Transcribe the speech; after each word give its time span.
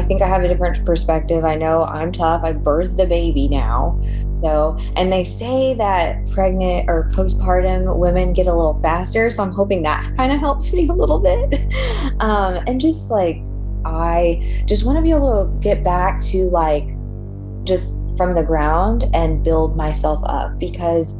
I 0.00 0.02
think 0.02 0.22
I 0.22 0.28
have 0.28 0.42
a 0.42 0.48
different 0.48 0.82
perspective. 0.86 1.44
I 1.44 1.56
know 1.56 1.82
I'm 1.82 2.10
tough. 2.10 2.42
I 2.42 2.54
birthed 2.54 2.98
a 2.98 3.06
baby 3.06 3.48
now. 3.48 4.00
So, 4.40 4.78
and 4.96 5.12
they 5.12 5.24
say 5.24 5.74
that 5.74 6.26
pregnant 6.30 6.88
or 6.88 7.10
postpartum 7.12 7.98
women 7.98 8.32
get 8.32 8.46
a 8.46 8.54
little 8.54 8.80
faster. 8.80 9.28
So 9.28 9.42
I'm 9.42 9.52
hoping 9.52 9.82
that 9.82 10.02
kind 10.16 10.32
of 10.32 10.40
helps 10.40 10.72
me 10.72 10.88
a 10.88 10.92
little 10.92 11.18
bit. 11.18 11.60
Um, 12.20 12.62
and 12.66 12.80
just 12.80 13.10
like, 13.10 13.38
I 13.86 14.62
just 14.66 14.84
want 14.84 14.96
to 14.96 15.02
be 15.02 15.10
able 15.10 15.46
to 15.46 15.60
get 15.60 15.82
back 15.82 16.20
to 16.24 16.50
like 16.50 16.86
just 17.64 17.94
from 18.18 18.34
the 18.34 18.42
ground 18.42 19.08
and 19.14 19.42
build 19.42 19.74
myself 19.74 20.20
up 20.24 20.58
because 20.58 21.14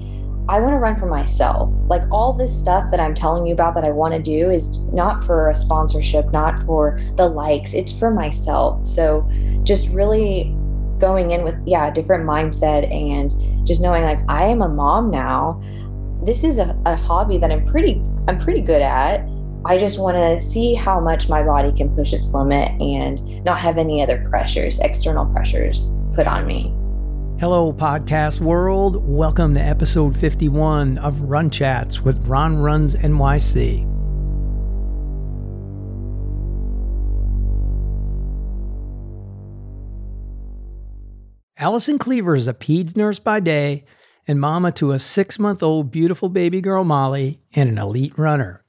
I 0.51 0.59
want 0.59 0.73
to 0.73 0.79
run 0.79 0.96
for 0.98 1.07
myself. 1.07 1.71
Like 1.87 2.03
all 2.11 2.33
this 2.33 2.53
stuff 2.53 2.91
that 2.91 2.98
I'm 2.98 3.14
telling 3.14 3.46
you 3.46 3.55
about 3.55 3.73
that 3.75 3.85
I 3.85 3.93
want 3.93 4.14
to 4.14 4.21
do 4.21 4.51
is 4.51 4.80
not 4.93 5.25
for 5.25 5.48
a 5.48 5.55
sponsorship, 5.55 6.33
not 6.33 6.61
for 6.65 6.98
the 7.15 7.29
likes, 7.29 7.73
it's 7.73 7.93
for 7.93 8.11
myself. 8.11 8.84
So 8.84 9.25
just 9.62 9.89
really 9.91 10.52
going 10.98 11.30
in 11.30 11.45
with, 11.45 11.55
yeah, 11.66 11.87
a 11.87 11.95
different 11.95 12.25
mindset 12.25 12.91
and 12.91 13.65
just 13.65 13.80
knowing 13.80 14.02
like 14.02 14.19
I 14.28 14.47
am 14.47 14.61
a 14.61 14.69
mom 14.69 15.09
now. 15.09 15.62
This 16.27 16.42
is 16.42 16.59
a, 16.59 16.77
a 16.84 16.97
hobby 16.97 17.39
that 17.39 17.53
I'm 17.53 17.64
pretty 17.69 18.03
I'm 18.27 18.41
pretty 18.41 18.61
good 18.61 18.83
at. 18.83 19.25
I 19.64 19.78
just 19.78 20.01
want 20.01 20.17
to 20.17 20.45
see 20.45 20.75
how 20.75 20.98
much 20.98 21.28
my 21.28 21.45
body 21.45 21.70
can 21.70 21.95
push 21.95 22.12
its 22.12 22.27
limit 22.30 22.73
and 22.80 23.45
not 23.45 23.61
have 23.61 23.78
any 23.78 24.03
other 24.03 24.27
pressures, 24.28 24.80
external 24.80 25.27
pressures 25.27 25.92
put 26.12 26.27
on 26.27 26.45
me. 26.45 26.75
Hello, 27.41 27.73
podcast 27.73 28.39
world. 28.43 28.97
Welcome 29.03 29.55
to 29.55 29.61
episode 29.61 30.15
51 30.15 30.98
of 30.98 31.23
Run 31.23 31.48
Chats 31.48 32.03
with 32.03 32.27
Ron 32.27 32.59
Runs 32.59 32.95
NYC. 32.97 33.81
Allison 41.57 41.98
Cleaver 41.98 42.37
is 42.37 42.47
a 42.47 42.53
peds 42.53 42.95
nurse 42.95 43.19
by 43.19 43.41
day 43.41 43.86
and 44.29 44.39
mama 44.39 44.70
to 44.73 44.92
a 44.92 44.98
six 44.98 45.39
month 45.39 45.62
old 45.62 45.91
beautiful 45.91 46.29
baby 46.29 46.61
girl, 46.61 46.84
Molly, 46.84 47.41
and 47.55 47.70
an 47.70 47.79
elite 47.79 48.19
runner. 48.19 48.62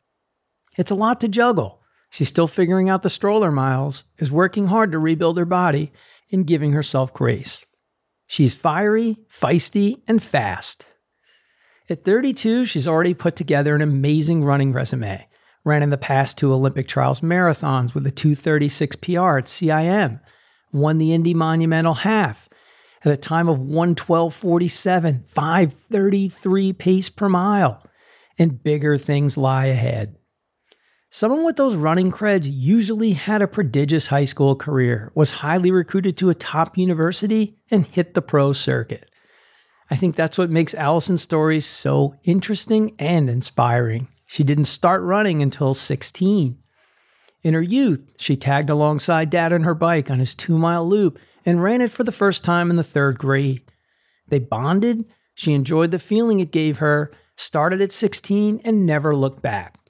It's 0.78 0.92
a 0.92 0.95
lot 0.95 1.20
to 1.20 1.28
juggle. 1.28 1.82
She's 2.10 2.30
still 2.30 2.48
figuring 2.48 2.88
out 2.88 3.04
the 3.04 3.10
stroller 3.10 3.52
miles, 3.52 4.06
is 4.17 4.32
working 4.32 4.67
hard 4.67 4.94
to 4.94 4.98
rebuild 4.98 5.38
her 5.38 5.44
body, 5.44 5.92
and 6.32 6.48
giving 6.48 6.72
herself 6.72 7.14
grace. 7.14 7.66
She's 8.32 8.56
fiery, 8.56 9.18
feisty, 9.30 10.00
and 10.08 10.24
fast. 10.24 10.86
At 11.90 12.06
32, 12.06 12.64
she's 12.64 12.88
already 12.88 13.14
put 13.14 13.36
together 13.36 13.76
an 13.76 13.82
amazing 13.82 14.46
running 14.46 14.72
resume. 14.72 15.28
Ran 15.66 15.84
in 15.84 15.90
the 15.90 15.98
past 15.98 16.38
two 16.38 16.54
Olympic 16.54 16.88
trials 16.88 17.20
marathons 17.20 17.94
with 17.94 18.08
a 18.08 18.12
236 18.12 18.96
PR 18.96 19.40
at 19.40 19.48
CIM. 19.48 20.22
Won 20.72 20.98
the 20.98 21.14
Indy 21.14 21.34
Monumental 21.34 21.94
Half 21.94 22.48
at 23.04 23.12
a 23.12 23.18
time 23.18 23.50
of 23.50 23.58
112.47, 23.58 25.28
533 25.28 26.72
pace 26.72 27.10
per 27.10 27.28
mile. 27.28 27.86
And 28.40 28.64
bigger 28.64 28.98
things 28.98 29.36
lie 29.36 29.66
ahead. 29.66 30.16
Someone 31.14 31.44
with 31.44 31.58
those 31.58 31.76
running 31.76 32.09
creds 32.09 32.48
usually 32.50 33.12
had 33.12 33.42
a 33.42 33.48
prodigious 33.48 34.08
high 34.08 34.23
school 34.23 34.56
career, 34.56 35.12
was 35.14 35.31
highly 35.31 35.70
recruited 35.70 36.16
to 36.17 36.30
a 36.30 36.36
top 36.36 36.78
university, 36.78 37.58
and 37.70 37.86
hit 37.86 38.14
the 38.14 38.22
pro 38.22 38.54
circuit. 38.54 39.09
I 39.89 39.98
think 39.98 40.16
that's 40.16 40.38
what 40.38 40.50
makes 40.50 40.73
Allison's 40.73 41.22
story 41.22 41.59
so 41.59 42.16
interesting 42.23 42.95
and 42.98 43.30
inspiring. 43.30 44.08
She 44.26 44.45
didn't 44.45 44.66
start 44.66 45.02
running 45.02 45.42
until 45.42 45.73
16. 45.73 46.58
In 47.44 47.54
her 47.54 47.62
youth, 47.62 48.14
she 48.16 48.38
tagged 48.38 48.70
alongside 48.70 49.30
dad 49.30 49.52
on 49.52 49.64
her 49.64 49.76
bike 49.76 50.09
on 50.09 50.20
his 50.20 50.34
two 50.34 50.58
mile 50.58 50.88
loop 50.88 51.20
and 51.45 51.62
ran 51.62 51.82
it 51.82 51.92
for 51.92 52.06
the 52.06 52.14
first 52.14 52.45
time 52.45 52.70
in 52.70 52.78
the 52.78 52.86
third 52.86 53.20
grade. 53.20 53.64
They 54.30 54.39
bonded, 54.39 55.04
she 55.36 55.52
enjoyed 55.52 55.92
the 55.92 56.00
feeling 56.00 56.39
it 56.39 56.52
gave 56.52 56.78
her, 56.78 57.11
started 57.36 57.82
at 57.82 57.92
16, 57.92 58.61
and 58.64 58.86
never 58.86 59.14
looked 59.14 59.42
back 59.42 59.80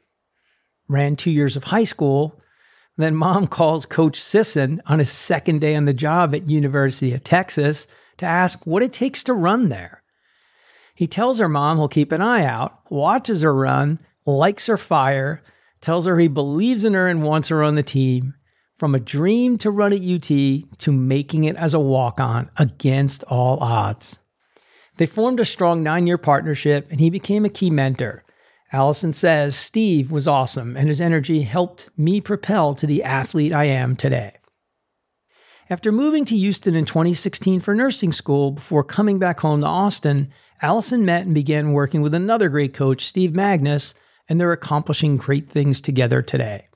ran 0.91 1.15
two 1.15 1.31
years 1.31 1.55
of 1.55 1.63
high 1.63 1.83
school. 1.83 2.39
Then 2.97 3.15
mom 3.15 3.47
calls 3.59 3.85
Coach 3.85 4.21
Sisson 4.21 4.81
on 4.85 4.99
his 4.99 5.09
second 5.09 5.61
day 5.61 5.75
on 5.75 5.85
the 5.85 5.93
job 5.93 6.35
at 6.35 6.49
University 6.49 7.13
of 7.13 7.23
Texas 7.23 7.87
to 8.17 8.25
ask 8.25 8.65
what 8.65 8.83
it 8.83 8.93
takes 8.93 9.23
to 9.23 9.33
run 9.33 9.69
there. 9.69 10.03
He 10.93 11.07
tells 11.07 11.39
her 11.39 11.49
mom 11.49 11.77
he'll 11.77 11.87
keep 11.87 12.11
an 12.11 12.21
eye 12.21 12.45
out, 12.45 12.79
watches 12.91 13.41
her 13.41 13.55
run, 13.55 13.99
likes 14.25 14.67
her 14.67 14.77
fire, 14.77 15.41
tells 15.79 16.05
her 16.05 16.19
he 16.19 16.27
believes 16.27 16.85
in 16.85 16.93
her 16.93 17.07
and 17.07 17.23
wants 17.23 17.49
her 17.49 17.63
on 17.63 17.75
the 17.75 17.83
team. 17.83 18.35
From 18.75 18.93
a 18.93 18.99
dream 18.99 19.57
to 19.59 19.71
run 19.71 19.93
at 19.93 20.01
UT 20.01 20.27
to 20.79 20.91
making 20.91 21.45
it 21.45 21.55
as 21.55 21.73
a 21.73 21.79
walk 21.79 22.19
on 22.19 22.49
against 22.57 23.23
all 23.23 23.59
odds. 23.59 24.17
They 24.97 25.05
formed 25.05 25.39
a 25.39 25.45
strong 25.45 25.83
nine 25.83 26.07
year 26.07 26.17
partnership 26.17 26.87
and 26.91 26.99
he 26.99 27.09
became 27.09 27.45
a 27.45 27.49
key 27.49 27.69
mentor. 27.69 28.23
Allison 28.73 29.11
says 29.11 29.55
Steve 29.55 30.11
was 30.11 30.27
awesome 30.27 30.77
and 30.77 30.87
his 30.87 31.01
energy 31.01 31.41
helped 31.41 31.89
me 31.97 32.21
propel 32.21 32.73
to 32.75 32.87
the 32.87 33.03
athlete 33.03 33.51
I 33.51 33.65
am 33.65 33.95
today. 33.95 34.33
After 35.69 35.91
moving 35.91 36.25
to 36.25 36.37
Houston 36.37 36.75
in 36.75 36.85
2016 36.85 37.59
for 37.59 37.73
nursing 37.73 38.11
school 38.11 38.51
before 38.51 38.83
coming 38.83 39.19
back 39.19 39.39
home 39.39 39.61
to 39.61 39.67
Austin, 39.67 40.31
Allison 40.61 41.05
met 41.05 41.25
and 41.25 41.33
began 41.33 41.73
working 41.73 42.01
with 42.01 42.13
another 42.13 42.49
great 42.49 42.73
coach, 42.73 43.05
Steve 43.05 43.31
Magness, 43.31 43.93
and 44.27 44.39
they're 44.39 44.51
accomplishing 44.51 45.17
great 45.17 45.49
things 45.49 45.81
together 45.81 46.21
today. 46.21 46.67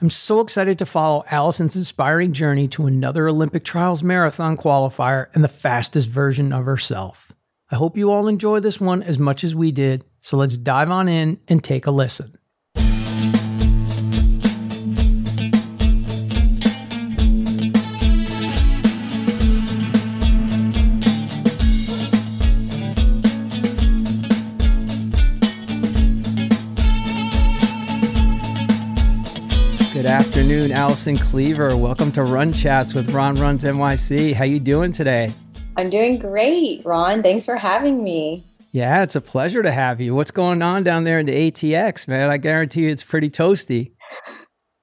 I'm 0.00 0.10
so 0.10 0.40
excited 0.40 0.78
to 0.78 0.86
follow 0.86 1.24
Allison's 1.30 1.76
inspiring 1.76 2.32
journey 2.32 2.68
to 2.68 2.86
another 2.86 3.28
Olympic 3.28 3.64
Trials 3.64 4.02
Marathon 4.02 4.56
qualifier 4.56 5.28
and 5.34 5.44
the 5.44 5.48
fastest 5.48 6.08
version 6.08 6.52
of 6.52 6.64
herself. 6.64 7.23
I 7.70 7.76
hope 7.76 7.96
you 7.96 8.10
all 8.10 8.28
enjoy 8.28 8.60
this 8.60 8.78
one 8.78 9.02
as 9.02 9.18
much 9.18 9.42
as 9.42 9.54
we 9.54 9.72
did, 9.72 10.04
so 10.20 10.36
let's 10.36 10.58
dive 10.58 10.90
on 10.90 11.08
in 11.08 11.40
and 11.48 11.64
take 11.64 11.86
a 11.86 11.90
listen. 11.90 12.36
Good 29.94 30.04
afternoon, 30.04 30.70
Allison 30.70 31.16
Cleaver. 31.16 31.74
Welcome 31.78 32.12
to 32.12 32.24
Run 32.24 32.52
Chats 32.52 32.92
with 32.92 33.14
Ron 33.14 33.36
Runs 33.36 33.64
NYC. 33.64 34.34
How 34.34 34.44
you 34.44 34.60
doing 34.60 34.92
today? 34.92 35.32
I'm 35.76 35.90
doing 35.90 36.18
great, 36.18 36.84
Ron. 36.84 37.22
Thanks 37.22 37.44
for 37.44 37.56
having 37.56 38.04
me. 38.04 38.44
Yeah, 38.70 39.02
it's 39.02 39.16
a 39.16 39.20
pleasure 39.20 39.62
to 39.62 39.72
have 39.72 40.00
you. 40.00 40.14
What's 40.14 40.30
going 40.30 40.62
on 40.62 40.82
down 40.84 41.04
there 41.04 41.18
in 41.18 41.26
the 41.26 41.50
ATX, 41.50 42.06
man? 42.08 42.30
I 42.30 42.38
guarantee 42.38 42.82
you 42.82 42.90
it's 42.90 43.04
pretty 43.04 43.30
toasty. 43.30 43.92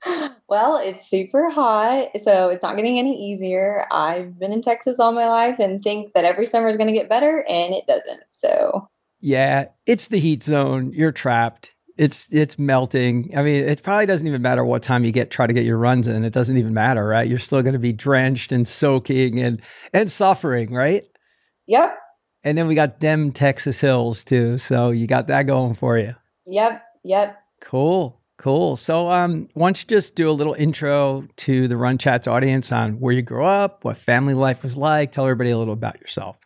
Well, 0.49 0.75
it's 0.75 1.09
super 1.09 1.49
hot, 1.49 2.09
so 2.21 2.49
it's 2.49 2.61
not 2.61 2.75
getting 2.75 2.99
any 2.99 3.31
easier. 3.31 3.85
I've 3.89 4.37
been 4.37 4.51
in 4.51 4.61
Texas 4.61 4.99
all 4.99 5.13
my 5.13 5.29
life 5.29 5.59
and 5.59 5.81
think 5.81 6.11
that 6.11 6.25
every 6.25 6.45
summer 6.45 6.67
is 6.67 6.75
going 6.75 6.87
to 6.87 6.93
get 6.93 7.07
better, 7.07 7.45
and 7.47 7.73
it 7.73 7.87
doesn't. 7.87 8.19
So, 8.31 8.89
yeah, 9.21 9.67
it's 9.85 10.09
the 10.09 10.19
heat 10.19 10.43
zone. 10.43 10.91
You're 10.91 11.13
trapped. 11.13 11.71
It's 12.01 12.33
it's 12.33 12.57
melting. 12.57 13.31
I 13.37 13.43
mean, 13.43 13.63
it 13.63 13.83
probably 13.83 14.07
doesn't 14.07 14.27
even 14.27 14.41
matter 14.41 14.65
what 14.65 14.81
time 14.81 15.05
you 15.05 15.11
get 15.11 15.29
try 15.29 15.45
to 15.45 15.53
get 15.53 15.65
your 15.65 15.77
runs 15.77 16.07
in. 16.07 16.25
It 16.25 16.33
doesn't 16.33 16.57
even 16.57 16.73
matter, 16.73 17.05
right? 17.05 17.29
You're 17.29 17.37
still 17.37 17.61
going 17.61 17.73
to 17.73 17.79
be 17.79 17.93
drenched 17.93 18.51
and 18.51 18.67
soaking 18.67 19.39
and 19.39 19.61
and 19.93 20.09
suffering, 20.11 20.73
right? 20.73 21.05
Yep. 21.67 21.95
And 22.43 22.57
then 22.57 22.67
we 22.67 22.73
got 22.73 23.01
them 23.01 23.31
Texas 23.31 23.79
hills 23.79 24.23
too, 24.23 24.57
so 24.57 24.89
you 24.89 25.05
got 25.05 25.27
that 25.27 25.43
going 25.43 25.75
for 25.75 25.99
you. 25.99 26.15
Yep. 26.47 26.81
Yep. 27.03 27.37
Cool. 27.61 28.19
Cool. 28.37 28.77
So, 28.77 29.11
um, 29.11 29.49
why 29.53 29.67
don't 29.67 29.79
you 29.79 29.87
just 29.87 30.15
do 30.15 30.27
a 30.27 30.33
little 30.33 30.55
intro 30.55 31.27
to 31.37 31.67
the 31.67 31.77
Run 31.77 31.99
Chats 31.99 32.27
audience 32.27 32.71
on 32.71 32.99
where 32.99 33.13
you 33.13 33.21
grew 33.21 33.45
up, 33.45 33.83
what 33.83 33.95
family 33.95 34.33
life 34.33 34.63
was 34.63 34.75
like? 34.75 35.11
Tell 35.11 35.25
everybody 35.25 35.51
a 35.51 35.57
little 35.59 35.75
about 35.75 36.01
yourself. 36.01 36.37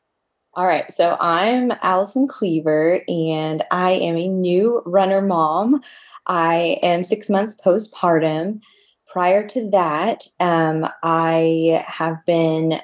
All 0.56 0.66
right. 0.66 0.90
So 0.94 1.18
I'm 1.20 1.74
Allison 1.82 2.30
Cleaver, 2.30 3.02
and 3.10 3.62
I 3.72 3.92
am 3.92 4.16
a 4.16 4.30
new 4.30 4.82
runner 4.86 5.22
mom. 5.22 5.82
I 6.28 6.80
am 6.82 7.04
six 7.04 7.30
months 7.30 7.56
postpartum. 7.56 8.62
Prior 9.06 9.46
to 9.50 9.70
that, 9.72 10.26
um, 10.40 10.88
I 11.04 11.84
have 11.86 12.26
been 12.26 12.80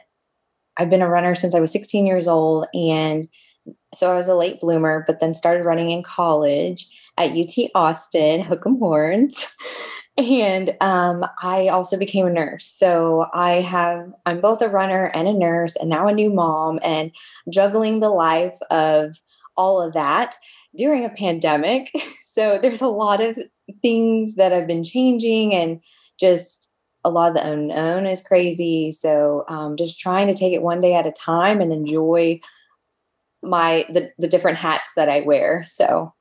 I've 0.77 0.89
been 0.89 1.01
a 1.01 1.09
runner 1.09 1.33
since 1.33 1.55
I 1.55 1.61
was 1.61 1.71
16 1.71 2.05
years 2.05 2.27
old, 2.27 2.67
and 2.73 3.25
so 3.93 4.11
I 4.11 4.17
was 4.17 4.27
a 4.27 4.35
late 4.35 4.59
bloomer. 4.59 5.05
But 5.07 5.21
then 5.21 5.33
started 5.33 5.63
running 5.63 5.91
in 5.91 6.03
college 6.03 6.87
at 7.17 7.31
UT 7.31 7.69
Austin, 7.73 8.43
Hook'em 8.43 8.79
Horns. 8.79 9.47
And 10.17 10.75
um, 10.81 11.25
I 11.41 11.67
also 11.67 11.97
became 11.97 12.27
a 12.27 12.31
nurse. 12.31 12.65
So 12.65 13.27
I 13.33 13.61
have 13.61 14.11
I'm 14.25 14.41
both 14.41 14.61
a 14.61 14.69
runner 14.69 15.05
and 15.05 15.27
a 15.27 15.33
nurse, 15.33 15.75
and 15.75 15.89
now 15.89 16.07
a 16.07 16.13
new 16.13 16.29
mom, 16.29 16.79
and 16.83 17.11
juggling 17.49 17.99
the 17.99 18.09
life 18.09 18.57
of 18.69 19.17
all 19.57 19.81
of 19.81 19.93
that 19.93 20.35
during 20.75 21.05
a 21.05 21.09
pandemic. 21.09 21.91
So 22.33 22.57
there's 22.61 22.79
a 22.79 22.87
lot 22.87 23.19
of 23.19 23.37
things 23.81 24.35
that 24.35 24.53
have 24.53 24.65
been 24.65 24.85
changing, 24.85 25.53
and 25.53 25.81
just 26.17 26.69
a 27.03 27.09
lot 27.09 27.27
of 27.27 27.33
the 27.33 27.45
unknown 27.45 28.05
is 28.05 28.21
crazy. 28.21 28.93
So 28.93 29.43
um, 29.49 29.75
just 29.75 29.99
trying 29.99 30.27
to 30.27 30.33
take 30.33 30.53
it 30.53 30.61
one 30.61 30.79
day 30.79 30.93
at 30.93 31.05
a 31.05 31.11
time 31.11 31.59
and 31.59 31.73
enjoy 31.73 32.39
my 33.43 33.85
the, 33.89 34.11
the 34.17 34.29
different 34.29 34.59
hats 34.59 34.87
that 34.95 35.09
I 35.09 35.19
wear. 35.21 35.65
So 35.67 36.13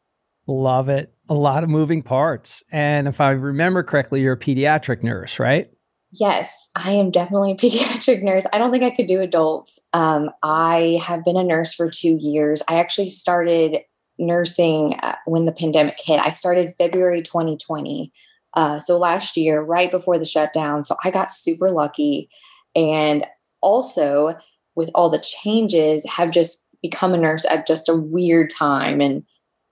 love 0.49 0.89
it. 0.89 1.15
A 1.31 1.35
lot 1.35 1.65
of 1.65 1.71
moving 1.71 2.03
parts. 2.03 2.63
And 2.73 3.07
if 3.09 3.21
I 3.21 3.31
remember 3.31 3.83
correctly, 3.83 4.21
you're 4.21 4.35
a 4.35 4.39
pediatric 4.39 5.03
nurse, 5.03 5.39
right? 5.39 5.71
Yes, 6.13 6.53
I 6.75 6.91
am 6.91 7.13
definitely 7.13 7.53
a 7.53 7.57
pediatric 7.57 8.23
nurse. 8.23 8.47
I 8.53 8.59
don't 8.59 8.73
think 8.73 8.83
I 8.83 8.91
could 8.91 9.07
do 9.07 9.21
adults. 9.21 9.79
Um, 9.93 10.31
I 10.43 11.01
have 11.03 11.25
been 11.25 11.37
a 11.37 11.45
nurse 11.45 11.73
for 11.73 11.89
two 11.89 12.19
years. 12.21 12.63
I 12.69 12.81
actually 12.81 13.11
started 13.11 13.83
nursing 14.19 14.99
uh, 15.03 15.15
when 15.25 15.47
the 15.47 15.53
pandemic 15.53 15.99
hit. 15.99 16.21
I 16.21 16.33
started 16.33 16.75
February 16.77 17.23
2020. 17.23 18.13
Uh, 18.55 18.81
so 18.81 18.99
last 18.99 19.37
year, 19.37 19.63
right 19.63 19.91
before 19.91 20.19
the 20.19 20.25
shutdown. 20.25 20.83
So 20.83 20.97
I 21.05 21.11
got 21.11 21.31
super 21.31 21.71
lucky. 21.71 22.29
And 22.75 23.25
also, 23.61 24.37
with 24.75 24.91
all 24.95 25.11
the 25.11 25.21
changes, 25.21 26.05
have 26.07 26.33
just 26.33 26.67
become 26.83 27.15
a 27.15 27.19
nurse 27.19 27.45
at 27.45 27.67
just 27.67 27.89
a 27.89 27.95
weird 27.95 28.51
time 28.51 29.01
and 29.01 29.23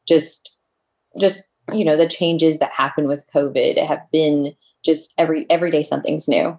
just, 0.07 0.53
just, 1.19 1.43
you 1.73 1.85
know, 1.85 1.97
the 1.97 2.09
changes 2.09 2.59
that 2.59 2.73
happened 2.73 3.09
with 3.09 3.25
COVID 3.35 3.85
have 3.87 4.01
been 4.13 4.55
just 4.85 5.15
every 5.19 5.47
every 5.51 5.71
day 5.71 5.83
something's 5.83 6.29
new. 6.29 6.59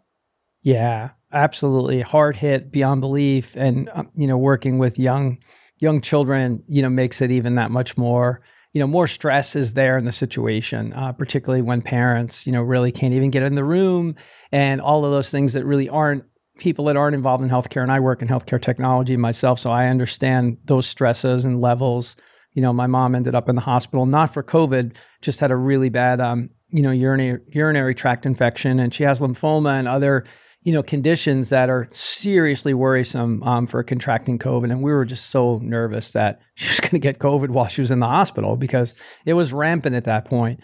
Yeah, 0.61 1.11
absolutely. 1.31 2.01
Hard 2.01 2.35
hit 2.35 2.71
beyond 2.71 3.01
belief. 3.01 3.55
And, 3.55 3.89
um, 3.93 4.09
you 4.15 4.27
know, 4.27 4.37
working 4.37 4.77
with 4.77 4.99
young 4.99 5.37
young 5.77 6.01
children, 6.01 6.63
you 6.67 6.81
know, 6.81 6.89
makes 6.89 7.21
it 7.21 7.31
even 7.31 7.55
that 7.55 7.71
much 7.71 7.97
more, 7.97 8.41
you 8.73 8.79
know, 8.79 8.87
more 8.87 9.07
stress 9.07 9.55
is 9.55 9.73
there 9.73 9.97
in 9.97 10.05
the 10.05 10.11
situation, 10.11 10.93
uh, 10.93 11.13
particularly 11.13 11.61
when 11.61 11.81
parents, 11.81 12.45
you 12.45 12.51
know, 12.51 12.61
really 12.61 12.91
can't 12.91 13.13
even 13.13 13.29
get 13.29 13.43
in 13.43 13.55
the 13.55 13.63
room 13.63 14.15
and 14.51 14.81
all 14.81 15.05
of 15.05 15.11
those 15.11 15.31
things 15.31 15.53
that 15.53 15.65
really 15.65 15.87
aren't 15.89 16.25
people 16.57 16.85
that 16.85 16.97
aren't 16.97 17.15
involved 17.15 17.43
in 17.43 17.49
healthcare. 17.49 17.81
And 17.81 17.91
I 17.91 18.01
work 18.01 18.21
in 18.21 18.27
healthcare 18.27 18.61
technology 18.61 19.15
myself, 19.15 19.59
so 19.59 19.71
I 19.71 19.87
understand 19.87 20.57
those 20.65 20.85
stresses 20.85 21.45
and 21.45 21.61
levels. 21.61 22.17
You 22.53 22.61
know, 22.61 22.73
my 22.73 22.87
mom 22.87 23.15
ended 23.15 23.35
up 23.35 23.49
in 23.49 23.55
the 23.55 23.61
hospital, 23.61 24.05
not 24.05 24.33
for 24.33 24.43
COVID, 24.43 24.93
just 25.21 25.39
had 25.39 25.51
a 25.51 25.55
really 25.55 25.89
bad, 25.89 26.19
um, 26.19 26.49
you 26.69 26.81
know, 26.81 26.91
urinary, 26.91 27.41
urinary 27.47 27.95
tract 27.95 28.25
infection, 28.25 28.79
and 28.79 28.93
she 28.93 29.03
has 29.03 29.19
lymphoma 29.19 29.77
and 29.77 29.87
other 29.87 30.25
you 30.63 30.73
know, 30.73 30.83
conditions 30.83 31.49
that 31.49 31.69
are 31.69 31.87
seriously 31.93 32.73
worrisome 32.73 33.41
um, 33.43 33.65
for 33.65 33.81
contracting 33.81 34.37
COVID. 34.37 34.71
And 34.71 34.83
we 34.83 34.91
were 34.91 35.05
just 35.05 35.29
so 35.29 35.59
nervous 35.63 36.11
that 36.11 36.41
she 36.55 36.69
was 36.69 36.79
going 36.79 36.91
to 36.91 36.99
get 36.99 37.19
COVID 37.19 37.49
while 37.49 37.67
she 37.67 37.81
was 37.81 37.91
in 37.91 37.99
the 37.99 38.07
hospital 38.07 38.57
because 38.57 38.93
it 39.25 39.33
was 39.33 39.53
rampant 39.53 39.95
at 39.95 40.03
that 40.05 40.25
point. 40.25 40.59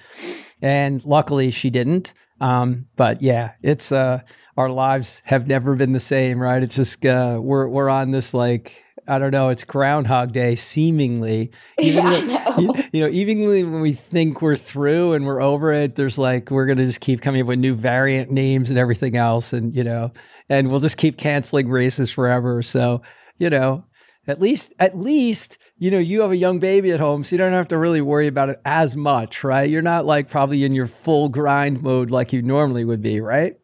And 0.62 1.04
luckily 1.06 1.52
she 1.52 1.70
didn't. 1.70 2.14
Um, 2.42 2.88
but 2.98 3.22
yeah, 3.22 3.52
it's, 3.62 3.92
uh, 3.92 4.22
our 4.58 4.70
lives 4.70 5.22
have 5.26 5.48
never 5.48 5.76
been 5.76 5.94
the 5.94 6.00
same, 6.00 6.40
right? 6.40 6.62
It's 6.62 6.76
just, 6.76 7.06
uh, 7.06 7.40
we're, 7.42 7.68
we're 7.68 7.90
on 7.90 8.12
this 8.12 8.34
like, 8.34 8.84
I 9.08 9.20
don't 9.20 9.32
know, 9.32 9.50
it's 9.50 9.64
Groundhog 9.64 10.32
Day, 10.32 10.56
seemingly. 10.56 11.52
Even 11.80 12.06
yeah, 12.06 12.50
though, 12.50 12.62
you, 12.62 12.74
you, 12.92 13.02
know, 13.02 13.10
even 13.10 13.42
when 13.46 13.82
we 13.82 13.94
think 13.94 14.42
we're 14.42 14.56
through 14.56 15.14
and 15.14 15.26
we're 15.26 15.42
over 15.42 15.72
it, 15.72 15.96
there's 15.96 16.18
like, 16.18 16.50
we're 16.50 16.66
going 16.66 16.80
to 16.80 16.86
just 16.86 17.02
keep 17.02 17.22
coming 17.22 17.42
up 17.42 17.48
with 17.48 17.60
new 17.60 17.76
variant 17.76 18.32
names 18.32 18.70
and 18.70 18.80
everything 18.80 19.16
else. 19.16 19.54
And, 19.54 19.76
you 19.76 19.84
know, 19.84 20.12
and 20.50 20.72
we'll 20.72 20.80
just 20.80 20.98
keep 20.98 21.18
canceling 21.18 21.70
races 21.70 22.10
forever. 22.10 22.62
So, 22.62 23.02
you 23.38 23.50
know, 23.50 23.86
at 24.28 24.42
least, 24.42 24.74
at 24.80 24.98
least, 24.98 25.60
you 25.78 25.92
know, 25.92 26.00
you 26.00 26.22
have 26.22 26.32
a 26.32 26.38
young 26.38 26.60
baby 26.60 26.92
at 26.92 27.00
home, 27.00 27.24
so 27.24 27.36
you 27.36 27.38
don't 27.38 27.54
have 27.54 27.68
to 27.68 27.78
really 27.78 28.02
worry 28.02 28.28
about 28.28 28.50
it 28.50 28.60
as 28.66 28.96
much, 28.96 29.44
right? 29.44 29.70
You're 29.70 29.82
not 29.82 30.06
like 30.06 30.30
probably 30.30 30.64
in 30.64 30.74
your 30.74 30.88
full 30.88 31.30
grind 31.30 31.84
mode 31.84 32.10
like 32.10 32.34
you 32.34 32.42
normally 32.42 32.86
would 32.86 33.02
be, 33.02 33.20
right? 33.22 33.56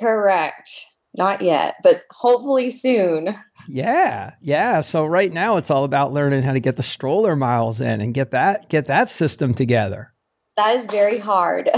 Correct. 0.00 0.70
Not 1.16 1.40
yet, 1.40 1.76
but 1.82 2.02
hopefully 2.10 2.70
soon. 2.70 3.34
Yeah. 3.68 4.34
Yeah. 4.42 4.82
So 4.82 5.06
right 5.06 5.32
now 5.32 5.56
it's 5.56 5.70
all 5.70 5.84
about 5.84 6.12
learning 6.12 6.42
how 6.42 6.52
to 6.52 6.60
get 6.60 6.76
the 6.76 6.82
stroller 6.82 7.34
miles 7.34 7.80
in 7.80 8.00
and 8.00 8.12
get 8.12 8.32
that 8.32 8.68
get 8.68 8.86
that 8.86 9.08
system 9.08 9.54
together. 9.54 10.12
That 10.56 10.76
is 10.76 10.86
very 10.86 11.18
hard. 11.18 11.70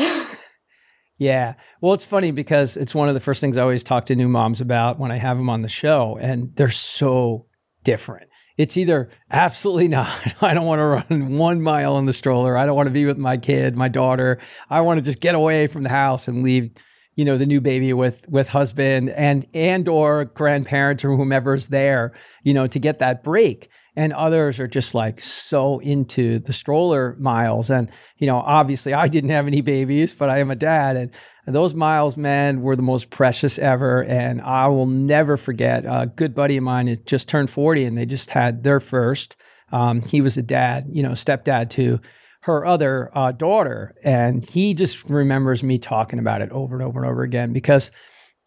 yeah. 1.18 1.54
Well, 1.80 1.94
it's 1.94 2.04
funny 2.04 2.32
because 2.32 2.76
it's 2.76 2.94
one 2.94 3.08
of 3.08 3.14
the 3.14 3.20
first 3.20 3.40
things 3.40 3.56
I 3.56 3.62
always 3.62 3.84
talk 3.84 4.06
to 4.06 4.16
new 4.16 4.28
moms 4.28 4.60
about 4.60 4.98
when 4.98 5.12
I 5.12 5.18
have 5.18 5.36
them 5.36 5.50
on 5.50 5.62
the 5.62 5.68
show 5.68 6.18
and 6.20 6.54
they're 6.56 6.70
so 6.70 7.46
different. 7.84 8.28
It's 8.56 8.76
either 8.76 9.08
absolutely 9.30 9.86
not. 9.88 10.10
I 10.42 10.52
don't 10.52 10.66
want 10.66 10.80
to 10.80 10.84
run 10.84 11.38
one 11.38 11.62
mile 11.62 11.96
in 11.98 12.06
the 12.06 12.12
stroller. 12.12 12.56
I 12.56 12.66
don't 12.66 12.76
want 12.76 12.88
to 12.88 12.92
be 12.92 13.06
with 13.06 13.18
my 13.18 13.36
kid, 13.36 13.76
my 13.76 13.88
daughter. 13.88 14.38
I 14.68 14.80
want 14.80 14.98
to 14.98 15.02
just 15.02 15.20
get 15.20 15.36
away 15.36 15.68
from 15.68 15.84
the 15.84 15.90
house 15.90 16.26
and 16.26 16.42
leave 16.42 16.72
you 17.18 17.24
know 17.24 17.36
the 17.36 17.46
new 17.46 17.60
baby 17.60 17.92
with 17.92 18.26
with 18.28 18.48
husband 18.48 19.10
and 19.10 19.44
and 19.52 19.88
or 19.88 20.26
grandparents 20.26 21.04
or 21.04 21.16
whomever's 21.16 21.66
there 21.66 22.12
you 22.44 22.54
know 22.54 22.66
to 22.68 22.78
get 22.78 23.00
that 23.00 23.22
break. 23.22 23.68
And 23.96 24.12
others 24.12 24.60
are 24.60 24.68
just 24.68 24.94
like 24.94 25.20
so 25.20 25.80
into 25.80 26.38
the 26.38 26.52
stroller 26.52 27.16
miles. 27.18 27.68
And 27.68 27.90
you 28.18 28.28
know 28.28 28.38
obviously 28.38 28.94
i 28.94 29.08
didn't 29.08 29.30
have 29.30 29.48
any 29.48 29.60
babies 29.60 30.14
but 30.14 30.30
i 30.30 30.38
am 30.38 30.52
a 30.52 30.54
dad. 30.54 30.96
And 30.96 31.10
those 31.44 31.74
miles 31.74 32.16
man 32.16 32.62
were 32.62 32.76
the 32.76 32.82
most 32.82 33.10
precious 33.10 33.58
ever. 33.58 34.04
And 34.04 34.40
i 34.40 34.68
will 34.68 34.86
never 34.86 35.36
forget 35.36 35.84
a 35.86 36.06
good 36.06 36.36
buddy 36.36 36.56
of 36.56 36.62
mine 36.62 36.86
had 36.86 37.04
just 37.04 37.28
turned 37.28 37.50
40 37.50 37.84
and 37.84 37.98
they 37.98 38.06
just 38.06 38.30
had 38.30 38.62
their 38.62 38.80
first. 38.80 39.34
Um, 39.70 40.02
he 40.02 40.20
was 40.20 40.38
a 40.38 40.42
dad 40.42 40.86
you 40.92 41.02
know 41.02 41.10
stepdad 41.10 41.68
too 41.68 41.98
her 42.40 42.64
other 42.64 43.10
uh, 43.14 43.32
daughter. 43.32 43.94
And 44.02 44.48
he 44.48 44.74
just 44.74 45.04
remembers 45.08 45.62
me 45.62 45.78
talking 45.78 46.18
about 46.18 46.42
it 46.42 46.50
over 46.50 46.74
and 46.74 46.84
over 46.84 47.00
and 47.00 47.10
over 47.10 47.22
again 47.22 47.52
because 47.52 47.90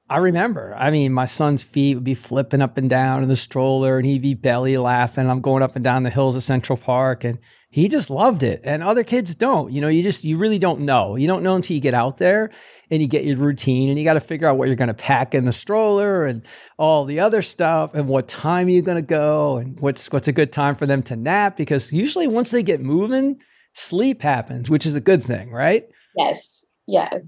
I 0.09 0.17
remember, 0.17 0.75
I 0.77 0.91
mean, 0.91 1.13
my 1.13 1.25
son's 1.25 1.63
feet 1.63 1.95
would 1.95 2.03
be 2.03 2.15
flipping 2.15 2.61
up 2.61 2.77
and 2.77 2.89
down 2.89 3.23
in 3.23 3.29
the 3.29 3.37
stroller 3.37 3.97
and 3.97 4.05
he'd 4.05 4.21
be 4.21 4.33
belly 4.33 4.77
laughing. 4.77 5.29
I'm 5.29 5.39
going 5.39 5.63
up 5.63 5.75
and 5.75 5.83
down 5.85 6.03
the 6.03 6.09
hills 6.09 6.35
of 6.35 6.43
Central 6.43 6.77
Park 6.77 7.23
and 7.23 7.39
he 7.69 7.87
just 7.87 8.09
loved 8.09 8.43
it. 8.43 8.59
And 8.65 8.83
other 8.83 9.05
kids 9.05 9.33
don't. 9.35 9.71
You 9.71 9.79
know, 9.79 9.87
you 9.87 10.03
just, 10.03 10.25
you 10.25 10.37
really 10.37 10.59
don't 10.59 10.81
know. 10.81 11.15
You 11.15 11.27
don't 11.27 11.43
know 11.43 11.55
until 11.55 11.75
you 11.75 11.79
get 11.79 11.93
out 11.93 12.17
there 12.17 12.51
and 12.89 13.01
you 13.01 13.07
get 13.07 13.23
your 13.23 13.37
routine 13.37 13.87
and 13.87 13.97
you 13.97 14.03
got 14.03 14.15
to 14.15 14.19
figure 14.19 14.49
out 14.49 14.57
what 14.57 14.67
you're 14.67 14.75
going 14.75 14.89
to 14.89 14.93
pack 14.93 15.33
in 15.33 15.45
the 15.45 15.53
stroller 15.53 16.25
and 16.25 16.45
all 16.77 17.05
the 17.05 17.21
other 17.21 17.41
stuff 17.41 17.93
and 17.93 18.09
what 18.09 18.27
time 18.27 18.67
you're 18.67 18.81
going 18.81 18.97
to 18.97 19.01
go 19.01 19.55
and 19.55 19.79
what's, 19.79 20.11
what's 20.11 20.27
a 20.27 20.33
good 20.33 20.51
time 20.51 20.75
for 20.75 20.85
them 20.85 21.01
to 21.03 21.15
nap. 21.15 21.55
Because 21.55 21.93
usually 21.93 22.27
once 22.27 22.51
they 22.51 22.63
get 22.63 22.81
moving, 22.81 23.41
sleep 23.73 24.21
happens, 24.21 24.69
which 24.69 24.85
is 24.85 24.95
a 24.95 25.01
good 25.01 25.23
thing, 25.23 25.51
right? 25.51 25.87
Yes. 26.15 26.65
Yes. 26.87 27.27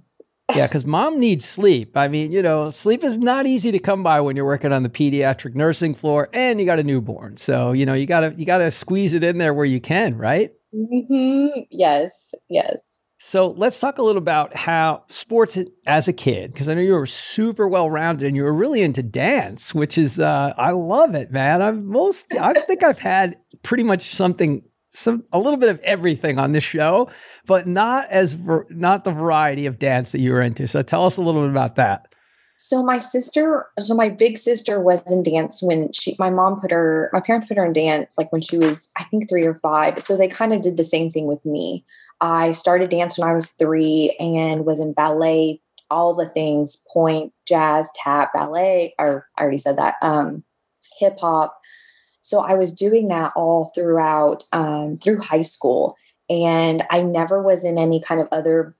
yeah, 0.54 0.68
because 0.68 0.86
mom 0.86 1.20
needs 1.20 1.46
sleep. 1.46 1.96
I 1.96 2.08
mean, 2.10 2.32
you 2.32 2.42
know, 2.42 2.70
sleep 2.70 3.04
is 3.04 3.18
not 3.18 3.46
easy 3.46 3.72
to 3.72 3.80
come 3.80 4.04
by 4.04 4.20
when 4.20 4.36
you're 4.36 4.46
working 4.46 4.74
on 4.74 4.84
the 4.84 4.90
pediatric 4.90 5.56
nursing 5.56 5.94
floor 5.94 6.30
and 6.34 6.60
you 6.60 6.66
got 6.66 6.80
a 6.80 6.84
newborn. 6.84 7.38
So, 7.38 7.72
you 7.72 7.86
know, 7.86 7.94
you 7.94 8.06
gotta 8.06 8.34
you 8.38 8.46
gotta 8.46 8.70
squeeze 8.72 9.14
it 9.14 9.24
in 9.24 9.38
there 9.38 9.54
where 9.54 9.66
you 9.66 9.80
can, 9.80 10.18
right? 10.18 10.52
Mm-hmm. 10.76 11.62
Yes, 11.70 12.34
yes. 12.50 13.06
So 13.20 13.52
let's 13.52 13.80
talk 13.80 14.00
a 14.00 14.04
little 14.04 14.22
about 14.22 14.54
how 14.54 15.06
sports 15.08 15.58
as 15.86 16.10
a 16.10 16.14
kid, 16.14 16.52
because 16.52 16.68
I 16.68 16.74
know 16.74 16.82
you 16.82 16.92
were 16.94 17.08
super 17.08 17.66
well 17.70 17.90
rounded 17.90 18.28
and 18.28 18.36
you 18.36 18.44
were 18.44 18.54
really 18.54 18.82
into 18.82 19.02
dance, 19.02 19.74
which 19.74 19.98
is 19.98 20.20
uh, 20.20 20.54
I 20.58 20.72
love 20.72 21.16
it, 21.16 21.32
man. 21.32 21.62
I'm 21.62 21.86
most 21.86 22.26
I 22.34 22.54
think 22.54 22.84
I've 22.84 23.00
had 23.00 23.38
pretty 23.64 23.84
much 23.84 24.14
something 24.14 24.64
some 24.94 25.24
a 25.34 25.40
little 25.40 25.58
bit 25.58 25.70
of 25.70 25.80
everything 25.80 26.38
on 26.38 26.52
this 26.52 26.64
show, 26.64 27.10
but 27.46 27.68
not 27.68 28.08
as 28.10 28.38
not 28.70 29.04
the 29.04 29.12
variety 29.12 29.66
of 29.66 29.80
dance 29.80 30.12
that 30.12 30.22
you 30.22 30.32
were 30.32 30.42
into. 30.42 30.68
So 30.68 30.82
tell 30.82 31.06
us 31.06 31.18
a 31.18 31.22
little 31.22 31.42
bit 31.42 31.50
about 31.50 31.76
that. 31.76 32.14
So 32.56 32.82
my 32.82 33.00
sister, 33.00 33.66
so 33.80 33.94
my 33.94 34.08
big 34.08 34.38
sister 34.38 34.80
was 34.80 35.02
in 35.12 35.24
dance 35.24 35.62
when 35.62 35.92
she, 35.92 36.16
my 36.18 36.30
mom 36.30 36.62
put 36.62 36.72
her, 36.72 37.10
my 37.12 37.20
parents 37.20 37.48
put 37.48 37.58
her 37.58 37.66
in 37.66 37.74
dance 37.74 38.14
like 38.18 38.32
when 38.32 38.42
she 38.42 38.58
was, 38.58 38.90
I 38.96 39.04
think 39.06 39.28
three 39.28 39.44
or 39.44 39.56
five. 39.56 40.02
So 40.04 40.16
they 40.16 40.30
kind 40.30 40.54
of 40.54 40.62
did 40.62 40.78
the 40.78 40.84
same 40.84 41.12
thing 41.12 41.26
with 41.26 41.46
me. 41.46 41.84
I 42.22 42.54
started 42.54 42.90
dance 42.90 43.18
when 43.18 43.28
I 43.28 43.34
was 43.34 43.48
three 43.48 44.16
and 44.20 44.66
was 44.66 44.80
in 44.80 44.94
ballet, 44.94 45.62
all 45.90 46.14
the 46.14 46.30
things, 46.30 46.78
point, 46.94 47.34
jazz, 47.46 47.90
tap, 47.96 48.32
ballet, 48.34 48.96
or 48.98 49.28
I 49.38 49.42
already 49.42 49.58
said 49.58 49.78
that, 49.78 49.96
um, 50.02 50.44
hip 51.00 51.20
hop. 51.20 51.60
So 52.24 52.40
I 52.40 52.54
was 52.54 52.72
doing 52.72 53.10
that 53.10 53.34
all 53.36 53.72
throughout 53.76 54.46
um, 54.54 54.98
through 54.98 55.20
high 55.20 55.42
school, 55.42 55.96
and 56.30 56.84
I 56.90 57.04
never 57.04 57.44
was 57.44 57.66
in 57.66 57.78
any 57.78 58.02
kind 58.02 58.22
of 58.22 58.30
other 58.32 58.76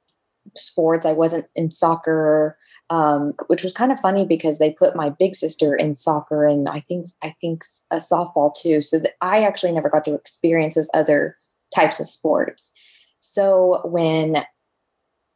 sports. 0.56 1.06
I 1.06 1.12
wasn't 1.12 1.46
in 1.54 1.70
soccer, 1.70 2.58
um, 2.90 3.34
which 3.48 3.62
was 3.62 3.74
kind 3.74 3.92
of 3.92 4.00
funny 4.00 4.26
because 4.26 4.60
they 4.60 4.72
put 4.72 4.96
my 4.96 5.10
big 5.10 5.36
sister 5.36 5.76
in 5.76 5.94
soccer, 5.94 6.48
and 6.48 6.70
I 6.70 6.80
think 6.80 7.08
I 7.22 7.36
think 7.42 7.66
a 7.92 7.98
softball 7.98 8.56
too. 8.56 8.80
So 8.80 8.98
that 9.00 9.16
I 9.22 9.44
actually 9.44 9.74
never 9.74 9.90
got 9.90 10.06
to 10.06 10.14
experience 10.14 10.76
those 10.76 10.90
other 10.94 11.36
types 11.76 12.00
of 12.00 12.08
sports. 12.08 12.72
So 13.20 13.82
when 13.84 14.46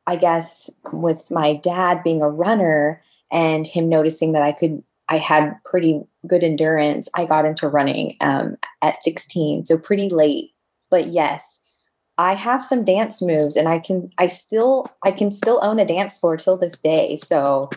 I 0.07 0.15
guess 0.15 0.69
with 0.93 1.29
my 1.29 1.55
dad 1.55 2.03
being 2.03 2.21
a 2.21 2.29
runner 2.29 3.01
and 3.33 3.67
him 3.67 3.89
noticing 3.89 4.31
that 4.31 4.43
I 4.43 4.53
could 4.53 4.81
I 5.09 5.17
had 5.17 5.53
pretty 5.63 6.01
good 6.27 6.43
endurance. 6.43 7.07
I 7.15 7.25
got 7.25 7.45
into 7.45 7.67
running 7.67 8.17
um, 8.21 8.57
at 8.81 9.01
16, 9.03 9.65
so 9.65 9.77
pretty 9.77 10.09
late. 10.09 10.51
But 10.89 11.07
yes, 11.07 11.61
I 12.17 12.33
have 12.33 12.63
some 12.63 12.83
dance 12.83 13.21
moves, 13.21 13.55
and 13.55 13.67
I 13.67 13.79
can 13.79 14.09
I 14.17 14.27
still 14.27 14.87
I 15.03 15.11
can 15.11 15.31
still 15.31 15.59
own 15.61 15.79
a 15.79 15.85
dance 15.85 16.17
floor 16.17 16.35
till 16.35 16.57
this 16.57 16.77
day. 16.79 17.17
So 17.17 17.69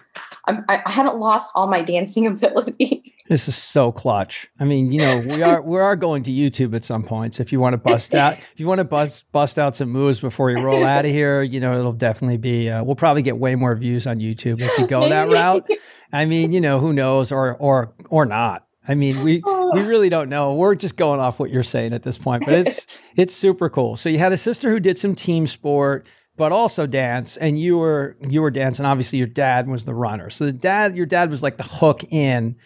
I'm, 0.47 0.65
I 0.69 0.83
haven't 0.87 1.19
lost 1.19 1.51
all 1.55 1.67
my 1.67 1.83
dancing 1.83 2.27
ability. 2.27 3.15
This 3.31 3.47
is 3.47 3.55
so 3.55 3.93
clutch. 3.93 4.51
I 4.59 4.65
mean, 4.65 4.91
you 4.91 4.99
know, 4.99 5.19
we 5.19 5.41
are 5.45 5.63
we 5.63 5.79
are 5.79 5.95
going 5.95 6.25
to 6.25 6.33
YouTube 6.33 6.75
at 6.75 6.83
some 6.83 7.05
points. 7.05 7.39
If 7.39 7.53
you 7.53 7.61
want 7.61 7.75
to 7.75 7.77
bust 7.77 8.13
out, 8.13 8.37
if 8.37 8.59
you 8.59 8.67
want 8.67 8.81
to 8.81 8.85
bust 8.85 9.31
bust 9.31 9.57
out 9.57 9.77
some 9.77 9.89
moves 9.89 10.19
before 10.19 10.51
you 10.51 10.59
roll 10.61 10.85
out 10.85 11.05
of 11.05 11.13
here, 11.13 11.41
you 11.41 11.61
know, 11.61 11.79
it'll 11.79 11.93
definitely 11.93 12.39
be. 12.39 12.69
Uh, 12.69 12.83
we'll 12.83 12.97
probably 12.97 13.23
get 13.23 13.39
way 13.39 13.55
more 13.55 13.77
views 13.77 14.05
on 14.05 14.19
YouTube 14.19 14.61
if 14.61 14.77
you 14.77 14.85
go 14.85 15.09
that 15.09 15.31
route. 15.31 15.65
I 16.13 16.25
mean, 16.25 16.51
you 16.51 16.61
know, 16.61 16.81
who 16.81 16.93
knows, 16.93 17.31
or 17.31 17.55
or 17.59 17.95
or 18.09 18.27
not. 18.27 18.67
I 18.89 18.97
mean, 18.97 19.23
we 19.23 19.41
we 19.75 19.81
really 19.83 20.09
don't 20.09 20.29
know. 20.29 20.55
We're 20.55 20.75
just 20.75 20.97
going 20.97 21.21
off 21.21 21.39
what 21.39 21.51
you're 21.51 21.63
saying 21.63 21.93
at 21.93 22.03
this 22.03 22.19
point, 22.19 22.45
but 22.45 22.55
it's 22.55 22.85
it's 23.15 23.33
super 23.33 23.71
cool. 23.71 23.95
So 23.95 24.09
you 24.09 24.19
had 24.19 24.33
a 24.33 24.37
sister 24.37 24.71
who 24.71 24.81
did 24.81 24.99
some 24.99 25.15
team 25.15 25.47
sport 25.47 26.05
but 26.37 26.53
also 26.53 26.87
dance 26.87 27.37
and 27.37 27.61
you 27.61 27.77
were 27.77 28.17
you 28.27 28.41
were 28.41 28.51
dancing 28.51 28.87
obviously 28.87 29.19
your 29.19 29.29
dad 29.29 29.69
was 29.69 29.85
the 29.85 29.93
runner 29.93 30.31
so 30.31 30.47
the 30.47 30.53
dad 30.53 30.97
your 30.97 31.05
dad 31.05 31.29
was 31.29 31.43
like 31.43 31.59
the 31.59 31.65
hook 31.65 32.03
in 32.11 32.57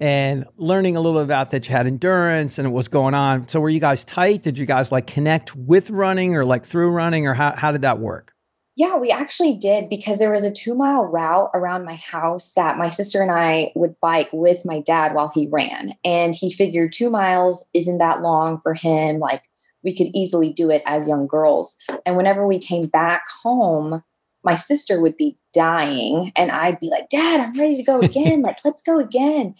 and 0.00 0.44
learning 0.56 0.96
a 0.96 1.00
little 1.00 1.20
bit 1.20 1.24
about 1.24 1.50
that 1.50 1.68
you 1.68 1.74
had 1.74 1.86
endurance 1.86 2.58
and 2.58 2.72
what's 2.72 2.88
going 2.88 3.14
on 3.14 3.48
so 3.48 3.60
were 3.60 3.70
you 3.70 3.80
guys 3.80 4.04
tight 4.04 4.42
did 4.42 4.58
you 4.58 4.66
guys 4.66 4.90
like 4.90 5.06
connect 5.06 5.54
with 5.56 5.90
running 5.90 6.34
or 6.34 6.44
like 6.44 6.64
through 6.64 6.90
running 6.90 7.26
or 7.26 7.34
how, 7.34 7.54
how 7.56 7.70
did 7.70 7.82
that 7.82 7.98
work 7.98 8.34
yeah, 8.76 8.96
we 8.96 9.10
actually 9.12 9.54
did 9.54 9.88
because 9.88 10.18
there 10.18 10.32
was 10.32 10.42
a 10.42 10.50
two 10.50 10.74
mile 10.74 11.04
route 11.04 11.50
around 11.54 11.84
my 11.84 11.94
house 11.94 12.52
that 12.56 12.76
my 12.76 12.88
sister 12.88 13.22
and 13.22 13.30
I 13.30 13.70
would 13.76 13.98
bike 14.00 14.28
with 14.32 14.64
my 14.64 14.80
dad 14.80 15.14
while 15.14 15.30
he 15.32 15.46
ran. 15.46 15.94
And 16.04 16.34
he 16.34 16.52
figured 16.52 16.92
two 16.92 17.08
miles 17.08 17.64
isn't 17.72 17.98
that 17.98 18.20
long 18.20 18.60
for 18.62 18.74
him. 18.74 19.20
Like 19.20 19.44
we 19.84 19.96
could 19.96 20.08
easily 20.12 20.52
do 20.52 20.70
it 20.70 20.82
as 20.86 21.06
young 21.06 21.28
girls. 21.28 21.76
And 22.04 22.16
whenever 22.16 22.46
we 22.46 22.58
came 22.58 22.88
back 22.88 23.24
home, 23.42 24.02
my 24.42 24.56
sister 24.56 25.00
would 25.00 25.16
be 25.16 25.38
dying 25.52 26.32
and 26.34 26.50
I'd 26.50 26.80
be 26.80 26.88
like, 26.90 27.08
Dad, 27.10 27.40
I'm 27.40 27.58
ready 27.58 27.76
to 27.76 27.82
go 27.84 28.00
again. 28.02 28.42
like, 28.42 28.58
let's 28.64 28.82
go 28.82 28.98
again. 28.98 29.54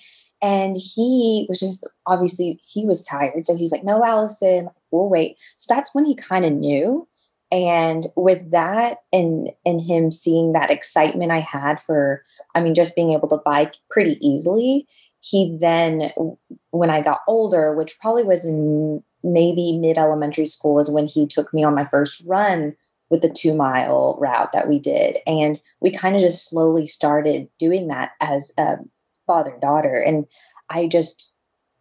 And 0.45 0.77
he 0.77 1.47
was 1.49 1.59
just 1.59 1.89
obviously 2.07 2.61
he 2.63 2.85
was 2.85 3.03
tired. 3.03 3.47
So 3.47 3.57
he's 3.57 3.73
like, 3.73 3.83
No, 3.83 4.05
Allison, 4.05 4.69
we'll 4.91 5.09
wait. 5.09 5.39
So 5.57 5.75
that's 5.75 5.95
when 5.95 6.05
he 6.05 6.15
kind 6.15 6.45
of 6.45 6.53
knew. 6.53 7.09
And 7.51 8.07
with 8.15 8.51
that 8.51 8.99
and 9.11 9.51
and 9.65 9.81
him 9.81 10.11
seeing 10.11 10.53
that 10.53 10.71
excitement 10.71 11.33
I 11.33 11.41
had 11.41 11.81
for, 11.81 12.23
I 12.55 12.61
mean, 12.61 12.75
just 12.75 12.95
being 12.95 13.13
able 13.13 13.29
to 13.29 13.41
bike 13.43 13.77
pretty 13.91 14.19
easily, 14.21 14.87
he 15.21 15.57
then 15.59 16.13
when 16.73 16.91
I 16.91 17.01
got 17.01 17.21
older, 17.27 17.75
which 17.75 17.99
probably 17.99 18.25
was 18.25 18.45
in 18.45 19.03
maybe 19.23 19.79
mid 19.79 19.97
elementary 19.97 20.45
school 20.45 20.79
is 20.79 20.91
when 20.91 21.07
he 21.07 21.27
took 21.27 21.55
me 21.55 21.65
on 21.65 21.75
my 21.75 21.87
first 21.87 22.23
run 22.27 22.77
with 23.09 23.23
the 23.23 23.31
two 23.31 23.55
mile 23.55 24.19
route 24.21 24.53
that 24.53 24.69
we 24.69 24.79
did. 24.79 25.17
And 25.27 25.59
we 25.81 25.91
kind 25.91 26.17
of 26.17 26.21
just 26.21 26.51
slowly 26.51 26.87
started 26.87 27.49
doing 27.59 27.89
that 27.89 28.13
as 28.21 28.53
a 28.59 28.77
father 29.27 29.57
daughter. 29.61 30.01
And 30.01 30.27
I 30.71 30.89
just 30.89 31.31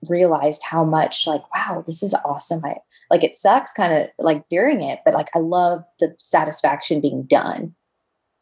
realized 0.10 0.62
how 0.64 0.84
much 0.84 1.26
like, 1.28 1.42
wow, 1.54 1.84
this 1.86 2.04
is 2.04 2.14
awesome. 2.26 2.64
I 2.64 2.76
like 3.10 3.24
it 3.24 3.38
sucks 3.38 3.72
kind 3.72 3.94
of 3.94 4.10
like 4.20 4.44
during 4.50 4.82
it, 4.82 5.00
but 5.06 5.14
like 5.14 5.30
I 5.36 5.40
love 5.40 5.84
the 6.00 6.16
satisfaction 6.18 7.02
being 7.02 7.24
done. 7.24 7.76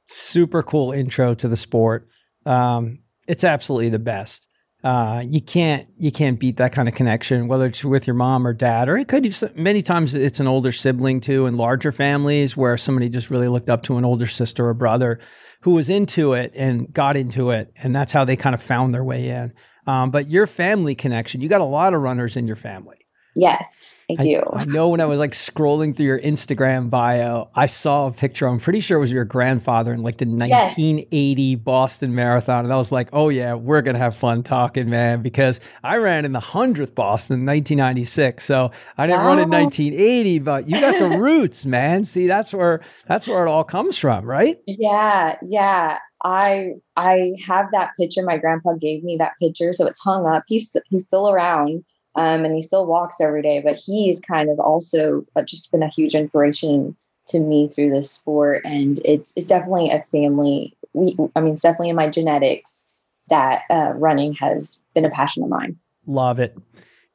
Super 0.08 0.63
cool 0.63 0.91
intro 0.91 1.34
to 1.36 1.48
the 1.48 1.58
sport. 1.58 2.08
Um, 2.46 3.00
it's 3.27 3.43
absolutely 3.43 3.89
the 3.89 4.00
best 4.00 4.48
uh, 4.84 5.22
you 5.24 5.42
can't 5.42 5.88
you 5.98 6.12
can't 6.12 6.40
beat 6.40 6.58
that 6.58 6.74
kind 6.74 6.88
of 6.88 6.96
connection, 6.96 7.48
whether 7.48 7.68
it's 7.68 7.84
with 7.84 8.08
your 8.08 8.16
mom 8.16 8.48
or 8.48 8.54
dad, 8.54 8.90
or 8.90 8.98
it 8.98 9.08
could 9.08 9.22
be 9.22 9.34
many 9.56 9.84
times 9.84 10.16
it's 10.16 10.40
an 10.40 10.48
older 10.48 10.72
sibling 10.72 11.22
too, 11.22 11.46
in 11.46 11.56
larger 11.56 11.92
families 11.92 12.58
where 12.58 12.78
somebody 12.78 13.08
just 13.08 13.30
really 13.30 13.48
looked 13.48 13.70
up 13.70 13.84
to 13.84 13.98
an 13.98 14.06
older 14.06 14.26
sister 14.26 14.68
or 14.68 14.74
brother 14.74 15.20
who 15.62 15.72
was 15.72 15.90
into 15.90 16.34
it 16.34 16.52
and 16.56 16.92
got 16.92 17.16
into 17.16 17.52
it, 17.52 17.72
and 17.76 17.96
that's 17.96 18.12
how 18.12 18.26
they 18.26 18.36
kind 18.36 18.56
of 18.56 18.62
found 18.62 18.94
their 18.94 19.04
way 19.04 19.30
in. 19.30 19.54
Um, 19.86 20.10
but 20.10 20.30
your 20.30 20.48
family 20.48 20.96
connection, 20.96 21.42
you 21.42 21.50
got 21.50 21.62
a 21.62 21.66
lot 21.66 21.94
of 21.94 22.02
runners 22.02 22.36
in 22.36 22.48
your 22.48 22.56
family. 22.56 22.98
Yes, 23.34 23.96
I 24.10 24.16
do. 24.22 24.42
I, 24.52 24.60
I, 24.60 24.66
know 24.66 24.90
when 24.90 25.00
I 25.00 25.06
was 25.06 25.18
like 25.18 25.32
scrolling 25.32 25.96
through 25.96 26.06
your 26.06 26.20
Instagram 26.20 26.90
bio, 26.90 27.50
I 27.56 27.66
saw 27.66 28.08
a 28.08 28.12
picture. 28.12 28.46
I'm 28.46 28.60
pretty 28.60 28.82
sure 28.82 28.98
it 28.98 29.00
was 29.00 29.12
your 29.12 29.24
grandfather 29.24 29.94
in 29.94 30.02
like 30.02 30.18
the 30.18 30.26
1980 30.26 31.42
yes. 31.42 31.60
Boston 31.60 32.14
Marathon. 32.14 32.66
And 32.66 32.74
I 32.74 32.78
was 32.78 32.92
like, 32.92 33.08
oh, 33.14 33.30
yeah, 33.30 33.54
we're 33.54 33.82
going 33.82 33.96
to 33.96 34.00
have 34.00 34.18
fun 34.18 34.44
talking, 34.44 34.90
man, 34.90 35.22
because 35.22 35.62
I 35.82 35.98
ran 35.98 36.26
in 36.26 36.34
the 36.34 36.42
100th 36.42 36.94
Boston 36.94 37.40
in 37.40 37.46
1996. 37.46 38.44
So 38.44 38.72
I 38.98 39.08
didn't 39.08 39.26
run 39.26 39.40
in 39.40 39.50
1980, 39.50 40.40
but 40.40 40.68
you 40.68 40.80
got 40.82 41.00
the 41.00 41.10
roots, 41.18 41.66
man. 41.66 42.04
See, 42.04 42.28
that's 42.28 42.54
where 42.54 42.82
that's 43.08 43.30
where 43.30 43.46
it 43.46 43.50
all 43.50 43.64
comes 43.64 43.98
from, 43.98 44.26
right? 44.26 44.58
Yeah, 44.68 45.38
yeah. 45.42 46.00
I 46.24 46.74
I 46.98 47.32
have 47.48 47.72
that 47.72 47.92
picture. 48.00 48.24
My 48.24 48.38
grandpa 48.38 48.74
gave 48.74 49.04
me 49.04 49.16
that 49.18 49.32
picture, 49.42 49.74
so 49.74 49.88
it's 49.88 50.00
hung 50.00 50.28
up. 50.28 50.44
He's 50.48 50.76
he's 50.90 51.06
still 51.06 51.30
around 51.30 51.84
um, 52.15 52.46
and 52.46 52.56
he 52.56 52.62
still 52.62 52.86
walks 52.86 53.22
every 53.22 53.41
day. 53.41 53.62
But 53.62 53.75
he's 53.75 54.20
kind 54.20 54.50
of 54.50 54.60
also 54.60 55.25
uh, 55.36 55.41
just 55.41 55.72
been 55.72 55.84
a 55.84 55.89
huge 55.89 56.15
inspiration 56.15 56.96
to 57.27 57.39
me 57.39 57.70
through 57.70 57.91
this 57.91 58.12
sport, 58.12 58.63
and 58.65 59.00
it's 59.06 59.32
it's 59.36 59.48
definitely 59.48 59.91
a 59.91 60.03
family. 60.12 60.75
We, 60.94 61.18
I 61.36 61.41
mean, 61.41 61.53
it's 61.53 61.62
definitely 61.62 61.89
in 61.89 61.96
my 61.96 62.10
genetics 62.10 62.84
that 63.30 63.63
uh, 63.70 63.94
running 63.96 64.34
has 64.34 64.80
been 64.94 65.06
a 65.06 65.10
passion 65.10 65.44
of 65.44 65.50
mine. 65.50 65.77
Love 66.06 66.39
it. 66.39 66.58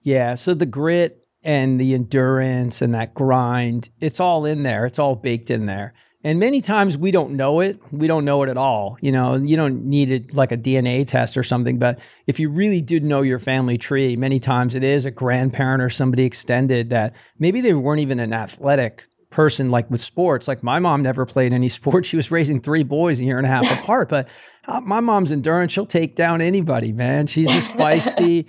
Yeah. 0.00 0.34
So 0.34 0.54
the 0.54 0.66
grit 0.66 1.26
and 1.42 1.80
the 1.80 1.94
endurance 1.94 2.80
and 2.80 2.94
that 2.94 3.12
grind, 3.14 3.90
it's 4.00 4.20
all 4.20 4.44
in 4.44 4.62
there. 4.62 4.86
It's 4.86 4.98
all 4.98 5.14
baked 5.14 5.50
in 5.50 5.66
there. 5.66 5.94
And 6.24 6.40
many 6.40 6.60
times 6.60 6.98
we 6.98 7.10
don't 7.10 7.32
know 7.32 7.60
it. 7.60 7.78
We 7.92 8.06
don't 8.06 8.24
know 8.24 8.42
it 8.42 8.48
at 8.48 8.56
all. 8.56 8.98
You 9.00 9.12
know, 9.12 9.36
you 9.36 9.56
don't 9.56 9.84
need 9.84 10.10
it 10.10 10.34
like 10.34 10.50
a 10.50 10.56
DNA 10.56 11.06
test 11.06 11.36
or 11.36 11.44
something. 11.44 11.78
But 11.78 12.00
if 12.26 12.40
you 12.40 12.48
really 12.48 12.80
did 12.80 13.04
know 13.04 13.22
your 13.22 13.38
family 13.38 13.78
tree, 13.78 14.16
many 14.16 14.40
times 14.40 14.74
it 14.74 14.82
is 14.82 15.06
a 15.06 15.10
grandparent 15.10 15.82
or 15.82 15.90
somebody 15.90 16.24
extended 16.24 16.90
that 16.90 17.14
maybe 17.38 17.60
they 17.60 17.74
weren't 17.74 18.00
even 18.00 18.18
an 18.18 18.32
athletic 18.32 19.04
person 19.30 19.70
like 19.70 19.90
with 19.90 20.00
sports. 20.00 20.48
Like 20.48 20.62
my 20.62 20.78
mom 20.78 21.02
never 21.02 21.26
played 21.26 21.52
any 21.52 21.68
sports. 21.70 22.08
She 22.08 22.16
was 22.16 22.30
raising 22.30 22.60
three 22.60 22.82
boys 22.82 23.20
a 23.20 23.24
year 23.24 23.38
and 23.38 23.46
a 23.46 23.50
half 23.50 23.64
apart. 23.82 24.08
But 24.08 24.28
uh, 24.66 24.80
my 24.80 25.00
mom's 25.00 25.30
endurance, 25.30 25.72
she'll 25.72 25.86
take 25.86 26.16
down 26.16 26.40
anybody, 26.40 26.92
man. 26.92 27.26
She's 27.26 27.50
just 27.50 27.70
feisty 27.72 28.46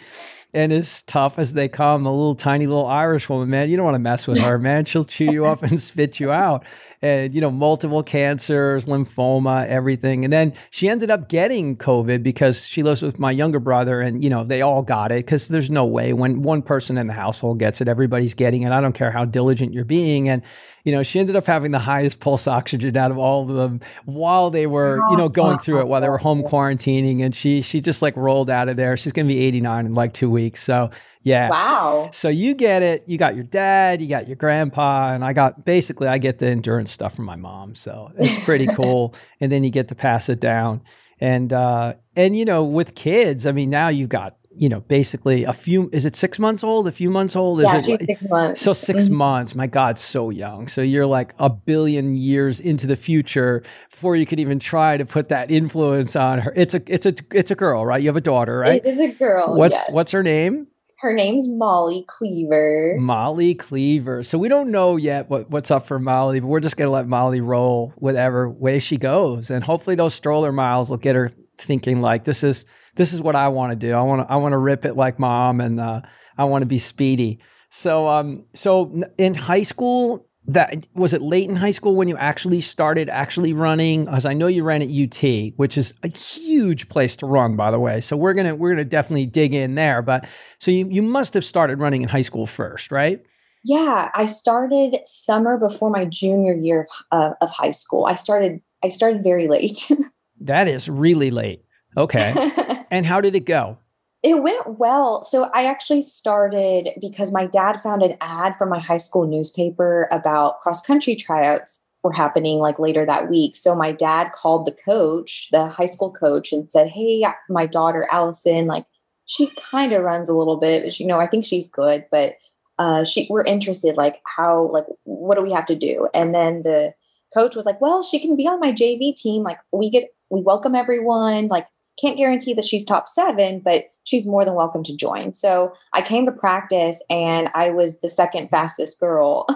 and 0.57 0.73
as 0.73 1.03
tough 1.03 1.37
as 1.37 1.53
they 1.53 1.67
come, 1.67 2.07
a 2.07 2.11
little 2.11 2.33
tiny 2.33 2.65
little 2.65 2.87
Irish 2.87 3.29
woman, 3.29 3.47
man, 3.47 3.69
you 3.69 3.77
don't 3.77 3.85
want 3.85 3.93
to 3.93 3.99
mess 3.99 4.25
with 4.25 4.39
her, 4.39 4.57
man. 4.57 4.85
She'll 4.85 5.05
chew 5.05 5.31
you 5.31 5.45
up 5.45 5.61
and 5.61 5.79
spit 5.79 6.19
you 6.19 6.31
out. 6.31 6.65
And 6.99 7.35
you 7.35 7.41
know 7.41 7.51
multiple 7.51 8.01
cancers 8.01 8.87
lymphoma 8.87 9.67
everything. 9.67 10.23
And 10.23 10.33
then 10.33 10.53
she 10.71 10.89
ended 10.89 11.11
up 11.11 11.29
getting 11.29 11.77
covid 11.77 12.23
because 12.23 12.65
she 12.65 12.81
lives 12.81 13.03
with 13.03 13.19
my 13.19 13.29
younger 13.29 13.59
brother 13.59 14.01
and 14.01 14.23
you 14.23 14.31
know 14.31 14.43
they 14.43 14.63
all 14.63 14.81
got 14.81 15.11
it 15.11 15.23
because 15.23 15.47
there's 15.47 15.69
no 15.69 15.85
way 15.85 16.13
when 16.13 16.41
one 16.41 16.63
person 16.63 16.97
in 16.97 17.05
the 17.05 17.13
household 17.13 17.59
gets 17.59 17.81
it 17.81 17.87
everybody's 17.87 18.33
getting 18.33 18.63
it. 18.63 18.71
I 18.71 18.81
don't 18.81 18.93
care 18.93 19.11
how 19.11 19.25
diligent 19.25 19.75
you're 19.75 19.85
being. 19.85 20.27
And 20.27 20.41
you 20.85 20.91
know 20.91 21.03
she 21.03 21.19
ended 21.19 21.35
up 21.35 21.45
having 21.45 21.69
the 21.69 21.77
highest 21.77 22.19
pulse 22.19 22.47
oxygen 22.47 22.97
out 22.97 23.11
of 23.11 23.19
all 23.19 23.43
of 23.47 23.55
them 23.55 23.79
while 24.05 24.49
they 24.49 24.65
were 24.65 24.99
you 25.11 25.17
know 25.17 25.29
going 25.29 25.59
through 25.59 25.81
it 25.81 25.87
while 25.87 26.01
they 26.01 26.09
were 26.09 26.17
home 26.17 26.41
quarantining. 26.47 27.23
And 27.23 27.35
she 27.35 27.61
she 27.61 27.79
just 27.79 28.01
like 28.01 28.17
rolled 28.17 28.49
out 28.49 28.69
of 28.69 28.75
there. 28.75 28.97
She's 28.97 29.13
going 29.13 29.27
to 29.27 29.33
be 29.33 29.39
89 29.41 29.85
in 29.85 29.93
like 29.93 30.13
2 30.13 30.31
weeks 30.31 30.46
so 30.55 30.89
yeah. 31.23 31.49
Wow. 31.49 32.09
So 32.13 32.29
you 32.29 32.53
get 32.53 32.83
it. 32.83 33.03
You 33.05 33.17
got 33.17 33.35
your 33.35 33.43
dad, 33.43 34.01
you 34.01 34.07
got 34.07 34.27
your 34.27 34.37
grandpa, 34.37 35.13
and 35.13 35.25
I 35.25 35.33
got 35.33 35.65
basically 35.65 36.07
I 36.07 36.19
get 36.19 36.39
the 36.39 36.47
endurance 36.47 36.91
stuff 36.91 37.15
from 37.15 37.25
my 37.25 37.35
mom. 37.35 37.75
So 37.75 38.11
it's 38.17 38.39
pretty 38.45 38.67
cool. 38.75 39.13
and 39.41 39.51
then 39.51 39.65
you 39.65 39.69
get 39.69 39.89
to 39.89 39.95
pass 39.95 40.29
it 40.29 40.39
down. 40.39 40.81
And 41.19 41.51
uh 41.51 41.95
and 42.15 42.37
you 42.37 42.45
know, 42.45 42.63
with 42.63 42.95
kids, 42.95 43.45
I 43.45 43.51
mean 43.51 43.69
now 43.69 43.89
you've 43.89 44.09
got 44.09 44.37
you 44.57 44.69
know, 44.69 44.81
basically 44.81 45.43
a 45.43 45.53
few, 45.53 45.89
is 45.93 46.05
it 46.05 46.15
six 46.15 46.39
months 46.39 46.63
old? 46.63 46.87
A 46.87 46.91
few 46.91 47.09
months 47.09 47.35
old? 47.35 47.59
Is 47.59 47.65
yeah, 47.65 47.95
it, 47.95 48.05
six 48.05 48.21
months. 48.23 48.61
So 48.61 48.73
6 48.73 49.05
mm-hmm. 49.05 49.13
months. 49.13 49.55
My 49.55 49.67
God, 49.67 49.99
so 49.99 50.29
young. 50.29 50.67
So 50.67 50.81
you're 50.81 51.05
like 51.05 51.33
a 51.39 51.49
billion 51.49 52.15
years 52.15 52.59
into 52.59 52.87
the 52.87 52.95
future 52.95 53.63
before 53.89 54.15
you 54.15 54.25
could 54.25 54.39
even 54.39 54.59
try 54.59 54.97
to 54.97 55.05
put 55.05 55.29
that 55.29 55.51
influence 55.51 56.15
on 56.15 56.39
her. 56.39 56.53
It's 56.55 56.73
a, 56.73 56.81
it's 56.87 57.05
a, 57.05 57.13
it's 57.31 57.51
a 57.51 57.55
girl, 57.55 57.85
right? 57.85 58.01
You 58.01 58.09
have 58.09 58.17
a 58.17 58.21
daughter, 58.21 58.57
right? 58.59 58.81
It 58.83 58.89
is 58.89 58.99
a 58.99 59.11
girl. 59.11 59.55
What's, 59.55 59.75
yes. 59.75 59.87
what's 59.91 60.11
her 60.11 60.23
name? 60.23 60.67
Her 60.99 61.13
name's 61.13 61.47
Molly 61.47 62.05
Cleaver. 62.07 62.95
Molly 62.99 63.53
Cleaver. 63.53 64.23
So 64.23 64.39
we 64.39 64.49
don't 64.49 64.71
know 64.71 64.95
yet 64.95 65.29
what, 65.29 65.49
what's 65.51 65.69
up 65.69 65.85
for 65.85 65.99
Molly, 65.99 66.39
but 66.39 66.47
we're 66.47 66.59
just 66.59 66.75
going 66.75 66.87
to 66.87 66.91
let 66.91 67.07
Molly 67.07 67.39
roll 67.39 67.93
whatever 67.97 68.49
way 68.49 68.79
she 68.79 68.97
goes. 68.97 69.51
And 69.51 69.63
hopefully 69.63 69.95
those 69.95 70.15
stroller 70.15 70.51
miles 70.51 70.89
will 70.89 70.97
get 70.97 71.15
her 71.15 71.31
thinking 71.59 72.01
like 72.01 72.23
this 72.23 72.43
is 72.43 72.65
this 72.97 73.13
is 73.13 73.21
what 73.21 73.35
I 73.35 73.47
want 73.47 73.71
to 73.71 73.75
do. 73.75 73.93
I 73.93 74.01
want 74.01 74.27
to 74.27 74.33
I 74.33 74.35
want 74.35 74.51
to 74.53 74.57
rip 74.57 74.83
it 74.83 74.95
like 74.95 75.19
mom 75.19 75.61
and 75.61 75.79
uh, 75.79 76.01
I 76.37 76.43
want 76.43 76.63
to 76.63 76.65
be 76.65 76.79
speedy. 76.79 77.39
So 77.69 78.07
um 78.07 78.45
so 78.53 79.03
in 79.17 79.33
high 79.35 79.63
school 79.63 80.27
that 80.49 80.87
was 80.93 81.13
it 81.13 81.21
late 81.21 81.49
in 81.49 81.57
high 81.57 81.71
school 81.71 81.95
when 81.95 82.07
you 82.07 82.17
actually 82.17 82.61
started 82.61 83.09
actually 83.09 83.53
running? 83.53 84.07
As 84.07 84.25
i 84.25 84.33
know 84.33 84.47
you 84.47 84.63
ran 84.63 84.81
at 84.81 84.89
ut 84.89 85.53
which 85.57 85.77
is 85.77 85.93
a 86.03 86.07
huge 86.07 86.89
place 86.89 87.15
to 87.17 87.25
run 87.25 87.55
by 87.55 87.71
the 87.71 87.79
way. 87.79 88.01
So 88.01 88.17
we're 88.17 88.33
gonna 88.33 88.55
we're 88.55 88.71
gonna 88.71 88.85
definitely 88.85 89.27
dig 89.27 89.53
in 89.53 89.75
there. 89.75 90.01
But 90.01 90.27
so 90.59 90.71
you, 90.71 90.87
you 90.89 91.01
must 91.01 91.33
have 91.33 91.45
started 91.45 91.79
running 91.79 92.01
in 92.01 92.09
high 92.09 92.23
school 92.23 92.47
first 92.47 92.91
right? 92.91 93.21
Yeah 93.63 94.09
i 94.15 94.25
started 94.25 94.99
summer 95.05 95.57
before 95.57 95.89
my 95.89 96.05
junior 96.05 96.53
year 96.53 96.87
of, 97.11 97.31
uh, 97.31 97.33
of 97.41 97.49
high 97.49 97.71
school. 97.71 98.05
I 98.05 98.15
started 98.15 98.61
i 98.83 98.87
started 98.89 99.23
very 99.23 99.47
late. 99.47 99.91
That 100.41 100.67
is 100.67 100.87
really 100.87 101.31
late. 101.31 101.63
Okay. 101.97 102.31
and 102.91 103.05
how 103.05 103.21
did 103.21 103.35
it 103.35 103.45
go? 103.45 103.77
It 104.23 104.41
went 104.41 104.79
well. 104.79 105.23
So 105.23 105.43
I 105.53 105.65
actually 105.65 106.01
started 106.01 106.89
because 106.99 107.31
my 107.31 107.45
dad 107.45 107.81
found 107.83 108.01
an 108.01 108.17
ad 108.19 108.55
from 108.57 108.69
my 108.69 108.79
high 108.79 108.97
school 108.97 109.27
newspaper 109.27 110.07
about 110.11 110.59
cross 110.59 110.81
country 110.81 111.15
tryouts 111.15 111.79
were 112.03 112.11
happening 112.11 112.57
like 112.59 112.79
later 112.79 113.05
that 113.05 113.29
week. 113.29 113.55
So 113.55 113.75
my 113.75 113.91
dad 113.91 114.31
called 114.31 114.65
the 114.65 114.71
coach, 114.71 115.49
the 115.51 115.67
high 115.67 115.85
school 115.85 116.11
coach, 116.11 116.51
and 116.51 116.69
said, 116.69 116.87
Hey, 116.87 117.25
my 117.49 117.65
daughter 117.65 118.07
Allison, 118.11 118.65
like 118.65 118.85
she 119.27 119.51
kind 119.57 119.93
of 119.93 120.03
runs 120.03 120.29
a 120.29 120.33
little 120.33 120.57
bit. 120.57 120.99
You 120.99 121.05
know, 121.05 121.19
I 121.19 121.27
think 121.27 121.45
she's 121.45 121.67
good, 121.67 122.05
but 122.09 122.35
uh, 122.79 123.03
she 123.03 123.27
we're 123.29 123.43
interested. 123.43 123.97
Like, 123.97 124.21
how? 124.25 124.69
Like, 124.71 124.85
what 125.03 125.35
do 125.35 125.41
we 125.41 125.51
have 125.51 125.65
to 125.67 125.75
do? 125.75 126.07
And 126.13 126.33
then 126.33 126.63
the 126.63 126.93
coach 127.33 127.55
was 127.55 127.65
like, 127.65 127.81
"Well, 127.81 128.03
she 128.03 128.19
can 128.19 128.35
be 128.35 128.47
on 128.47 128.59
my 128.59 128.71
JV 128.71 129.15
team. 129.15 129.43
Like, 129.43 129.59
we 129.71 129.89
get 129.89 130.09
we 130.29 130.41
welcome 130.41 130.75
everyone. 130.75 131.47
Like, 131.47 131.67
can't 131.99 132.17
guarantee 132.17 132.53
that 132.53 132.65
she's 132.65 132.85
top 132.85 133.09
seven, 133.09 133.59
but 133.59 133.85
she's 134.03 134.25
more 134.25 134.45
than 134.45 134.53
welcome 134.53 134.83
to 134.83 134.95
join." 134.95 135.33
So 135.33 135.73
I 135.93 136.01
came 136.01 136.25
to 136.25 136.31
practice, 136.31 137.01
and 137.09 137.49
I 137.53 137.69
was 137.71 137.99
the 137.99 138.09
second 138.09 138.49
fastest 138.49 138.99
girl, 138.99 139.47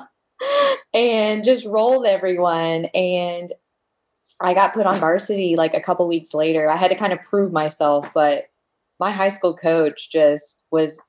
and 0.93 1.43
just 1.43 1.65
rolled 1.65 2.05
everyone. 2.05 2.85
And 2.93 3.51
I 4.39 4.53
got 4.53 4.73
put 4.73 4.85
on 4.85 4.99
varsity 4.99 5.55
like 5.55 5.73
a 5.73 5.81
couple 5.81 6.07
weeks 6.07 6.33
later. 6.33 6.69
I 6.69 6.77
had 6.77 6.89
to 6.89 6.95
kind 6.95 7.13
of 7.13 7.21
prove 7.21 7.51
myself, 7.51 8.09
but 8.13 8.45
my 8.99 9.11
high 9.11 9.29
school 9.29 9.55
coach 9.55 10.11
just 10.11 10.63
was 10.71 10.99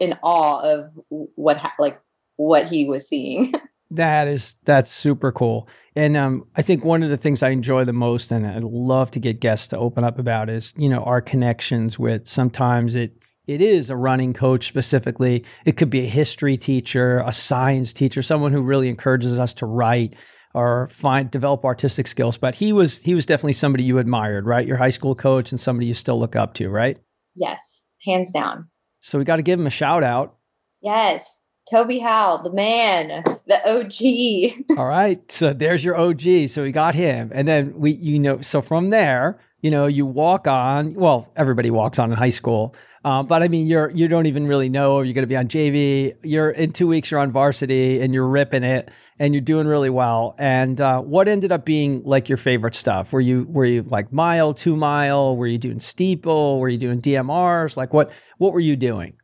in 0.00 0.18
awe 0.22 0.60
of 0.60 0.90
what 1.08 1.58
ha- 1.58 1.74
like 1.78 2.00
what 2.36 2.66
he 2.66 2.86
was 2.86 3.08
seeing. 3.08 3.54
That 3.90 4.26
is 4.26 4.56
that's 4.64 4.90
super 4.90 5.30
cool. 5.30 5.68
And 5.94 6.16
um, 6.16 6.46
I 6.56 6.62
think 6.62 6.84
one 6.84 7.02
of 7.02 7.10
the 7.10 7.16
things 7.16 7.42
I 7.42 7.50
enjoy 7.50 7.84
the 7.84 7.92
most 7.92 8.30
and 8.32 8.46
I'd 8.46 8.64
love 8.64 9.10
to 9.12 9.20
get 9.20 9.40
guests 9.40 9.68
to 9.68 9.78
open 9.78 10.02
up 10.02 10.18
about 10.18 10.50
is, 10.50 10.74
you 10.76 10.88
know, 10.88 11.02
our 11.04 11.20
connections 11.20 11.98
with 11.98 12.26
sometimes 12.26 12.94
it 12.94 13.16
it 13.46 13.62
is 13.62 13.90
a 13.90 13.96
running 13.96 14.32
coach 14.32 14.66
specifically. 14.66 15.44
It 15.64 15.76
could 15.76 15.90
be 15.90 16.00
a 16.00 16.08
history 16.08 16.56
teacher, 16.56 17.22
a 17.24 17.32
science 17.32 17.92
teacher, 17.92 18.22
someone 18.22 18.52
who 18.52 18.60
really 18.60 18.88
encourages 18.88 19.38
us 19.38 19.54
to 19.54 19.66
write 19.66 20.14
or 20.52 20.88
find 20.88 21.30
develop 21.30 21.64
artistic 21.64 22.08
skills. 22.08 22.38
But 22.38 22.56
he 22.56 22.72
was 22.72 22.98
he 22.98 23.14
was 23.14 23.24
definitely 23.24 23.52
somebody 23.52 23.84
you 23.84 23.98
admired, 23.98 24.46
right? 24.46 24.66
Your 24.66 24.78
high 24.78 24.90
school 24.90 25.14
coach 25.14 25.52
and 25.52 25.60
somebody 25.60 25.86
you 25.86 25.94
still 25.94 26.18
look 26.18 26.34
up 26.34 26.54
to, 26.54 26.68
right? 26.68 26.98
Yes, 27.36 27.88
hands 28.04 28.32
down. 28.32 28.68
So 29.00 29.18
we 29.18 29.24
got 29.24 29.36
to 29.36 29.42
give 29.42 29.60
him 29.60 29.66
a 29.66 29.70
shout 29.70 30.02
out. 30.02 30.36
Yes. 30.82 31.44
Toby 31.70 31.98
Howell, 31.98 32.44
the 32.44 32.52
man, 32.52 33.24
the 33.46 33.60
OG. 33.68 34.68
All 34.78 34.86
right. 34.86 35.20
So 35.30 35.52
there's 35.52 35.84
your 35.84 35.96
OG. 35.96 36.48
So 36.48 36.62
we 36.62 36.70
got 36.70 36.94
him. 36.94 37.30
And 37.34 37.48
then 37.48 37.74
we, 37.76 37.92
you 37.92 38.20
know, 38.20 38.40
so 38.40 38.62
from 38.62 38.90
there, 38.90 39.40
you 39.62 39.70
know, 39.70 39.86
you 39.86 40.06
walk 40.06 40.46
on, 40.46 40.94
well, 40.94 41.28
everybody 41.34 41.70
walks 41.70 41.98
on 41.98 42.12
in 42.12 42.16
high 42.16 42.30
school. 42.30 42.74
Um, 43.04 43.26
but 43.26 43.42
I 43.42 43.48
mean, 43.48 43.66
you're, 43.66 43.90
you 43.90 44.06
don't 44.06 44.26
even 44.26 44.46
really 44.46 44.68
know 44.68 45.00
you're 45.00 45.14
going 45.14 45.22
to 45.22 45.28
be 45.28 45.36
on 45.36 45.48
JV. 45.48 46.14
You're 46.22 46.50
in 46.50 46.72
two 46.72 46.86
weeks, 46.86 47.10
you're 47.10 47.20
on 47.20 47.32
varsity 47.32 48.00
and 48.00 48.14
you're 48.14 48.28
ripping 48.28 48.62
it 48.62 48.90
and 49.18 49.34
you're 49.34 49.40
doing 49.40 49.66
really 49.66 49.90
well. 49.90 50.36
And 50.38 50.80
uh, 50.80 51.00
what 51.00 51.26
ended 51.26 51.50
up 51.50 51.64
being 51.64 52.02
like 52.04 52.28
your 52.28 52.38
favorite 52.38 52.74
stuff? 52.74 53.12
Were 53.12 53.20
you 53.20 53.46
were 53.48 53.64
you 53.64 53.82
like 53.82 54.12
mile, 54.12 54.54
two 54.54 54.76
mile? 54.76 55.36
Were 55.36 55.46
you 55.46 55.58
doing 55.58 55.80
steeple? 55.80 56.60
Were 56.60 56.68
you 56.68 56.78
doing 56.78 57.00
DMRs? 57.00 57.76
Like 57.76 57.92
what 57.92 58.12
what 58.38 58.52
were 58.52 58.60
you 58.60 58.76
doing? 58.76 59.14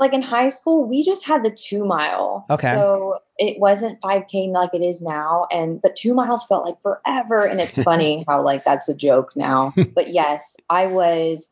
Like 0.00 0.14
in 0.14 0.22
high 0.22 0.48
school, 0.48 0.88
we 0.88 1.04
just 1.04 1.26
had 1.26 1.44
the 1.44 1.50
two 1.50 1.84
mile. 1.84 2.46
Okay. 2.50 2.72
So 2.72 3.18
it 3.36 3.60
wasn't 3.60 4.00
5K 4.00 4.48
like 4.48 4.70
it 4.72 4.82
is 4.82 5.02
now. 5.02 5.46
And 5.52 5.80
but 5.80 5.94
two 5.94 6.14
miles 6.14 6.44
felt 6.46 6.64
like 6.64 6.80
forever. 6.82 7.44
And 7.44 7.60
it's 7.60 7.76
funny 7.82 8.24
how 8.26 8.42
like 8.42 8.64
that's 8.64 8.88
a 8.88 8.94
joke 8.94 9.32
now. 9.36 9.74
but 9.94 10.12
yes, 10.12 10.56
I 10.70 10.86
was 10.86 11.50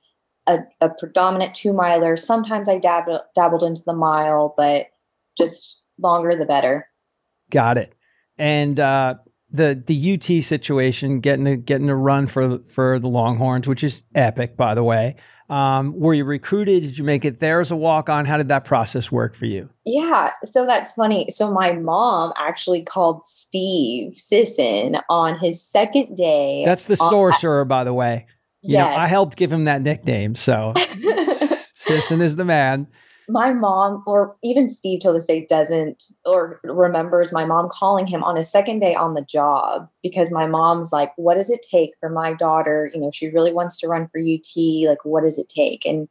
a, 0.48 0.60
a 0.80 0.88
predominant 0.88 1.54
two 1.54 1.72
miler. 1.72 2.16
Sometimes 2.16 2.68
I 2.68 2.78
dabbled 2.78 3.20
dabbled 3.36 3.62
into 3.62 3.82
the 3.84 3.92
mile, 3.92 4.54
but 4.56 4.86
just 5.36 5.82
longer 5.98 6.34
the 6.34 6.46
better. 6.46 6.88
Got 7.50 7.78
it. 7.78 7.94
And 8.38 8.80
uh, 8.80 9.16
the 9.50 9.82
the 9.86 10.14
UT 10.14 10.42
situation, 10.44 11.20
getting 11.20 11.46
a, 11.46 11.56
getting 11.56 11.88
a 11.88 11.96
run 11.96 12.26
for 12.26 12.58
for 12.60 12.98
the 12.98 13.08
Longhorns, 13.08 13.66
which 13.68 13.84
is 13.84 14.02
epic, 14.14 14.56
by 14.56 14.74
the 14.74 14.84
way. 14.84 15.16
Um, 15.48 15.98
were 15.98 16.12
you 16.12 16.24
recruited? 16.24 16.82
Did 16.82 16.98
you 16.98 17.04
make 17.04 17.24
it 17.24 17.40
there 17.40 17.60
as 17.60 17.70
a 17.70 17.76
walk 17.76 18.10
on? 18.10 18.26
How 18.26 18.36
did 18.36 18.48
that 18.48 18.64
process 18.64 19.10
work 19.10 19.34
for 19.34 19.46
you? 19.46 19.70
Yeah, 19.86 20.32
so 20.44 20.66
that's 20.66 20.92
funny. 20.92 21.30
So 21.30 21.50
my 21.50 21.72
mom 21.72 22.32
actually 22.36 22.82
called 22.82 23.26
Steve 23.26 24.14
Sisson 24.14 24.96
on 25.08 25.38
his 25.38 25.62
second 25.62 26.16
day. 26.16 26.64
That's 26.66 26.86
the 26.86 26.96
sorcerer, 26.96 27.64
by 27.64 27.84
the 27.84 27.94
way. 27.94 28.26
You 28.60 28.74
yes. 28.74 28.94
know, 28.94 29.00
I 29.00 29.06
helped 29.06 29.36
give 29.36 29.52
him 29.52 29.64
that 29.64 29.82
nickname, 29.82 30.34
so 30.34 30.74
Sisson 31.74 32.20
is 32.20 32.36
the 32.36 32.44
man 32.44 32.88
my 33.28 33.52
mom 33.52 34.02
or 34.06 34.34
even 34.42 34.68
steve 34.68 35.00
till 35.00 35.12
this 35.12 35.26
day 35.26 35.46
doesn't 35.46 36.04
or 36.24 36.60
remembers 36.64 37.30
my 37.30 37.44
mom 37.44 37.68
calling 37.70 38.06
him 38.06 38.24
on 38.24 38.36
his 38.36 38.50
second 38.50 38.78
day 38.78 38.94
on 38.94 39.14
the 39.14 39.22
job 39.22 39.88
because 40.02 40.30
my 40.30 40.46
mom's 40.46 40.92
like 40.92 41.10
what 41.16 41.34
does 41.34 41.50
it 41.50 41.64
take 41.70 41.92
for 42.00 42.08
my 42.08 42.32
daughter 42.32 42.90
you 42.94 43.00
know 43.00 43.10
she 43.10 43.28
really 43.28 43.52
wants 43.52 43.78
to 43.78 43.86
run 43.86 44.08
for 44.08 44.18
ut 44.18 44.88
like 44.88 45.04
what 45.04 45.22
does 45.22 45.38
it 45.38 45.48
take? 45.48 45.84
And 45.84 46.08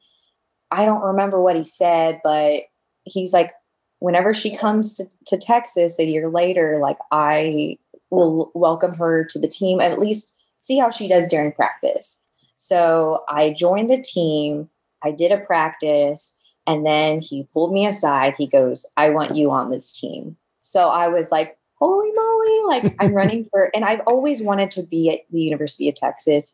i 0.72 0.86
don't 0.86 1.02
remember 1.02 1.42
what 1.42 1.56
he 1.56 1.66
said 1.66 2.22
but 2.24 2.64
he's 3.04 3.34
like 3.34 3.52
whenever 4.00 4.34
she 4.34 4.56
comes 4.56 4.96
to, 4.96 5.06
to 5.26 5.38
texas 5.38 5.98
a 5.98 6.06
year 6.06 6.30
later 6.30 6.78
like 6.80 6.98
i 7.12 7.78
will 8.12 8.52
welcome 8.54 8.94
her 8.94 9.26
to 9.26 9.40
the 9.40 9.48
team 9.48 9.80
and 9.80 9.92
at 9.92 10.00
least 10.00 10.38
see 10.60 10.78
how 10.78 10.90
she 10.90 11.08
does 11.08 11.28
during 11.28 11.52
practice. 11.52 12.20
So 12.58 13.24
i 13.28 13.54
joined 13.54 13.90
the 13.90 14.02
team 14.02 14.70
i 15.04 15.12
did 15.12 15.32
a 15.32 15.40
practice 15.40 16.37
and 16.68 16.86
then 16.86 17.22
he 17.22 17.48
pulled 17.54 17.74
me 17.74 17.88
aside. 17.88 18.36
He 18.38 18.46
goes, 18.46 18.86
I 18.98 19.10
want 19.10 19.36
you 19.36 19.50
on 19.50 19.72
this 19.72 19.98
team. 19.98 20.36
So 20.60 20.90
I 20.90 21.08
was 21.08 21.32
like, 21.32 21.58
holy 21.76 22.12
moly, 22.12 22.62
like 22.68 22.96
I'm 23.00 23.14
running 23.16 23.48
for, 23.50 23.72
and 23.74 23.86
I've 23.86 24.02
always 24.02 24.42
wanted 24.42 24.70
to 24.72 24.84
be 24.84 25.10
at 25.10 25.22
the 25.32 25.40
University 25.40 25.88
of 25.88 25.96
Texas. 25.96 26.54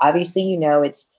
Obviously, 0.00 0.42
you 0.42 0.58
know, 0.58 0.82
it's 0.82 1.16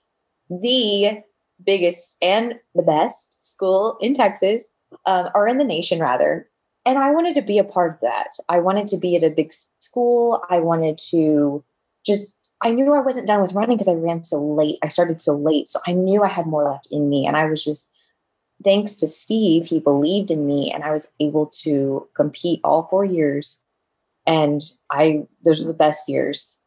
the 0.49 1.21
biggest 1.63 2.17
and 2.21 2.55
the 2.75 2.83
best 2.83 3.45
school 3.45 3.97
in 4.01 4.13
Texas, 4.13 4.63
um, 5.05 5.29
or 5.33 5.47
in 5.47 5.57
the 5.57 5.63
nation 5.63 5.99
rather. 5.99 6.49
And 6.85 6.97
I 6.97 7.11
wanted 7.11 7.35
to 7.35 7.41
be 7.41 7.59
a 7.59 7.63
part 7.63 7.93
of 7.93 8.01
that. 8.01 8.31
I 8.49 8.59
wanted 8.59 8.89
to 8.89 8.97
be 8.97 9.15
at 9.15 9.23
a 9.23 9.29
big 9.29 9.53
school. 9.79 10.43
I 10.49 10.59
wanted 10.59 10.97
to 11.11 11.63
just, 12.05 12.49
I 12.61 12.71
knew 12.71 12.91
I 12.91 12.99
wasn't 12.99 13.27
done 13.27 13.41
with 13.41 13.53
running 13.53 13.77
because 13.77 13.87
I 13.87 13.93
ran 13.93 14.25
so 14.25 14.43
late. 14.43 14.79
I 14.83 14.89
started 14.89 15.21
so 15.21 15.37
late. 15.37 15.69
So 15.69 15.79
I 15.87 15.93
knew 15.93 16.23
I 16.23 16.27
had 16.27 16.45
more 16.45 16.69
left 16.69 16.89
in 16.91 17.09
me. 17.09 17.25
And 17.25 17.37
I 17.37 17.45
was 17.45 17.63
just 17.63 17.89
thanks 18.63 18.95
to 18.97 19.07
Steve, 19.07 19.65
he 19.65 19.79
believed 19.79 20.31
in 20.31 20.45
me 20.45 20.71
and 20.73 20.83
I 20.83 20.91
was 20.91 21.07
able 21.19 21.47
to 21.63 22.07
compete 22.15 22.61
all 22.63 22.87
four 22.89 23.05
years. 23.05 23.63
And 24.25 24.61
I, 24.91 25.23
those 25.43 25.63
are 25.63 25.67
the 25.67 25.73
best 25.73 26.07
years. 26.07 26.57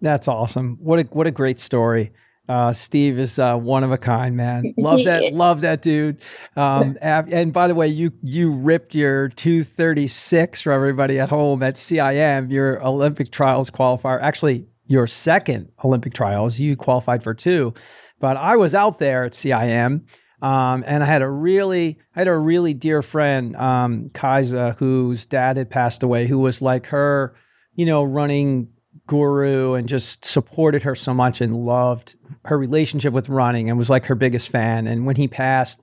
That's 0.00 0.28
awesome. 0.28 0.76
What 0.80 0.98
a, 1.00 1.02
what 1.04 1.26
a 1.26 1.30
great 1.30 1.58
story. 1.58 2.12
Uh, 2.48 2.72
Steve 2.72 3.18
is 3.18 3.38
uh, 3.38 3.56
one 3.56 3.84
of 3.84 3.92
a 3.92 3.98
kind, 3.98 4.34
man. 4.34 4.74
Love 4.78 5.04
that, 5.04 5.22
love 5.34 5.60
that 5.60 5.82
dude. 5.82 6.18
Um, 6.56 6.96
and 7.02 7.52
by 7.52 7.68
the 7.68 7.74
way, 7.74 7.88
you 7.88 8.12
you 8.22 8.50
ripped 8.52 8.94
your 8.94 9.28
236 9.28 10.62
for 10.62 10.72
everybody 10.72 11.20
at 11.20 11.28
home 11.28 11.62
at 11.62 11.74
CIM, 11.74 12.50
your 12.50 12.82
Olympic 12.82 13.30
trials 13.30 13.70
qualifier. 13.70 14.18
Actually, 14.22 14.66
your 14.86 15.06
second 15.06 15.70
Olympic 15.84 16.14
trials. 16.14 16.58
You 16.58 16.74
qualified 16.74 17.22
for 17.22 17.34
two, 17.34 17.74
but 18.18 18.38
I 18.38 18.56
was 18.56 18.74
out 18.74 18.98
there 18.98 19.24
at 19.24 19.32
CIM 19.32 20.06
um, 20.40 20.84
and 20.86 21.02
I 21.02 21.06
had 21.06 21.22
a 21.22 21.28
really, 21.28 21.98
I 22.14 22.20
had 22.20 22.28
a 22.28 22.36
really 22.36 22.74
dear 22.74 23.02
friend, 23.02 23.56
um, 23.56 24.10
whose 24.78 25.26
dad 25.26 25.56
had 25.56 25.70
passed 25.70 26.02
away, 26.02 26.26
who 26.26 26.38
was 26.38 26.62
like 26.62 26.86
her, 26.86 27.34
you 27.74 27.86
know, 27.86 28.04
running 28.04 28.68
guru 29.06 29.74
and 29.74 29.88
just 29.88 30.24
supported 30.24 30.82
her 30.82 30.94
so 30.94 31.12
much 31.12 31.40
and 31.40 31.56
loved 31.56 32.14
her 32.44 32.58
relationship 32.58 33.12
with 33.12 33.28
running 33.28 33.68
and 33.68 33.78
was 33.78 33.90
like 33.90 34.04
her 34.06 34.14
biggest 34.14 34.48
fan. 34.48 34.86
And 34.86 35.06
when 35.06 35.16
he 35.16 35.26
passed, 35.26 35.80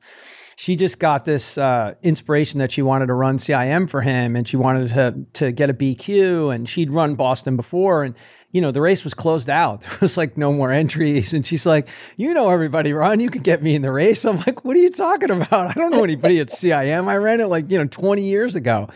she 0.56 0.76
just 0.76 1.00
got 1.00 1.26
this 1.26 1.58
uh, 1.58 1.96
inspiration 2.02 2.60
that 2.60 2.72
she 2.72 2.82
wanted 2.82 3.08
to 3.08 3.14
run 3.14 3.38
CIM 3.38 3.90
for 3.90 4.02
him 4.02 4.36
and 4.36 4.48
she 4.48 4.58
wanted 4.58 4.90
to 4.90 5.26
to 5.34 5.52
get 5.52 5.70
a 5.70 5.74
BQ 5.74 6.54
and 6.54 6.68
she'd 6.68 6.92
run 6.92 7.16
Boston 7.16 7.56
before 7.56 8.04
and 8.04 8.16
you 8.56 8.62
know, 8.62 8.72
the 8.72 8.80
race 8.80 9.04
was 9.04 9.14
closed 9.14 9.50
out. 9.50 9.82
There 9.90 9.98
was 10.00 10.16
like 10.16 10.38
no 10.38 10.54
more 10.54 10.72
entries. 10.72 11.34
And 11.34 11.46
she's 11.46 11.66
like, 11.66 11.90
you 12.16 12.34
know, 12.34 12.50
everybody 12.50 12.94
run, 12.94 13.20
you 13.20 13.30
can 13.30 13.42
get 13.42 13.62
me 13.62 13.76
in 13.76 13.82
the 13.82 13.92
race. 13.92 14.24
I'm 14.24 14.38
like, 14.38 14.64
what 14.64 14.78
are 14.78 14.80
you 14.80 14.92
talking 14.92 15.30
about? 15.30 15.72
I 15.72 15.74
don't 15.74 15.92
know 15.92 16.06
anybody 16.06 16.40
at 16.40 16.48
CIM. 16.48 17.10
I 17.10 17.18
ran 17.18 17.42
it 17.42 17.48
like, 17.48 17.70
you 17.70 17.78
know, 17.78 17.86
20 17.86 18.22
years 18.22 18.56
ago. 18.56 18.88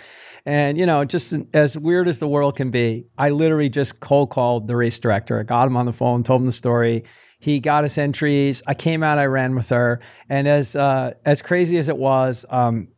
And, 0.46 0.78
you 0.78 0.86
know, 0.86 1.04
just 1.04 1.34
as 1.54 1.78
weird 1.78 2.08
as 2.08 2.20
the 2.20 2.28
world 2.28 2.56
can 2.56 2.72
be, 2.72 3.08
I 3.18 3.32
literally 3.32 3.68
just 3.68 4.00
cold 4.00 4.30
called 4.30 4.68
the 4.68 4.78
race 4.78 4.98
director. 4.98 5.38
I 5.42 5.44
got 5.44 5.68
him 5.68 5.76
on 5.76 5.86
the 5.86 5.92
phone, 5.92 6.24
told 6.24 6.40
him 6.40 6.46
the 6.46 6.54
story. 6.54 7.04
He 7.40 7.60
got 7.60 7.86
us 7.86 7.98
entries. 7.98 8.62
I 8.68 8.74
came 8.74 9.02
out, 9.02 9.18
I 9.18 9.26
ran 9.26 9.56
with 9.56 9.70
her. 9.70 10.02
And 10.28 10.48
as, 10.48 10.76
uh, 10.76 11.14
as 11.26 11.42
crazy 11.42 11.78
as 11.78 11.90
it 11.90 11.98
was, 11.98 12.46
um, 12.50 12.90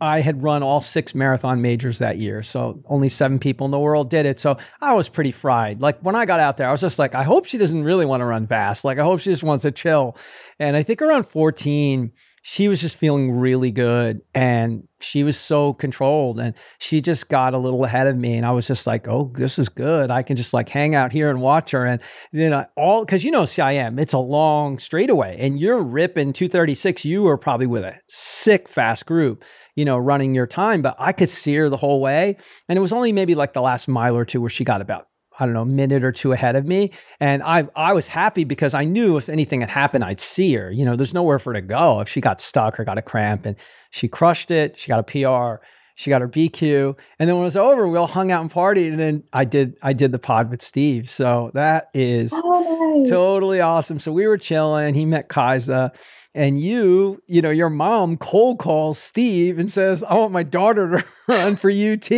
I 0.00 0.20
had 0.20 0.42
run 0.42 0.62
all 0.62 0.80
six 0.80 1.14
marathon 1.14 1.60
majors 1.60 1.98
that 1.98 2.18
year. 2.18 2.42
So 2.42 2.82
only 2.86 3.08
seven 3.08 3.38
people 3.38 3.64
in 3.64 3.72
the 3.72 3.78
world 3.78 4.10
did 4.10 4.26
it. 4.26 4.38
So 4.38 4.56
I 4.80 4.94
was 4.94 5.08
pretty 5.08 5.32
fried. 5.32 5.80
Like 5.80 5.98
when 6.00 6.14
I 6.14 6.24
got 6.24 6.38
out 6.38 6.56
there, 6.56 6.68
I 6.68 6.70
was 6.70 6.80
just 6.80 6.98
like, 6.98 7.14
I 7.14 7.24
hope 7.24 7.46
she 7.46 7.58
doesn't 7.58 7.82
really 7.82 8.06
want 8.06 8.20
to 8.20 8.24
run 8.24 8.46
fast. 8.46 8.84
Like 8.84 8.98
I 8.98 9.02
hope 9.02 9.20
she 9.20 9.30
just 9.30 9.42
wants 9.42 9.62
to 9.62 9.72
chill. 9.72 10.16
And 10.60 10.76
I 10.76 10.84
think 10.84 11.02
around 11.02 11.24
14, 11.24 12.12
she 12.42 12.68
was 12.68 12.80
just 12.80 12.96
feeling 12.96 13.32
really 13.32 13.70
good 13.70 14.20
and 14.34 14.86
she 15.00 15.22
was 15.22 15.38
so 15.38 15.72
controlled 15.72 16.40
and 16.40 16.54
she 16.78 17.00
just 17.00 17.28
got 17.28 17.54
a 17.54 17.58
little 17.58 17.84
ahead 17.84 18.06
of 18.06 18.16
me 18.16 18.36
and 18.36 18.44
I 18.44 18.50
was 18.50 18.66
just 18.66 18.86
like, 18.86 19.06
"Oh, 19.08 19.32
this 19.34 19.58
is 19.58 19.68
good. 19.68 20.10
I 20.10 20.22
can 20.22 20.36
just 20.36 20.52
like 20.52 20.68
hang 20.68 20.94
out 20.94 21.12
here 21.12 21.30
and 21.30 21.40
watch 21.40 21.70
her." 21.70 21.86
And 21.86 22.00
then 22.32 22.52
I, 22.52 22.66
all 22.76 23.04
cuz 23.06 23.24
you 23.24 23.30
know 23.30 23.42
CIM, 23.44 24.00
it's 24.00 24.12
a 24.12 24.18
long 24.18 24.78
straightaway 24.78 25.36
and 25.38 25.58
you're 25.58 25.82
ripping 25.82 26.32
236, 26.32 27.04
you 27.04 27.22
were 27.22 27.38
probably 27.38 27.66
with 27.66 27.84
a 27.84 27.94
sick 28.08 28.68
fast 28.68 29.06
group, 29.06 29.44
you 29.76 29.84
know, 29.84 29.98
running 29.98 30.34
your 30.34 30.46
time, 30.46 30.82
but 30.82 30.96
I 30.98 31.12
could 31.12 31.30
see 31.30 31.54
her 31.56 31.68
the 31.68 31.76
whole 31.76 32.00
way 32.00 32.36
and 32.68 32.76
it 32.76 32.80
was 32.80 32.92
only 32.92 33.12
maybe 33.12 33.34
like 33.34 33.52
the 33.52 33.62
last 33.62 33.88
mile 33.88 34.16
or 34.16 34.24
two 34.24 34.40
where 34.40 34.50
she 34.50 34.64
got 34.64 34.80
about 34.80 35.06
I 35.38 35.44
don't 35.44 35.54
know, 35.54 35.62
a 35.62 35.66
minute 35.66 36.02
or 36.02 36.12
two 36.12 36.32
ahead 36.32 36.56
of 36.56 36.66
me. 36.66 36.90
And 37.20 37.42
I 37.42 37.68
I 37.76 37.92
was 37.92 38.08
happy 38.08 38.44
because 38.44 38.74
I 38.74 38.84
knew 38.84 39.16
if 39.16 39.28
anything 39.28 39.60
had 39.60 39.70
happened, 39.70 40.04
I'd 40.04 40.20
see 40.20 40.54
her. 40.54 40.70
You 40.70 40.84
know, 40.84 40.96
there's 40.96 41.14
nowhere 41.14 41.38
for 41.38 41.52
her 41.52 41.60
to 41.60 41.66
go 41.66 42.00
if 42.00 42.08
she 42.08 42.20
got 42.20 42.40
stuck 42.40 42.78
or 42.78 42.84
got 42.84 42.98
a 42.98 43.02
cramp. 43.02 43.46
And 43.46 43.56
she 43.90 44.08
crushed 44.08 44.50
it. 44.50 44.78
She 44.78 44.88
got 44.88 44.98
a 44.98 45.02
PR. 45.02 45.62
She 45.94 46.10
got 46.10 46.20
her 46.20 46.28
BQ. 46.28 46.96
And 47.18 47.28
then 47.28 47.36
when 47.36 47.42
it 47.42 47.46
was 47.46 47.56
over, 47.56 47.88
we 47.88 47.98
all 47.98 48.06
hung 48.06 48.30
out 48.30 48.40
and 48.40 48.50
partied. 48.50 48.90
And 48.90 49.00
then 49.00 49.24
I 49.32 49.44
did 49.44 49.76
I 49.82 49.92
did 49.92 50.12
the 50.12 50.18
pod 50.18 50.50
with 50.50 50.62
Steve. 50.62 51.10
So 51.10 51.50
that 51.54 51.90
is 51.92 52.32
oh, 52.32 53.00
nice. 53.00 53.10
totally 53.10 53.60
awesome. 53.60 53.98
So 53.98 54.12
we 54.12 54.26
were 54.26 54.38
chilling. 54.38 54.94
He 54.94 55.04
met 55.04 55.28
Kaisa 55.28 55.92
and 56.34 56.60
you, 56.60 57.22
you 57.26 57.42
know, 57.42 57.50
your 57.50 57.70
mom 57.70 58.16
cold 58.16 58.58
calls 58.58 58.98
Steve 58.98 59.58
and 59.58 59.70
says, 59.70 60.04
I 60.04 60.14
want 60.14 60.32
my 60.32 60.42
daughter 60.42 60.98
to 60.98 61.04
run 61.28 61.56
for 61.56 61.70
UT. 61.70 62.10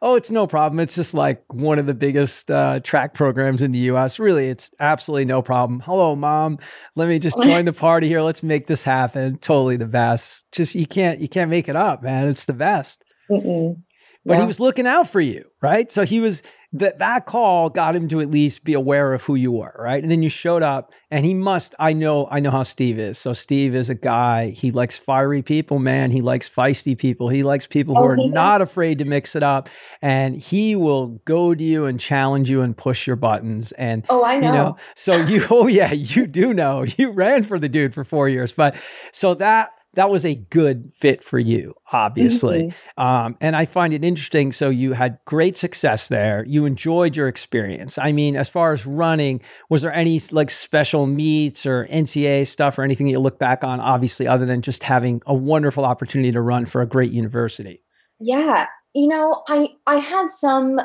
Oh, 0.00 0.14
it's 0.14 0.30
no 0.30 0.46
problem. 0.46 0.80
It's 0.80 0.94
just 0.94 1.12
like 1.12 1.42
one 1.52 1.78
of 1.78 1.86
the 1.86 1.94
biggest 1.94 2.50
uh, 2.50 2.80
track 2.80 3.14
programs 3.14 3.60
in 3.60 3.72
the 3.72 3.78
US. 3.90 4.18
Really, 4.18 4.48
it's 4.48 4.70
absolutely 4.80 5.24
no 5.24 5.42
problem. 5.42 5.80
Hello, 5.80 6.14
mom. 6.14 6.58
Let 6.94 7.08
me 7.08 7.18
just 7.18 7.36
join 7.42 7.64
the 7.64 7.72
party 7.72 8.08
here. 8.08 8.22
Let's 8.22 8.42
make 8.42 8.68
this 8.68 8.84
happen. 8.84 9.38
Totally 9.38 9.76
the 9.76 9.86
best. 9.86 10.50
Just 10.52 10.74
you 10.74 10.86
can't 10.86 11.20
you 11.20 11.28
can't 11.28 11.50
make 11.50 11.68
it 11.68 11.76
up, 11.76 12.02
man. 12.02 12.28
It's 12.28 12.44
the 12.44 12.54
best. 12.54 13.04
Mm-mm. 13.30 13.82
But 14.28 14.34
yeah. 14.34 14.40
he 14.40 14.46
was 14.46 14.60
looking 14.60 14.86
out 14.86 15.08
for 15.08 15.22
you, 15.22 15.46
right? 15.62 15.90
So 15.90 16.04
he 16.04 16.20
was 16.20 16.42
that 16.74 16.98
that 16.98 17.24
call 17.24 17.70
got 17.70 17.96
him 17.96 18.08
to 18.08 18.20
at 18.20 18.30
least 18.30 18.62
be 18.62 18.74
aware 18.74 19.14
of 19.14 19.22
who 19.22 19.34
you 19.34 19.50
were, 19.50 19.74
right? 19.78 20.02
And 20.02 20.12
then 20.12 20.22
you 20.22 20.28
showed 20.28 20.62
up 20.62 20.92
and 21.10 21.24
he 21.24 21.32
must 21.32 21.74
I 21.78 21.94
know 21.94 22.28
I 22.30 22.40
know 22.40 22.50
how 22.50 22.62
Steve 22.62 22.98
is. 22.98 23.16
So 23.16 23.32
Steve 23.32 23.74
is 23.74 23.88
a 23.88 23.94
guy, 23.94 24.50
he 24.50 24.70
likes 24.70 24.98
fiery 24.98 25.40
people, 25.40 25.78
man. 25.78 26.10
He 26.10 26.20
likes 26.20 26.46
feisty 26.46 26.96
people. 26.96 27.30
He 27.30 27.42
likes 27.42 27.66
people 27.66 27.94
who 27.94 28.02
oh, 28.02 28.06
are 28.08 28.16
not 28.16 28.60
afraid 28.60 28.98
to 28.98 29.06
mix 29.06 29.34
it 29.34 29.42
up 29.42 29.70
and 30.02 30.36
he 30.36 30.76
will 30.76 31.06
go 31.24 31.54
to 31.54 31.64
you 31.64 31.86
and 31.86 31.98
challenge 31.98 32.50
you 32.50 32.60
and 32.60 32.76
push 32.76 33.06
your 33.06 33.16
buttons 33.16 33.72
and 33.72 34.04
Oh, 34.10 34.22
I 34.22 34.38
know. 34.38 34.46
You 34.46 34.52
know 34.52 34.76
so 34.94 35.16
you 35.16 35.46
oh 35.50 35.68
yeah, 35.68 35.92
you 35.92 36.26
do 36.26 36.52
know. 36.52 36.84
You 36.98 37.12
ran 37.12 37.44
for 37.44 37.58
the 37.58 37.70
dude 37.70 37.94
for 37.94 38.04
4 38.04 38.28
years. 38.28 38.52
But 38.52 38.76
so 39.10 39.32
that 39.34 39.70
that 39.98 40.10
was 40.10 40.24
a 40.24 40.36
good 40.36 40.92
fit 40.94 41.24
for 41.24 41.40
you, 41.40 41.74
obviously. 41.92 42.62
Mm-hmm. 42.62 43.02
Um, 43.02 43.36
and 43.40 43.56
I 43.56 43.64
find 43.64 43.92
it 43.92 44.04
interesting. 44.04 44.52
So 44.52 44.70
you 44.70 44.92
had 44.92 45.18
great 45.24 45.56
success 45.56 46.06
there. 46.06 46.44
You 46.44 46.66
enjoyed 46.66 47.16
your 47.16 47.26
experience. 47.26 47.98
I 47.98 48.12
mean, 48.12 48.36
as 48.36 48.48
far 48.48 48.72
as 48.72 48.86
running, 48.86 49.40
was 49.68 49.82
there 49.82 49.92
any 49.92 50.20
like 50.30 50.50
special 50.50 51.08
meets 51.08 51.66
or 51.66 51.88
NCAA 51.88 52.46
stuff 52.46 52.78
or 52.78 52.84
anything 52.84 53.08
you 53.08 53.18
look 53.18 53.40
back 53.40 53.64
on, 53.64 53.80
obviously, 53.80 54.28
other 54.28 54.46
than 54.46 54.62
just 54.62 54.84
having 54.84 55.20
a 55.26 55.34
wonderful 55.34 55.84
opportunity 55.84 56.30
to 56.30 56.40
run 56.40 56.64
for 56.64 56.80
a 56.80 56.86
great 56.86 57.10
university? 57.10 57.82
Yeah. 58.20 58.66
You 58.94 59.08
know, 59.08 59.42
I 59.48 59.70
I 59.84 59.96
had 59.96 60.30
some 60.30 60.80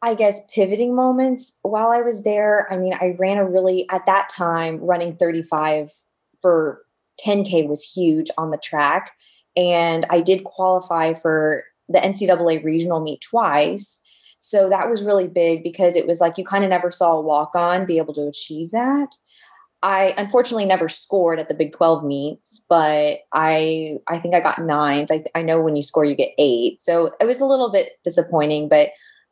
I 0.00 0.14
guess 0.14 0.40
pivoting 0.54 0.96
moments 0.96 1.58
while 1.60 1.90
I 1.90 2.00
was 2.00 2.22
there. 2.22 2.66
I 2.72 2.78
mean, 2.78 2.94
I 2.94 3.14
ran 3.18 3.36
a 3.36 3.44
really 3.44 3.86
at 3.90 4.06
that 4.06 4.30
time 4.30 4.78
running 4.78 5.16
35 5.16 5.90
for 6.40 6.83
10K 7.24 7.68
was 7.68 7.82
huge 7.82 8.30
on 8.38 8.50
the 8.50 8.58
track. 8.58 9.12
And 9.56 10.06
I 10.10 10.20
did 10.20 10.44
qualify 10.44 11.14
for 11.14 11.64
the 11.88 11.98
NCAA 11.98 12.64
regional 12.64 13.00
meet 13.00 13.20
twice. 13.20 14.00
So 14.40 14.68
that 14.68 14.90
was 14.90 15.02
really 15.02 15.26
big 15.26 15.62
because 15.62 15.96
it 15.96 16.06
was 16.06 16.20
like 16.20 16.38
you 16.38 16.44
kind 16.44 16.64
of 16.64 16.70
never 16.70 16.90
saw 16.90 17.12
a 17.12 17.20
walk 17.20 17.54
on 17.54 17.86
be 17.86 17.98
able 17.98 18.14
to 18.14 18.28
achieve 18.28 18.70
that. 18.72 19.14
I 19.82 20.14
unfortunately 20.16 20.64
never 20.64 20.88
scored 20.88 21.38
at 21.38 21.48
the 21.48 21.54
Big 21.54 21.74
12 21.74 22.04
meets, 22.04 22.62
but 22.70 23.18
I 23.34 23.98
I 24.06 24.18
think 24.18 24.34
I 24.34 24.40
got 24.40 24.64
ninth. 24.64 25.10
I, 25.12 25.24
I 25.34 25.42
know 25.42 25.60
when 25.60 25.76
you 25.76 25.82
score, 25.82 26.06
you 26.06 26.14
get 26.14 26.32
eight. 26.38 26.80
So 26.82 27.12
it 27.20 27.26
was 27.26 27.40
a 27.40 27.44
little 27.44 27.70
bit 27.70 27.92
disappointing, 28.02 28.68
but 28.68 28.88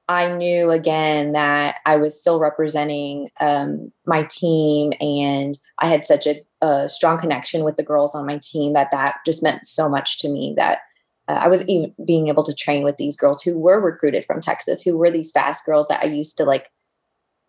I 0.09 0.35
knew 0.35 0.71
again 0.71 1.33
that 1.33 1.77
I 1.87 1.97
was 1.97 2.19
still 2.19 2.41
representing 2.41 3.31
um, 3.41 3.93
my 4.07 4.25
team, 4.25 4.93
and 5.01 5.59
I 5.79 5.89
had 5.89 6.07
such 6.07 6.27
a, 6.27 6.43
a, 6.61 6.89
strong 6.89 7.19
connection 7.19 7.65
with 7.65 7.77
the 7.77 7.85
girls 7.85 8.15
on 8.15 8.27
my 8.27 8.39
team 8.43 8.73
that 8.73 8.91
that 8.91 9.17
just 9.25 9.43
meant 9.43 9.67
so 9.67 9.89
much 9.89 10.19
to 10.19 10.29
me 10.29 10.55
that 10.57 10.79
uh, 11.29 11.35
I 11.35 11.49
was 11.49 11.63
even 11.69 11.95
being 12.05 12.29
able 12.29 12.43
to 12.45 12.55
train 12.55 12.83
with 12.83 12.97
these 12.97 13.17
girls 13.17 13.43
who 13.43 13.59
were 13.59 13.81
recruited 13.81 14.25
from 14.25 14.43
Texas, 14.43 14.83
who 14.83 14.99
were 14.99 15.11
these 15.11 15.31
fast 15.31 15.65
girls 15.65 15.87
that 15.89 16.03
I 16.03 16.07
used 16.07 16.37
to 16.39 16.45
like 16.45 16.69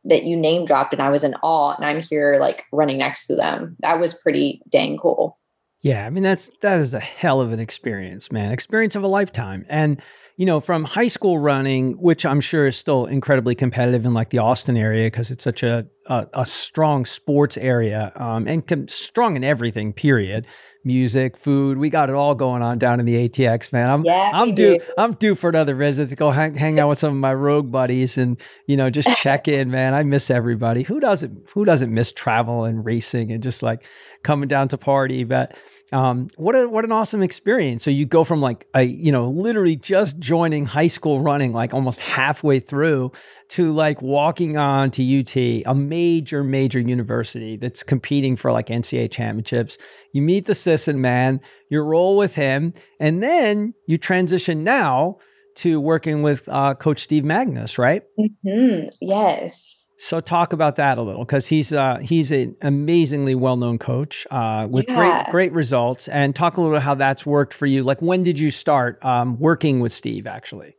that 0.06 0.24
you 0.24 0.38
name 0.38 0.66
dropped, 0.66 0.94
and 0.94 1.02
I 1.02 1.10
was 1.10 1.24
in 1.24 1.34
awe, 1.42 1.76
and 1.76 1.86
I'm 1.86 2.02
here 2.02 2.38
like 2.40 2.66
running 2.72 3.00
next 3.00 3.26
to 3.28 3.36
them. 3.36 3.78
That 3.80 4.00
was 4.00 4.14
pretty 4.14 4.62
dang 4.70 4.98
cool. 4.98 5.40
Yeah, 5.82 6.06
I 6.06 6.10
mean 6.12 6.24
that's 6.24 6.50
that 6.62 6.80
is 6.80 6.94
a 6.94 7.00
hell 7.00 7.42
of 7.42 7.52
an 7.52 7.60
experience, 7.60 8.32
man. 8.32 8.52
Experience 8.52 8.96
of 8.96 9.04
a 9.04 9.08
lifetime, 9.08 9.66
and 9.68 10.02
you 10.36 10.48
know, 10.48 10.60
from 10.60 10.84
high 10.84 11.08
school 11.10 11.38
running, 11.38 11.92
which 11.94 12.26
I'm 12.26 12.42
sure 12.42 12.66
is 12.66 12.76
still 12.76 13.06
incredibly 13.06 13.54
competitive 13.54 14.04
in 14.04 14.14
like 14.14 14.32
the 14.32 14.40
Austin 14.40 14.76
area 14.76 15.06
because 15.06 15.30
it's 15.30 15.44
such 15.44 15.62
a, 15.62 15.86
a, 16.08 16.28
a 16.34 16.46
strong 16.46 17.06
sports 17.06 17.56
area 17.56 18.12
um, 18.16 18.48
and 18.48 18.66
com- 18.66 18.88
strong 18.88 19.36
in 19.36 19.44
everything. 19.44 19.94
Period. 19.94 20.48
Music, 20.86 21.38
food, 21.38 21.78
we 21.78 21.90
got 21.90 22.10
it 22.10 22.16
all 22.16 22.36
going 22.36 22.62
on 22.62 22.78
down 22.78 23.00
in 23.00 23.06
the 23.06 23.30
ATX, 23.30 23.72
man. 23.72 23.90
I'm 23.90 24.04
yeah, 24.04 24.32
I'm 24.34 24.54
due 24.54 24.80
do. 24.80 24.86
I'm 24.98 25.14
due 25.14 25.34
for 25.34 25.50
another 25.50 25.76
visit 25.76 26.10
to 26.10 26.18
go 26.18 26.30
hang, 26.32 26.56
hang 26.56 26.78
out 26.78 26.90
with 26.90 27.00
some 27.00 27.14
of 27.14 27.20
my 27.20 27.34
rogue 27.34 27.72
buddies 27.72 28.18
and 28.18 28.38
you 28.68 28.76
know 28.76 28.90
just 28.90 29.08
check 29.18 29.48
in, 29.48 29.72
man. 29.72 29.94
I 29.94 30.04
miss 30.04 30.30
everybody. 30.30 30.84
Who 30.84 31.00
doesn't 31.00 31.52
Who 31.54 31.64
doesn't 31.64 31.94
miss 31.94 32.12
travel 32.12 32.66
and 32.66 32.84
racing 32.84 33.32
and 33.32 33.42
just 33.42 33.64
like 33.64 33.86
coming 34.24 34.50
down 34.50 34.68
to 34.70 34.78
party? 34.78 35.24
But 35.24 35.56
um, 35.92 36.30
what 36.38 36.56
a 36.56 36.68
what 36.68 36.86
an 36.86 36.92
awesome 36.92 37.22
experience. 37.22 37.84
So 37.84 37.92
you 37.92 38.06
go 38.06 38.24
from 38.24 38.42
like 38.42 38.68
a 38.74 38.84
you 38.84 39.12
know 39.12 39.30
literally 39.30 39.76
just 39.76 40.18
joining 40.18 40.66
high 40.66 40.88
school 40.88 41.20
running 41.20 41.54
like 41.54 41.74
almost 41.74 42.00
halfway 42.00 42.60
through 42.60 43.12
to 43.50 43.72
like 43.74 44.02
walking 44.02 44.58
on 44.58 44.90
to 44.92 45.20
UT, 45.20 45.36
a 45.36 45.76
major 45.76 46.44
major 46.44 46.80
university 46.80 47.58
that's 47.58 47.84
competing 47.84 48.36
for 48.36 48.52
like 48.52 48.68
NCAA 48.68 49.12
championships. 49.12 49.78
You 50.14 50.22
meet 50.22 50.46
the 50.46 50.56
Sisson 50.56 51.02
man, 51.02 51.42
you 51.70 51.82
roll 51.82 52.18
with 52.18 52.36
him, 52.36 52.74
and 53.00 53.22
then 53.22 53.74
you 53.88 53.98
transition 53.98 54.64
now 54.64 55.18
to 55.56 55.80
working 55.80 56.24
with 56.24 56.48
uh, 56.50 56.74
Coach 56.76 57.02
Steve 57.02 57.24
Magness, 57.24 57.78
right? 57.78 58.04
Mm-hmm. 58.20 58.90
Yes. 59.02 59.83
So 59.98 60.20
talk 60.20 60.54
about 60.54 60.76
that 60.78 60.98
a 60.98 61.02
little 61.02 61.24
because 61.24 61.48
he's 61.48 61.72
uh, 61.72 61.98
he's 61.98 62.32
an 62.32 62.56
amazingly 62.62 63.36
well 63.36 63.56
known 63.56 63.78
coach 63.78 64.28
uh, 64.32 64.68
with 64.70 64.86
yeah. 64.88 64.96
great 64.96 65.32
great 65.32 65.54
results. 65.54 66.08
And 66.08 66.36
talk 66.36 66.58
a 66.58 66.62
little 66.62 66.80
how 66.80 66.96
that's 66.96 67.26
worked 67.26 67.54
for 67.54 67.66
you. 67.66 67.84
Like 67.84 68.02
when 68.02 68.24
did 68.24 68.40
you 68.40 68.52
start 68.52 69.04
um, 69.06 69.40
working 69.40 69.80
with 69.80 69.94
Steve? 69.94 70.28
Actually, 70.28 70.76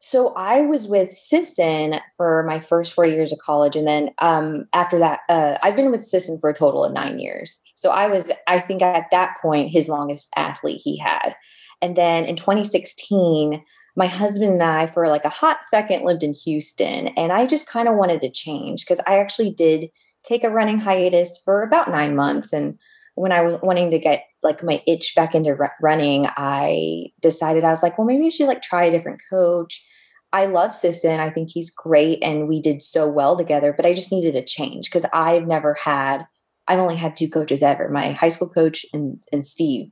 so 0.00 0.32
I 0.34 0.60
was 0.60 0.86
with 0.86 1.12
Sisson 1.12 1.96
for 2.16 2.44
my 2.44 2.60
first 2.60 2.92
four 2.92 3.04
years 3.04 3.32
of 3.32 3.38
college, 3.38 3.74
and 3.74 3.86
then 3.86 4.10
um, 4.18 4.66
after 4.72 4.98
that, 4.98 5.20
uh, 5.28 5.58
I've 5.62 5.76
been 5.76 5.90
with 5.90 6.04
Sisson 6.04 6.38
for 6.40 6.50
a 6.50 6.56
total 6.56 6.84
of 6.84 6.92
nine 6.92 7.18
years. 7.18 7.60
So 7.74 7.90
I 7.90 8.08
was, 8.08 8.30
I 8.46 8.60
think, 8.60 8.82
at 8.82 9.06
that 9.10 9.36
point, 9.42 9.70
his 9.70 9.88
longest 9.88 10.28
athlete 10.36 10.80
he 10.82 10.98
had. 10.98 11.34
And 11.80 11.96
then 11.96 12.24
in 12.24 12.36
2016, 12.36 13.62
my 13.98 14.06
husband 14.06 14.52
and 14.52 14.62
I, 14.62 14.86
for 14.86 15.08
like 15.08 15.24
a 15.24 15.28
hot 15.28 15.58
second, 15.68 16.04
lived 16.04 16.22
in 16.22 16.32
Houston. 16.32 17.08
And 17.08 17.32
I 17.32 17.46
just 17.46 17.66
kind 17.66 17.88
of 17.88 17.96
wanted 17.96 18.20
to 18.20 18.30
change 18.30 18.86
because 18.86 19.02
I 19.08 19.18
actually 19.18 19.50
did 19.50 19.90
take 20.22 20.44
a 20.44 20.50
running 20.50 20.78
hiatus 20.78 21.40
for 21.44 21.64
about 21.64 21.90
nine 21.90 22.14
months. 22.14 22.52
And 22.52 22.78
when 23.16 23.32
I 23.32 23.40
was 23.40 23.58
wanting 23.60 23.90
to 23.90 23.98
get 23.98 24.22
like 24.44 24.62
my 24.62 24.80
itch 24.86 25.14
back 25.16 25.34
into 25.34 25.58
running, 25.80 26.28
I 26.36 27.06
decided 27.20 27.64
I 27.64 27.70
was 27.70 27.82
like, 27.82 27.98
well, 27.98 28.06
maybe 28.06 28.26
I 28.26 28.28
should 28.28 28.46
like 28.46 28.62
try 28.62 28.84
a 28.84 28.92
different 28.92 29.20
coach. 29.28 29.84
I 30.32 30.46
love 30.46 30.76
Sisson. 30.76 31.18
I 31.18 31.30
think 31.30 31.48
he's 31.50 31.68
great 31.68 32.22
and 32.22 32.46
we 32.46 32.62
did 32.62 32.82
so 32.82 33.08
well 33.08 33.36
together, 33.36 33.74
but 33.76 33.84
I 33.84 33.94
just 33.94 34.12
needed 34.12 34.36
a 34.36 34.44
change 34.44 34.88
because 34.88 35.06
I've 35.12 35.48
never 35.48 35.74
had, 35.74 36.24
I've 36.68 36.78
only 36.78 36.96
had 36.96 37.16
two 37.16 37.28
coaches 37.28 37.64
ever 37.64 37.88
my 37.88 38.12
high 38.12 38.28
school 38.28 38.48
coach 38.48 38.86
and, 38.92 39.20
and 39.32 39.44
Steve. 39.44 39.90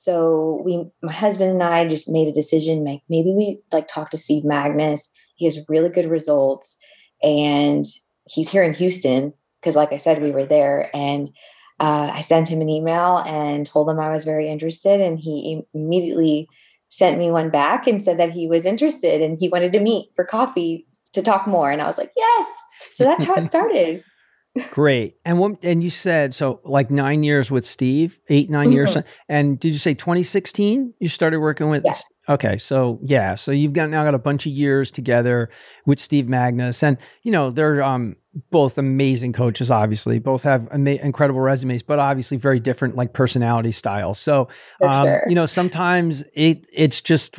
So 0.00 0.62
we, 0.64 0.88
my 1.02 1.12
husband 1.12 1.50
and 1.50 1.62
I, 1.62 1.86
just 1.88 2.08
made 2.08 2.28
a 2.28 2.32
decision. 2.32 2.84
Make 2.84 3.02
maybe 3.08 3.34
we 3.36 3.60
like 3.72 3.88
talk 3.88 4.10
to 4.10 4.16
Steve 4.16 4.44
Magness. 4.44 5.08
He 5.34 5.44
has 5.46 5.58
really 5.68 5.88
good 5.88 6.06
results, 6.06 6.78
and 7.22 7.84
he's 8.24 8.48
here 8.48 8.62
in 8.62 8.74
Houston 8.74 9.32
because, 9.60 9.74
like 9.74 9.92
I 9.92 9.96
said, 9.96 10.22
we 10.22 10.30
were 10.30 10.46
there. 10.46 10.94
And 10.94 11.28
uh, 11.80 12.10
I 12.12 12.20
sent 12.20 12.48
him 12.48 12.60
an 12.60 12.68
email 12.68 13.18
and 13.18 13.66
told 13.66 13.88
him 13.88 13.98
I 13.98 14.12
was 14.12 14.24
very 14.24 14.48
interested, 14.48 15.00
and 15.00 15.18
he 15.18 15.62
immediately 15.74 16.48
sent 16.90 17.18
me 17.18 17.30
one 17.30 17.50
back 17.50 17.86
and 17.86 18.02
said 18.02 18.18
that 18.18 18.30
he 18.30 18.48
was 18.48 18.64
interested 18.64 19.20
and 19.20 19.36
he 19.38 19.48
wanted 19.48 19.72
to 19.72 19.80
meet 19.80 20.10
for 20.16 20.24
coffee 20.24 20.86
to 21.12 21.20
talk 21.20 21.46
more. 21.46 21.70
And 21.70 21.82
I 21.82 21.86
was 21.86 21.98
like, 21.98 22.12
yes. 22.16 22.46
So 22.94 23.04
that's 23.04 23.24
how 23.24 23.34
it 23.34 23.44
started. 23.50 24.02
Great. 24.70 25.16
And 25.24 25.38
what, 25.38 25.62
and 25.62 25.82
you 25.82 25.90
said 25.90 26.34
so 26.34 26.60
like 26.64 26.90
nine 26.90 27.22
years 27.22 27.50
with 27.50 27.66
Steve, 27.66 28.20
eight, 28.28 28.50
9 28.50 28.66
mm-hmm. 28.66 28.72
years. 28.72 28.96
And 29.28 29.58
did 29.58 29.72
you 29.72 29.78
say 29.78 29.94
2016 29.94 30.94
you 30.98 31.08
started 31.08 31.40
working 31.40 31.68
with? 31.68 31.82
Yes. 31.84 32.04
Okay. 32.28 32.58
So 32.58 32.98
yeah. 33.02 33.34
So 33.34 33.52
you've 33.52 33.72
got 33.72 33.88
now 33.88 34.04
got 34.04 34.14
a 34.14 34.18
bunch 34.18 34.46
of 34.46 34.52
years 34.52 34.90
together 34.90 35.50
with 35.86 35.98
Steve 35.98 36.26
Magness. 36.26 36.82
And, 36.82 36.98
you 37.22 37.32
know, 37.32 37.50
they're 37.50 37.82
um, 37.82 38.16
both 38.50 38.78
amazing 38.78 39.32
coaches, 39.32 39.70
obviously. 39.70 40.18
Both 40.18 40.42
have 40.42 40.68
ama- 40.70 40.90
incredible 40.90 41.40
resumes, 41.40 41.82
but 41.82 41.98
obviously 41.98 42.36
very 42.36 42.60
different 42.60 42.96
like 42.96 43.12
personality 43.12 43.72
styles. 43.72 44.18
So, 44.18 44.48
um, 44.82 45.06
sure. 45.06 45.22
you 45.26 45.34
know, 45.34 45.46
sometimes 45.46 46.24
it 46.34 46.66
it's 46.72 47.00
just 47.00 47.38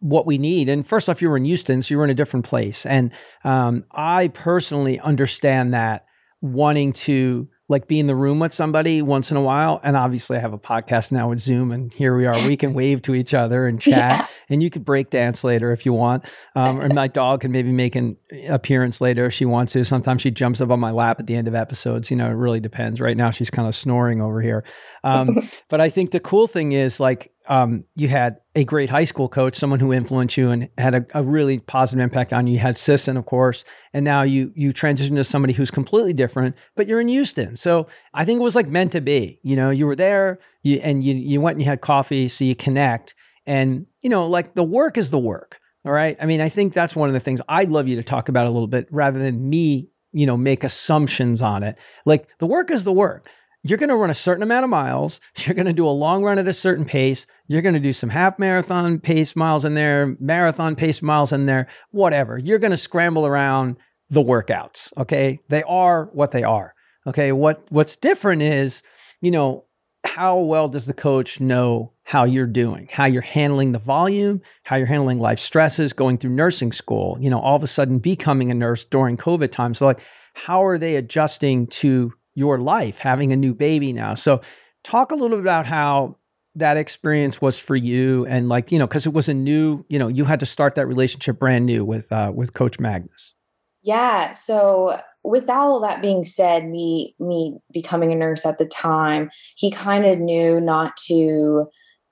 what 0.00 0.26
we 0.26 0.38
need. 0.38 0.68
And 0.68 0.86
first 0.86 1.08
off, 1.08 1.20
you 1.20 1.28
were 1.28 1.36
in 1.36 1.44
Houston, 1.44 1.82
so 1.82 1.92
you 1.92 1.98
were 1.98 2.04
in 2.04 2.10
a 2.10 2.14
different 2.14 2.46
place. 2.46 2.86
And 2.86 3.10
um, 3.44 3.84
I 3.90 4.28
personally 4.28 5.00
understand 5.00 5.74
that 5.74 6.06
wanting 6.40 6.92
to 6.92 7.48
like 7.68 7.86
be 7.86 8.00
in 8.00 8.06
the 8.06 8.14
room 8.14 8.38
with 8.38 8.54
somebody 8.54 9.02
once 9.02 9.30
in 9.30 9.36
a 9.36 9.42
while. 9.42 9.78
And 9.82 9.94
obviously, 9.96 10.38
I 10.38 10.40
have 10.40 10.54
a 10.54 10.58
podcast 10.58 11.12
now 11.12 11.28
with 11.28 11.38
Zoom, 11.38 11.70
and 11.70 11.92
here 11.92 12.16
we 12.16 12.26
are. 12.26 12.46
We 12.46 12.56
can 12.56 12.72
wave 12.74 13.02
to 13.02 13.14
each 13.14 13.34
other 13.34 13.66
and 13.66 13.80
chat, 13.80 13.92
yeah. 13.94 14.26
and 14.48 14.62
you 14.62 14.70
could 14.70 14.84
break 14.84 15.10
dance 15.10 15.44
later 15.44 15.70
if 15.72 15.84
you 15.84 15.92
want. 15.92 16.24
Um, 16.56 16.80
or 16.80 16.88
my 16.88 17.08
dog 17.08 17.42
can 17.42 17.52
maybe 17.52 17.70
make 17.70 17.94
an 17.94 18.16
appearance 18.48 19.00
later 19.00 19.26
if 19.26 19.34
she 19.34 19.44
wants 19.44 19.74
to. 19.74 19.84
Sometimes 19.84 20.22
she 20.22 20.30
jumps 20.30 20.60
up 20.60 20.70
on 20.70 20.80
my 20.80 20.90
lap 20.90 21.20
at 21.20 21.26
the 21.26 21.34
end 21.34 21.46
of 21.46 21.54
episodes. 21.54 22.10
You 22.10 22.16
know, 22.16 22.26
it 22.26 22.34
really 22.34 22.60
depends. 22.60 23.00
Right 23.00 23.16
now, 23.16 23.30
she's 23.30 23.50
kind 23.50 23.68
of 23.68 23.74
snoring 23.74 24.22
over 24.22 24.40
here. 24.40 24.64
Um, 25.04 25.48
but 25.68 25.80
I 25.80 25.90
think 25.90 26.12
the 26.12 26.20
cool 26.20 26.46
thing 26.46 26.72
is 26.72 27.00
like 27.00 27.32
um, 27.48 27.84
you 27.94 28.08
had 28.08 28.36
a 28.54 28.62
great 28.62 28.90
high 28.90 29.04
school 29.04 29.28
coach, 29.28 29.56
someone 29.56 29.80
who 29.80 29.92
influenced 29.92 30.36
you 30.36 30.50
and 30.50 30.68
had 30.76 30.94
a, 30.94 31.06
a, 31.14 31.22
really 31.22 31.58
positive 31.58 32.02
impact 32.02 32.32
on 32.32 32.46
you. 32.46 32.54
You 32.54 32.58
had 32.58 32.76
Sisson, 32.76 33.16
of 33.16 33.24
course, 33.24 33.64
and 33.94 34.04
now 34.04 34.22
you 34.22 34.52
you 34.54 34.72
transitioned 34.72 35.16
to 35.16 35.24
somebody 35.24 35.54
who's 35.54 35.70
completely 35.70 36.12
different, 36.12 36.56
but 36.76 36.86
you're 36.86 37.00
in 37.00 37.08
Houston. 37.08 37.56
So 37.56 37.86
I 38.12 38.26
think 38.26 38.40
it 38.40 38.42
was 38.42 38.54
like 38.54 38.68
meant 38.68 38.92
to 38.92 39.00
be. 39.00 39.40
You 39.42 39.56
know, 39.56 39.70
you 39.70 39.86
were 39.86 39.96
there, 39.96 40.38
you 40.62 40.76
and 40.82 41.02
you 41.02 41.14
you 41.14 41.40
went 41.40 41.56
and 41.56 41.62
you 41.62 41.70
had 41.70 41.80
coffee, 41.80 42.28
so 42.28 42.44
you 42.44 42.54
connect, 42.54 43.14
and 43.46 43.86
you 44.02 44.10
know, 44.10 44.26
like 44.26 44.54
the 44.54 44.64
work 44.64 44.98
is 44.98 45.10
the 45.10 45.18
work. 45.18 45.58
All 45.86 45.92
right. 45.92 46.18
I 46.20 46.26
mean, 46.26 46.42
I 46.42 46.50
think 46.50 46.74
that's 46.74 46.94
one 46.94 47.08
of 47.08 47.14
the 47.14 47.20
things 47.20 47.40
I'd 47.48 47.70
love 47.70 47.88
you 47.88 47.96
to 47.96 48.02
talk 48.02 48.28
about 48.28 48.46
a 48.46 48.50
little 48.50 48.66
bit 48.66 48.88
rather 48.90 49.18
than 49.18 49.48
me, 49.48 49.88
you 50.12 50.26
know, 50.26 50.36
make 50.36 50.64
assumptions 50.64 51.40
on 51.40 51.62
it. 51.62 51.78
Like 52.04 52.28
the 52.38 52.46
work 52.46 52.70
is 52.70 52.84
the 52.84 52.92
work 52.92 53.30
you're 53.62 53.78
going 53.78 53.88
to 53.88 53.96
run 53.96 54.10
a 54.10 54.14
certain 54.14 54.42
amount 54.42 54.64
of 54.64 54.70
miles. 54.70 55.20
You're 55.38 55.54
going 55.54 55.66
to 55.66 55.72
do 55.72 55.86
a 55.86 55.90
long 55.90 56.22
run 56.22 56.38
at 56.38 56.46
a 56.46 56.54
certain 56.54 56.84
pace. 56.84 57.26
You're 57.48 57.62
going 57.62 57.74
to 57.74 57.80
do 57.80 57.92
some 57.92 58.10
half 58.10 58.38
marathon 58.38 59.00
pace 59.00 59.34
miles 59.34 59.64
in 59.64 59.74
there, 59.74 60.16
marathon 60.20 60.76
pace 60.76 61.02
miles 61.02 61.32
in 61.32 61.46
there, 61.46 61.66
whatever. 61.90 62.38
You're 62.38 62.58
going 62.58 62.70
to 62.70 62.76
scramble 62.76 63.26
around 63.26 63.76
the 64.10 64.22
workouts. 64.22 64.92
Okay. 64.96 65.40
They 65.48 65.62
are 65.64 66.06
what 66.12 66.30
they 66.30 66.44
are. 66.44 66.74
Okay. 67.06 67.32
What, 67.32 67.64
what's 67.70 67.96
different 67.96 68.42
is, 68.42 68.82
you 69.20 69.30
know, 69.30 69.64
how 70.04 70.38
well 70.38 70.68
does 70.68 70.86
the 70.86 70.94
coach 70.94 71.40
know 71.40 71.92
how 72.04 72.24
you're 72.24 72.46
doing, 72.46 72.88
how 72.90 73.04
you're 73.04 73.20
handling 73.20 73.72
the 73.72 73.78
volume, 73.78 74.40
how 74.62 74.76
you're 74.76 74.86
handling 74.86 75.18
life 75.18 75.38
stresses, 75.38 75.92
going 75.92 76.16
through 76.16 76.30
nursing 76.30 76.72
school, 76.72 77.18
you 77.20 77.28
know, 77.28 77.40
all 77.40 77.56
of 77.56 77.62
a 77.62 77.66
sudden 77.66 77.98
becoming 77.98 78.50
a 78.50 78.54
nurse 78.54 78.84
during 78.84 79.16
COVID 79.16 79.50
time. 79.50 79.74
So, 79.74 79.84
like, 79.84 80.00
how 80.34 80.64
are 80.64 80.78
they 80.78 80.96
adjusting 80.96 81.66
to 81.66 82.12
your 82.38 82.58
life, 82.58 82.98
having 82.98 83.32
a 83.32 83.36
new 83.36 83.52
baby 83.52 83.92
now. 83.92 84.14
So, 84.14 84.40
talk 84.84 85.10
a 85.10 85.14
little 85.14 85.36
bit 85.36 85.40
about 85.40 85.66
how 85.66 86.16
that 86.54 86.76
experience 86.76 87.40
was 87.40 87.58
for 87.58 87.76
you 87.76 88.26
and 88.26 88.48
like 88.48 88.72
you 88.72 88.78
know 88.78 88.86
because 88.86 89.06
it 89.06 89.12
was 89.12 89.28
a 89.28 89.34
new 89.34 89.84
you 89.88 89.98
know 89.98 90.08
you 90.08 90.24
had 90.24 90.40
to 90.40 90.46
start 90.46 90.74
that 90.74 90.86
relationship 90.86 91.38
brand 91.38 91.66
new 91.66 91.84
with 91.84 92.10
uh 92.10 92.32
with 92.34 92.52
coach 92.52 92.78
magness 92.78 93.34
yeah 93.82 94.32
so 94.32 94.98
with 95.22 95.48
all 95.48 95.80
that 95.80 96.02
being 96.02 96.24
said 96.24 96.66
me 96.66 97.14
me 97.20 97.58
becoming 97.72 98.12
a 98.12 98.16
nurse 98.16 98.44
at 98.44 98.58
the 98.58 98.66
time 98.66 99.30
he 99.56 99.70
kind 99.70 100.04
of 100.04 100.18
knew 100.18 100.60
not 100.60 100.96
to 100.96 101.66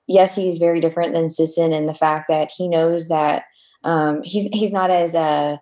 yes 0.07 0.35
he's 0.35 0.57
very 0.57 0.79
different 0.79 1.13
than 1.13 1.29
sisson 1.29 1.73
in 1.73 1.85
the 1.85 1.93
fact 1.93 2.27
that 2.29 2.49
he 2.55 2.69
knows 2.69 3.09
that 3.09 3.43
um 3.83 4.21
he's 4.23 4.47
he's 4.53 4.71
not 4.71 4.89
as 4.89 5.13
a 5.13 5.59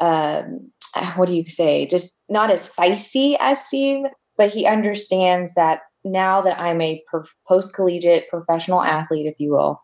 um 0.00 0.70
what 1.16 1.26
do 1.26 1.34
you 1.34 1.48
say 1.48 1.86
just 1.86 2.15
not 2.28 2.50
as 2.50 2.68
feisty 2.68 3.36
as 3.38 3.64
Steve, 3.66 4.06
but 4.36 4.50
he 4.50 4.66
understands 4.66 5.52
that 5.54 5.80
now 6.04 6.40
that 6.42 6.58
I'm 6.58 6.80
a 6.80 7.02
post 7.48 7.74
collegiate 7.74 8.28
professional 8.30 8.82
athlete, 8.82 9.26
if 9.26 9.38
you 9.38 9.50
will, 9.50 9.80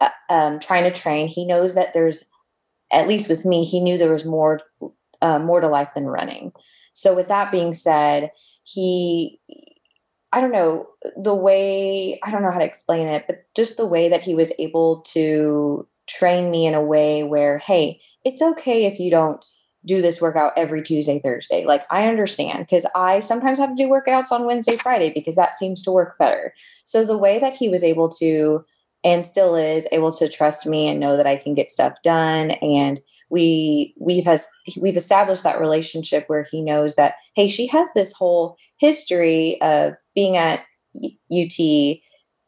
uh, 0.00 0.08
um, 0.30 0.60
trying 0.60 0.84
to 0.84 1.00
train, 1.00 1.28
he 1.28 1.46
knows 1.46 1.74
that 1.74 1.92
there's, 1.92 2.24
at 2.92 3.08
least 3.08 3.28
with 3.28 3.44
me, 3.44 3.64
he 3.64 3.80
knew 3.80 3.98
there 3.98 4.12
was 4.12 4.24
more, 4.24 4.60
uh, 5.20 5.38
more 5.38 5.60
to 5.60 5.68
life 5.68 5.88
than 5.94 6.06
running. 6.06 6.52
So 6.94 7.14
with 7.14 7.28
that 7.28 7.52
being 7.52 7.74
said, 7.74 8.30
he, 8.64 9.40
I 10.32 10.40
don't 10.40 10.52
know 10.52 10.86
the 11.16 11.34
way, 11.34 12.18
I 12.22 12.30
don't 12.30 12.42
know 12.42 12.50
how 12.50 12.58
to 12.58 12.64
explain 12.64 13.06
it, 13.06 13.24
but 13.26 13.44
just 13.54 13.76
the 13.76 13.86
way 13.86 14.08
that 14.08 14.22
he 14.22 14.34
was 14.34 14.52
able 14.58 15.02
to 15.12 15.86
train 16.06 16.50
me 16.50 16.66
in 16.66 16.74
a 16.74 16.82
way 16.82 17.22
where, 17.22 17.58
hey, 17.58 18.00
it's 18.24 18.42
okay 18.42 18.86
if 18.86 18.98
you 18.98 19.10
don't 19.10 19.44
do 19.88 20.02
this 20.02 20.20
workout 20.20 20.52
every 20.56 20.82
Tuesday, 20.82 21.18
Thursday. 21.18 21.64
Like 21.64 21.82
I 21.90 22.06
understand 22.06 22.60
because 22.60 22.84
I 22.94 23.20
sometimes 23.20 23.58
have 23.58 23.70
to 23.70 23.82
do 23.82 23.88
workouts 23.88 24.30
on 24.30 24.44
Wednesday, 24.44 24.76
Friday 24.76 25.10
because 25.12 25.34
that 25.34 25.56
seems 25.56 25.82
to 25.82 25.90
work 25.90 26.18
better. 26.18 26.54
So 26.84 27.04
the 27.04 27.18
way 27.18 27.40
that 27.40 27.54
he 27.54 27.68
was 27.68 27.82
able 27.82 28.10
to 28.10 28.64
and 29.02 29.24
still 29.24 29.56
is 29.56 29.86
able 29.90 30.12
to 30.12 30.28
trust 30.28 30.66
me 30.66 30.88
and 30.88 31.00
know 31.00 31.16
that 31.16 31.26
I 31.26 31.36
can 31.36 31.54
get 31.54 31.70
stuff 31.70 31.94
done 32.04 32.50
and 32.50 33.00
we 33.30 33.94
we've 33.98 34.24
has 34.24 34.46
we've 34.80 34.96
established 34.96 35.42
that 35.44 35.60
relationship 35.60 36.24
where 36.28 36.44
he 36.50 36.62
knows 36.62 36.94
that 36.96 37.14
hey 37.34 37.48
she 37.48 37.66
has 37.68 37.88
this 37.94 38.12
whole 38.12 38.56
history 38.78 39.60
of 39.60 39.94
being 40.14 40.36
at 40.36 40.60
UT 40.96 41.98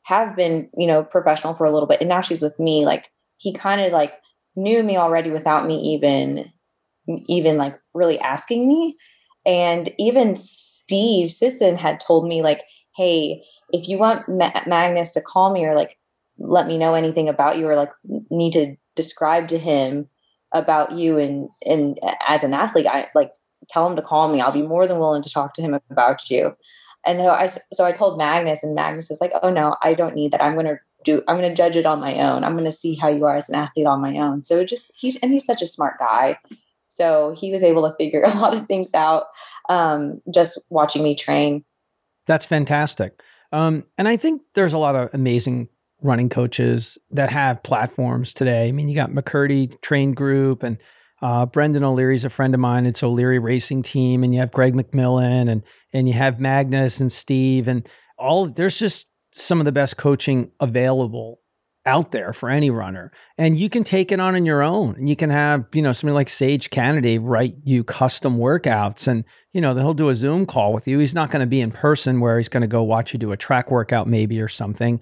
have 0.02 0.34
been 0.34 0.68
you 0.76 0.86
know 0.86 1.04
professional 1.04 1.54
for 1.54 1.64
a 1.64 1.70
little 1.70 1.86
bit 1.86 2.00
and 2.00 2.08
now 2.08 2.20
she's 2.20 2.40
with 2.40 2.58
me 2.58 2.84
like 2.84 3.10
he 3.36 3.52
kind 3.52 3.80
of 3.80 3.92
like 3.92 4.14
knew 4.56 4.82
me 4.82 4.96
already 4.96 5.30
without 5.30 5.66
me 5.66 5.76
even 5.76 6.50
even 7.28 7.56
like 7.56 7.78
really 7.94 8.18
asking 8.18 8.68
me. 8.68 8.96
And 9.46 9.92
even 9.98 10.36
Steve 10.36 11.30
Sisson 11.30 11.76
had 11.76 12.00
told 12.00 12.26
me 12.26 12.42
like, 12.42 12.62
hey, 12.96 13.42
if 13.70 13.88
you 13.88 13.98
want 13.98 14.28
Ma- 14.28 14.64
Magness 14.66 15.12
to 15.12 15.20
call 15.20 15.52
me 15.52 15.64
or 15.64 15.74
like 15.74 15.96
let 16.38 16.66
me 16.66 16.78
know 16.78 16.94
anything 16.94 17.28
about 17.28 17.58
you 17.58 17.66
or 17.66 17.76
like 17.76 17.90
need 18.30 18.52
to 18.52 18.76
describe 18.96 19.48
to 19.48 19.58
him 19.58 20.08
about 20.52 20.92
you 20.92 21.18
and 21.18 21.48
and 21.64 21.98
as 22.26 22.42
an 22.42 22.54
athlete, 22.54 22.86
I 22.86 23.08
like 23.14 23.32
tell 23.68 23.88
him 23.88 23.96
to 23.96 24.02
call 24.02 24.32
me. 24.32 24.40
I'll 24.40 24.52
be 24.52 24.62
more 24.62 24.86
than 24.86 24.98
willing 24.98 25.22
to 25.22 25.30
talk 25.30 25.54
to 25.54 25.62
him 25.62 25.78
about 25.90 26.30
you. 26.30 26.56
And 27.06 27.18
so 27.18 27.28
I 27.28 27.46
so 27.46 27.84
I 27.84 27.92
told 27.92 28.18
Magness, 28.18 28.62
and 28.62 28.76
Magness 28.76 29.10
is 29.10 29.20
like, 29.20 29.32
oh 29.42 29.50
no, 29.50 29.76
I 29.82 29.94
don't 29.94 30.14
need 30.14 30.32
that. 30.32 30.42
I'm 30.42 30.56
gonna 30.56 30.80
do. 31.04 31.22
I'm 31.28 31.36
gonna 31.36 31.54
judge 31.54 31.76
it 31.76 31.86
on 31.86 32.00
my 32.00 32.18
own. 32.20 32.44
I'm 32.44 32.56
gonna 32.56 32.72
see 32.72 32.94
how 32.94 33.08
you 33.08 33.24
are 33.24 33.36
as 33.36 33.48
an 33.48 33.54
athlete 33.54 33.86
on 33.86 34.00
my 34.00 34.18
own. 34.18 34.42
So 34.42 34.64
just 34.64 34.92
he's 34.96 35.16
and 35.16 35.32
he's 35.32 35.44
such 35.46 35.62
a 35.62 35.66
smart 35.66 35.98
guy. 35.98 36.38
So 36.90 37.34
he 37.36 37.50
was 37.50 37.62
able 37.62 37.88
to 37.88 37.96
figure 37.96 38.22
a 38.26 38.38
lot 38.38 38.54
of 38.54 38.66
things 38.66 38.92
out 38.94 39.24
um, 39.68 40.20
just 40.32 40.58
watching 40.68 41.02
me 41.02 41.14
train. 41.14 41.64
That's 42.26 42.44
fantastic. 42.44 43.20
Um, 43.52 43.84
and 43.96 44.06
I 44.06 44.16
think 44.16 44.42
there's 44.54 44.72
a 44.72 44.78
lot 44.78 44.94
of 44.94 45.10
amazing 45.12 45.68
running 46.02 46.28
coaches 46.28 46.98
that 47.10 47.30
have 47.30 47.62
platforms 47.62 48.32
today. 48.32 48.68
I 48.68 48.72
mean, 48.72 48.88
you 48.88 48.94
got 48.94 49.10
McCurdy 49.10 49.80
Train 49.80 50.12
Group 50.12 50.62
and 50.62 50.78
uh, 51.22 51.46
Brendan 51.46 51.84
O'Leary's 51.84 52.24
a 52.24 52.30
friend 52.30 52.54
of 52.54 52.60
mine. 52.60 52.86
It's 52.86 53.02
O'Leary 53.02 53.38
Racing 53.38 53.82
Team, 53.82 54.24
and 54.24 54.32
you 54.32 54.40
have 54.40 54.52
Greg 54.52 54.74
McMillan, 54.74 55.50
and 55.50 55.62
and 55.92 56.08
you 56.08 56.14
have 56.14 56.36
Magness 56.36 57.00
and 57.00 57.12
Steve, 57.12 57.68
and 57.68 57.86
all. 58.18 58.46
There's 58.46 58.78
just 58.78 59.06
some 59.32 59.58
of 59.58 59.66
the 59.66 59.72
best 59.72 59.98
coaching 59.98 60.50
available 60.60 61.40
out 61.86 62.12
there 62.12 62.32
for 62.34 62.50
any 62.50 62.68
runner 62.68 63.10
and 63.38 63.58
you 63.58 63.70
can 63.70 63.82
take 63.82 64.12
it 64.12 64.20
on 64.20 64.36
in 64.36 64.44
your 64.44 64.62
own 64.62 64.94
and 64.96 65.08
you 65.08 65.16
can 65.16 65.30
have 65.30 65.64
you 65.72 65.80
know 65.80 65.92
somebody 65.92 66.14
like 66.14 66.28
sage 66.28 66.68
canaday 66.68 67.18
write 67.20 67.54
you 67.64 67.82
custom 67.82 68.36
workouts 68.36 69.08
and 69.08 69.24
you 69.54 69.62
know 69.62 69.74
he'll 69.74 69.94
do 69.94 70.10
a 70.10 70.14
zoom 70.14 70.46
call 70.46 70.72
with 70.72 70.86
you. 70.86 70.98
He's 70.98 71.14
not 71.14 71.30
going 71.30 71.40
to 71.40 71.46
be 71.46 71.60
in 71.60 71.72
person 71.72 72.20
where 72.20 72.38
he's 72.38 72.48
going 72.48 72.60
to 72.60 72.66
go 72.66 72.82
watch 72.82 73.12
you 73.12 73.18
do 73.18 73.32
a 73.32 73.36
track 73.36 73.70
workout 73.70 74.06
maybe 74.06 74.40
or 74.40 74.48
something 74.48 75.00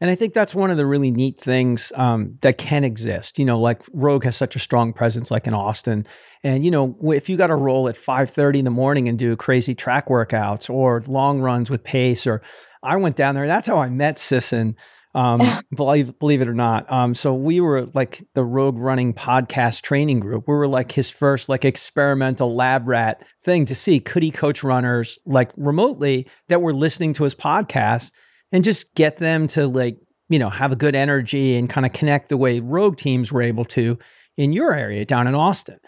and 0.00 0.10
i 0.10 0.14
think 0.14 0.34
that's 0.34 0.54
one 0.54 0.70
of 0.70 0.76
the 0.76 0.86
really 0.86 1.10
neat 1.10 1.40
things 1.40 1.92
um, 1.96 2.36
that 2.42 2.58
can 2.58 2.84
exist 2.84 3.38
you 3.38 3.44
know 3.44 3.58
like 3.58 3.82
rogue 3.92 4.24
has 4.24 4.36
such 4.36 4.54
a 4.54 4.58
strong 4.58 4.92
presence 4.92 5.30
like 5.30 5.46
in 5.46 5.54
austin 5.54 6.06
and 6.44 6.64
you 6.64 6.70
know 6.70 6.96
if 7.14 7.28
you 7.28 7.36
got 7.36 7.48
to 7.48 7.56
roll 7.56 7.88
at 7.88 7.96
5.30 7.96 8.58
in 8.58 8.64
the 8.64 8.70
morning 8.70 9.08
and 9.08 9.18
do 9.18 9.34
crazy 9.34 9.74
track 9.74 10.08
workouts 10.08 10.68
or 10.68 11.02
long 11.06 11.40
runs 11.40 11.70
with 11.70 11.82
pace 11.82 12.26
or 12.26 12.42
i 12.82 12.96
went 12.96 13.16
down 13.16 13.34
there 13.34 13.46
that's 13.46 13.68
how 13.68 13.78
i 13.78 13.88
met 13.88 14.18
sisson 14.18 14.76
um, 15.14 15.40
believe 15.74 16.18
believe 16.18 16.40
it 16.40 16.48
or 16.48 16.54
not. 16.54 16.90
Um, 16.92 17.14
so 17.14 17.34
we 17.34 17.60
were 17.60 17.86
like 17.94 18.24
the 18.34 18.44
Rogue 18.44 18.78
Running 18.78 19.14
podcast 19.14 19.82
training 19.82 20.20
group. 20.20 20.46
We 20.46 20.54
were 20.54 20.68
like 20.68 20.92
his 20.92 21.10
first 21.10 21.48
like 21.48 21.64
experimental 21.64 22.54
lab 22.54 22.88
rat 22.88 23.24
thing 23.42 23.66
to 23.66 23.74
see 23.74 24.00
could 24.00 24.22
he 24.22 24.30
coach 24.30 24.62
runners 24.62 25.18
like 25.26 25.50
remotely 25.56 26.28
that 26.48 26.62
were 26.62 26.74
listening 26.74 27.14
to 27.14 27.24
his 27.24 27.34
podcast 27.34 28.12
and 28.52 28.64
just 28.64 28.94
get 28.94 29.18
them 29.18 29.46
to 29.48 29.66
like 29.66 29.98
you 30.28 30.38
know, 30.38 30.50
have 30.50 30.72
a 30.72 30.76
good 30.76 30.94
energy 30.94 31.56
and 31.56 31.70
kind 31.70 31.86
of 31.86 31.92
connect 31.92 32.28
the 32.28 32.36
way 32.36 32.60
rogue 32.60 32.96
teams 32.96 33.32
were 33.32 33.42
able 33.42 33.64
to 33.64 33.98
in 34.36 34.52
your 34.52 34.74
area 34.74 35.04
down 35.04 35.26
in 35.26 35.34
Austin. 35.34 35.78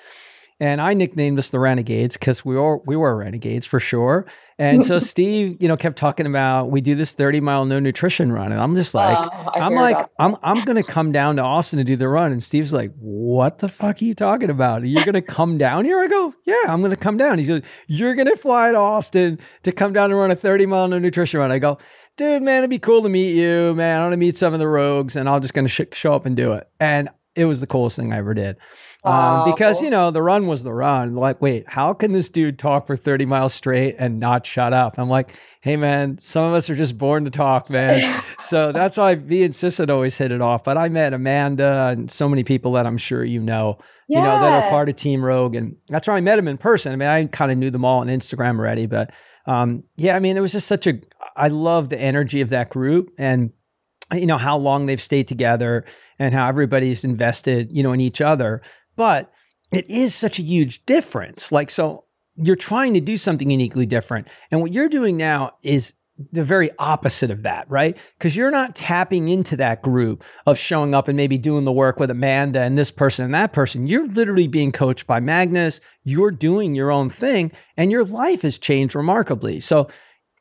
And 0.60 0.80
I 0.80 0.92
nicknamed 0.92 1.38
us 1.38 1.48
the 1.48 1.58
Renegades 1.58 2.18
because 2.18 2.44
we 2.44 2.54
were 2.54 2.78
we 2.84 2.94
were 2.94 3.16
renegades 3.16 3.66
for 3.66 3.80
sure. 3.80 4.26
And 4.58 4.84
so 4.84 4.98
Steve, 5.00 5.56
you 5.58 5.68
know, 5.68 5.76
kept 5.76 5.96
talking 5.96 6.26
about 6.26 6.70
we 6.70 6.82
do 6.82 6.94
this 6.94 7.12
30 7.12 7.40
mile 7.40 7.64
no 7.64 7.80
nutrition 7.80 8.30
run. 8.30 8.52
And 8.52 8.60
I'm 8.60 8.74
just 8.74 8.92
like, 8.94 9.16
oh, 9.18 9.50
I'm 9.54 9.74
like, 9.74 10.06
I'm 10.18 10.36
I'm 10.42 10.62
gonna 10.66 10.82
come 10.82 11.12
down 11.12 11.36
to 11.36 11.42
Austin 11.42 11.78
to 11.78 11.84
do 11.84 11.96
the 11.96 12.08
run. 12.08 12.30
And 12.30 12.42
Steve's 12.42 12.74
like, 12.74 12.92
What 12.98 13.60
the 13.60 13.70
fuck 13.70 14.02
are 14.02 14.04
you 14.04 14.14
talking 14.14 14.50
about? 14.50 14.86
You're 14.86 15.04
gonna 15.04 15.22
come 15.22 15.56
down 15.56 15.86
here? 15.86 15.98
I 15.98 16.08
go, 16.08 16.34
Yeah, 16.44 16.64
I'm 16.66 16.82
gonna 16.82 16.94
come 16.94 17.16
down. 17.16 17.38
He 17.38 17.46
says, 17.46 17.62
You're 17.86 18.14
gonna 18.14 18.36
fly 18.36 18.72
to 18.72 18.78
Austin 18.78 19.38
to 19.62 19.72
come 19.72 19.94
down 19.94 20.10
and 20.10 20.20
run 20.20 20.30
a 20.30 20.36
30 20.36 20.66
mile 20.66 20.88
no 20.88 20.98
nutrition 20.98 21.40
run. 21.40 21.50
I 21.50 21.58
go, 21.58 21.78
dude, 22.18 22.42
man, 22.42 22.58
it'd 22.58 22.68
be 22.68 22.78
cool 22.78 23.02
to 23.02 23.08
meet 23.08 23.34
you, 23.34 23.74
man. 23.74 24.00
I 24.00 24.04
want 24.04 24.12
to 24.12 24.18
meet 24.18 24.36
some 24.36 24.52
of 24.52 24.60
the 24.60 24.68
rogues, 24.68 25.16
and 25.16 25.26
I'm 25.26 25.40
just 25.40 25.54
gonna 25.54 25.68
sh- 25.68 25.80
show 25.92 26.12
up 26.12 26.26
and 26.26 26.36
do 26.36 26.52
it. 26.52 26.68
And 26.78 27.08
it 27.34 27.46
was 27.46 27.60
the 27.60 27.66
coolest 27.66 27.96
thing 27.96 28.12
I 28.12 28.18
ever 28.18 28.34
did. 28.34 28.56
Um, 29.02 29.50
because 29.50 29.80
you 29.80 29.88
know 29.88 30.10
the 30.10 30.22
run 30.22 30.46
was 30.46 30.62
the 30.62 30.72
run. 30.72 31.14
Like, 31.14 31.40
wait, 31.40 31.68
how 31.68 31.94
can 31.94 32.12
this 32.12 32.28
dude 32.28 32.58
talk 32.58 32.86
for 32.86 32.96
30 32.96 33.24
miles 33.24 33.54
straight 33.54 33.96
and 33.98 34.20
not 34.20 34.44
shut 34.44 34.74
up? 34.74 34.98
I'm 34.98 35.08
like, 35.08 35.34
hey 35.62 35.76
man, 35.76 36.18
some 36.18 36.44
of 36.44 36.54
us 36.54 36.68
are 36.68 36.74
just 36.74 36.98
born 36.98 37.24
to 37.24 37.30
talk, 37.30 37.70
man. 37.70 38.22
so 38.40 38.72
that's 38.72 38.96
why 38.96 39.14
me 39.14 39.42
and 39.42 39.54
Sis 39.54 39.78
had 39.78 39.90
always 39.90 40.16
hit 40.16 40.32
it 40.32 40.40
off. 40.40 40.64
But 40.64 40.76
I 40.76 40.88
met 40.88 41.14
Amanda 41.14 41.88
and 41.90 42.10
so 42.10 42.28
many 42.28 42.44
people 42.44 42.72
that 42.72 42.86
I'm 42.86 42.98
sure 42.98 43.24
you 43.24 43.40
know, 43.40 43.78
yeah. 44.08 44.18
you 44.18 44.24
know, 44.24 44.40
that 44.40 44.64
are 44.64 44.70
part 44.70 44.88
of 44.88 44.96
Team 44.96 45.24
Rogue, 45.24 45.54
and 45.54 45.76
that's 45.88 46.06
where 46.06 46.16
I 46.16 46.20
met 46.20 46.38
him 46.38 46.48
in 46.48 46.58
person. 46.58 46.92
I 46.92 46.96
mean, 46.96 47.08
I 47.08 47.24
kind 47.26 47.50
of 47.50 47.58
knew 47.58 47.70
them 47.70 47.84
all 47.84 48.00
on 48.00 48.08
Instagram 48.08 48.58
already, 48.58 48.86
but 48.86 49.10
um, 49.46 49.84
yeah, 49.96 50.14
I 50.14 50.18
mean, 50.18 50.36
it 50.36 50.40
was 50.40 50.52
just 50.52 50.68
such 50.68 50.86
a. 50.86 51.00
I 51.36 51.48
love 51.48 51.88
the 51.88 51.98
energy 51.98 52.40
of 52.40 52.50
that 52.50 52.68
group 52.68 53.12
and 53.16 53.52
you 54.12 54.26
know 54.26 54.38
how 54.38 54.56
long 54.58 54.86
they've 54.86 55.00
stayed 55.00 55.28
together 55.28 55.84
and 56.18 56.34
how 56.34 56.48
everybody's 56.48 57.04
invested 57.04 57.70
you 57.70 57.82
know 57.82 57.92
in 57.92 58.00
each 58.00 58.20
other 58.20 58.60
but 59.00 59.32
it 59.72 59.88
is 59.88 60.14
such 60.14 60.38
a 60.38 60.42
huge 60.42 60.84
difference. 60.84 61.50
Like, 61.50 61.70
so 61.70 62.04
you're 62.36 62.54
trying 62.54 62.92
to 62.92 63.00
do 63.00 63.16
something 63.16 63.48
uniquely 63.50 63.86
different. 63.86 64.28
And 64.50 64.60
what 64.60 64.74
you're 64.74 64.90
doing 64.90 65.16
now 65.16 65.52
is 65.62 65.94
the 66.32 66.44
very 66.44 66.68
opposite 66.78 67.30
of 67.30 67.44
that, 67.44 67.64
right? 67.70 67.96
Because 68.18 68.36
you're 68.36 68.50
not 68.50 68.76
tapping 68.76 69.30
into 69.30 69.56
that 69.56 69.80
group 69.80 70.22
of 70.44 70.58
showing 70.58 70.94
up 70.94 71.08
and 71.08 71.16
maybe 71.16 71.38
doing 71.38 71.64
the 71.64 71.72
work 71.72 71.98
with 71.98 72.10
Amanda 72.10 72.60
and 72.60 72.76
this 72.76 72.90
person 72.90 73.24
and 73.24 73.32
that 73.32 73.54
person. 73.54 73.86
You're 73.86 74.06
literally 74.06 74.48
being 74.48 74.70
coached 74.70 75.06
by 75.06 75.18
Magness. 75.18 75.80
You're 76.04 76.30
doing 76.30 76.74
your 76.74 76.92
own 76.92 77.08
thing, 77.08 77.52
and 77.78 77.90
your 77.90 78.04
life 78.04 78.42
has 78.42 78.58
changed 78.58 78.94
remarkably. 78.94 79.60
So, 79.60 79.88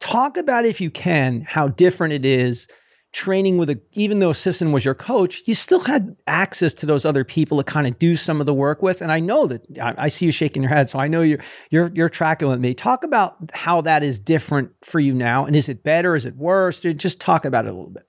talk 0.02 0.36
about, 0.36 0.66
if 0.66 0.82
you 0.82 0.92
can, 0.92 1.46
how 1.48 1.70
different 1.70 2.12
it 2.12 2.26
is 2.26 2.68
training 3.12 3.58
with 3.58 3.70
a 3.70 3.82
even 3.94 4.20
though 4.20 4.32
Sisson 4.32 4.72
was 4.72 4.86
your 4.86 4.94
coach, 4.94 5.42
you 5.46 5.54
still 5.54 5.80
had 5.80 6.16
access 6.28 6.74
to 6.76 6.86
those 6.86 7.06
other 7.06 7.24
people 7.24 7.58
to 7.58 7.64
kind 7.64 7.88
of 7.88 7.98
do 7.98 8.16
some 8.16 8.40
of 8.40 8.46
the 8.46 8.54
work 8.54 8.82
with. 8.82 9.02
And 9.02 9.12
I 9.12 9.20
know 9.20 9.48
that 9.48 9.66
I, 9.82 9.96
I, 9.98 10.08
see 10.10 10.26
you 10.26 10.32
shaking 10.32 10.62
your 10.62 10.70
head, 10.70 10.90
so 10.90 11.00
I 11.00 11.08
know 11.08 11.22
you're 11.22 11.40
you're 11.72 11.92
you're 11.94 12.10
tracking 12.10 12.48
with 12.48 12.60
me. 12.60 12.74
Talk 12.74 13.04
about 13.04 13.38
how 13.54 13.82
that 13.82 14.04
is 14.04 14.20
different 14.20 14.72
for 14.84 15.00
you 15.00 15.14
now, 15.14 15.46
and 15.46 15.56
is 15.56 15.70
it 15.70 15.84
better? 15.84 16.16
Is 16.16 16.26
it 16.26 16.36
worse? 16.36 16.80
Just 16.80 17.20
talk 17.20 17.46
about 17.46 17.66
it 17.66 17.70
a 17.70 17.74
little 17.74 17.92
bit. 17.92 18.06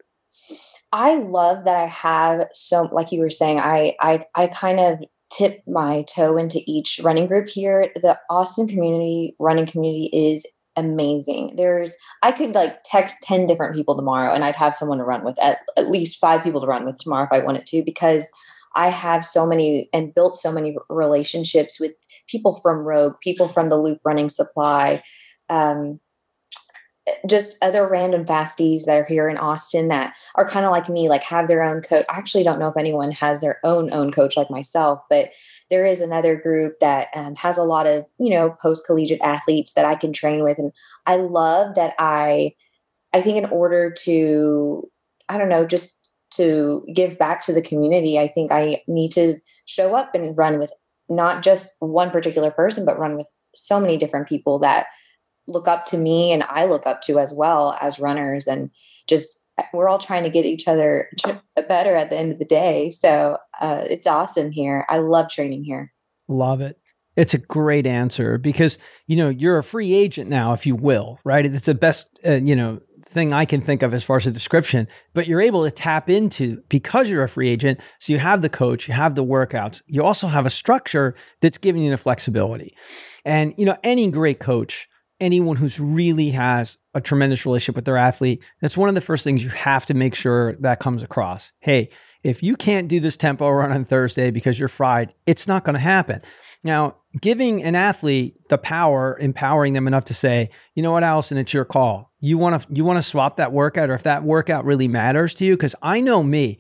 I 0.93 1.15
love 1.15 1.65
that 1.65 1.77
I 1.77 1.87
have 1.87 2.49
so, 2.53 2.83
like 2.93 3.13
you 3.13 3.21
were 3.21 3.31
saying, 3.31 3.61
I 3.61 3.95
I 4.01 4.27
I 4.35 4.49
kind 4.49 4.81
of 4.81 4.99
tip 5.31 5.63
my 5.67 6.03
toe 6.03 6.37
into 6.37 6.61
each 6.67 7.01
running 7.03 7.27
group 7.27 7.49
here. 7.49 7.91
The 7.95 8.19
Austin 8.29 8.69
community 8.69 9.37
running 9.39 9.67
community 9.67 10.11
is 10.13 10.45
amazing. 10.81 11.55
There's 11.57 11.95
I 12.23 12.33
could 12.33 12.55
like 12.55 12.83
text 12.85 13.17
10 13.23 13.47
different 13.47 13.77
people 13.77 13.95
tomorrow 13.95 14.35
and 14.35 14.45
I'd 14.45 14.57
have 14.57 14.75
someone 14.75 14.99
to 14.99 15.05
run 15.05 15.25
with 15.25 15.39
at, 15.39 15.59
at 15.77 15.91
least 15.91 16.19
five 16.19 16.43
people 16.43 16.61
to 16.61 16.67
run 16.67 16.85
with 16.85 16.99
tomorrow 16.99 17.25
if 17.25 17.33
I 17.33 17.45
wanted 17.45 17.67
to 17.67 17.83
because 17.85 18.31
I 18.75 18.91
have 18.91 19.25
so 19.25 19.47
many 19.47 19.89
and 19.93 20.15
built 20.15 20.37
so 20.37 20.53
many 20.53 20.77
relationships 20.89 21.81
with 21.81 21.93
people 22.29 22.61
from 22.63 22.79
Rogue, 22.79 23.15
people 23.21 23.49
from 23.49 23.69
the 23.69 23.77
Loop 23.77 24.01
Running 24.05 24.31
Supply, 24.31 25.03
um, 25.49 26.01
just 27.27 27.57
other 27.63 27.89
random 27.89 28.25
fasties 28.25 28.85
that 28.85 28.97
are 28.97 29.05
here 29.05 29.29
in 29.29 29.37
Austin 29.37 29.89
that 29.89 30.15
are 30.37 30.49
kind 30.49 30.65
of 30.65 30.71
like 30.71 30.89
me, 30.89 31.09
like 31.09 31.23
have 31.23 31.49
their 31.49 31.63
own 31.63 31.83
coach. 31.83 32.05
I 32.09 32.17
actually 32.17 32.45
don't 32.45 32.61
know 32.61 32.69
if 32.69 32.77
anyone 32.77 33.11
has 33.13 33.41
their 33.41 33.59
own 33.65 33.93
own 33.93 34.13
coach 34.13 34.37
like 34.37 34.51
myself, 34.51 35.01
but 35.11 35.31
there 35.71 35.87
is 35.87 36.01
another 36.01 36.37
group 36.37 36.81
that 36.81 37.09
um, 37.15 37.37
has 37.37 37.57
a 37.57 37.63
lot 37.63 37.87
of 37.87 38.05
you 38.19 38.31
know 38.31 38.57
post 38.61 38.85
collegiate 38.87 39.21
athletes 39.23 39.73
that 39.75 39.85
I 39.85 39.95
can 39.95 40.13
train 40.13 40.43
with, 40.43 40.59
and 40.59 40.73
I 41.07 41.17
love 41.17 41.75
that 41.77 41.95
I 41.99 42.55
I 43.13 43.23
think 43.23 43.37
in 43.37 43.47
order 43.47 43.91
to 44.05 44.91
I 45.29 45.39
don't 45.39 45.49
know 45.49 45.67
just 45.67 45.97
to 46.33 46.87
give 46.95 47.19
back 47.19 47.43
to 47.43 47.53
the 47.53 47.63
community, 47.63 48.19
I 48.19 48.29
think 48.29 48.53
I 48.53 48.83
need 48.87 49.13
to 49.13 49.41
show 49.65 49.97
up 49.97 50.15
and 50.15 50.37
run 50.39 50.59
with 50.59 50.71
not 51.09 51.43
just 51.43 51.73
one 51.81 52.11
particular 52.11 52.51
person, 52.51 52.85
but 52.85 52.99
run 52.99 53.17
with 53.17 53.29
so 53.55 53.81
many 53.81 53.97
different 53.97 54.29
people 54.29 54.61
that 54.61 54.87
look 55.49 55.67
up 55.67 55.85
to 55.87 55.97
me 55.97 56.31
and 56.33 56.45
I 56.45 56.67
look 56.67 56.87
up 56.87 57.03
to 57.03 57.19
as 57.19 57.33
well 57.33 57.77
as 57.81 57.99
runners 57.99 58.47
and 58.47 58.71
just 59.09 59.40
we're 59.73 59.89
all 59.89 59.99
trying 59.99 60.25
to 60.25 60.31
get 60.31 60.45
each 60.45 60.67
other 60.67 61.11
better 61.69 61.95
at 61.95 62.11
the 62.11 62.17
end 62.17 62.33
of 62.33 62.39
the 62.39 62.45
day. 62.45 62.91
So 62.91 63.39
uh, 63.61 63.85
it's 63.89 64.07
awesome 64.07 64.51
here. 64.51 64.87
I 64.89 64.99
love 64.99 65.31
training 65.31 65.65
here. 65.65 65.93
Love 66.29 66.61
it. 66.61 66.79
It's 67.17 67.35
a 67.35 67.39
great 67.39 67.87
answer 67.87 68.39
because 68.39 68.79
you 69.07 69.17
know 69.17 69.29
you're 69.29 69.59
a 69.59 69.65
free 69.65 69.93
agent 69.93 70.31
now, 70.31 70.53
if 70.53 70.65
you 70.65 70.77
will, 70.77 71.19
right? 71.25 71.45
It's 71.45 71.67
the 71.67 71.75
best 71.75 72.21
uh, 72.25 72.35
you 72.35 72.55
know 72.55 72.81
thing 73.11 73.33
I 73.33 73.45
can 73.45 73.61
think 73.61 73.83
of 73.83 73.93
as 73.93 74.05
far 74.05 74.17
as 74.17 74.27
a 74.27 74.31
description. 74.31 74.87
But 75.13 75.27
you're 75.27 75.41
able 75.41 75.65
to 75.65 75.71
tap 75.71 76.09
into 76.09 76.63
because 76.69 77.11
you're 77.11 77.25
a 77.25 77.29
free 77.29 77.49
agent. 77.49 77.81
So 77.99 78.13
you 78.13 78.21
have 78.21 78.43
the 78.43 78.49
coach, 78.49 78.87
you 78.87 78.95
have 78.95 79.17
the 79.17 79.25
workouts, 79.25 79.83
you 79.87 80.05
also 80.05 80.29
have 80.29 80.47
a 80.47 80.51
structure 80.51 81.15
that's 81.41 81.59
giving 81.59 81.83
you 81.83 81.91
the 81.91 81.99
flexibility. 81.99 82.77
And 83.25 83.53
you 83.59 83.65
know 83.65 83.77
any 83.83 84.11
great 84.11 84.39
coach 84.39 84.89
anyone 85.21 85.57
who's 85.57 85.79
really 85.79 86.31
has 86.31 86.79
a 86.95 87.01
tremendous 87.01 87.45
relationship 87.45 87.77
with 87.77 87.85
their 87.85 87.97
athlete, 87.97 88.43
that's 88.61 88.77
one 88.77 88.89
of 88.89 88.95
the 88.95 89.01
first 89.01 89.25
things 89.25 89.45
you 89.45 89.51
have 89.51 89.87
to 89.87 89.95
make 89.95 90.15
sure 90.15 90.55
that 90.61 90.81
comes 90.81 91.03
across. 91.03 91.53
Hey, 91.61 91.91
if 92.23 92.43
you 92.43 92.57
can't 92.57 92.89
do 92.89 93.01
this 93.01 93.17
tempo 93.17 93.49
run 93.49 93.73
on 93.73 93.85
Thursday 93.85 94.31
because 94.31 94.59
you're 94.59 94.69
fried, 94.69 95.15
it's 95.27 95.49
not 95.49 95.65
going 95.65 95.75
to 95.75 95.81
happen. 95.81 96.21
Now, 96.63 96.97
giving 97.21 97.63
an 97.63 97.75
athlete 97.75 98.39
the 98.49 98.59
power, 98.59 99.19
empowering 99.19 99.73
them 99.73 99.87
enough 99.87 100.05
to 100.07 100.15
say, 100.15 100.51
you 100.75 100.83
know 100.83 100.93
what, 100.93 101.03
Allison, 101.03 101.39
it's 101.39 101.55
your 101.55 101.65
call. 101.65 102.13
You 102.21 102.37
want 102.37 102.63
to 102.63 102.69
you 102.71 102.85
want 102.85 102.99
to 102.99 103.03
swap 103.03 103.39
that 103.39 103.53
workout, 103.53 103.89
or 103.89 103.95
if 103.95 104.03
that 104.03 104.23
workout 104.23 104.67
really 104.67 104.89
matters 104.89 105.35
to 105.37 105.47
you, 105.47 105.57
because 105.57 105.75
I 105.81 106.01
know 106.03 106.23
me, 106.23 106.59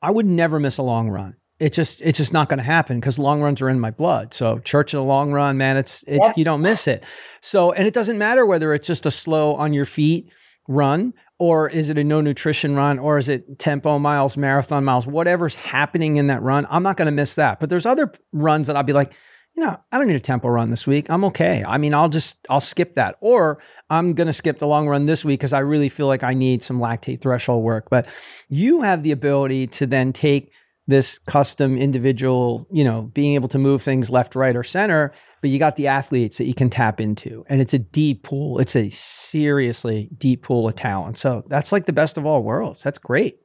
I 0.00 0.10
would 0.10 0.26
never 0.26 0.58
miss 0.58 0.78
a 0.78 0.82
long 0.82 1.10
run 1.10 1.36
it 1.62 1.72
just 1.72 2.00
it's 2.02 2.18
just 2.18 2.32
not 2.32 2.48
going 2.48 2.58
to 2.58 2.64
happen 2.64 2.98
because 2.98 3.20
long 3.20 3.40
runs 3.40 3.62
are 3.62 3.68
in 3.68 3.78
my 3.78 3.92
blood. 3.92 4.34
So 4.34 4.58
church 4.58 4.92
in 4.92 4.98
the 4.98 5.04
long 5.04 5.30
run, 5.30 5.56
man, 5.56 5.76
it's 5.76 6.02
it, 6.08 6.20
you 6.36 6.44
don't 6.44 6.60
miss 6.60 6.88
it. 6.88 7.04
So 7.40 7.70
and 7.70 7.86
it 7.86 7.94
doesn't 7.94 8.18
matter 8.18 8.44
whether 8.44 8.74
it's 8.74 8.86
just 8.86 9.06
a 9.06 9.12
slow 9.12 9.54
on 9.54 9.72
your 9.72 9.84
feet 9.84 10.28
run 10.66 11.14
or 11.38 11.68
is 11.70 11.88
it 11.88 11.98
a 11.98 12.04
no 12.04 12.20
nutrition 12.20 12.74
run 12.74 12.98
or 12.98 13.16
is 13.16 13.28
it 13.28 13.60
tempo 13.60 14.00
miles, 14.00 14.36
marathon 14.36 14.82
miles, 14.82 15.06
whatever's 15.06 15.54
happening 15.54 16.16
in 16.16 16.26
that 16.26 16.42
run, 16.42 16.66
I'm 16.68 16.82
not 16.82 16.96
going 16.96 17.06
to 17.06 17.12
miss 17.12 17.36
that. 17.36 17.60
But 17.60 17.70
there's 17.70 17.86
other 17.86 18.12
runs 18.32 18.66
that 18.66 18.74
I'll 18.74 18.82
be 18.82 18.92
like, 18.92 19.12
you 19.54 19.62
know, 19.62 19.78
I 19.92 19.98
don't 19.98 20.08
need 20.08 20.16
a 20.16 20.20
tempo 20.20 20.48
run 20.48 20.70
this 20.70 20.86
week. 20.86 21.10
I'm 21.10 21.24
okay. 21.26 21.62
I 21.64 21.78
mean, 21.78 21.94
I'll 21.94 22.08
just 22.08 22.44
I'll 22.50 22.60
skip 22.60 22.96
that. 22.96 23.18
Or 23.20 23.62
I'm 23.88 24.14
going 24.14 24.26
to 24.26 24.32
skip 24.32 24.58
the 24.58 24.66
long 24.66 24.88
run 24.88 25.06
this 25.06 25.24
week 25.24 25.38
because 25.38 25.52
I 25.52 25.60
really 25.60 25.90
feel 25.90 26.08
like 26.08 26.24
I 26.24 26.34
need 26.34 26.64
some 26.64 26.80
lactate 26.80 27.20
threshold 27.20 27.62
work. 27.62 27.88
But 27.88 28.08
you 28.48 28.80
have 28.80 29.04
the 29.04 29.12
ability 29.12 29.68
to 29.68 29.86
then 29.86 30.12
take 30.12 30.50
this 30.86 31.18
custom 31.20 31.78
individual, 31.78 32.66
you 32.70 32.82
know, 32.82 33.02
being 33.14 33.34
able 33.34 33.48
to 33.48 33.58
move 33.58 33.82
things 33.82 34.10
left, 34.10 34.34
right, 34.34 34.56
or 34.56 34.64
center, 34.64 35.12
but 35.40 35.50
you 35.50 35.58
got 35.58 35.76
the 35.76 35.86
athletes 35.86 36.38
that 36.38 36.46
you 36.46 36.54
can 36.54 36.70
tap 36.70 37.00
into. 37.00 37.44
And 37.48 37.60
it's 37.60 37.74
a 37.74 37.78
deep 37.78 38.24
pool. 38.24 38.58
It's 38.58 38.74
a 38.74 38.88
seriously 38.90 40.08
deep 40.18 40.42
pool 40.42 40.68
of 40.68 40.76
talent. 40.76 41.18
So 41.18 41.44
that's 41.48 41.72
like 41.72 41.86
the 41.86 41.92
best 41.92 42.18
of 42.18 42.26
all 42.26 42.42
worlds. 42.42 42.82
That's 42.82 42.98
great. 42.98 43.36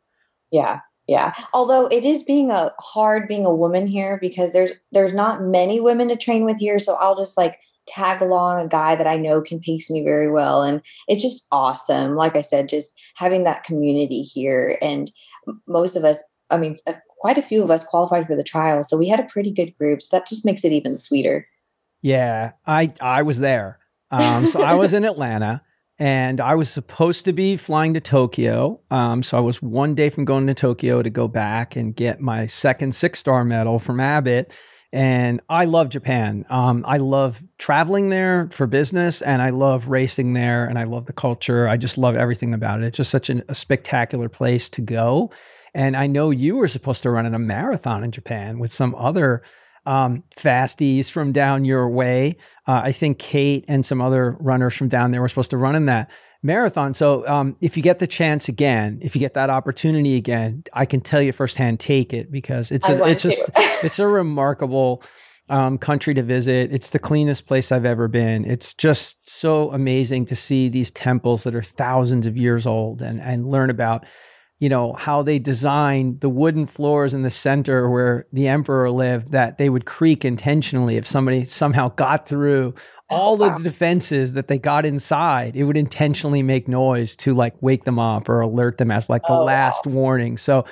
Yeah. 0.51 0.79
Yeah. 1.07 1.33
Although 1.53 1.87
it 1.87 2.03
is 2.03 2.23
being 2.23 2.51
a 2.51 2.73
hard 2.79 3.27
being 3.27 3.45
a 3.45 3.55
woman 3.55 3.87
here 3.87 4.17
because 4.19 4.51
there's 4.51 4.71
there's 4.91 5.13
not 5.13 5.41
many 5.41 5.79
women 5.79 6.09
to 6.09 6.17
train 6.17 6.43
with 6.43 6.57
here. 6.57 6.79
So 6.79 6.95
I'll 6.95 7.17
just 7.17 7.37
like 7.37 7.59
tag 7.87 8.21
along 8.21 8.59
a 8.59 8.67
guy 8.67 8.95
that 8.95 9.07
I 9.07 9.15
know 9.15 9.41
can 9.41 9.61
pace 9.61 9.89
me 9.89 10.03
very 10.03 10.29
well. 10.29 10.63
And 10.63 10.81
it's 11.07 11.21
just 11.21 11.47
awesome. 11.51 12.15
Like 12.15 12.35
I 12.35 12.41
said, 12.41 12.67
just 12.67 12.91
having 13.15 13.45
that 13.45 13.63
community 13.63 14.21
here. 14.21 14.77
And 14.81 15.09
most 15.67 15.95
of 15.95 16.03
us 16.03 16.21
I 16.49 16.57
mean, 16.57 16.75
quite 17.19 17.37
a 17.37 17.41
few 17.41 17.63
of 17.63 17.71
us 17.71 17.83
qualified 17.83 18.27
for 18.27 18.35
the 18.35 18.43
trial, 18.43 18.83
so 18.83 18.97
we 18.97 19.07
had 19.07 19.19
a 19.19 19.23
pretty 19.23 19.51
good 19.51 19.75
group. 19.77 20.01
So 20.01 20.09
that 20.11 20.27
just 20.27 20.45
makes 20.45 20.63
it 20.63 20.71
even 20.71 20.97
sweeter. 20.97 21.47
Yeah, 22.01 22.53
I 22.65 22.93
I 23.01 23.23
was 23.23 23.39
there. 23.39 23.79
Um, 24.11 24.47
so 24.47 24.61
I 24.61 24.75
was 24.75 24.93
in 24.93 25.03
Atlanta, 25.05 25.61
and 25.99 26.39
I 26.39 26.55
was 26.55 26.69
supposed 26.69 27.25
to 27.25 27.33
be 27.33 27.57
flying 27.57 27.93
to 27.95 27.99
Tokyo. 27.99 28.79
Um, 28.91 29.23
so 29.23 29.37
I 29.37 29.41
was 29.41 29.61
one 29.61 29.95
day 29.95 30.09
from 30.09 30.25
going 30.25 30.47
to 30.47 30.53
Tokyo 30.53 31.01
to 31.01 31.09
go 31.09 31.27
back 31.27 31.75
and 31.75 31.95
get 31.95 32.21
my 32.21 32.45
second 32.45 32.93
six 32.93 33.19
star 33.19 33.43
medal 33.43 33.79
from 33.79 33.99
Abbott. 33.99 34.53
And 34.93 35.41
I 35.49 35.65
love 35.65 35.89
Japan. 35.89 36.45
Um, 36.49 36.85
I 36.87 36.97
love 36.97 37.43
traveling 37.57 38.09
there 38.09 38.49
for 38.53 38.67
business 38.67 39.21
and 39.21 39.41
I 39.41 39.49
love 39.49 39.89
racing 39.89 40.33
there 40.33 40.65
and 40.65 40.79
I 40.79 40.83
love 40.83 41.07
the 41.07 41.13
culture. 41.13 41.67
I 41.67 41.75
just 41.75 41.97
love 41.97 42.15
everything 42.15 42.53
about 42.53 42.81
it. 42.81 42.85
It's 42.85 42.97
just 42.97 43.11
such 43.11 43.29
an, 43.29 43.43
a 43.49 43.55
spectacular 43.55 44.29
place 44.29 44.69
to 44.69 44.81
go. 44.81 45.31
And 45.77 45.95
I 45.95 46.07
know 46.07 46.31
you 46.31 46.55
were 46.55 46.67
supposed 46.67 47.03
to 47.03 47.11
run 47.11 47.27
in 47.27 47.35
a 47.35 47.39
marathon 47.39 48.03
in 48.03 48.11
Japan 48.11 48.57
with 48.57 48.73
some 48.73 48.95
other 48.95 49.43
um, 49.85 50.23
fasties 50.35 51.11
from 51.11 51.31
down 51.31 51.65
your 51.65 51.87
way. 51.87 52.37
Uh, 52.67 52.81
I 52.85 52.91
think 52.91 53.19
Kate 53.19 53.63
and 53.67 53.85
some 53.85 54.01
other 54.01 54.35
runners 54.39 54.73
from 54.73 54.89
down 54.89 55.11
there 55.11 55.21
were 55.21 55.29
supposed 55.29 55.51
to 55.51 55.57
run 55.57 55.75
in 55.75 55.85
that 55.85 56.09
marathon. 56.41 56.95
So 56.95 57.27
um, 57.27 57.57
if 57.61 57.77
you 57.77 57.83
get 57.83 57.99
the 57.99 58.07
chance 58.07 58.49
again, 58.49 58.97
if 59.03 59.15
you 59.15 59.19
get 59.19 59.35
that 59.35 59.51
opportunity 59.51 60.15
again, 60.15 60.63
I 60.73 60.87
can 60.87 60.99
tell 60.99 61.21
you 61.21 61.31
firsthand, 61.31 61.79
take 61.79 62.11
it 62.11 62.31
because 62.31 62.71
it's 62.71 62.89
a, 62.89 63.03
it's 63.03 63.21
just 63.21 63.47
it's 63.55 63.99
a 63.99 64.07
remarkable 64.07 65.03
um, 65.47 65.77
country 65.77 66.15
to 66.15 66.23
visit. 66.23 66.73
It's 66.73 66.89
the 66.89 66.99
cleanest 66.99 67.45
place 67.45 67.71
I've 67.71 67.85
ever 67.85 68.07
been. 68.07 68.45
It's 68.45 68.73
just 68.73 69.29
so 69.29 69.71
amazing 69.71 70.25
to 70.25 70.35
see 70.35 70.69
these 70.69 70.89
temples 70.89 71.43
that 71.43 71.53
are 71.53 71.61
thousands 71.61 72.25
of 72.25 72.35
years 72.35 72.65
old 72.65 73.03
and 73.03 73.21
and 73.21 73.47
learn 73.47 73.69
about 73.69 74.07
you 74.59 74.69
know 74.69 74.93
how 74.93 75.21
they 75.21 75.39
designed 75.39 76.21
the 76.21 76.29
wooden 76.29 76.65
floors 76.65 77.13
in 77.13 77.21
the 77.21 77.31
center 77.31 77.89
where 77.89 78.25
the 78.33 78.47
emperor 78.47 78.89
lived 78.89 79.31
that 79.31 79.57
they 79.57 79.69
would 79.69 79.85
creak 79.85 80.25
intentionally 80.25 80.97
if 80.97 81.05
somebody 81.05 81.45
somehow 81.45 81.89
got 81.89 82.27
through 82.27 82.73
all 83.09 83.37
the 83.37 83.49
defenses 83.63 84.33
that 84.33 84.47
they 84.47 84.57
got 84.57 84.85
inside, 84.85 85.55
it 85.55 85.63
would 85.63 85.77
intentionally 85.77 86.43
make 86.43 86.67
noise 86.67 87.15
to 87.17 87.33
like 87.33 87.55
wake 87.61 87.85
them 87.85 87.99
up 87.99 88.27
or 88.27 88.41
alert 88.41 88.77
them 88.77 88.91
as 88.91 89.09
like 89.09 89.21
the 89.23 89.33
oh, 89.33 89.45
last 89.45 89.85
wow. 89.85 89.93
warning. 89.93 90.37
So, 90.37 90.65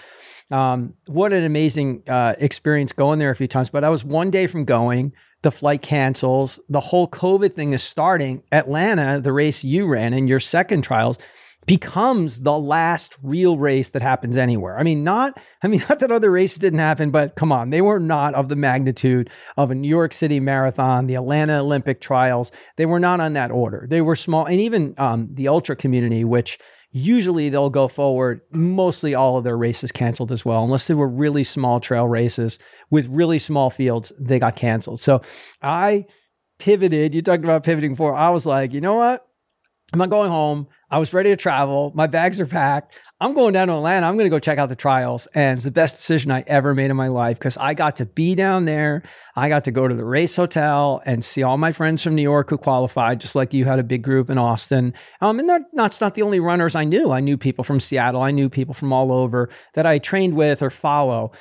um, 0.52 0.94
what 1.08 1.34
an 1.34 1.44
amazing 1.44 2.04
uh, 2.08 2.36
experience 2.38 2.92
going 2.92 3.20
there 3.20 3.32
a 3.32 3.36
few 3.36 3.48
times. 3.48 3.70
But 3.70 3.84
I 3.84 3.90
was 3.90 4.04
one 4.04 4.32
day 4.32 4.48
from 4.48 4.66
going. 4.66 5.14
The 5.42 5.52
flight 5.52 5.84
cancels. 5.84 6.60
The 6.70 6.80
whole 6.80 7.08
COVID 7.08 7.54
thing 7.54 7.74
is 7.74 7.84
starting. 7.84 8.42
Atlanta, 8.52 9.22
the 9.22 9.32
race 9.32 9.64
you 9.64 9.86
ran 9.86 10.14
in 10.14 10.28
your 10.28 10.40
second 10.40 10.82
trials, 10.82 11.20
becomes 11.66 12.42
the 12.42 12.58
last 12.58 13.16
real 13.24 13.58
race 13.58 13.90
that 13.90 14.02
happens 14.02 14.38
anywhere. 14.38 14.78
I 14.78 14.84
mean, 14.84 15.04
not 15.04 15.40
I 15.64 15.68
mean 15.68 15.84
not 15.90 16.00
that 16.00 16.12
other 16.12 16.32
races 16.32 16.60
didn't 16.60 16.80
happen, 16.80 17.12
but 17.12 17.36
come 17.36 17.52
on, 17.52 17.70
they 17.70 17.82
were 17.82 18.00
not 18.00 18.34
of 18.36 18.50
the 18.50 18.56
magnitude 18.56 19.30
of 19.58 19.72
a 19.72 19.76
New 19.76 19.88
York 19.90 20.14
City 20.14 20.40
marathon, 20.40 21.08
the 21.08 21.16
Atlanta 21.16 21.60
Olympic 21.60 22.02
trials. 22.02 22.52
They 22.78 22.86
were 22.86 23.00
not 23.00 23.20
on 23.20 23.34
that 23.34 23.52
order. 23.52 23.86
They 23.90 24.02
were 24.02 24.16
small, 24.16 24.46
and 24.46 24.60
even 24.60 24.94
um, 24.98 25.30
the 25.32 25.48
ultra 25.48 25.76
community, 25.76 26.24
which 26.24 26.60
usually 26.92 27.50
they'll 27.50 27.70
go 27.70 27.88
forward. 27.88 28.42
Mostly 28.52 29.16
all 29.16 29.38
of 29.38 29.44
their 29.44 29.58
races 29.58 29.92
canceled 29.92 30.32
as 30.32 30.46
well, 30.46 30.64
unless 30.64 30.88
they 30.88 30.94
were 30.94 31.10
really 31.10 31.44
small 31.44 31.80
trail 31.80 32.08
races 32.08 32.58
with 32.90 33.08
really 33.08 33.40
small 33.40 33.70
fields. 33.70 34.14
They 34.20 34.40
got 34.40 34.56
canceled. 34.56 35.02
So 35.02 35.22
I 35.62 36.06
pivoted. 36.58 37.14
You 37.14 37.22
talked 37.22 37.44
about 37.44 37.64
pivoting 37.64 37.92
before. 37.92 38.16
I 38.16 38.30
was 38.30 38.46
like, 38.46 38.74
you 38.74 38.82
know 38.82 38.94
what? 38.94 39.28
I'm 39.94 40.00
not 40.00 40.10
going 40.10 40.30
home. 40.30 40.68
I 40.96 40.98
was 40.98 41.14
ready 41.14 41.30
to 41.30 41.36
travel. 41.36 41.92
My 41.94 42.08
bags 42.08 42.40
are 42.40 42.46
packed. 42.46 42.98
I'm 43.20 43.34
going 43.34 43.52
down 43.52 43.68
to 43.68 43.74
Atlanta. 43.74 44.08
I'm 44.08 44.16
going 44.16 44.28
to 44.28 44.34
go 44.34 44.40
check 44.40 44.58
out 44.58 44.70
the 44.70 44.78
trials. 44.78 45.28
And 45.36 45.58
it's 45.58 45.66
the 45.66 45.72
best 45.72 45.98
decision 45.98 46.32
I 46.32 46.46
ever 46.48 46.74
made 46.74 46.90
in 46.90 46.96
my 46.96 47.10
life 47.10 47.38
because 47.38 47.58
I 47.58 47.74
got 47.74 47.98
to 47.98 48.06
be 48.06 48.34
down 48.34 48.64
there. 48.64 49.04
I 49.36 49.50
got 49.50 49.66
to 49.66 49.72
go 49.72 49.90
to 49.90 49.94
the 49.94 50.06
race 50.06 50.38
hotel 50.38 51.02
and 51.06 51.26
see 51.26 51.44
all 51.44 51.58
my 51.58 51.74
friends 51.74 52.02
from 52.02 52.16
New 52.16 52.22
York 52.22 52.50
who 52.50 52.58
qualified, 52.58 53.20
just 53.20 53.36
like 53.36 53.54
you 53.54 53.66
had 53.66 53.78
a 53.78 53.84
big 53.84 54.04
group 54.04 54.30
in 54.30 54.38
Austin. 54.38 54.94
Um, 55.20 55.38
and 55.38 55.50
that's 55.50 55.66
not, 55.74 56.00
not 56.00 56.16
the 56.16 56.22
only 56.22 56.40
runners 56.40 56.78
I 56.78 56.86
knew. 56.86 57.12
I 57.12 57.20
knew 57.20 57.36
people 57.36 57.66
from 57.66 57.82
Seattle. 57.82 58.22
I 58.22 58.32
knew 58.32 58.48
people 58.48 58.74
from 58.74 58.94
all 58.94 59.12
over 59.12 59.50
that 59.74 59.86
I 59.86 59.98
trained 59.98 60.36
with 60.36 60.62
or 60.62 60.70
follow. 60.70 61.34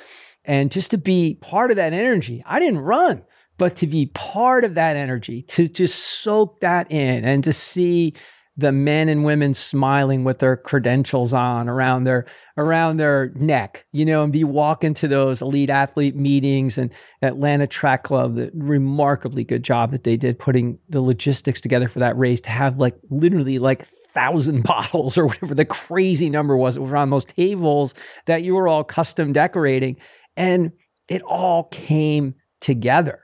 And 0.43 0.69
just 0.69 0.91
to 0.91 0.97
be 0.97 1.35
part 1.35 1.71
of 1.71 1.77
that 1.77 1.93
energy, 1.93 2.43
I 2.45 2.59
didn't 2.59 2.79
run 2.79 3.23
but 3.57 3.77
to 3.77 3.87
be 3.87 4.07
part 4.07 4.65
of 4.65 4.75
that 4.75 4.97
energy, 4.97 5.41
to 5.41 5.65
just 5.65 5.97
soak 5.97 6.59
that 6.59 6.91
in 6.91 7.23
and 7.23 7.41
to 7.41 7.53
see 7.53 8.13
the 8.57 8.71
men 8.71 9.09
and 9.09 9.25
women 9.25 9.53
smiling 9.53 10.23
with 10.23 10.39
their 10.39 10.55
credentials 10.55 11.33
on 11.33 11.67
around 11.67 12.05
their 12.05 12.25
around 12.57 12.97
their 12.97 13.31
neck, 13.35 13.85
you 13.91 14.05
know, 14.05 14.23
and 14.23 14.31
be 14.31 14.45
walking 14.45 14.93
to 14.93 15.07
those 15.07 15.41
elite 15.41 15.69
athlete 15.69 16.15
meetings 16.15 16.77
and 16.77 16.93
Atlanta 17.21 17.67
Track 17.67 18.03
Club, 18.03 18.35
the 18.35 18.49
remarkably 18.53 19.43
good 19.43 19.63
job 19.63 19.91
that 19.91 20.05
they 20.05 20.15
did 20.15 20.39
putting 20.39 20.79
the 20.87 21.01
logistics 21.01 21.59
together 21.59 21.89
for 21.89 21.99
that 21.99 22.17
race 22.17 22.39
to 22.41 22.49
have 22.49 22.77
like 22.77 22.95
literally 23.09 23.59
like 23.59 23.87
thousand 24.13 24.63
bottles 24.63 25.17
or 25.17 25.27
whatever 25.27 25.53
the 25.53 25.65
crazy 25.65 26.29
number 26.29 26.55
was. 26.55 26.79
Was 26.79 26.93
on 26.93 27.09
those 27.09 27.25
tables 27.25 27.93
that 28.25 28.43
you 28.43 28.55
were 28.55 28.67
all 28.67 28.83
custom 28.83 29.33
decorating. 29.33 29.97
And 30.37 30.71
it 31.07 31.21
all 31.23 31.65
came 31.65 32.35
together. 32.61 33.21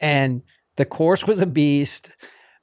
And 0.00 0.42
the 0.76 0.84
course 0.84 1.24
was 1.24 1.40
a 1.40 1.46
beast. 1.46 2.10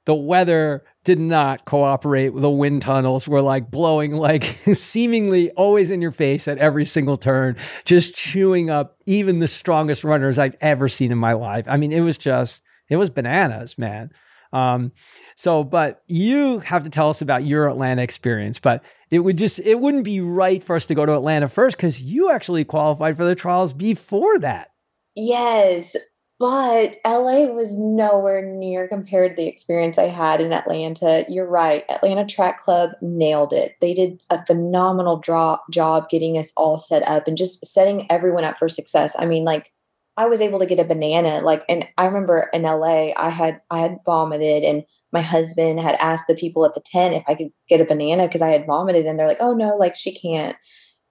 The 0.04 0.14
weather 0.14 0.84
did 1.04 1.18
not 1.18 1.64
cooperate. 1.64 2.34
The 2.34 2.50
wind 2.50 2.82
tunnels 2.82 3.26
were 3.26 3.40
like 3.40 3.70
blowing, 3.70 4.12
like 4.12 4.44
seemingly 4.74 5.50
always 5.52 5.90
in 5.90 6.02
your 6.02 6.10
face 6.10 6.46
at 6.46 6.58
every 6.58 6.84
single 6.84 7.16
turn, 7.16 7.56
just 7.84 8.14
chewing 8.14 8.68
up 8.70 8.96
even 9.06 9.38
the 9.38 9.48
strongest 9.48 10.04
runners 10.04 10.38
I've 10.38 10.56
ever 10.60 10.88
seen 10.88 11.10
in 11.10 11.18
my 11.18 11.32
life. 11.32 11.66
I 11.68 11.76
mean, 11.76 11.92
it 11.92 12.00
was 12.00 12.18
just, 12.18 12.62
it 12.88 12.96
was 12.96 13.08
bananas, 13.08 13.78
man. 13.78 14.10
Um, 14.52 14.92
so, 15.36 15.64
but 15.64 16.02
you 16.06 16.58
have 16.58 16.82
to 16.84 16.90
tell 16.90 17.08
us 17.08 17.22
about 17.22 17.44
your 17.44 17.68
Atlanta 17.68 18.02
experience. 18.02 18.58
But 18.58 18.84
it 19.10 19.20
would 19.20 19.38
just, 19.38 19.58
it 19.60 19.80
wouldn't 19.80 20.04
be 20.04 20.20
right 20.20 20.62
for 20.62 20.76
us 20.76 20.86
to 20.86 20.94
go 20.94 21.06
to 21.06 21.14
Atlanta 21.14 21.48
first 21.48 21.76
because 21.76 22.02
you 22.02 22.30
actually 22.30 22.64
qualified 22.64 23.16
for 23.16 23.24
the 23.24 23.34
trials 23.34 23.72
before 23.72 24.38
that. 24.40 24.70
Yes. 25.14 25.96
But 26.40 26.96
LA 27.06 27.48
was 27.52 27.78
nowhere 27.78 28.42
near 28.42 28.88
compared 28.88 29.36
to 29.36 29.42
the 29.42 29.46
experience 29.46 29.98
I 29.98 30.08
had 30.08 30.40
in 30.40 30.54
Atlanta. 30.54 31.26
You're 31.28 31.46
right. 31.46 31.84
Atlanta 31.90 32.26
Track 32.26 32.64
Club 32.64 32.92
nailed 33.02 33.52
it. 33.52 33.74
They 33.82 33.92
did 33.92 34.22
a 34.30 34.44
phenomenal 34.46 35.18
draw, 35.18 35.58
job 35.70 36.08
getting 36.08 36.38
us 36.38 36.50
all 36.56 36.78
set 36.78 37.02
up 37.02 37.28
and 37.28 37.36
just 37.36 37.64
setting 37.66 38.10
everyone 38.10 38.44
up 38.44 38.58
for 38.58 38.70
success. 38.70 39.14
I 39.18 39.26
mean, 39.26 39.44
like 39.44 39.70
I 40.16 40.26
was 40.26 40.40
able 40.40 40.58
to 40.60 40.66
get 40.66 40.78
a 40.80 40.84
banana 40.84 41.42
like 41.42 41.62
and 41.68 41.84
I 41.98 42.06
remember 42.06 42.48
in 42.54 42.62
LA 42.62 43.12
I 43.16 43.28
had 43.28 43.60
I 43.70 43.80
had 43.80 43.98
vomited 44.06 44.64
and 44.64 44.82
my 45.12 45.22
husband 45.22 45.78
had 45.78 45.96
asked 45.96 46.26
the 46.26 46.34
people 46.34 46.64
at 46.64 46.74
the 46.74 46.82
tent 46.84 47.14
if 47.14 47.24
I 47.28 47.34
could 47.34 47.50
get 47.68 47.82
a 47.82 47.84
banana 47.84 48.26
because 48.26 48.42
I 48.42 48.48
had 48.48 48.66
vomited 48.66 49.04
and 49.06 49.18
they're 49.18 49.28
like, 49.28 49.40
"Oh 49.40 49.52
no, 49.52 49.76
like 49.76 49.94
she 49.94 50.14
can't." 50.18 50.56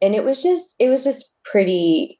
And 0.01 0.15
it 0.15 0.23
was 0.23 0.41
just 0.41 0.75
it 0.79 0.89
was 0.89 1.03
just 1.03 1.31
pretty 1.45 2.18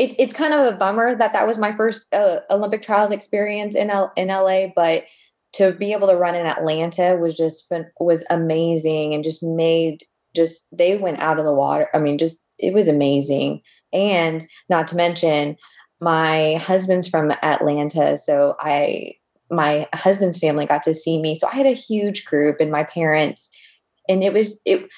it, 0.00 0.14
it's 0.18 0.32
kind 0.32 0.54
of 0.54 0.72
a 0.72 0.76
bummer 0.78 1.14
that 1.14 1.34
that 1.34 1.46
was 1.46 1.58
my 1.58 1.76
first 1.76 2.06
uh, 2.14 2.38
Olympic 2.48 2.80
trials 2.80 3.10
experience 3.10 3.74
in 3.74 3.90
L- 3.90 4.12
in 4.16 4.28
LA, 4.28 4.68
but 4.74 5.04
to 5.52 5.72
be 5.72 5.92
able 5.92 6.08
to 6.08 6.16
run 6.16 6.34
in 6.34 6.46
Atlanta 6.46 7.16
was 7.16 7.36
just 7.36 7.70
was 8.00 8.24
amazing 8.30 9.12
and 9.12 9.22
just 9.22 9.42
made 9.42 10.04
just 10.34 10.64
they 10.72 10.96
went 10.96 11.18
out 11.20 11.38
of 11.38 11.44
the 11.44 11.52
water. 11.52 11.88
I 11.92 11.98
mean, 11.98 12.16
just 12.16 12.38
it 12.58 12.72
was 12.72 12.88
amazing. 12.88 13.60
And 13.92 14.46
not 14.70 14.88
to 14.88 14.96
mention, 14.96 15.58
my 16.00 16.54
husband's 16.54 17.06
from 17.06 17.32
Atlanta, 17.42 18.16
so 18.16 18.56
I 18.58 19.16
my 19.50 19.86
husband's 19.92 20.38
family 20.38 20.64
got 20.64 20.82
to 20.84 20.94
see 20.94 21.20
me. 21.20 21.38
So 21.38 21.46
I 21.46 21.56
had 21.56 21.66
a 21.66 21.74
huge 21.74 22.24
group 22.24 22.56
and 22.58 22.72
my 22.72 22.84
parents, 22.84 23.50
and 24.08 24.24
it 24.24 24.32
was 24.32 24.62
it 24.64 24.88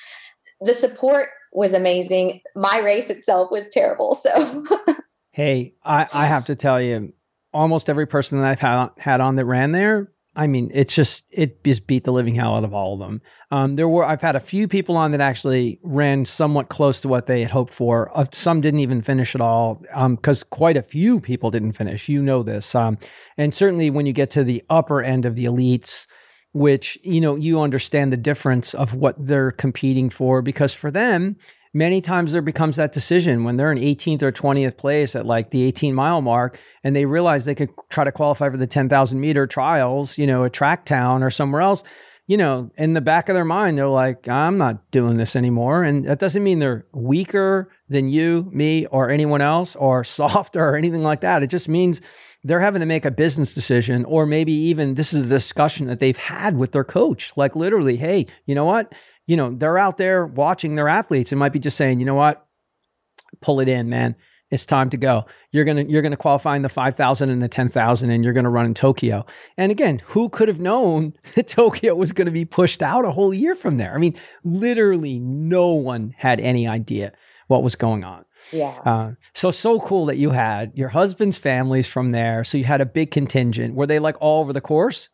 the 0.64 0.74
support 0.74 1.28
was 1.52 1.72
amazing. 1.72 2.40
My 2.54 2.78
race 2.78 3.10
itself 3.10 3.50
was 3.50 3.68
terrible. 3.70 4.20
So, 4.22 4.64
hey, 5.32 5.74
I, 5.84 6.06
I 6.12 6.26
have 6.26 6.46
to 6.46 6.54
tell 6.54 6.80
you, 6.80 7.12
almost 7.52 7.90
every 7.90 8.06
person 8.06 8.40
that 8.40 8.46
I've 8.46 8.60
had 8.60 8.88
had 8.98 9.20
on 9.20 9.36
that 9.36 9.44
ran 9.44 9.72
there, 9.72 10.12
I 10.34 10.46
mean, 10.46 10.70
it's 10.72 10.94
just 10.94 11.24
it 11.30 11.62
just 11.62 11.86
beat 11.86 12.04
the 12.04 12.12
living 12.12 12.34
hell 12.34 12.54
out 12.54 12.64
of 12.64 12.72
all 12.72 12.94
of 12.94 13.00
them. 13.00 13.20
Um, 13.50 13.76
there 13.76 13.88
were 13.88 14.04
I've 14.04 14.22
had 14.22 14.34
a 14.34 14.40
few 14.40 14.66
people 14.66 14.96
on 14.96 15.12
that 15.12 15.20
actually 15.20 15.78
ran 15.82 16.24
somewhat 16.24 16.70
close 16.70 17.00
to 17.02 17.08
what 17.08 17.26
they 17.26 17.42
had 17.42 17.50
hoped 17.50 17.72
for. 17.72 18.10
Uh, 18.16 18.24
some 18.32 18.62
didn't 18.62 18.80
even 18.80 19.02
finish 19.02 19.34
at 19.34 19.42
all 19.42 19.82
because 20.08 20.42
um, 20.42 20.48
quite 20.50 20.78
a 20.78 20.82
few 20.82 21.20
people 21.20 21.50
didn't 21.50 21.72
finish. 21.72 22.08
You 22.08 22.22
know 22.22 22.42
this, 22.42 22.74
um, 22.74 22.96
and 23.36 23.54
certainly 23.54 23.90
when 23.90 24.06
you 24.06 24.14
get 24.14 24.30
to 24.30 24.42
the 24.42 24.62
upper 24.70 25.02
end 25.02 25.26
of 25.26 25.36
the 25.36 25.44
elites, 25.44 26.06
which 26.52 26.98
you 27.02 27.20
know 27.20 27.36
you 27.36 27.60
understand 27.60 28.12
the 28.12 28.16
difference 28.16 28.74
of 28.74 28.94
what 28.94 29.14
they're 29.18 29.52
competing 29.52 30.10
for 30.10 30.42
because 30.42 30.74
for 30.74 30.90
them 30.90 31.36
many 31.74 32.00
times 32.00 32.32
there 32.32 32.42
becomes 32.42 32.76
that 32.76 32.92
decision 32.92 33.44
when 33.44 33.56
they're 33.56 33.72
in 33.72 33.78
18th 33.78 34.22
or 34.22 34.32
20th 34.32 34.76
place 34.76 35.16
at 35.16 35.24
like 35.24 35.50
the 35.50 35.62
18 35.62 35.94
mile 35.94 36.20
mark 36.20 36.58
and 36.84 36.94
they 36.94 37.06
realize 37.06 37.44
they 37.44 37.54
could 37.54 37.70
try 37.88 38.04
to 38.04 38.12
qualify 38.12 38.50
for 38.50 38.58
the 38.58 38.66
10,000 38.66 39.18
meter 39.18 39.46
trials 39.46 40.18
you 40.18 40.26
know 40.26 40.44
a 40.44 40.50
track 40.50 40.84
town 40.84 41.22
or 41.22 41.30
somewhere 41.30 41.62
else 41.62 41.82
you 42.26 42.36
know 42.36 42.70
in 42.76 42.92
the 42.92 43.00
back 43.00 43.28
of 43.28 43.34
their 43.34 43.44
mind 43.44 43.78
they're 43.78 43.88
like 43.88 44.28
i'm 44.28 44.58
not 44.58 44.90
doing 44.90 45.16
this 45.16 45.34
anymore 45.34 45.82
and 45.82 46.04
that 46.04 46.18
doesn't 46.18 46.44
mean 46.44 46.58
they're 46.58 46.84
weaker 46.92 47.70
than 47.92 48.08
you 48.08 48.50
me 48.52 48.86
or 48.86 49.10
anyone 49.10 49.40
else 49.40 49.76
or 49.76 50.02
softer 50.22 50.64
or 50.64 50.76
anything 50.76 51.02
like 51.02 51.20
that. 51.20 51.42
It 51.42 51.48
just 51.48 51.68
means 51.68 52.00
they're 52.44 52.60
having 52.60 52.80
to 52.80 52.86
make 52.86 53.04
a 53.04 53.10
business 53.10 53.54
decision, 53.54 54.04
or 54.04 54.26
maybe 54.26 54.52
even 54.52 54.94
this 54.94 55.12
is 55.12 55.26
a 55.26 55.28
discussion 55.28 55.86
that 55.86 56.00
they've 56.00 56.16
had 56.16 56.56
with 56.56 56.72
their 56.72 56.84
coach. 56.84 57.32
Like 57.36 57.54
literally, 57.54 57.96
hey, 57.96 58.26
you 58.46 58.54
know 58.54 58.64
what? 58.64 58.92
You 59.26 59.36
know, 59.36 59.54
they're 59.54 59.78
out 59.78 59.96
there 59.98 60.26
watching 60.26 60.74
their 60.74 60.88
athletes 60.88 61.30
and 61.30 61.38
might 61.38 61.52
be 61.52 61.60
just 61.60 61.76
saying, 61.76 62.00
you 62.00 62.06
know 62.06 62.16
what? 62.16 62.44
Pull 63.40 63.60
it 63.60 63.68
in, 63.68 63.88
man. 63.88 64.16
it's 64.50 64.66
time 64.66 64.90
to 64.90 64.96
go. 64.96 65.24
You're 65.52 65.64
gonna 65.64 65.84
you're 65.84 66.02
gonna 66.02 66.16
qualify 66.16 66.56
in 66.56 66.62
the 66.62 66.68
five 66.68 66.96
thousand 66.96 67.30
and 67.30 67.40
the 67.40 67.48
ten 67.48 67.68
thousand, 67.68 68.10
and 68.10 68.24
you're 68.24 68.34
gonna 68.34 68.50
run 68.50 68.66
in 68.66 68.74
Tokyo. 68.74 69.24
And 69.56 69.72
again, 69.72 70.02
who 70.06 70.28
could 70.28 70.48
have 70.48 70.60
known 70.60 71.14
that 71.34 71.48
Tokyo 71.48 71.94
was 71.94 72.12
going 72.12 72.26
to 72.26 72.32
be 72.32 72.44
pushed 72.44 72.82
out 72.82 73.04
a 73.04 73.12
whole 73.12 73.32
year 73.32 73.54
from 73.54 73.76
there? 73.76 73.94
I 73.94 73.98
mean, 73.98 74.16
literally, 74.44 75.18
no 75.18 75.68
one 75.68 76.14
had 76.18 76.40
any 76.40 76.66
idea 76.68 77.12
what 77.46 77.62
was 77.62 77.76
going 77.76 78.04
on. 78.04 78.24
Yeah. 78.52 78.78
Uh, 78.84 79.12
so 79.34 79.50
so 79.50 79.80
cool 79.80 80.06
that 80.06 80.18
you 80.18 80.30
had 80.30 80.72
your 80.74 80.90
husband's 80.90 81.36
families 81.36 81.86
from 81.86 82.12
there. 82.12 82.44
So 82.44 82.58
you 82.58 82.64
had 82.64 82.80
a 82.80 82.86
big 82.86 83.10
contingent. 83.10 83.74
Were 83.74 83.86
they 83.86 83.98
like 83.98 84.16
all 84.20 84.40
over 84.40 84.52
the 84.52 84.60
course? 84.60 85.08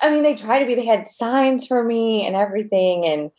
I 0.00 0.10
mean, 0.10 0.22
they 0.22 0.34
tried 0.34 0.60
to 0.60 0.66
be. 0.66 0.74
They 0.74 0.86
had 0.86 1.08
signs 1.08 1.66
for 1.66 1.82
me 1.84 2.26
and 2.26 2.34
everything, 2.36 3.04
and 3.04 3.30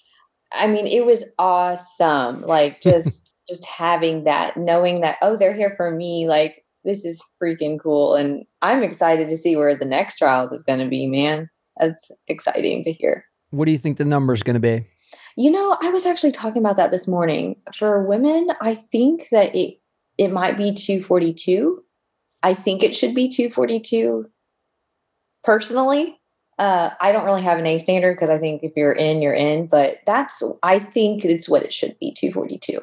I 0.51 0.67
mean, 0.67 0.87
it 0.87 1.05
was 1.05 1.23
awesome. 1.39 2.41
Like 2.41 2.81
just 2.83 3.31
just 3.47 3.65
having 3.65 4.23
that, 4.23 4.55
knowing 4.55 5.01
that, 5.01 5.17
oh, 5.21 5.35
they're 5.35 5.55
here 5.55 5.73
for 5.75 5.91
me, 5.91 6.27
like 6.27 6.63
this 6.83 7.05
is 7.05 7.21
freaking 7.41 7.79
cool. 7.81 8.15
And 8.15 8.45
I'm 8.61 8.83
excited 8.83 9.29
to 9.29 9.37
see 9.37 9.55
where 9.55 9.77
the 9.77 9.85
next 9.85 10.17
trials 10.17 10.51
is 10.51 10.63
going 10.63 10.79
to 10.79 10.87
be, 10.87 11.07
man. 11.07 11.49
That's 11.77 12.11
exciting 12.27 12.83
to 12.83 12.91
hear. 12.91 13.25
What 13.49 13.65
do 13.65 13.71
you 13.71 13.77
think 13.77 13.97
the 13.97 14.05
number 14.05 14.33
is 14.33 14.43
going 14.43 14.55
to 14.55 14.59
be? 14.59 14.87
You 15.35 15.51
know, 15.51 15.77
I 15.81 15.89
was 15.89 16.05
actually 16.05 16.31
talking 16.31 16.61
about 16.61 16.77
that 16.77 16.91
this 16.91 17.07
morning. 17.07 17.55
For 17.75 18.03
women, 18.05 18.49
I 18.61 18.75
think 18.75 19.27
that 19.31 19.55
it 19.55 19.79
it 20.17 20.31
might 20.31 20.57
be 20.57 20.73
242. 20.73 21.83
I 22.43 22.53
think 22.53 22.83
it 22.83 22.95
should 22.95 23.15
be 23.15 23.29
242 23.29 24.29
personally. 25.43 26.19
Uh, 26.59 26.91
I 27.01 27.11
don't 27.11 27.25
really 27.25 27.41
have 27.41 27.57
an 27.57 27.65
A 27.65 27.77
standard 27.79 28.15
because 28.15 28.29
I 28.29 28.37
think 28.37 28.61
if 28.63 28.73
you're 28.75 28.91
in, 28.91 29.21
you're 29.21 29.33
in, 29.33 29.67
but 29.67 29.97
that's, 30.05 30.43
I 30.61 30.79
think 30.79 31.25
it's 31.25 31.49
what 31.49 31.63
it 31.63 31.73
should 31.73 31.97
be 31.99 32.13
242. 32.13 32.79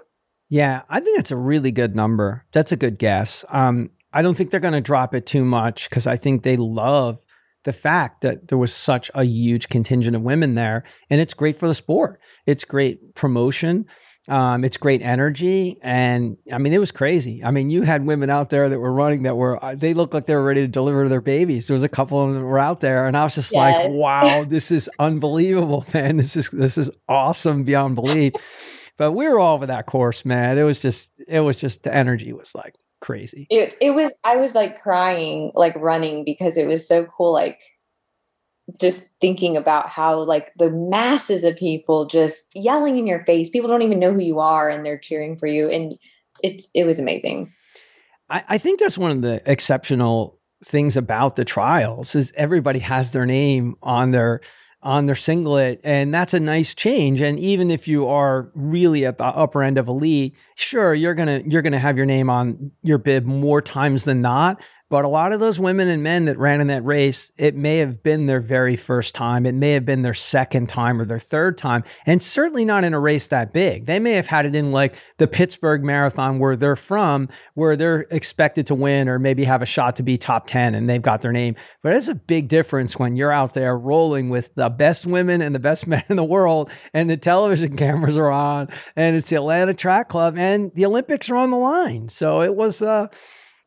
Yeah, 0.49 0.83
I 0.89 0.99
think 0.99 1.17
that's 1.17 1.31
a 1.31 1.37
really 1.37 1.71
good 1.71 1.95
number. 1.95 2.45
That's 2.53 2.73
a 2.73 2.77
good 2.77 2.99
guess. 2.99 3.45
Um, 3.51 3.91
I 4.13 4.23
don't 4.23 4.35
think 4.37 4.51
they're 4.51 4.59
going 4.59 4.75
to 4.75 4.81
drop 4.81 5.15
it 5.15 5.25
too 5.25 5.45
much 5.45 5.89
because 5.89 6.09
I 6.09 6.17
think 6.17 6.43
they 6.43 6.57
love 6.57 7.25
the 7.65 7.73
fact 7.73 8.23
that 8.23 8.49
there 8.49 8.59
was 8.59 8.73
such 8.73 9.11
a 9.15 9.25
huge 9.25 9.69
contingent 9.69 10.17
of 10.17 10.23
women 10.23 10.55
there, 10.55 10.85
and 11.09 11.21
it's 11.21 11.35
great 11.35 11.57
for 11.57 11.69
the 11.69 11.75
sport. 11.75 12.21
It's 12.47 12.65
great 12.65 13.15
promotion. 13.15 13.87
Um, 14.29 14.65
it's 14.65 14.77
great 14.77 15.03
energy, 15.03 15.79
and 15.83 16.37
I 16.53 16.59
mean, 16.59 16.73
it 16.73 16.79
was 16.79 16.93
crazy. 16.93 17.43
I 17.43 17.51
mean, 17.51 17.71
you 17.71 17.83
had 17.83 18.07
women 18.07 18.31
out 18.31 18.51
there 18.51 18.69
that 18.69 18.79
were 18.79 18.93
running 18.93 19.25
that 19.25 19.37
were 19.37 19.63
uh, 19.65 19.75
they 19.75 19.95
looked 19.95 20.15
like 20.15 20.27
they 20.27 20.35
were 20.35 20.45
ready 20.45 20.61
to 20.61 20.69
deliver 20.69 21.09
their 21.09 21.23
babies. 21.23 21.67
There 21.67 21.75
was 21.75 21.83
a 21.83 21.89
couple 21.89 22.21
of 22.21 22.29
them 22.29 22.39
that 22.39 22.47
were 22.47 22.59
out 22.59 22.81
there, 22.81 23.07
and 23.07 23.17
I 23.17 23.25
was 23.25 23.35
just 23.35 23.53
yes. 23.53 23.57
like, 23.57 23.91
"Wow, 23.91 24.45
this 24.49 24.71
is 24.71 24.91
unbelievable, 24.99 25.85
man! 25.95 26.19
This 26.19 26.37
is 26.37 26.49
this 26.51 26.79
is 26.79 26.91
awesome 27.09 27.65
beyond 27.65 27.95
belief." 27.95 28.35
But 29.01 29.13
we 29.13 29.27
were 29.27 29.39
all 29.39 29.55
over 29.55 29.67
that 29.67 29.87
course, 29.87 30.27
man. 30.27 30.59
It 30.59 30.65
was 30.65 30.79
just, 30.79 31.11
it 31.27 31.41
was 31.41 31.57
just 31.57 31.85
the 31.85 31.95
energy 31.95 32.35
was 32.35 32.55
like 32.55 32.77
crazy. 33.01 33.47
It, 33.51 33.77
it 33.81 33.91
was, 33.91 34.13
I 34.25 34.37
was 34.37 34.55
like 34.55 34.83
crying, 34.83 35.53
like 35.55 35.75
running 35.77 36.25
because 36.25 36.57
it 36.57 36.67
was 36.67 36.87
so 36.87 37.05
cool. 37.05 37.33
Like 37.33 37.61
just 38.79 39.03
thinking 39.21 39.57
about 39.57 39.89
how 39.89 40.21
like 40.21 40.53
the 40.57 40.71
masses 40.71 41.45
of 41.45 41.57
people 41.57 42.07
just 42.07 42.45
yelling 42.55 42.99
in 42.99 43.07
your 43.07 43.25
face. 43.25 43.51
People 43.51 43.69
don't 43.69 43.83
even 43.83 43.99
know 43.99 44.13
who 44.13 44.21
you 44.21 44.39
are 44.39 44.69
and 44.69 44.85
they're 44.85 44.99
cheering 44.99 45.37
for 45.37 45.47
you. 45.47 45.69
And 45.69 45.99
it's, 46.43 46.69
it 46.75 46.85
was 46.85 46.99
amazing. 46.99 47.53
I, 48.29 48.45
I 48.49 48.59
think 48.59 48.79
that's 48.81 48.99
one 48.99 49.11
of 49.11 49.23
the 49.23 49.43
exceptional 49.51 50.39
things 50.65 50.97
about 50.97 51.37
the 51.37 51.45
trials 51.45 52.15
is 52.15 52.33
everybody 52.37 52.79
has 52.81 53.13
their 53.13 53.27
name 53.27 53.77
on 53.83 54.11
their 54.11 54.41
on 54.83 55.07
their 55.07 55.15
singlet. 55.15 55.81
And 55.85 56.13
that's 56.13 56.35
a 56.35 56.41
nice 56.41 56.75
change. 56.75 57.21
And 57.21 57.39
even 57.39 57.71
if 57.71 57.87
you 57.87 58.09
are 58.09 58.51
really 58.55 59.05
at 59.05 59.19
the 59.19 59.25
upper 59.25 59.63
end 59.63 59.79
of 59.79 59.89
elite, 59.89 60.35
sure, 60.55 60.95
you're 60.95 61.15
gonna 61.15 61.43
you're 61.47 61.63
gonna 61.63 61.79
have 61.79 61.97
your 61.97 62.07
name 62.07 62.31
on 62.31 62.71
your 62.83 62.99
bib 62.99 63.25
more 63.25 63.61
times 63.61 64.05
than 64.05 64.23
not. 64.23 64.63
But 64.91 65.05
a 65.05 65.09
lot 65.09 65.33
of 65.33 65.39
those 65.39 65.61
women 65.61 65.87
and 65.87 66.03
men 66.03 66.25
that 66.25 66.37
ran 66.37 66.61
in 66.61 66.67
that 66.67 66.85
race, 66.85 67.31
it 67.39 67.55
may 67.55 67.79
have 67.79 68.03
been 68.03 68.27
their 68.27 68.41
very 68.41 68.75
first 68.75 69.15
time. 69.15 69.47
It 69.47 69.55
may 69.55 69.71
have 69.75 69.85
been 69.85 70.03
their 70.03 70.15
second 70.15 70.69
time 70.69 71.01
or 71.01 71.05
their 71.05 71.21
third 71.21 71.57
time, 71.57 71.85
and 72.07 72.21
certainly 72.21 72.65
not 72.65 72.83
in 72.83 72.93
a 72.93 72.99
race 72.99 73.29
that 73.29 73.53
big. 73.53 73.87
They 73.87 74.01
may 74.01 74.15
have 74.15 74.27
had 74.27 74.47
it 74.47 74.57
in 74.57 74.73
like 74.73 74.97
the 75.19 75.29
Pittsburgh 75.29 75.85
Marathon 75.85 76.41
where 76.41 76.57
they're 76.57 76.75
from, 76.75 77.29
where 77.55 77.77
they're 77.77 78.01
expected 78.11 78.67
to 78.67 78.75
win 78.75 79.09
or 79.09 79.21
maybe 79.21 79.45
have 79.45 79.63
a 79.63 79.67
shot 79.67 79.95
to 79.97 80.03
be 80.03 80.19
top 80.19 80.49
10 80.49 80.75
and 80.75 80.91
they've 80.91 81.01
got 81.01 81.23
their 81.23 81.33
name. 81.33 81.55
But 81.85 81.95
it's 81.95 82.09
a 82.09 82.17
big 82.17 82.49
difference 82.49 82.99
when 82.99 83.17
you're 83.17 83.33
out 83.33 83.55
there 83.55 83.79
rolling 83.79 84.29
with 84.29 84.53
the 84.57 84.69
best 84.69 85.07
women 85.07 85.41
and 85.41 85.55
the 85.55 85.61
best 85.61 85.87
men 85.91 86.03
in 86.09 86.17
the 86.17 86.25
world, 86.25 86.69
and 86.93 87.09
the 87.09 87.17
television 87.17 87.77
cameras 87.77 88.17
are 88.17 88.31
on, 88.31 88.69
and 88.97 89.15
it's 89.15 89.31
the 89.31 89.37
Atlanta 89.37 89.73
Track 89.73 90.09
Club, 90.09 90.37
and 90.37 90.73
the 90.75 90.85
Olympics 90.85 91.31
are 91.31 91.37
on 91.37 91.53
the 91.53 91.57
line. 91.57 92.09
So 92.09 92.43
it 92.43 92.57
was, 92.57 92.83
uh, 92.83 93.07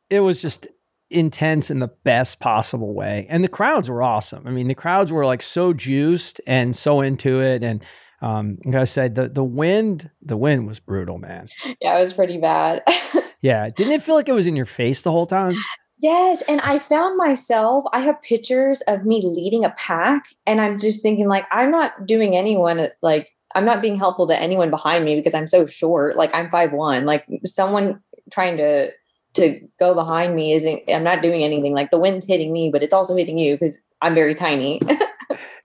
it 0.10 0.20
was 0.20 0.42
just 0.42 0.68
intense 1.14 1.70
in 1.70 1.80
the 1.80 1.92
best 2.04 2.40
possible 2.40 2.94
way. 2.94 3.26
And 3.30 3.44
the 3.44 3.50
crowds 3.50 3.90
were 3.90 4.04
awesome. 4.04 4.48
I 4.48 4.52
mean, 4.52 4.68
the 4.68 4.76
crowds 4.76 5.12
were 5.12 5.26
like 5.26 5.42
so 5.42 5.74
juiced 5.74 6.42
and 6.48 6.76
so 6.76 7.02
into 7.02 7.42
it. 7.42 7.64
And 7.64 7.84
um, 8.22 8.58
like 8.66 8.76
I 8.76 8.84
said, 8.86 9.16
the 9.16 9.28
the 9.28 9.44
wind, 9.44 10.10
the 10.22 10.38
wind 10.38 10.68
was 10.68 10.80
brutal, 10.80 11.18
man. 11.18 11.50
Yeah, 11.82 11.98
it 11.98 12.02
was 12.02 12.14
pretty 12.14 12.38
bad. 12.40 12.82
yeah. 13.42 13.70
Didn't 13.70 13.94
it 13.94 14.02
feel 14.02 14.16
like 14.16 14.30
it 14.30 14.34
was 14.34 14.48
in 14.48 14.56
your 14.56 14.66
face 14.66 15.02
the 15.02 15.12
whole 15.12 15.28
time? 15.28 15.56
Yes. 16.00 16.42
And 16.48 16.60
I 16.62 16.80
found 16.80 17.18
myself, 17.18 17.86
I 17.94 18.02
have 18.02 18.22
pictures 18.22 18.82
of 18.88 19.06
me 19.06 19.22
leading 19.24 19.64
a 19.64 19.70
pack, 19.72 20.24
and 20.46 20.60
I'm 20.60 20.80
just 20.80 21.02
thinking, 21.02 21.30
like, 21.30 21.46
I'm 21.50 21.72
not 21.72 22.06
doing 22.06 22.36
anyone 22.36 22.90
like 23.02 23.30
I'm 23.56 23.66
not 23.66 23.82
being 23.82 23.98
helpful 23.98 24.28
to 24.28 24.40
anyone 24.40 24.70
behind 24.70 25.06
me 25.06 25.16
because 25.16 25.34
I'm 25.34 25.48
so 25.48 25.66
short. 25.66 26.16
Like 26.16 26.34
I'm 26.34 26.50
five 26.50 26.72
one. 26.72 27.06
Like 27.06 27.26
someone 27.46 28.02
trying 28.32 28.58
to 28.58 28.90
to 29.34 29.60
go 29.80 29.94
behind 29.94 30.36
me 30.36 30.54
isn't 30.54 30.84
i'm 30.90 31.04
not 31.04 31.22
doing 31.22 31.44
anything. 31.44 31.74
Like 31.74 31.92
the 31.92 32.00
wind's 32.00 32.26
hitting 32.26 32.52
me 32.52 32.70
but 32.72 32.84
it's 32.84 32.94
also 32.94 33.16
hitting 33.16 33.38
you 33.38 33.56
because 33.56 33.78
i'm 34.02 34.16
very 34.16 34.36
tiny. 34.36 34.82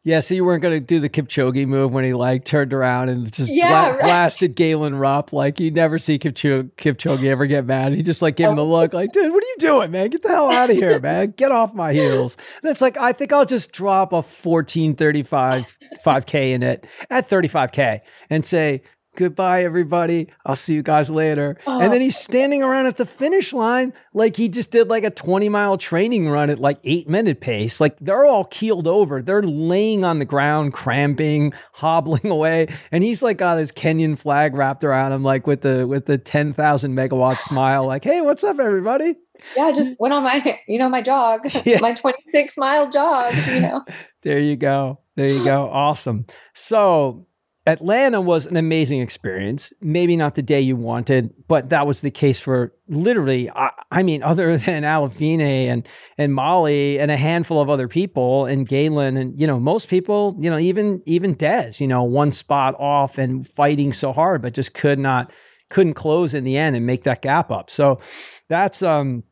Yeah 0.05 0.21
so 0.21 0.33
you 0.33 0.45
weren't 0.45 0.63
going 0.63 0.75
to 0.75 0.81
do 0.81 1.01
the 1.01 1.11
kipchoge 1.11 1.67
move 1.67 1.93
when 1.93 2.03
he 2.03 2.15
like 2.15 2.47
turned 2.47 2.73
around 2.73 3.11
and 3.11 3.31
just 3.31 3.51
yeah, 3.51 3.69
bla- 3.69 3.91
right. 3.91 4.01
blasted 4.01 4.55
galen 4.55 4.95
rupp. 4.95 5.35
Like 5.35 5.61
you 5.61 5.71
never 5.71 5.99
see 5.99 6.19
kipchoge, 6.19 6.71
kipchoge 6.77 7.25
ever 7.25 7.45
get 7.47 7.67
mad. 7.67 7.93
He 7.93 8.03
just 8.03 8.23
like 8.23 8.37
gave 8.37 8.49
him 8.49 8.57
the 8.57 8.65
oh. 8.65 8.71
look 8.71 8.95
like 8.95 9.13
dude 9.13 9.31
what 9.31 9.43
are 9.43 9.47
you 9.47 9.57
doing 9.59 9.91
man? 9.91 10.09
Get 10.09 10.23
the 10.23 10.29
hell 10.29 10.51
out 10.51 10.71
of 10.71 10.77
here 10.77 10.99
man. 11.03 11.35
Get 11.37 11.53
off 11.53 11.75
my 11.75 11.93
heels. 11.93 12.39
And 12.63 12.71
it's 12.71 12.81
like 12.81 12.97
i 12.97 13.13
think 13.13 13.33
i'll 13.33 13.45
just 13.45 13.73
drop 13.73 14.13
a 14.13 14.23
1435 14.23 15.77
5k 16.05 16.53
in 16.53 16.63
it 16.63 16.87
at 17.11 17.29
35k 17.29 18.01
and 18.31 18.47
say 18.47 18.83
goodbye 19.19 19.65
everybody. 19.65 20.29
I'll 20.47 20.55
see 20.55 20.75
you 20.75 20.83
guys 20.85 21.11
later. 21.11 21.59
Oh. 21.67 21.81
and 21.81 21.93
then 21.93 22.01
he's 22.01 22.17
standing 22.17 22.63
around 22.63 22.87
at 22.87 22.99
the 22.99 23.05
finish 23.05 23.53
line 23.53 23.93
like 24.15 24.37
he 24.37 24.49
just 24.49 24.71
did 24.71 24.87
like 24.89 25.03
a 25.03 25.11
20 25.11 25.49
mile 25.49 25.77
training 25.77 26.29
run 26.29 26.51
at 26.51 26.61
like 26.61 26.79
eight 26.85 27.09
minute 27.09 27.41
pace. 27.41 27.81
Like 27.81 27.99
they're 27.99 28.25
all 28.25 28.45
keeled 28.45 28.87
over. 28.87 29.21
They're 29.21 29.43
laying 29.43 30.05
on 30.05 30.21
the 30.21 30.25
ground 30.25 30.73
cramping 30.73 31.53
hobbling 31.73 32.31
away. 32.31 32.69
And 32.93 33.03
he's 33.03 33.21
like 33.21 33.39
got 33.39 33.59
his 33.59 33.73
kenyan 33.73 34.17
flag 34.17 34.55
wrapped 34.55 34.85
around 34.85 35.11
him 35.11 35.25
like 35.25 35.49
with 35.49 35.63
the 35.63 35.85
with 35.87 36.07
the 36.07 36.17
10000 36.17 36.95
megawatt 36.95 37.43
smile 37.43 37.87
like 37.87 38.05
hey 38.05 38.21
what's 38.21 38.45
up 38.45 38.61
everybody? 38.61 39.17
Yeah 39.57 39.65
I 39.65 39.73
just 39.73 39.99
went 39.99 40.15
on 40.15 40.23
my 40.23 40.61
you 40.69 40.79
know 40.79 40.89
my 40.89 41.03
jog 41.03 41.41
yeah. 41.65 41.81
my 41.81 41.95
26 41.95 42.57
mile 42.57 42.89
jog 42.89 43.35
you 43.49 43.61
know. 43.61 43.85
There 44.23 44.39
you 44.39 44.55
go. 44.57 45.01
There 45.17 45.29
you 45.31 45.43
go. 45.43 45.69
Awesome. 45.69 46.27
So 46.55 47.28
Atlanta 47.69 48.21
was 48.21 48.47
an 48.47 48.57
amazing 48.57 49.03
experience. 49.03 49.75
Maybe 49.83 50.17
not 50.17 50.35
the 50.35 50.43
day 50.43 50.61
you 50.61 50.75
wanted, 50.75 51.35
but 51.49 51.69
that 51.69 51.87
was 51.87 52.01
the 52.01 52.11
case 52.11 52.41
for 52.41 52.73
literally, 52.89 53.51
I, 53.51 53.71
I 53.91 54.03
mean, 54.03 54.23
other 54.31 54.57
than 54.57 54.85
Aliphine 54.85 55.41
and 55.41 55.87
and 56.17 56.35
Molly 56.35 56.99
and 56.99 57.11
a 57.11 57.17
handful 57.17 57.61
of 57.61 57.69
other 57.69 57.87
people 57.87 58.47
and 58.47 58.67
Galen 58.67 59.17
and 59.17 59.39
you 59.39 59.47
know 59.47 59.61
most 59.61 59.89
people, 59.89 60.35
you 60.39 60.51
know 60.51 60.59
even 60.59 61.03
even 61.05 61.35
Des, 61.35 61.73
you 61.79 61.87
know 61.87 62.03
one 62.03 62.33
spot 62.33 62.75
off 62.79 63.19
and 63.19 63.47
fighting 63.47 63.93
so 63.93 64.13
hard, 64.13 64.41
but 64.41 64.55
just 64.55 64.73
could 64.73 64.99
not 64.99 65.31
couldn't 65.69 65.95
close 65.95 66.33
in 66.33 66.45
the 66.45 66.57
end 66.57 66.75
and 66.75 66.87
make 66.87 67.05
that 67.05 67.21
gap 67.21 67.51
up. 67.51 67.69
So 67.69 68.01
that's 68.49 68.83
um 68.83 69.25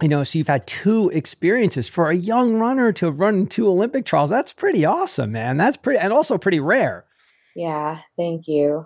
you 0.00 0.08
know, 0.08 0.22
so 0.22 0.38
you've 0.38 0.46
had 0.46 0.66
two 0.66 1.08
experiences 1.10 1.88
for 1.88 2.08
a 2.08 2.14
young 2.14 2.54
runner 2.54 2.92
to 2.92 3.06
have 3.06 3.18
run 3.18 3.46
two 3.46 3.66
Olympic 3.66 4.04
trials. 4.04 4.30
That's 4.30 4.52
pretty 4.52 4.84
awesome, 4.84 5.32
man. 5.32 5.56
That's 5.56 5.76
pretty 5.76 5.98
and 5.98 6.12
also 6.12 6.36
pretty 6.38 6.60
rare. 6.60 7.07
Yeah, 7.54 8.00
thank 8.16 8.46
you. 8.46 8.84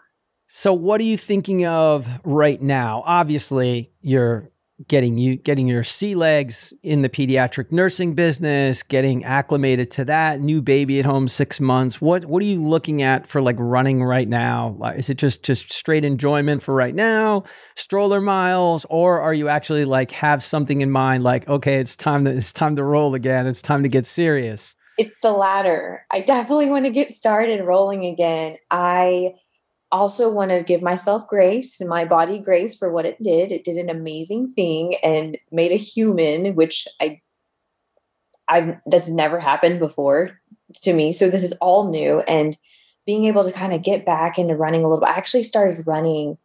So 0.48 0.72
what 0.72 1.00
are 1.00 1.04
you 1.04 1.16
thinking 1.16 1.66
of 1.66 2.08
right 2.24 2.60
now? 2.60 3.02
Obviously, 3.06 3.90
you're 4.02 4.50
getting 4.88 5.16
you 5.16 5.36
getting 5.36 5.68
your 5.68 5.84
sea 5.84 6.14
legs 6.14 6.72
in 6.82 7.02
the 7.02 7.08
pediatric 7.08 7.70
nursing 7.70 8.14
business, 8.14 8.82
getting 8.82 9.24
acclimated 9.24 9.90
to 9.92 10.04
that, 10.04 10.40
new 10.40 10.60
baby 10.60 10.98
at 10.98 11.04
home 11.04 11.28
6 11.28 11.60
months. 11.60 12.00
What 12.00 12.24
what 12.24 12.42
are 12.42 12.46
you 12.46 12.62
looking 12.62 13.02
at 13.02 13.26
for 13.26 13.40
like 13.40 13.56
running 13.58 14.02
right 14.02 14.28
now? 14.28 14.76
Is 14.96 15.10
it 15.10 15.18
just 15.18 15.42
just 15.42 15.72
straight 15.72 16.04
enjoyment 16.04 16.62
for 16.62 16.74
right 16.74 16.94
now, 16.94 17.44
stroller 17.76 18.20
miles, 18.20 18.84
or 18.90 19.20
are 19.20 19.34
you 19.34 19.48
actually 19.48 19.84
like 19.84 20.10
have 20.10 20.42
something 20.42 20.80
in 20.80 20.90
mind 20.90 21.22
like 21.24 21.48
okay, 21.48 21.78
it's 21.78 21.96
time 21.96 22.24
to 22.24 22.30
it's 22.30 22.52
time 22.52 22.76
to 22.76 22.84
roll 22.84 23.14
again. 23.14 23.46
It's 23.46 23.62
time 23.62 23.82
to 23.82 23.88
get 23.88 24.06
serious. 24.06 24.74
It's 24.98 25.14
the 25.22 25.32
latter. 25.32 26.04
I 26.10 26.20
definitely 26.20 26.68
want 26.68 26.84
to 26.84 26.90
get 26.90 27.14
started 27.14 27.64
rolling 27.64 28.04
again. 28.06 28.58
I 28.70 29.34
also 29.90 30.30
want 30.30 30.50
to 30.50 30.62
give 30.62 30.82
myself 30.82 31.28
grace 31.28 31.80
and 31.80 31.88
my 31.88 32.04
body 32.04 32.38
grace 32.38 32.76
for 32.76 32.90
what 32.90 33.04
it 33.04 33.22
did. 33.22 33.52
It 33.52 33.64
did 33.64 33.76
an 33.76 33.90
amazing 33.90 34.52
thing 34.54 34.96
and 35.02 35.36
made 35.50 35.72
a 35.72 35.76
human, 35.76 36.54
which 36.54 36.88
I 37.00 37.20
I've 38.48 38.76
that's 38.86 39.08
never 39.08 39.38
happened 39.38 39.78
before 39.78 40.38
to 40.82 40.92
me. 40.92 41.12
So 41.12 41.30
this 41.30 41.42
is 41.42 41.52
all 41.60 41.90
new 41.90 42.20
and 42.20 42.56
being 43.06 43.24
able 43.24 43.44
to 43.44 43.52
kind 43.52 43.72
of 43.72 43.82
get 43.82 44.06
back 44.06 44.38
into 44.38 44.56
running 44.56 44.84
a 44.84 44.88
little 44.88 45.00
bit. 45.00 45.10
I 45.10 45.16
actually 45.16 45.42
started 45.42 45.86
running 45.86 46.36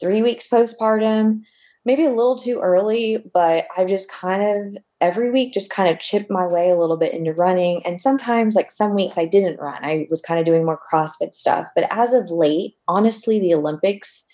three 0.00 0.22
weeks 0.22 0.48
postpartum, 0.48 1.42
maybe 1.84 2.04
a 2.04 2.10
little 2.10 2.38
too 2.38 2.58
early, 2.60 3.24
but 3.32 3.66
I've 3.76 3.88
just 3.88 4.10
kind 4.10 4.42
of 4.76 4.82
every 5.02 5.30
week 5.30 5.52
just 5.52 5.68
kind 5.68 5.92
of 5.92 5.98
chipped 5.98 6.30
my 6.30 6.46
way 6.46 6.70
a 6.70 6.76
little 6.76 6.96
bit 6.96 7.12
into 7.12 7.34
running. 7.34 7.82
And 7.84 8.00
sometimes, 8.00 8.54
like 8.54 8.70
some 8.70 8.94
weeks, 8.94 9.18
I 9.18 9.26
didn't 9.26 9.60
run. 9.60 9.84
I 9.84 10.06
was 10.08 10.22
kind 10.22 10.40
of 10.40 10.46
doing 10.46 10.64
more 10.64 10.80
CrossFit 10.90 11.34
stuff. 11.34 11.68
But 11.74 11.88
as 11.90 12.14
of 12.14 12.30
late, 12.30 12.76
honestly, 12.88 13.40
the 13.40 13.54
Olympics 13.54 14.24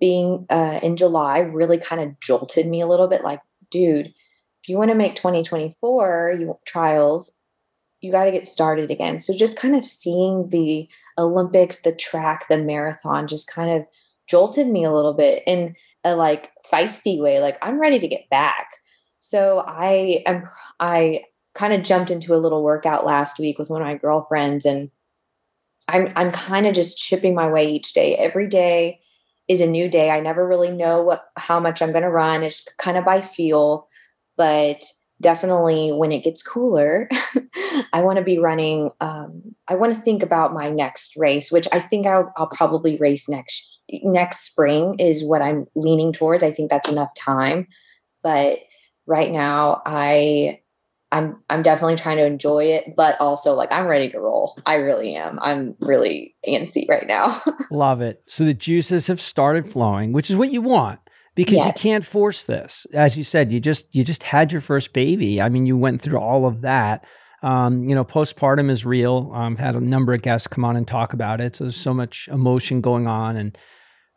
being 0.00 0.44
uh, 0.50 0.80
in 0.82 0.96
July 0.96 1.38
really 1.38 1.78
kind 1.78 2.02
of 2.02 2.20
jolted 2.20 2.66
me 2.66 2.80
a 2.80 2.88
little 2.88 3.08
bit. 3.08 3.22
Like, 3.22 3.40
dude, 3.70 4.06
if 4.06 4.68
you 4.68 4.76
want 4.76 4.90
to 4.90 4.96
make 4.96 5.14
2024 5.14 6.36
you 6.40 6.58
trials, 6.66 7.30
you 8.00 8.10
got 8.10 8.24
to 8.24 8.32
get 8.32 8.48
started 8.48 8.90
again. 8.90 9.20
So 9.20 9.34
just 9.34 9.56
kind 9.56 9.76
of 9.76 9.84
seeing 9.84 10.50
the 10.50 10.88
Olympics, 11.16 11.78
the 11.78 11.92
track, 11.92 12.48
the 12.48 12.58
marathon 12.58 13.28
just 13.28 13.46
kind 13.46 13.70
of 13.70 13.86
jolted 14.28 14.66
me 14.66 14.84
a 14.84 14.92
little 14.92 15.14
bit 15.14 15.42
in 15.46 15.76
a 16.02 16.16
like 16.16 16.50
feisty 16.70 17.20
way. 17.20 17.40
Like 17.40 17.56
I'm 17.62 17.80
ready 17.80 17.98
to 18.00 18.08
get 18.08 18.28
back. 18.28 18.66
So 19.28 19.64
I 19.66 20.22
am 20.26 20.48
I 20.80 21.24
kind 21.54 21.72
of 21.72 21.82
jumped 21.82 22.10
into 22.10 22.34
a 22.34 22.38
little 22.38 22.62
workout 22.62 23.06
last 23.06 23.38
week 23.38 23.58
with 23.58 23.70
one 23.70 23.80
of 23.80 23.86
my 23.86 23.96
girlfriends 23.96 24.66
and 24.66 24.90
I'm 25.88 26.12
I'm 26.16 26.32
kind 26.32 26.66
of 26.66 26.74
just 26.74 26.98
chipping 26.98 27.34
my 27.34 27.48
way 27.48 27.70
each 27.70 27.92
day. 27.92 28.16
Every 28.16 28.48
day 28.48 29.00
is 29.48 29.60
a 29.60 29.66
new 29.66 29.88
day. 29.88 30.10
I 30.10 30.20
never 30.20 30.46
really 30.46 30.70
know 30.70 31.02
what 31.02 31.24
how 31.36 31.60
much 31.60 31.82
I'm 31.82 31.92
going 31.92 32.02
to 32.02 32.10
run. 32.10 32.42
It's 32.42 32.66
kind 32.78 32.96
of 32.96 33.04
by 33.04 33.20
feel, 33.20 33.86
but 34.36 34.84
definitely 35.20 35.92
when 35.92 36.12
it 36.12 36.24
gets 36.24 36.42
cooler, 36.42 37.08
I 37.92 38.02
want 38.02 38.18
to 38.18 38.24
be 38.24 38.38
running. 38.38 38.90
Um, 39.00 39.54
I 39.68 39.74
want 39.74 39.94
to 39.94 40.00
think 40.02 40.22
about 40.22 40.52
my 40.52 40.70
next 40.70 41.16
race, 41.16 41.50
which 41.50 41.68
I 41.72 41.80
think 41.80 42.06
I'll, 42.06 42.32
I'll 42.36 42.48
probably 42.48 42.96
race 42.98 43.28
next 43.28 43.70
next 44.02 44.40
spring 44.40 44.96
is 44.98 45.24
what 45.24 45.42
I'm 45.42 45.66
leaning 45.74 46.12
towards. 46.12 46.42
I 46.42 46.52
think 46.52 46.70
that's 46.70 46.88
enough 46.88 47.14
time, 47.14 47.68
but 48.22 48.58
right 49.06 49.30
now 49.30 49.82
I 49.84 50.60
I'm 51.14 51.40
I'm 51.48 51.62
definitely 51.62 51.96
trying 51.96 52.16
to 52.16 52.26
enjoy 52.26 52.64
it, 52.64 52.96
but 52.96 53.20
also 53.20 53.54
like 53.54 53.70
I'm 53.70 53.86
ready 53.86 54.10
to 54.10 54.18
roll. 54.18 54.58
I 54.66 54.74
really 54.76 55.14
am. 55.14 55.38
I'm 55.40 55.76
really 55.78 56.34
antsy 56.46 56.88
right 56.88 57.06
now. 57.06 57.40
Love 57.70 58.00
it. 58.00 58.22
So 58.26 58.44
the 58.44 58.52
juices 58.52 59.06
have 59.06 59.20
started 59.20 59.70
flowing, 59.70 60.12
which 60.12 60.28
is 60.28 60.36
what 60.36 60.50
you 60.50 60.60
want 60.60 60.98
because 61.36 61.54
yes. 61.54 61.66
you 61.66 61.72
can't 61.74 62.04
force 62.04 62.46
this. 62.46 62.84
As 62.92 63.16
you 63.16 63.22
said, 63.22 63.52
you 63.52 63.60
just 63.60 63.94
you 63.94 64.02
just 64.02 64.24
had 64.24 64.50
your 64.50 64.60
first 64.60 64.92
baby. 64.92 65.40
I 65.40 65.48
mean, 65.48 65.66
you 65.66 65.76
went 65.76 66.02
through 66.02 66.18
all 66.18 66.46
of 66.46 66.62
that. 66.62 67.04
Um, 67.44 67.84
you 67.84 67.94
know, 67.94 68.04
postpartum 68.04 68.68
is 68.68 68.84
real. 68.84 69.30
Um, 69.34 69.56
had 69.56 69.76
a 69.76 69.80
number 69.80 70.14
of 70.14 70.22
guests 70.22 70.48
come 70.48 70.64
on 70.64 70.76
and 70.76 70.88
talk 70.88 71.12
about 71.12 71.40
it. 71.40 71.54
So 71.54 71.64
there's 71.64 71.76
so 71.76 71.94
much 71.94 72.28
emotion 72.28 72.80
going 72.80 73.06
on, 73.06 73.36
and 73.36 73.56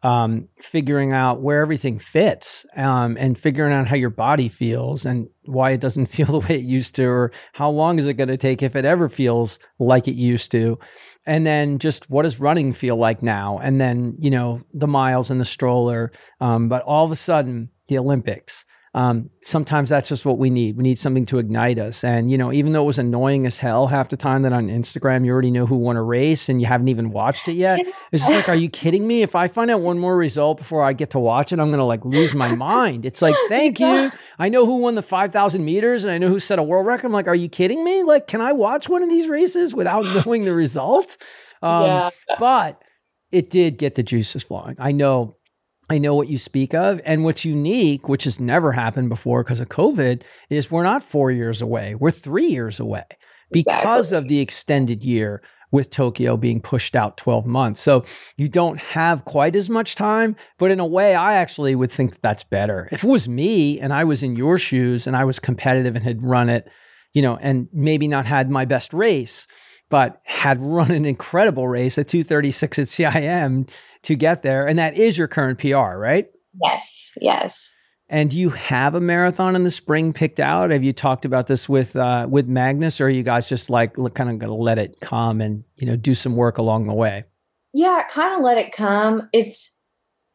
um, 0.04 0.48
figuring 0.62 1.12
out 1.12 1.41
where 1.41 1.62
everything 1.62 1.98
fits 1.98 2.66
um, 2.76 3.18
and 3.20 3.38
figuring 3.38 3.74
out 3.74 3.88
how 3.88 3.95
your 3.95 4.10
body 4.10 4.48
feels 4.48 5.06
and 5.06 5.28
why 5.45 5.72
it 5.72 5.80
doesn't 5.80 6.06
feel 6.08 6.28
the 6.28 6.39
way 6.39 6.56
it 6.56 6.64
used 6.64 6.95
to, 6.95 7.06
or 7.06 7.32
how 7.54 7.70
long 7.70 8.00
is 8.00 8.08
it 8.08 8.14
going 8.14 8.30
to 8.30 8.38
take 8.38 8.62
if 8.62 8.76
it 8.76 8.86
ever 8.86 9.10
feels 9.10 9.60
like 9.80 10.08
it 10.08 10.16
used 10.16 10.52
to. 10.52 10.78
And 11.26 11.45
then 11.45 11.80
just 11.80 12.10
what 12.10 12.24
does 12.24 12.39
running 12.39 12.74
feel 12.74 12.95
like 12.95 13.22
now? 13.22 13.60
And 13.60 13.82
then, 13.82 14.16
you 14.20 14.30
know, 14.30 14.62
the 14.74 14.88
miles 14.88 15.30
and 15.30 15.41
the 15.41 15.45
stroller. 15.45 16.12
Um, 16.39 16.70
but 16.70 16.84
all 16.84 17.06
of 17.06 17.12
a 17.12 17.18
sudden, 17.18 17.70
the 17.88 17.98
Olympics 17.98 18.66
um, 18.98 19.30
sometimes 19.43 19.89
that's 19.91 20.10
just 20.10 20.26
what 20.26 20.39
we 20.39 20.50
need. 20.50 20.76
We 20.76 20.82
need 20.82 20.98
something 20.98 21.28
to 21.28 21.38
ignite 21.38 21.78
us. 21.78 22.04
And, 22.04 22.32
you 22.32 22.38
know, 22.38 22.52
even 22.52 22.74
though 22.74 22.82
it 22.82 22.88
was 22.88 22.98
annoying 22.98 23.45
as 23.45 23.60
hell 23.60 23.86
half 23.86 24.10
the 24.10 24.18
time 24.18 24.41
that 24.41 24.54
on 24.54 24.70
Instagram 24.70 25.24
you 25.24 25.32
already 25.32 25.52
know 25.52 25.68
who 25.68 25.76
won 25.76 25.98
a 25.98 26.02
race 26.02 26.50
and 26.50 26.60
you 26.60 26.66
haven't 26.66 26.88
even 26.88 27.12
watched 27.12 27.48
it 27.48 27.54
yet, 27.54 27.80
it's 28.12 28.24
just 28.24 28.34
like, 28.34 28.50
are 28.50 28.56
you 28.56 28.70
kidding 28.70 29.06
me? 29.06 29.22
If 29.22 29.36
I 29.36 29.50
find 29.50 29.70
out 29.70 29.82
one 29.82 30.00
more 30.00 30.18
result 30.18 30.58
before 30.58 30.84
I 30.84 30.93
get 30.93 31.12
to 31.12 31.20
watch 31.20 31.52
it, 31.52 31.60
I'm 31.60 31.68
going 31.68 31.78
to 31.78 31.84
like 31.84 32.06
lose 32.06 32.34
my 32.34 32.56
mind. 32.56 33.06
It's 33.06 33.22
like, 33.22 33.36
thank 33.50 33.80
you. 33.80 34.12
I 34.39 34.50
know 34.50 34.66
who 34.66 34.78
won 34.78 34.95
the 34.95 35.04
5,000 35.04 35.64
meters 35.64 36.04
and 36.04 36.12
I 36.12 36.18
know 36.18 36.30
who 36.30 36.39
set 36.39 36.58
a 36.58 36.64
world 36.64 36.88
record. 36.88 37.06
I'm 37.06 37.14
like, 37.14 37.28
are 37.28 37.36
you 37.36 37.50
kidding 37.50 37.84
me? 37.84 38.02
Like, 38.02 38.26
can 38.26 38.41
I 38.41 38.52
watch 38.52 38.89
one 38.89 39.04
of 39.04 39.10
these 39.10 39.28
races 39.28 39.76
without 39.76 40.06
knowing 40.26 40.45
the 40.45 40.56
result? 40.56 41.18
Um, 41.62 41.84
yeah. 41.84 42.10
But 42.39 42.82
it 43.32 43.52
did 43.52 43.78
get 43.78 43.93
the 43.93 44.02
juices 44.02 44.41
flowing. 44.41 44.76
I 44.80 44.91
know 44.91 45.37
I 45.90 45.98
know 45.98 46.16
what 46.16 46.28
you 46.28 46.38
speak 46.38 46.74
of. 46.74 47.00
And 47.06 47.24
what's 47.24 47.46
unique, 47.46 48.10
which 48.10 48.26
has 48.26 48.40
never 48.40 48.74
happened 48.74 49.10
before 49.10 49.44
because 49.44 49.60
of 49.60 49.70
COVID, 49.70 50.24
is 50.50 50.70
we're 50.70 50.84
not 50.84 51.04
four 51.04 51.32
years 51.32 51.62
away. 51.62 51.96
We're 51.96 52.12
three 52.12 52.48
years 52.48 52.80
away 52.80 53.06
because 53.52 54.08
exactly. 54.08 54.18
of 54.18 54.28
the 54.28 54.40
extended 54.40 55.04
year 55.04 55.42
with 55.72 55.90
Tokyo 55.90 56.38
being 56.38 56.62
pushed 56.62 56.96
out 56.96 57.18
12 57.18 57.46
months. 57.46 57.82
So 57.82 58.06
you 58.38 58.48
don't 58.48 58.80
have 58.80 59.26
quite 59.26 59.56
as 59.56 59.70
much 59.70 59.96
time, 59.96 60.36
but 60.58 60.72
in 60.72 60.80
a 60.80 60.86
way, 60.86 61.14
I 61.14 61.36
actually 61.36 61.76
would 61.76 61.92
think 61.92 62.22
that's 62.22 62.44
better. 62.44 62.88
If 62.92 63.04
it 63.04 63.08
was 63.08 63.28
me 63.28 63.80
and 63.80 63.94
I 63.94 64.06
was 64.06 64.24
in 64.24 64.36
your 64.36 64.58
shoes 64.58 65.08
and 65.08 65.16
I 65.16 65.26
was 65.26 65.40
competitive 65.40 65.96
and 65.96 66.04
had 66.04 66.24
run 66.24 66.50
it, 66.50 66.70
you 67.14 67.22
know, 67.22 67.38
and 67.42 67.68
maybe 67.74 68.08
not 68.08 68.26
had 68.26 68.50
my 68.50 68.64
best 68.64 68.94
race, 68.94 69.48
but 69.90 70.22
had 70.26 70.62
run 70.62 70.92
an 70.92 71.06
incredible 71.06 71.68
race 71.68 71.98
at 71.98 72.08
236 72.08 72.80
at 72.80 72.88
CIM, 72.88 73.70
to 74.08 74.16
get 74.16 74.41
there. 74.41 74.66
And 74.66 74.80
that 74.80 74.95
is 74.95 75.18
your 75.18 75.28
current 75.28 75.60
PR, 75.60 75.97
right? 75.97 76.28
Yes, 76.64 76.88
yes. 77.20 77.74
And 78.10 78.30
do 78.30 78.39
you 78.39 78.51
have 78.51 78.95
a 78.95 79.01
marathon 79.01 79.53
in 79.53 79.66
the 79.66 79.72
spring 79.72 80.14
picked 80.14 80.39
out? 80.39 80.72
Have 80.72 80.82
you 80.82 80.93
talked 80.93 81.26
about 81.26 81.47
this 81.47 81.68
with 81.68 81.93
uh, 81.97 82.26
with 82.30 82.47
Magness, 82.47 83.01
or 83.01 83.08
are 83.08 83.10
you 83.10 83.22
guys 83.22 83.49
just 83.49 83.70
like 83.70 83.95
kind 83.95 84.30
of 84.30 84.39
going 84.39 84.39
to 84.39 84.53
let 84.53 84.80
it 84.80 85.01
come 85.01 85.41
and 85.41 85.66
you 85.76 85.86
know 85.86 85.97
do 85.97 86.16
some 86.16 86.38
work 86.38 86.58
along 86.58 86.88
the 86.88 86.93
way? 86.93 87.26
Yeah, 87.74 88.03
kind 88.10 88.34
of 88.34 88.39
let 88.41 88.58
it 88.58 88.72
come. 88.72 89.28
It's 89.34 89.72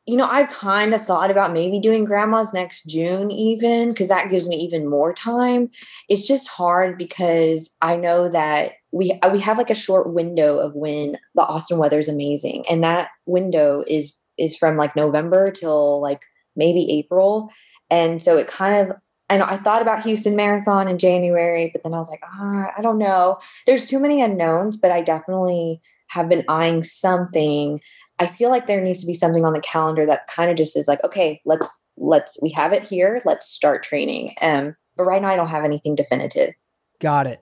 you 0.05 0.19
know 0.19 0.27
I've 0.27 0.51
kind 0.51 0.93
of 0.93 1.07
thought 1.07 1.31
about 1.31 1.55
maybe 1.55 1.81
doing 1.81 2.05
grandma's 2.05 2.53
next 2.53 2.85
June 2.85 3.31
even 3.31 3.89
because 3.89 4.09
that 4.09 4.29
gives 4.29 4.47
me 4.47 4.57
even 4.57 4.87
more 4.87 5.15
time. 5.15 5.71
It's 6.11 6.29
just 6.29 6.49
hard 6.49 6.99
because 6.99 7.71
I 7.81 7.97
know 7.97 8.31
that 8.31 8.73
we 8.93 9.19
uh, 9.23 9.31
we 9.31 9.41
have 9.41 9.59
like 9.59 9.71
a 9.71 9.75
short 9.75 10.13
window 10.13 10.59
of 10.59 10.75
when 10.75 11.19
the 11.35 11.43
Austin 11.43 11.79
weather 11.79 11.99
is 11.99 12.09
amazing, 12.09 12.65
and 12.69 12.83
that 12.85 13.09
window 13.27 13.83
is 13.89 14.15
is 14.39 14.57
from 14.57 14.77
like 14.77 14.95
November 14.95 15.51
till 15.51 16.01
like 16.01 16.21
maybe 16.55 16.91
April, 16.99 17.51
and 17.91 18.23
so 18.23 18.37
it 18.37 18.47
kind 18.47 18.91
of. 18.91 18.97
I 19.31 19.39
know 19.39 19.47
I 19.47 19.57
thought 19.57 19.81
about 19.81 20.03
Houston 20.03 20.37
Marathon 20.37 20.89
in 20.89 20.99
January, 20.99 21.71
but 21.73 21.83
then 21.83 21.95
I 21.95 21.99
was 21.99 22.11
like, 22.11 22.21
ah, 22.23 22.67
I 22.77 22.83
don't 22.83 22.99
know. 22.99 23.39
There's 23.67 23.87
too 23.87 23.99
many 23.99 24.21
unknowns, 24.21 24.77
but 24.77 24.91
I 24.91 25.01
definitely 25.01 25.81
have 26.09 26.29
been 26.29 26.45
eyeing 26.49 26.83
something. 26.83 27.81
I 28.19 28.27
feel 28.27 28.51
like 28.51 28.67
there 28.67 28.83
needs 28.83 29.01
to 29.01 29.07
be 29.07 29.15
something 29.15 29.47
on 29.47 29.55
the 29.55 29.61
calendar 29.61 30.05
that 30.05 30.27
kind 30.27 30.51
of 30.51 30.59
just 30.59 30.77
is 30.77 30.87
like, 30.87 31.03
okay, 31.03 31.41
let's 31.47 31.81
let's 31.97 32.39
we 32.43 32.51
have 32.51 32.75
it 32.75 32.83
here. 32.83 33.23
Let's 33.25 33.49
start 33.49 33.83
training. 33.83 34.35
Um, 34.43 34.77
but 34.99 35.05
right 35.05 35.23
now 35.23 35.29
I 35.29 35.37
don't 35.37 35.49
have 35.49 35.65
anything 35.65 35.95
definitive. 35.95 36.53
Got 37.01 37.27
it. 37.27 37.42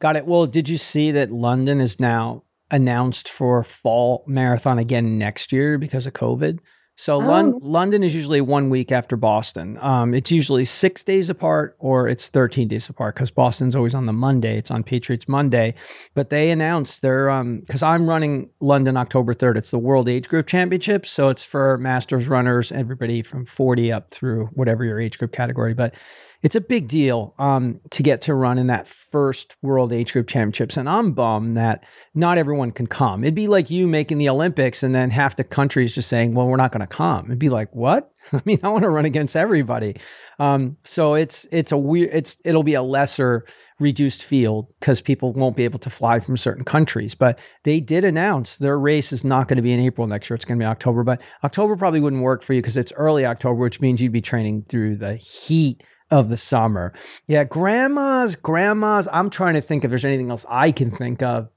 Got 0.00 0.16
it. 0.16 0.26
Well, 0.26 0.46
did 0.46 0.68
you 0.68 0.78
see 0.78 1.10
that 1.12 1.32
London 1.32 1.80
is 1.80 1.98
now 1.98 2.44
announced 2.70 3.28
for 3.28 3.64
fall 3.64 4.24
marathon 4.26 4.78
again 4.78 5.18
next 5.18 5.52
year 5.52 5.78
because 5.78 6.06
of 6.06 6.12
COVID? 6.12 6.60
So 7.00 7.14
oh. 7.14 7.18
Lon- 7.18 7.60
London 7.62 8.02
is 8.02 8.12
usually 8.12 8.40
one 8.40 8.70
week 8.70 8.90
after 8.90 9.16
Boston. 9.16 9.78
Um, 9.80 10.14
it's 10.14 10.32
usually 10.32 10.64
six 10.64 11.04
days 11.04 11.30
apart 11.30 11.76
or 11.78 12.08
it's 12.08 12.26
13 12.26 12.66
days 12.66 12.88
apart 12.88 13.14
because 13.14 13.30
Boston's 13.30 13.76
always 13.76 13.94
on 13.94 14.06
the 14.06 14.12
Monday. 14.12 14.58
It's 14.58 14.72
on 14.72 14.82
Patriots 14.82 15.28
Monday. 15.28 15.74
But 16.14 16.30
they 16.30 16.50
announced 16.50 17.02
their, 17.02 17.26
because 17.60 17.84
um, 17.84 17.88
I'm 17.88 18.08
running 18.08 18.50
London 18.58 18.96
October 18.96 19.32
3rd. 19.32 19.58
It's 19.58 19.70
the 19.70 19.78
World 19.78 20.08
Age 20.08 20.28
Group 20.28 20.48
Championship. 20.48 21.06
So 21.06 21.28
it's 21.28 21.44
for 21.44 21.78
masters 21.78 22.26
runners, 22.26 22.72
everybody 22.72 23.22
from 23.22 23.46
40 23.46 23.92
up 23.92 24.10
through 24.10 24.46
whatever 24.54 24.84
your 24.84 25.00
age 25.00 25.18
group 25.18 25.30
category. 25.30 25.74
But 25.74 25.94
it's 26.42 26.54
a 26.54 26.60
big 26.60 26.86
deal 26.86 27.34
um, 27.38 27.80
to 27.90 28.02
get 28.02 28.22
to 28.22 28.34
run 28.34 28.58
in 28.58 28.68
that 28.68 28.86
first 28.86 29.56
World 29.60 29.92
Age 29.92 30.12
Group 30.12 30.28
Championships. 30.28 30.76
And 30.76 30.88
I'm 30.88 31.12
bummed 31.12 31.56
that 31.56 31.82
not 32.14 32.38
everyone 32.38 32.70
can 32.70 32.86
come. 32.86 33.24
It'd 33.24 33.34
be 33.34 33.48
like 33.48 33.70
you 33.70 33.88
making 33.88 34.18
the 34.18 34.28
Olympics 34.28 34.82
and 34.82 34.94
then 34.94 35.10
half 35.10 35.36
the 35.36 35.44
countries 35.44 35.94
just 35.94 36.08
saying, 36.08 36.34
well, 36.34 36.46
we're 36.46 36.56
not 36.56 36.70
going 36.70 36.86
to 36.86 36.92
come. 36.92 37.26
It'd 37.26 37.38
be 37.38 37.48
like, 37.48 37.74
what? 37.74 38.12
I 38.32 38.40
mean, 38.44 38.60
I 38.62 38.68
want 38.68 38.84
to 38.84 38.90
run 38.90 39.04
against 39.04 39.36
everybody. 39.36 39.96
Um, 40.38 40.76
so 40.84 41.14
it's 41.14 41.46
it's 41.50 41.72
a 41.72 41.76
weird 41.76 42.10
it's 42.12 42.36
it'll 42.44 42.62
be 42.62 42.74
a 42.74 42.82
lesser 42.82 43.44
reduced 43.80 44.24
field 44.24 44.72
because 44.80 45.00
people 45.00 45.32
won't 45.32 45.56
be 45.56 45.64
able 45.64 45.78
to 45.78 45.90
fly 45.90 46.20
from 46.20 46.36
certain 46.36 46.64
countries. 46.64 47.14
But 47.14 47.38
they 47.64 47.80
did 47.80 48.04
announce 48.04 48.56
their 48.56 48.78
race 48.78 49.12
is 49.12 49.24
not 49.24 49.48
going 49.48 49.56
to 49.56 49.62
be 49.62 49.72
in 49.72 49.80
April 49.80 50.06
next 50.06 50.28
year. 50.28 50.36
It's 50.36 50.44
going 50.44 50.58
to 50.58 50.62
be 50.62 50.66
October. 50.66 51.04
But 51.04 51.20
October 51.42 51.76
probably 51.76 52.00
wouldn't 52.00 52.22
work 52.22 52.42
for 52.42 52.54
you 52.54 52.60
because 52.60 52.76
it's 52.76 52.92
early 52.92 53.24
October, 53.24 53.60
which 53.60 53.80
means 53.80 54.00
you'd 54.00 54.12
be 54.12 54.20
training 54.20 54.66
through 54.68 54.96
the 54.96 55.16
heat 55.16 55.82
of 56.10 56.28
the 56.28 56.36
summer. 56.36 56.92
Yeah, 57.26 57.44
grandma's, 57.44 58.36
grandma's. 58.36 59.08
I'm 59.12 59.30
trying 59.30 59.54
to 59.54 59.60
think 59.60 59.84
if 59.84 59.90
there's 59.90 60.04
anything 60.04 60.30
else 60.30 60.46
I 60.48 60.72
can 60.72 60.90
think 60.90 61.22
of. 61.22 61.48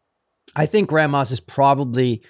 I 0.55 0.65
think 0.65 0.89
grandma's 0.89 1.31
is 1.31 1.39
probably 1.39 2.21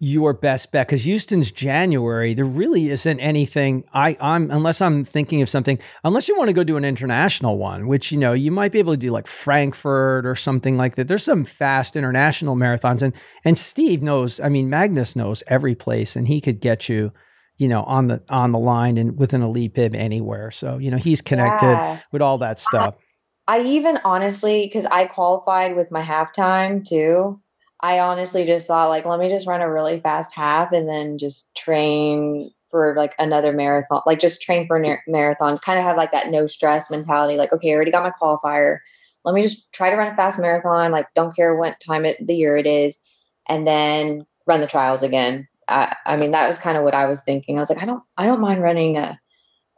your 0.00 0.32
best 0.32 0.70
bet 0.70 0.86
because 0.86 1.04
Houston's 1.04 1.50
January. 1.50 2.32
There 2.32 2.44
really 2.44 2.88
isn't 2.90 3.18
anything. 3.18 3.84
I 3.92 4.16
I'm 4.20 4.50
unless 4.50 4.80
I'm 4.80 5.04
thinking 5.04 5.42
of 5.42 5.48
something. 5.48 5.78
Unless 6.04 6.28
you 6.28 6.36
want 6.36 6.48
to 6.48 6.54
go 6.54 6.62
do 6.62 6.76
an 6.76 6.84
international 6.84 7.58
one, 7.58 7.88
which 7.88 8.12
you 8.12 8.18
know 8.18 8.32
you 8.32 8.52
might 8.52 8.70
be 8.70 8.78
able 8.78 8.92
to 8.92 8.98
do 8.98 9.10
like 9.10 9.26
Frankfurt 9.26 10.24
or 10.24 10.36
something 10.36 10.76
like 10.76 10.94
that. 10.94 11.08
There's 11.08 11.24
some 11.24 11.44
fast 11.44 11.96
international 11.96 12.54
marathons, 12.56 13.02
and 13.02 13.12
and 13.44 13.58
Steve 13.58 14.02
knows. 14.02 14.38
I 14.38 14.48
mean, 14.48 14.70
Magness 14.70 15.16
knows 15.16 15.42
every 15.48 15.74
place, 15.74 16.14
and 16.14 16.28
he 16.28 16.40
could 16.40 16.60
get 16.60 16.88
you. 16.88 17.12
You 17.58 17.68
know, 17.68 17.82
on 17.82 18.08
the 18.08 18.22
on 18.28 18.52
the 18.52 18.58
line 18.58 18.96
and 18.96 19.18
with 19.18 19.34
an 19.34 19.42
elite 19.42 19.74
bib 19.74 19.94
anywhere. 19.94 20.50
So 20.50 20.78
you 20.78 20.90
know 20.90 20.96
he's 20.96 21.20
connected 21.20 21.66
yeah. 21.66 22.00
with 22.12 22.22
all 22.22 22.38
that 22.38 22.60
stuff. 22.60 22.96
I, 23.46 23.58
I 23.58 23.62
even 23.62 23.98
honestly, 24.04 24.66
because 24.66 24.86
I 24.86 25.06
qualified 25.06 25.76
with 25.76 25.90
my 25.90 26.02
halftime 26.02 26.86
too. 26.86 27.40
I 27.80 28.00
honestly 28.00 28.44
just 28.44 28.66
thought 28.66 28.88
like, 28.88 29.04
let 29.04 29.20
me 29.20 29.28
just 29.28 29.46
run 29.46 29.60
a 29.60 29.72
really 29.72 30.00
fast 30.00 30.34
half 30.34 30.72
and 30.72 30.88
then 30.88 31.16
just 31.16 31.54
train 31.56 32.50
for 32.70 32.94
like 32.96 33.14
another 33.18 33.52
marathon, 33.52 34.02
like 34.06 34.20
just 34.20 34.42
train 34.42 34.66
for 34.66 34.76
a 34.76 34.98
marathon, 35.06 35.58
kind 35.58 35.78
of 35.78 35.84
have 35.84 35.96
like 35.96 36.12
that 36.12 36.28
no 36.28 36.46
stress 36.46 36.90
mentality. 36.90 37.36
Like, 37.36 37.52
okay, 37.52 37.70
I 37.70 37.74
already 37.74 37.90
got 37.90 38.02
my 38.02 38.12
qualifier. 38.20 38.78
Let 39.24 39.34
me 39.34 39.42
just 39.42 39.72
try 39.72 39.90
to 39.90 39.96
run 39.96 40.12
a 40.12 40.16
fast 40.16 40.38
marathon. 40.38 40.90
Like, 40.90 41.06
don't 41.14 41.34
care 41.34 41.56
what 41.56 41.80
time 41.80 42.04
it, 42.04 42.24
the 42.24 42.34
year 42.34 42.56
it 42.56 42.66
is, 42.66 42.98
and 43.48 43.66
then 43.66 44.26
run 44.46 44.60
the 44.60 44.66
trials 44.66 45.02
again. 45.02 45.47
I, 45.68 45.94
I 46.06 46.16
mean, 46.16 46.30
that 46.32 46.46
was 46.46 46.58
kind 46.58 46.76
of 46.76 46.84
what 46.84 46.94
I 46.94 47.06
was 47.06 47.20
thinking. 47.20 47.56
I 47.56 47.60
was 47.60 47.70
like, 47.70 47.82
I 47.82 47.86
don't, 47.86 48.02
I 48.16 48.26
don't 48.26 48.40
mind 48.40 48.62
running 48.62 48.96
a, 48.96 49.18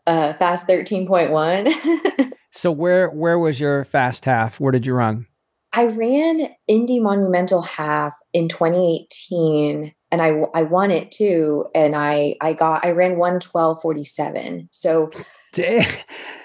a 0.07 0.35
fast 0.35 0.67
13.1. 0.67 2.33
so 2.51 2.73
where, 2.73 3.11
where 3.11 3.39
was 3.39 3.61
your 3.61 3.85
fast 3.85 4.25
half? 4.25 4.61
Where 4.61 4.73
did 4.73 4.87
you 4.87 4.95
run? 4.95 5.27
I 5.73 5.87
ran 5.87 6.49
Indy 6.67 6.99
Monumental 6.99 7.63
Half 7.63 8.15
in 8.33 8.49
2018 8.49 9.95
and 10.11 10.21
I 10.21 10.41
I 10.55 10.63
won 10.63 10.91
it 10.91 11.13
too 11.13 11.67
and 11.75 11.95
I 11.95 12.35
I 12.41 12.55
got 12.55 12.85
I 12.85 12.91
ran 12.91 13.15
112.47. 13.17 14.67
So 14.73 15.11
Damn. 15.53 15.89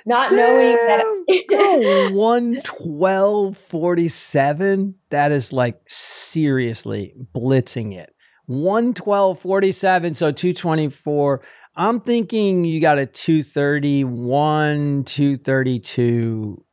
not 0.06 0.30
Damn. 0.30 0.38
knowing 0.38 0.78
that 0.86 1.06
112.47 2.14 4.94
that 5.10 5.32
is 5.32 5.52
like 5.52 5.82
seriously 5.88 7.16
blitzing 7.34 7.96
it. 7.96 8.15
112.47 8.50 10.16
so 10.16 10.32
224 10.32 11.42
I'm 11.78 12.00
thinking 12.00 12.64
you 12.64 12.80
got 12.80 13.00
a 13.00 13.06
231, 13.06 15.04
232, 15.04 16.66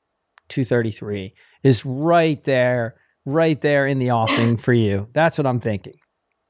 233 0.49 1.35
is 1.65 1.85
right 1.85 2.45
there, 2.45 2.95
right 3.25 3.61
there 3.61 3.85
in 3.87 3.99
the 3.99 4.13
offing 4.13 4.57
for 4.57 4.73
you. 4.73 5.09
That's 5.13 5.37
what 5.39 5.47
I'm 5.47 5.59
thinking. 5.59 5.95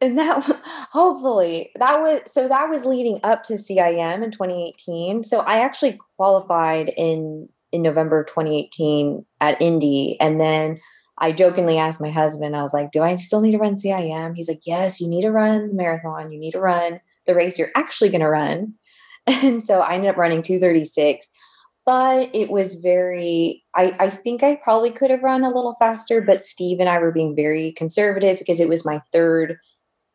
And 0.03 0.18
that 0.18 0.43
hopefully 0.91 1.70
that 1.79 2.01
was 2.01 2.20
so 2.27 2.49
that 2.49 2.68
was 2.68 2.85
leading 2.85 3.20
up 3.23 3.45
to 3.45 3.55
CIM 3.55 4.23
in 4.23 4.33
2018. 4.33 5.23
So 5.23 5.39
I 5.41 5.61
actually 5.61 5.99
qualified 6.16 6.93
in 6.97 7.49
in 7.70 7.83
November 7.83 8.20
of 8.20 8.27
2018 8.27 9.25
at 9.41 9.62
Indy 9.62 10.18
and 10.20 10.41
then 10.41 10.79
I 11.23 11.33
jokingly 11.33 11.79
asked 11.79 12.01
my 12.01 12.11
husband, 12.11 12.55
I 12.55 12.62
was 12.62 12.75
like, 12.75 12.91
Do 12.91 13.03
I 13.03 13.14
still 13.14 13.41
need 13.41 13.53
to 13.53 13.59
run 13.59 13.77
CIM? 13.77 14.35
He's 14.37 14.49
like, 14.49 14.66
Yes, 14.66 15.01
you 15.01 15.09
need 15.09 15.23
to 15.23 15.31
run 15.31 15.68
the 15.68 15.75
marathon. 15.75 16.33
You 16.33 16.39
need 16.39 16.51
to 16.51 16.61
run 16.61 17.01
the 17.27 17.35
race 17.35 17.59
you're 17.59 17.70
actually 17.77 18.11
going 18.11 18.20
to 18.20 18.29
run. 18.29 18.75
And 19.29 19.62
so 19.62 19.79
I 19.79 19.95
ended 19.95 20.11
up 20.11 20.16
running 20.16 20.43
236 20.43 21.31
but 21.85 22.29
it 22.35 22.51
was 22.51 22.75
very 22.77 23.62
I, 23.75 23.93
I 23.99 24.11
think 24.11 24.43
i 24.43 24.57
probably 24.62 24.91
could 24.91 25.11
have 25.11 25.23
run 25.23 25.45
a 25.45 25.49
little 25.49 25.75
faster 25.79 26.20
but 26.20 26.43
steve 26.43 26.81
and 26.81 26.89
i 26.89 26.99
were 26.99 27.12
being 27.12 27.35
very 27.35 27.73
conservative 27.73 28.39
because 28.39 28.61
it 28.61 28.68
was 28.68 28.85
my 28.85 29.01
third 29.12 29.59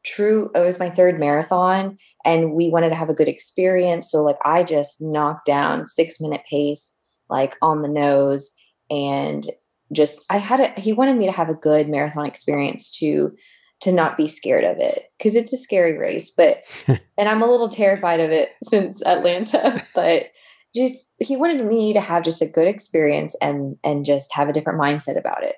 true 0.06 0.50
it 0.56 0.60
was 0.60 0.80
my 0.80 0.90
third 0.90 1.20
marathon 1.20 1.98
and 2.24 2.54
we 2.54 2.70
wanted 2.70 2.90
to 2.90 2.96
have 2.96 3.10
a 3.10 3.14
good 3.14 3.28
experience 3.28 4.10
so 4.10 4.24
like 4.24 4.38
i 4.46 4.64
just 4.64 5.02
knocked 5.02 5.46
down 5.46 5.88
six 5.88 6.20
minute 6.20 6.42
pace 6.50 6.94
like 7.30 7.56
on 7.62 7.82
the 7.82 7.90
nose 7.90 8.52
and 8.90 9.50
just 9.92 10.26
i 10.30 10.38
had 10.38 10.60
a 10.60 10.80
he 10.80 10.94
wanted 10.94 11.18
me 11.18 11.26
to 11.26 11.32
have 11.32 11.50
a 11.50 11.54
good 11.54 11.88
marathon 11.88 12.26
experience 12.26 12.90
to 12.90 13.32
to 13.80 13.92
not 13.92 14.18
be 14.18 14.28
scared 14.28 14.64
of 14.64 14.78
it 14.80 15.06
because 15.18 15.36
it's 15.36 15.54
a 15.54 15.58
scary 15.58 15.98
race 15.98 16.32
but 16.32 16.64
and 16.88 17.30
i'm 17.30 17.42
a 17.42 17.50
little 17.50 17.70
terrified 17.70 18.20
of 18.20 18.32
it 18.32 18.52
since 18.64 19.02
atlanta 19.06 19.86
but 19.96 20.32
just 20.76 21.08
he 21.20 21.36
wanted 21.36 21.66
me 21.66 21.94
to 21.94 22.02
have 22.02 22.24
just 22.24 22.42
a 22.42 22.48
good 22.48 22.68
experience 22.68 23.36
and 23.42 23.78
and 23.84 24.06
just 24.06 24.34
have 24.34 24.50
a 24.50 24.54
different 24.54 24.80
mindset 24.80 25.18
about 25.18 25.44
it. 25.44 25.56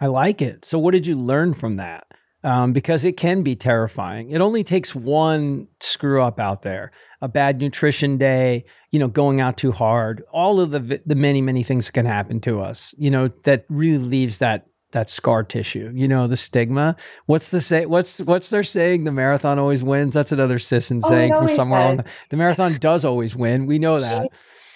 I 0.00 0.06
like 0.06 0.42
it. 0.42 0.64
So 0.64 0.78
what 0.78 0.92
did 0.92 1.06
you 1.06 1.16
learn 1.16 1.54
from 1.54 1.76
that? 1.76 2.06
Um, 2.44 2.74
because 2.74 3.06
it 3.06 3.16
can 3.16 3.42
be 3.42 3.56
terrifying. 3.56 4.30
It 4.30 4.42
only 4.42 4.62
takes 4.64 4.94
one 4.94 5.66
screw 5.80 6.22
up 6.22 6.38
out 6.38 6.60
there, 6.60 6.92
a 7.22 7.28
bad 7.28 7.58
nutrition 7.58 8.18
day, 8.18 8.66
you 8.90 8.98
know, 8.98 9.08
going 9.08 9.40
out 9.40 9.56
too 9.56 9.72
hard, 9.72 10.22
all 10.30 10.60
of 10.60 10.70
the 10.70 11.00
the 11.06 11.14
many 11.14 11.40
many 11.40 11.62
things 11.62 11.86
that 11.86 11.92
can 11.92 12.04
happen 12.04 12.40
to 12.42 12.60
us. 12.60 12.94
You 12.98 13.10
know, 13.10 13.28
that 13.44 13.64
really 13.70 13.96
leaves 13.96 14.38
that 14.38 14.66
that 14.94 15.10
scar 15.10 15.44
tissue. 15.44 15.92
You 15.94 16.08
know, 16.08 16.26
the 16.26 16.36
stigma. 16.38 16.96
What's 17.26 17.50
the 17.50 17.60
say? 17.60 17.84
What's 17.84 18.20
what's 18.20 18.48
their 18.48 18.62
saying? 18.62 19.04
The 19.04 19.12
marathon 19.12 19.58
always 19.58 19.82
wins. 19.82 20.14
That's 20.14 20.32
another 20.32 20.58
Sisson 20.58 21.02
oh, 21.04 21.08
saying 21.08 21.34
from 21.34 21.48
somewhere 21.48 21.80
along. 21.80 21.96
The, 21.98 22.04
the 22.30 22.36
marathon 22.38 22.78
does 22.80 23.04
always 23.04 23.36
win. 23.36 23.66
We 23.66 23.78
know 23.78 24.00
that. 24.00 24.30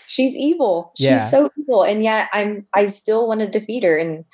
She, 0.06 0.28
she's 0.28 0.36
evil. 0.36 0.92
She's 0.96 1.06
yeah. 1.06 1.30
so 1.30 1.50
evil, 1.58 1.82
and 1.82 2.02
yet 2.02 2.28
I'm. 2.34 2.66
I 2.74 2.86
still 2.86 3.26
want 3.26 3.40
to 3.40 3.48
defeat 3.48 3.82
her, 3.84 3.96
and 3.96 4.26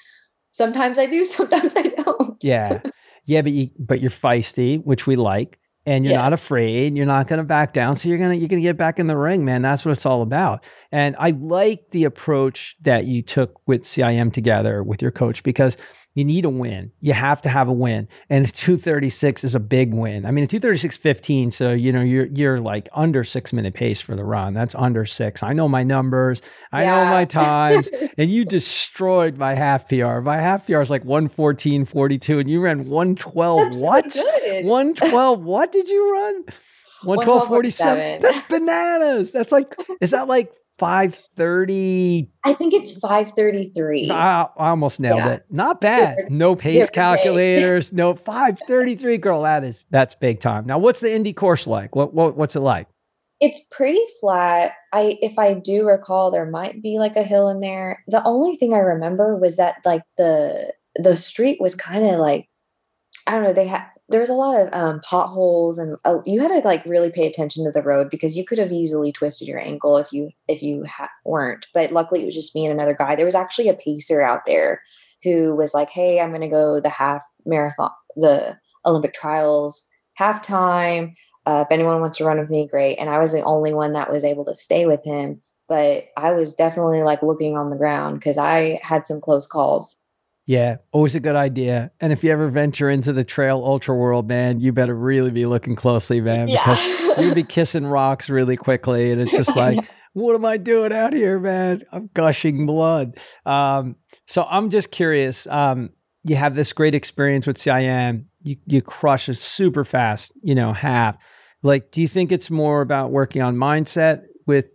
sometimes 0.50 0.98
I 0.98 1.06
do. 1.06 1.24
Sometimes 1.24 1.74
I 1.76 1.82
don't. 1.82 2.42
yeah, 2.42 2.80
yeah, 3.24 3.42
but 3.42 3.52
you 3.52 3.70
but 3.78 4.00
you're 4.00 4.10
feisty, 4.10 4.82
which 4.82 5.06
we 5.06 5.16
like 5.16 5.58
and 5.86 6.04
you're 6.04 6.14
yeah. 6.14 6.22
not 6.22 6.32
afraid 6.32 6.96
you're 6.96 7.06
not 7.06 7.26
going 7.26 7.38
to 7.38 7.44
back 7.44 7.72
down 7.72 7.96
so 7.96 8.08
you're 8.08 8.18
going 8.18 8.30
to 8.30 8.36
you're 8.36 8.48
going 8.48 8.62
to 8.62 8.66
get 8.66 8.76
back 8.76 8.98
in 8.98 9.06
the 9.06 9.16
ring 9.16 9.44
man 9.44 9.62
that's 9.62 9.84
what 9.84 9.92
it's 9.92 10.06
all 10.06 10.22
about 10.22 10.64
and 10.92 11.14
i 11.18 11.30
like 11.30 11.90
the 11.90 12.04
approach 12.04 12.76
that 12.80 13.04
you 13.06 13.22
took 13.22 13.60
with 13.66 13.84
cim 13.84 14.30
together 14.30 14.82
with 14.82 15.02
your 15.02 15.10
coach 15.10 15.42
because 15.42 15.76
you 16.14 16.24
need 16.24 16.44
a 16.44 16.50
win. 16.50 16.92
You 17.00 17.12
have 17.12 17.42
to 17.42 17.48
have 17.48 17.68
a 17.68 17.72
win. 17.72 18.08
And 18.30 18.52
236 18.52 19.42
is 19.42 19.54
a 19.54 19.60
big 19.60 19.92
win. 19.92 20.24
I 20.24 20.30
mean, 20.30 20.46
236.15, 20.46 21.52
so 21.52 21.72
you 21.72 21.90
know, 21.90 22.02
you're 22.02 22.26
you're 22.26 22.60
like 22.60 22.88
under 22.94 23.24
six 23.24 23.52
minute 23.52 23.74
pace 23.74 24.00
for 24.00 24.14
the 24.14 24.24
run. 24.24 24.54
That's 24.54 24.74
under 24.76 25.04
six. 25.04 25.42
I 25.42 25.52
know 25.52 25.68
my 25.68 25.82
numbers, 25.82 26.40
I 26.72 26.82
yeah. 26.84 26.90
know 26.90 27.10
my 27.10 27.24
times, 27.24 27.90
and 28.18 28.30
you 28.30 28.44
destroyed 28.44 29.36
my 29.36 29.54
half 29.54 29.88
PR. 29.88 30.20
My 30.20 30.36
half 30.36 30.66
PR 30.66 30.80
is 30.80 30.90
like 30.90 31.04
114.42, 31.04 32.40
and 32.40 32.48
you 32.48 32.60
ran 32.60 32.88
112. 32.88 33.76
what? 33.76 34.04
112. 34.04 35.44
What 35.44 35.72
did 35.72 35.88
you 35.88 36.12
run? 36.12 36.44
112.47. 37.04 38.20
That's 38.20 38.40
bananas. 38.48 39.32
That's 39.32 39.52
like, 39.52 39.74
is 40.00 40.10
that 40.10 40.28
like 40.28 40.52
530 40.78 42.32
i 42.44 42.52
think 42.52 42.74
it's 42.74 42.98
533 42.98 44.10
i, 44.10 44.42
I 44.42 44.70
almost 44.70 44.98
nailed 44.98 45.18
yeah. 45.18 45.30
it. 45.34 45.44
Not 45.48 45.80
bad. 45.80 46.30
no 46.30 46.56
pace 46.56 46.90
calculators. 46.92 47.92
No 47.92 48.14
533 48.14 49.18
girl 49.18 49.42
that 49.42 49.62
is 49.62 49.86
that's 49.90 50.14
big 50.16 50.40
time. 50.40 50.66
Now 50.66 50.78
what's 50.78 51.00
the 51.00 51.12
indy 51.12 51.32
course 51.32 51.66
like? 51.66 51.94
What, 51.94 52.12
what 52.12 52.36
what's 52.36 52.56
it 52.56 52.60
like? 52.60 52.88
It's 53.40 53.60
pretty 53.70 54.02
flat. 54.20 54.72
I 54.92 55.16
if 55.22 55.38
i 55.38 55.54
do 55.54 55.86
recall 55.86 56.32
there 56.32 56.46
might 56.46 56.82
be 56.82 56.98
like 56.98 57.14
a 57.14 57.22
hill 57.22 57.48
in 57.48 57.60
there. 57.60 58.02
The 58.08 58.24
only 58.24 58.56
thing 58.56 58.74
i 58.74 58.78
remember 58.78 59.36
was 59.36 59.56
that 59.56 59.76
like 59.84 60.02
the 60.16 60.72
the 60.96 61.16
street 61.16 61.60
was 61.60 61.74
kind 61.74 62.04
of 62.04 62.18
like 62.18 62.48
i 63.26 63.32
don't 63.32 63.44
know 63.44 63.52
they 63.52 63.66
had 63.66 63.86
there's 64.08 64.28
a 64.28 64.34
lot 64.34 64.60
of 64.60 64.72
um, 64.72 65.00
potholes 65.00 65.78
and 65.78 65.96
uh, 66.04 66.18
you 66.26 66.40
had 66.40 66.48
to 66.48 66.58
like 66.58 66.84
really 66.84 67.10
pay 67.10 67.26
attention 67.26 67.64
to 67.64 67.72
the 67.72 67.82
road 67.82 68.10
because 68.10 68.36
you 68.36 68.44
could 68.44 68.58
have 68.58 68.70
easily 68.70 69.10
twisted 69.12 69.48
your 69.48 69.58
ankle 69.58 69.96
if 69.96 70.12
you 70.12 70.30
if 70.48 70.62
you 70.62 70.84
ha- 70.84 71.08
weren't. 71.24 71.66
But 71.72 71.92
luckily 71.92 72.22
it 72.22 72.26
was 72.26 72.34
just 72.34 72.54
me 72.54 72.66
and 72.66 72.72
another 72.72 72.94
guy. 72.94 73.16
There 73.16 73.24
was 73.24 73.34
actually 73.34 73.68
a 73.68 73.74
pacer 73.74 74.20
out 74.22 74.42
there 74.46 74.82
who 75.22 75.56
was 75.56 75.72
like 75.72 75.88
hey 75.88 76.20
i'm 76.20 76.28
going 76.28 76.42
to 76.42 76.48
go 76.48 76.80
the 76.80 76.90
half 76.90 77.24
marathon 77.46 77.90
the 78.16 78.56
olympic 78.86 79.14
trials 79.14 79.86
halftime. 80.20 81.12
Uh, 81.46 81.62
if 81.66 81.72
anyone 81.72 82.00
wants 82.00 82.16
to 82.16 82.24
run 82.24 82.38
with 82.38 82.48
me 82.50 82.68
great. 82.68 82.96
And 82.98 83.10
i 83.10 83.18
was 83.18 83.32
the 83.32 83.42
only 83.42 83.72
one 83.72 83.92
that 83.94 84.12
was 84.12 84.24
able 84.24 84.44
to 84.44 84.54
stay 84.54 84.86
with 84.86 85.02
him. 85.04 85.40
But 85.68 86.04
i 86.16 86.30
was 86.30 86.54
definitely 86.54 87.02
like 87.02 87.22
looking 87.22 87.56
on 87.56 87.70
the 87.70 87.76
ground 87.76 88.18
because 88.18 88.38
i 88.38 88.78
had 88.82 89.06
some 89.06 89.20
close 89.20 89.46
calls 89.46 89.98
yeah, 90.46 90.76
always 90.92 91.14
a 91.14 91.20
good 91.20 91.36
idea. 91.36 91.90
And 92.00 92.12
if 92.12 92.22
you 92.22 92.30
ever 92.30 92.48
venture 92.48 92.90
into 92.90 93.12
the 93.12 93.24
trail 93.24 93.62
ultra 93.64 93.94
world, 93.94 94.28
man, 94.28 94.60
you 94.60 94.72
better 94.72 94.94
really 94.94 95.30
be 95.30 95.46
looking 95.46 95.74
closely, 95.74 96.20
man, 96.20 96.48
yeah. 96.48 96.58
because 96.58 97.18
you'll 97.18 97.34
be 97.34 97.42
kissing 97.48 97.86
rocks 97.86 98.28
really 98.28 98.56
quickly. 98.56 99.10
And 99.10 99.22
it's 99.22 99.34
just 99.34 99.56
like, 99.56 99.78
what 100.12 100.34
am 100.34 100.44
I 100.44 100.58
doing 100.58 100.92
out 100.92 101.14
here, 101.14 101.38
man? 101.40 101.82
I'm 101.90 102.10
gushing 102.12 102.66
blood. 102.66 103.18
Um, 103.46 103.96
so 104.26 104.44
I'm 104.44 104.68
just 104.68 104.90
curious. 104.90 105.46
Um, 105.46 105.90
you 106.24 106.36
have 106.36 106.54
this 106.54 106.72
great 106.72 106.94
experience 106.94 107.46
with 107.46 107.56
CIM. 107.56 108.26
You 108.42 108.56
you 108.66 108.82
crush 108.82 109.28
a 109.28 109.34
super 109.34 109.84
fast, 109.84 110.32
you 110.42 110.54
know, 110.54 110.72
half. 110.72 111.16
Like, 111.62 111.90
do 111.90 112.02
you 112.02 112.08
think 112.08 112.30
it's 112.30 112.50
more 112.50 112.82
about 112.82 113.10
working 113.10 113.40
on 113.40 113.56
mindset 113.56 114.24
with 114.46 114.66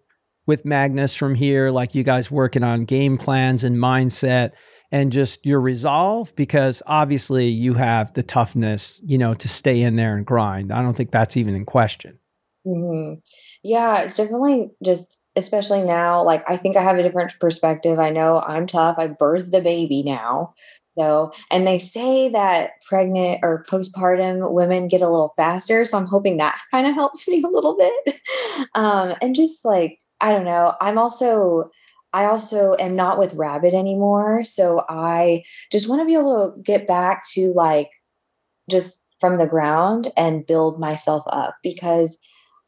with 0.47 0.63
Magness 0.63 1.15
from 1.15 1.35
here? 1.35 1.69
Like 1.69 1.93
you 1.93 2.03
guys 2.03 2.31
working 2.31 2.63
on 2.63 2.85
game 2.85 3.17
plans 3.17 3.63
and 3.63 3.77
mindset 3.77 4.51
and 4.91 5.11
just 5.11 5.45
your 5.45 5.61
resolve 5.61 6.35
because 6.35 6.81
obviously 6.87 7.47
you 7.47 7.73
have 7.75 8.13
the 8.13 8.23
toughness, 8.23 9.01
you 9.05 9.17
know, 9.17 9.33
to 9.35 9.47
stay 9.47 9.81
in 9.81 9.95
there 9.95 10.15
and 10.15 10.25
grind. 10.25 10.71
I 10.71 10.81
don't 10.81 10.95
think 10.95 11.11
that's 11.11 11.37
even 11.37 11.55
in 11.55 11.65
question. 11.65 12.17
Mm-hmm. 12.65 13.19
Yeah, 13.63 14.01
it's 14.01 14.17
definitely 14.17 14.71
just 14.83 15.19
especially 15.35 15.81
now, 15.81 16.23
like 16.23 16.43
I 16.49 16.57
think 16.57 16.75
I 16.75 16.83
have 16.83 16.97
a 16.97 17.03
different 17.03 17.39
perspective. 17.39 17.99
I 17.99 18.09
know 18.09 18.41
I'm 18.41 18.67
tough. 18.67 18.97
I 18.97 19.07
birthed 19.07 19.57
a 19.57 19.61
baby 19.61 20.03
now. 20.03 20.53
So, 20.97 21.31
and 21.49 21.65
they 21.65 21.79
say 21.79 22.29
that 22.29 22.71
pregnant 22.87 23.39
or 23.41 23.65
postpartum 23.69 24.51
women 24.51 24.89
get 24.89 25.01
a 25.01 25.09
little 25.09 25.33
faster. 25.37 25.85
So 25.85 25.97
I'm 25.97 26.07
hoping 26.07 26.37
that 26.37 26.59
kind 26.71 26.87
of 26.87 26.93
helps 26.93 27.27
me 27.27 27.41
a 27.41 27.47
little 27.47 27.77
bit. 27.77 28.19
Um, 28.75 29.13
and 29.21 29.35
just 29.35 29.63
like, 29.63 29.99
I 30.19 30.31
don't 30.31 30.43
know, 30.43 30.73
I'm 30.81 30.97
also, 30.97 31.71
I 32.13 32.25
also 32.25 32.75
am 32.79 32.95
not 32.95 33.19
with 33.19 33.35
Rabbit 33.35 33.73
anymore. 33.73 34.43
So 34.43 34.83
I 34.89 35.43
just 35.71 35.87
want 35.87 36.01
to 36.01 36.05
be 36.05 36.13
able 36.13 36.53
to 36.55 36.61
get 36.61 36.87
back 36.87 37.23
to 37.33 37.51
like 37.53 37.89
just 38.69 38.99
from 39.19 39.37
the 39.37 39.47
ground 39.47 40.11
and 40.15 40.45
build 40.45 40.79
myself 40.79 41.23
up 41.27 41.55
because 41.61 42.17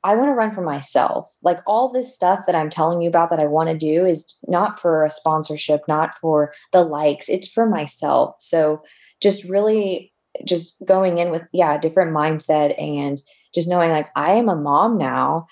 I 0.04 0.16
want 0.16 0.30
to 0.30 0.34
run 0.34 0.52
for 0.52 0.62
myself. 0.62 1.32
Like 1.44 1.60
all 1.68 1.92
this 1.92 2.14
stuff 2.14 2.46
that 2.48 2.56
I'm 2.56 2.70
telling 2.70 3.02
you 3.02 3.10
about 3.10 3.30
that 3.30 3.40
I 3.40 3.46
want 3.46 3.70
to 3.70 3.78
do 3.78 4.06
is 4.06 4.36
not 4.48 4.80
for 4.80 5.06
a 5.06 5.10
sponsorship, 5.10 5.82
not 5.88 6.18
for 6.20 6.52
the 6.72 6.84
likes, 6.84 7.30
it's 7.30 7.48
for 7.48 7.68
myself. 7.68 8.36
So 8.40 8.82
just 9.22 9.44
really 9.44 10.12
just 10.46 10.82
going 10.86 11.18
in 11.18 11.30
with 11.30 11.44
yeah, 11.54 11.76
a 11.76 11.80
different 11.80 12.12
mindset 12.12 12.80
and 12.82 13.22
just 13.54 13.68
knowing 13.68 13.92
like 13.92 14.10
I 14.16 14.34
am 14.34 14.50
a 14.50 14.56
mom 14.56 14.98
now. 14.98 15.46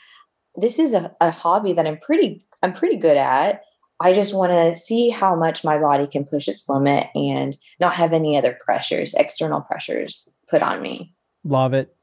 This 0.56 0.80
is 0.80 0.94
a, 0.94 1.16
a 1.22 1.32
hobby 1.32 1.74
that 1.74 1.86
I'm 1.86 2.00
pretty 2.00 2.46
I'm 2.64 2.74
pretty 2.74 2.98
good 2.98 3.18
at. 3.18 3.62
I 4.02 4.14
just 4.14 4.34
want 4.34 4.52
to 4.52 4.80
see 4.80 5.10
how 5.10 5.36
much 5.36 5.64
my 5.64 5.78
body 5.78 6.08
can 6.08 6.26
push 6.26 6.48
its 6.48 6.70
limit 6.70 7.08
and 7.16 7.58
not 7.80 7.94
have 7.96 8.14
any 8.14 8.38
other 8.38 8.58
pressures, 8.64 9.14
external 9.14 9.62
pressures 9.62 10.30
put 10.50 10.62
on 10.62 10.82
me. 10.82 11.14
Love 11.44 11.74
it. 11.74 11.96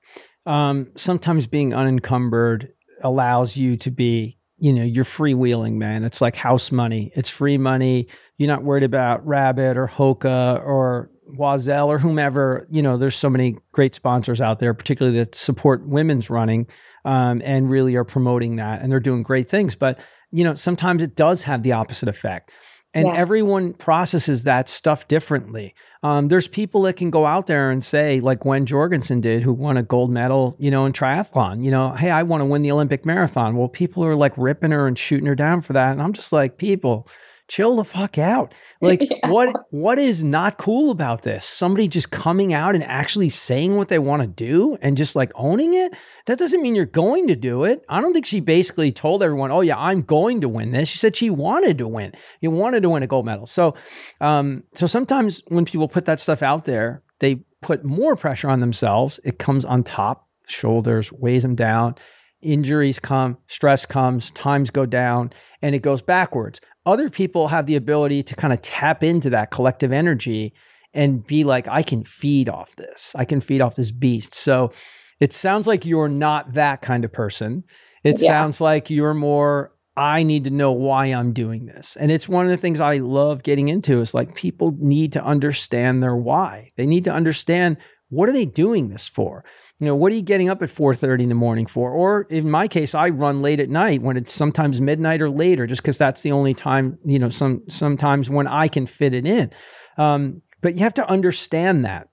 Um, 0.44 0.88
sometimes 0.96 1.46
being 1.46 1.74
unencumbered 1.74 2.72
allows 3.02 3.56
you 3.56 3.76
to 3.78 3.90
be 3.90 4.38
you 4.58 4.72
know 4.72 4.82
you're 4.82 5.04
freewheeling 5.04 5.74
man. 5.74 6.04
It's 6.04 6.20
like 6.20 6.36
house 6.36 6.72
money. 6.72 7.12
It's 7.14 7.28
free 7.28 7.58
money. 7.58 8.08
You're 8.38 8.48
not 8.48 8.62
worried 8.62 8.84
about 8.84 9.26
rabbit 9.26 9.76
or 9.76 9.86
hoka 9.86 10.64
or 10.64 11.10
Oiselle 11.38 11.88
or 11.88 11.98
whomever. 11.98 12.66
You 12.70 12.82
know 12.82 12.96
there's 12.96 13.16
so 13.16 13.28
many 13.28 13.56
great 13.72 13.94
sponsors 13.94 14.40
out 14.40 14.58
there 14.58 14.72
particularly 14.72 15.18
that 15.18 15.34
support 15.34 15.86
women's 15.86 16.30
running 16.30 16.66
um, 17.04 17.42
and 17.44 17.70
really 17.70 17.96
are 17.96 18.04
promoting 18.04 18.56
that 18.56 18.80
and 18.80 18.90
they're 18.90 19.00
doing 19.00 19.22
great 19.22 19.48
things. 19.48 19.76
But 19.76 20.00
you 20.30 20.44
know 20.44 20.54
sometimes 20.54 21.02
it 21.02 21.16
does 21.16 21.44
have 21.44 21.62
the 21.62 21.72
opposite 21.72 22.08
effect 22.08 22.50
and 22.96 23.08
yeah. 23.08 23.14
everyone 23.14 23.74
processes 23.74 24.44
that 24.44 24.70
stuff 24.70 25.06
differently. 25.06 25.74
Um, 26.02 26.28
there's 26.28 26.48
people 26.48 26.80
that 26.82 26.94
can 26.94 27.10
go 27.10 27.26
out 27.26 27.46
there 27.46 27.70
and 27.70 27.84
say, 27.84 28.20
like 28.20 28.40
Gwen 28.40 28.64
Jorgensen 28.64 29.20
did, 29.20 29.42
who 29.42 29.52
won 29.52 29.76
a 29.76 29.82
gold 29.82 30.10
medal, 30.10 30.56
you 30.58 30.70
know, 30.70 30.86
in 30.86 30.94
triathlon. 30.94 31.62
You 31.62 31.70
know, 31.70 31.90
hey, 31.90 32.10
I 32.10 32.22
want 32.22 32.40
to 32.40 32.46
win 32.46 32.62
the 32.62 32.72
Olympic 32.72 33.04
marathon. 33.04 33.54
Well, 33.54 33.68
people 33.68 34.02
are 34.02 34.16
like 34.16 34.32
ripping 34.38 34.70
her 34.70 34.86
and 34.86 34.98
shooting 34.98 35.26
her 35.26 35.34
down 35.34 35.60
for 35.60 35.74
that, 35.74 35.92
and 35.92 36.00
I'm 36.00 36.14
just 36.14 36.32
like, 36.32 36.56
people, 36.56 37.06
chill 37.48 37.76
the 37.76 37.84
fuck 37.84 38.18
out. 38.18 38.52
Like 38.82 39.00
yeah. 39.00 39.30
what 39.30 39.56
what 39.70 39.98
is 39.98 40.22
not 40.22 40.58
cool 40.58 40.90
about 40.90 41.22
this? 41.22 41.46
Somebody 41.46 41.88
just 41.88 42.10
coming 42.10 42.52
out 42.52 42.74
and 42.74 42.84
actually 42.84 43.30
saying 43.30 43.74
what 43.74 43.88
they 43.88 43.98
want 43.98 44.20
to 44.20 44.28
do 44.28 44.76
and 44.82 44.98
just 44.98 45.16
like 45.16 45.32
owning 45.34 45.72
it? 45.72 45.94
That 46.26 46.38
doesn't 46.38 46.60
mean 46.60 46.74
you're 46.74 46.84
going 46.84 47.26
to 47.28 47.36
do 47.36 47.64
it. 47.64 47.82
I 47.88 48.02
don't 48.02 48.12
think 48.12 48.26
she 48.26 48.40
basically 48.40 48.92
told 48.92 49.22
everyone, 49.22 49.50
"Oh 49.50 49.62
yeah, 49.62 49.78
I'm 49.78 50.02
going 50.02 50.42
to 50.42 50.48
win 50.48 50.72
this." 50.72 50.90
She 50.90 50.98
said 50.98 51.16
she 51.16 51.30
wanted 51.30 51.78
to 51.78 51.88
win. 51.88 52.12
You 52.42 52.50
wanted 52.50 52.82
to 52.82 52.90
win 52.90 53.02
a 53.02 53.06
gold 53.06 53.24
medal. 53.24 53.46
So 53.46 53.74
um 54.20 54.64
so 54.74 54.86
sometimes 54.86 55.40
when 55.48 55.64
people 55.64 55.88
put 55.88 56.04
that 56.04 56.20
stuff 56.20 56.42
out 56.42 56.66
there, 56.66 57.02
they 57.20 57.36
put 57.62 57.82
more 57.82 58.14
pressure 58.14 58.50
on 58.50 58.60
themselves. 58.60 59.18
It 59.24 59.38
comes 59.38 59.64
on 59.64 59.84
top, 59.84 60.28
shoulders, 60.46 61.10
weighs 61.12 61.42
them 61.42 61.54
down 61.54 61.94
injuries 62.42 62.98
come, 62.98 63.38
stress 63.48 63.84
comes, 63.86 64.30
times 64.30 64.70
go 64.70 64.86
down, 64.86 65.32
and 65.62 65.74
it 65.74 65.80
goes 65.80 66.02
backwards. 66.02 66.60
Other 66.86 67.10
people 67.10 67.48
have 67.48 67.66
the 67.66 67.76
ability 67.76 68.22
to 68.22 68.36
kind 68.36 68.52
of 68.52 68.62
tap 68.62 69.02
into 69.02 69.28
that 69.30 69.50
collective 69.50 69.92
energy 69.92 70.54
and 70.94 71.26
be 71.26 71.44
like, 71.44 71.68
I 71.68 71.82
can 71.82 72.04
feed 72.04 72.48
off 72.48 72.74
this. 72.76 73.12
I 73.14 73.24
can 73.24 73.40
feed 73.40 73.60
off 73.60 73.74
this 73.74 73.90
beast. 73.90 74.34
So 74.34 74.72
it 75.20 75.32
sounds 75.32 75.66
like 75.66 75.84
you're 75.84 76.08
not 76.08 76.54
that 76.54 76.80
kind 76.82 77.04
of 77.04 77.12
person. 77.12 77.64
It 78.04 78.20
yeah. 78.20 78.28
sounds 78.28 78.60
like 78.60 78.88
you're 78.88 79.14
more, 79.14 79.72
I 79.96 80.22
need 80.22 80.44
to 80.44 80.50
know 80.50 80.72
why 80.72 81.06
I'm 81.06 81.32
doing 81.32 81.66
this. 81.66 81.96
And 81.96 82.12
it's 82.12 82.28
one 82.28 82.44
of 82.44 82.50
the 82.50 82.56
things 82.56 82.80
I 82.80 82.98
love 82.98 83.42
getting 83.42 83.68
into 83.68 84.00
is 84.00 84.14
like 84.14 84.34
people 84.34 84.76
need 84.78 85.12
to 85.14 85.24
understand 85.24 86.02
their 86.02 86.16
why. 86.16 86.70
They 86.76 86.86
need 86.86 87.04
to 87.04 87.12
understand 87.12 87.78
what 88.08 88.28
are 88.28 88.32
they 88.32 88.44
doing 88.44 88.88
this 88.88 89.08
for? 89.08 89.44
You 89.78 89.86
know, 89.86 89.94
what 89.94 90.10
are 90.10 90.14
you 90.14 90.22
getting 90.22 90.48
up 90.48 90.62
at 90.62 90.70
4:30 90.70 91.24
in 91.24 91.28
the 91.28 91.34
morning 91.34 91.66
for? 91.66 91.90
Or 91.90 92.22
in 92.22 92.50
my 92.50 92.66
case, 92.66 92.94
I 92.94 93.10
run 93.10 93.42
late 93.42 93.60
at 93.60 93.68
night 93.68 94.00
when 94.00 94.16
it's 94.16 94.32
sometimes 94.32 94.80
midnight 94.80 95.20
or 95.20 95.28
later, 95.28 95.66
just 95.66 95.82
because 95.82 95.98
that's 95.98 96.22
the 96.22 96.32
only 96.32 96.54
time, 96.54 96.98
you 97.04 97.18
know, 97.18 97.28
some 97.28 97.62
sometimes 97.68 98.30
when 98.30 98.46
I 98.46 98.68
can 98.68 98.86
fit 98.86 99.12
it 99.12 99.26
in. 99.26 99.50
Um, 99.98 100.42
but 100.62 100.74
you 100.74 100.80
have 100.80 100.94
to 100.94 101.08
understand 101.08 101.84
that. 101.84 102.08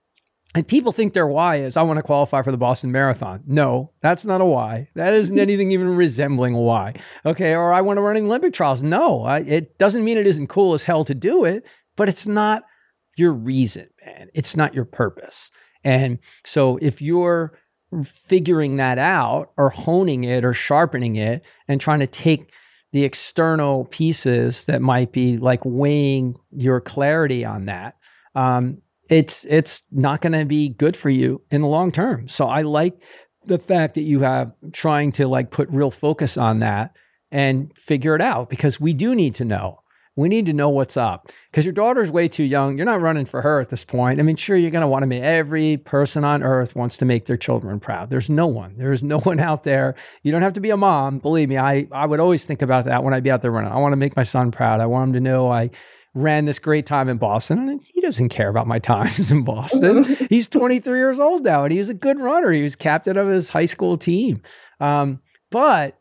And 0.55 0.67
people 0.67 0.91
think 0.91 1.13
their 1.13 1.25
why 1.25 1.61
is 1.61 1.77
I 1.77 1.81
want 1.81 1.97
to 1.97 2.03
qualify 2.03 2.43
for 2.43 2.51
the 2.51 2.57
Boston 2.57 2.91
Marathon. 2.91 3.41
No, 3.47 3.91
that's 4.01 4.25
not 4.25 4.41
a 4.41 4.45
why. 4.45 4.89
That 4.95 5.13
isn't 5.13 5.39
anything 5.39 5.71
even 5.71 5.95
resembling 5.95 6.53
a 6.53 6.61
why. 6.61 6.95
Okay, 7.25 7.55
or 7.55 7.73
I 7.73 7.81
want 7.81 7.97
to 7.97 8.01
run 8.01 8.17
in 8.17 8.25
Olympic 8.25 8.53
trials. 8.53 8.83
No, 8.83 9.23
I, 9.23 9.39
it 9.39 9.79
doesn't 9.79 10.03
mean 10.03 10.17
it 10.17 10.27
isn't 10.27 10.47
cool 10.47 10.73
as 10.73 10.83
hell 10.83 11.05
to 11.05 11.15
do 11.15 11.45
it, 11.45 11.63
but 11.95 12.09
it's 12.09 12.27
not 12.27 12.63
your 13.17 13.31
reason, 13.31 13.87
man. 14.05 14.27
It's 14.33 14.55
not 14.55 14.73
your 14.73 14.85
purpose. 14.85 15.49
And 15.83 16.19
so 16.45 16.77
if 16.81 17.01
you're 17.01 17.57
figuring 18.03 18.77
that 18.77 18.97
out 18.97 19.51
or 19.57 19.69
honing 19.69 20.23
it 20.23 20.43
or 20.43 20.53
sharpening 20.53 21.15
it 21.15 21.43
and 21.67 21.79
trying 21.79 21.99
to 21.99 22.07
take 22.07 22.51
the 22.91 23.03
external 23.03 23.85
pieces 23.85 24.65
that 24.65 24.81
might 24.81 25.11
be 25.11 25.37
like 25.37 25.61
weighing 25.63 26.35
your 26.51 26.79
clarity 26.79 27.43
on 27.45 27.65
that, 27.65 27.97
um, 28.35 28.81
it's 29.09 29.45
it's 29.45 29.83
not 29.91 30.21
going 30.21 30.33
to 30.33 30.45
be 30.45 30.69
good 30.69 30.95
for 30.95 31.09
you 31.09 31.41
in 31.51 31.61
the 31.61 31.67
long 31.67 31.91
term. 31.91 32.27
So 32.27 32.47
I 32.47 32.61
like 32.61 33.01
the 33.45 33.59
fact 33.59 33.95
that 33.95 34.01
you 34.01 34.21
have 34.21 34.53
trying 34.71 35.11
to 35.13 35.27
like 35.27 35.51
put 35.51 35.69
real 35.69 35.91
focus 35.91 36.37
on 36.37 36.59
that 36.59 36.95
and 37.31 37.75
figure 37.77 38.15
it 38.15 38.21
out 38.21 38.49
because 38.49 38.79
we 38.79 38.93
do 38.93 39.13
need 39.13 39.35
to 39.35 39.45
know 39.45 39.82
we 40.15 40.29
need 40.29 40.45
to 40.45 40.53
know 40.53 40.69
what's 40.69 40.95
up 40.95 41.31
because 41.49 41.65
your 41.65 41.73
daughter's 41.73 42.11
way 42.11 42.27
too 42.27 42.43
young. 42.43 42.77
You're 42.77 42.85
not 42.85 43.01
running 43.01 43.25
for 43.25 43.41
her 43.41 43.59
at 43.59 43.69
this 43.69 43.83
point. 43.83 44.19
I 44.19 44.23
mean, 44.23 44.35
sure, 44.35 44.55
you're 44.55 44.71
going 44.71 44.81
to 44.81 44.87
want 44.87 45.03
to 45.03 45.07
make 45.07 45.23
every 45.23 45.77
person 45.77 46.23
on 46.23 46.43
earth 46.43 46.75
wants 46.75 46.97
to 46.97 47.05
make 47.05 47.25
their 47.25 47.37
children 47.37 47.79
proud. 47.79 48.09
There's 48.09 48.29
no 48.29 48.45
one. 48.45 48.75
There's 48.77 49.03
no 49.03 49.19
one 49.21 49.39
out 49.39 49.63
there. 49.63 49.95
You 50.21 50.31
don't 50.31 50.43
have 50.43 50.53
to 50.53 50.61
be 50.61 50.69
a 50.69 50.77
mom. 50.77 51.19
Believe 51.19 51.49
me, 51.49 51.57
I, 51.57 51.87
I 51.91 52.05
would 52.05 52.19
always 52.19 52.45
think 52.45 52.61
about 52.61 52.85
that 52.85 53.03
when 53.03 53.13
I'd 53.13 53.23
be 53.23 53.31
out 53.31 53.41
there 53.41 53.51
running. 53.51 53.71
I 53.71 53.77
want 53.77 53.93
to 53.93 53.97
make 53.97 54.15
my 54.15 54.23
son 54.23 54.51
proud. 54.51 54.81
I 54.81 54.85
want 54.85 55.09
him 55.09 55.13
to 55.13 55.19
know 55.19 55.51
I 55.51 55.71
ran 56.13 56.45
this 56.45 56.59
great 56.59 56.85
time 56.85 57.09
in 57.09 57.17
Boston. 57.17 57.69
And 57.69 57.81
he 57.81 57.99
doesn't 58.01 58.29
care 58.29 58.49
about 58.49 58.67
my 58.67 58.79
times 58.93 59.31
in 59.31 59.43
Boston. 59.43 60.03
he's 60.29 60.47
23 60.47 60.99
years 60.99 61.19
old 61.19 61.43
now 61.43 61.63
and 61.63 61.71
he 61.71 61.79
was 61.79 61.89
a 61.89 61.95
good 61.95 62.19
runner. 62.19 62.51
He 62.51 62.61
was 62.61 62.75
captain 62.75 63.17
of 63.17 63.27
his 63.27 63.49
high 63.49 63.65
school 63.65 63.97
team. 63.97 64.41
Um, 64.79 65.21
but 65.49 65.99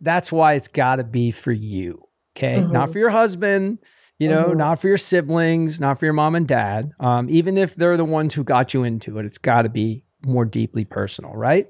that's 0.00 0.32
why 0.32 0.54
it's 0.54 0.68
got 0.68 0.96
to 0.96 1.04
be 1.04 1.30
for 1.30 1.52
you 1.52 2.02
Okay. 2.40 2.60
Mm-hmm. 2.60 2.72
Not 2.72 2.90
for 2.90 2.98
your 2.98 3.10
husband, 3.10 3.78
you 4.18 4.28
know, 4.28 4.44
mm-hmm. 4.48 4.58
not 4.58 4.80
for 4.80 4.88
your 4.88 4.96
siblings, 4.96 5.78
not 5.78 5.98
for 5.98 6.06
your 6.06 6.14
mom 6.14 6.34
and 6.34 6.48
dad. 6.48 6.92
Um, 6.98 7.28
even 7.28 7.58
if 7.58 7.74
they're 7.74 7.98
the 7.98 8.04
ones 8.04 8.32
who 8.32 8.44
got 8.44 8.72
you 8.72 8.82
into 8.82 9.18
it, 9.18 9.26
it's 9.26 9.38
got 9.38 9.62
to 9.62 9.68
be 9.68 10.04
more 10.24 10.46
deeply 10.46 10.86
personal, 10.86 11.32
right? 11.32 11.68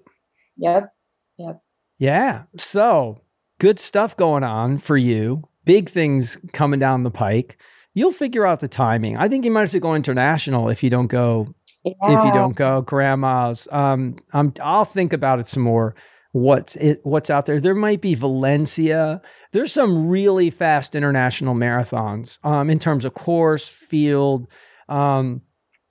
Yep. 0.58 0.92
Yep. 1.38 1.62
Yeah. 1.98 2.42
So 2.56 3.22
good 3.58 3.80
stuff 3.80 4.16
going 4.16 4.44
on 4.44 4.78
for 4.78 4.96
you. 4.96 5.48
Big 5.64 5.88
things 5.88 6.38
coming 6.52 6.78
down 6.78 7.02
the 7.02 7.10
pike. 7.10 7.58
You'll 7.94 8.12
figure 8.12 8.46
out 8.46 8.60
the 8.60 8.68
timing. 8.68 9.16
I 9.16 9.28
think 9.28 9.44
you 9.44 9.50
might 9.50 9.62
have 9.62 9.70
to 9.72 9.80
go 9.80 9.96
international 9.96 10.68
if 10.68 10.84
you 10.84 10.90
don't 10.90 11.08
go. 11.08 11.52
Yeah. 11.84 11.92
If 12.02 12.24
you 12.24 12.32
don't 12.32 12.54
go, 12.54 12.82
grandma's. 12.82 13.66
Um, 13.72 14.16
I'm. 14.32 14.52
I'll 14.62 14.84
think 14.84 15.12
about 15.12 15.40
it 15.40 15.48
some 15.48 15.62
more 15.62 15.94
what's 16.32 16.76
it, 16.76 17.00
what's 17.04 17.30
out 17.30 17.46
there. 17.46 17.60
There 17.60 17.74
might 17.74 18.00
be 18.00 18.14
Valencia. 18.14 19.20
There's 19.52 19.72
some 19.72 20.08
really 20.08 20.50
fast 20.50 20.94
international 20.94 21.54
marathons 21.54 22.38
um, 22.44 22.70
in 22.70 22.78
terms 22.78 23.04
of 23.04 23.14
course, 23.14 23.68
field. 23.68 24.46
Um, 24.88 25.42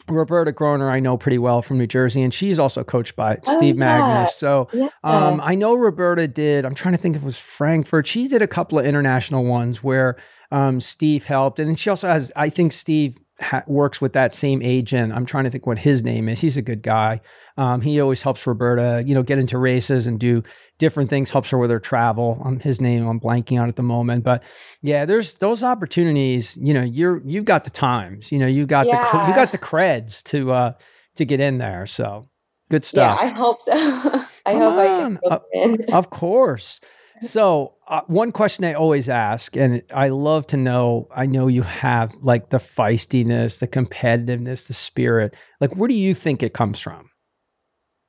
Roberta 0.07 0.51
Groner, 0.51 0.89
I 0.89 0.99
know 0.99 1.17
pretty 1.17 1.37
well 1.37 1.61
from 1.61 1.77
New 1.77 1.87
Jersey, 1.87 2.21
and 2.21 2.33
she's 2.33 2.57
also 2.57 2.83
coached 2.83 3.15
by 3.15 3.37
oh, 3.45 3.57
Steve 3.57 3.77
yeah. 3.77 3.99
Magness. 3.99 4.29
So 4.29 4.67
yeah. 4.73 4.89
um, 5.03 5.39
I 5.43 5.55
know 5.55 5.75
Roberta 5.75 6.27
did. 6.27 6.65
I'm 6.65 6.75
trying 6.75 6.95
to 6.95 6.97
think 6.97 7.15
if 7.15 7.21
it 7.21 7.25
was 7.25 7.37
Frankfurt. 7.37 8.07
She 8.07 8.27
did 8.27 8.41
a 8.41 8.47
couple 8.47 8.79
of 8.79 8.85
international 8.85 9.45
ones 9.45 9.83
where 9.83 10.17
um, 10.51 10.81
Steve 10.81 11.25
helped, 11.25 11.59
and 11.59 11.79
she 11.79 11.89
also 11.89 12.07
has. 12.07 12.31
I 12.35 12.49
think 12.49 12.71
Steve 12.71 13.17
ha- 13.39 13.63
works 13.67 14.01
with 14.01 14.13
that 14.13 14.35
same 14.35 14.61
agent. 14.61 15.13
I'm 15.13 15.25
trying 15.25 15.45
to 15.45 15.49
think 15.49 15.65
what 15.65 15.79
his 15.79 16.03
name 16.03 16.29
is. 16.29 16.39
He's 16.39 16.57
a 16.57 16.61
good 16.61 16.81
guy. 16.81 17.21
Um, 17.57 17.81
he 17.81 17.99
always 17.99 18.21
helps 18.21 18.45
Roberta, 18.47 19.03
you 19.05 19.13
know, 19.13 19.23
get 19.23 19.39
into 19.39 19.57
races 19.57 20.07
and 20.07 20.19
do 20.19 20.43
different 20.77 21.09
things. 21.09 21.29
Helps 21.29 21.49
her 21.49 21.57
with 21.57 21.69
her 21.69 21.79
travel. 21.79 22.41
Um, 22.43 22.59
his 22.59 22.79
name 22.79 23.05
I'm 23.07 23.19
blanking 23.19 23.61
on 23.61 23.69
at 23.69 23.75
the 23.75 23.83
moment, 23.83 24.23
but 24.23 24.43
yeah, 24.81 25.05
there's 25.05 25.35
those 25.35 25.63
opportunities. 25.63 26.57
You 26.57 26.73
know, 26.73 26.83
you're 26.83 27.21
you've 27.25 27.45
got 27.45 27.65
the 27.65 27.69
times. 27.69 28.31
You 28.31 28.39
know, 28.39 28.47
you 28.47 28.65
got 28.65 28.87
yeah. 28.87 29.11
the 29.11 29.27
you 29.27 29.35
got 29.35 29.51
the 29.51 29.57
creds 29.57 30.23
to 30.23 30.51
uh 30.51 30.73
to 31.15 31.25
get 31.25 31.39
in 31.39 31.57
there. 31.57 31.85
So 31.85 32.29
good 32.69 32.85
stuff. 32.85 33.19
Yeah, 33.21 33.27
I 33.27 33.29
hope 33.29 33.61
so. 33.61 33.71
I 34.45 34.53
Come 34.53 34.61
hope 34.61 34.79
on. 34.79 35.19
I 35.29 35.39
can. 35.53 35.93
Of 35.93 36.09
course. 36.09 36.79
So, 37.21 37.75
uh, 37.87 38.01
one 38.07 38.31
question 38.31 38.65
I 38.65 38.73
always 38.73 39.09
ask, 39.09 39.55
and 39.55 39.81
I 39.93 40.09
love 40.09 40.47
to 40.47 40.57
know, 40.57 41.07
I 41.15 41.25
know 41.25 41.47
you 41.47 41.63
have 41.63 42.13
like 42.21 42.49
the 42.49 42.57
feistiness, 42.57 43.59
the 43.59 43.67
competitiveness, 43.67 44.67
the 44.67 44.73
spirit. 44.73 45.35
Like, 45.59 45.75
where 45.75 45.87
do 45.87 45.95
you 45.95 46.13
think 46.13 46.43
it 46.43 46.53
comes 46.53 46.79
from? 46.79 47.09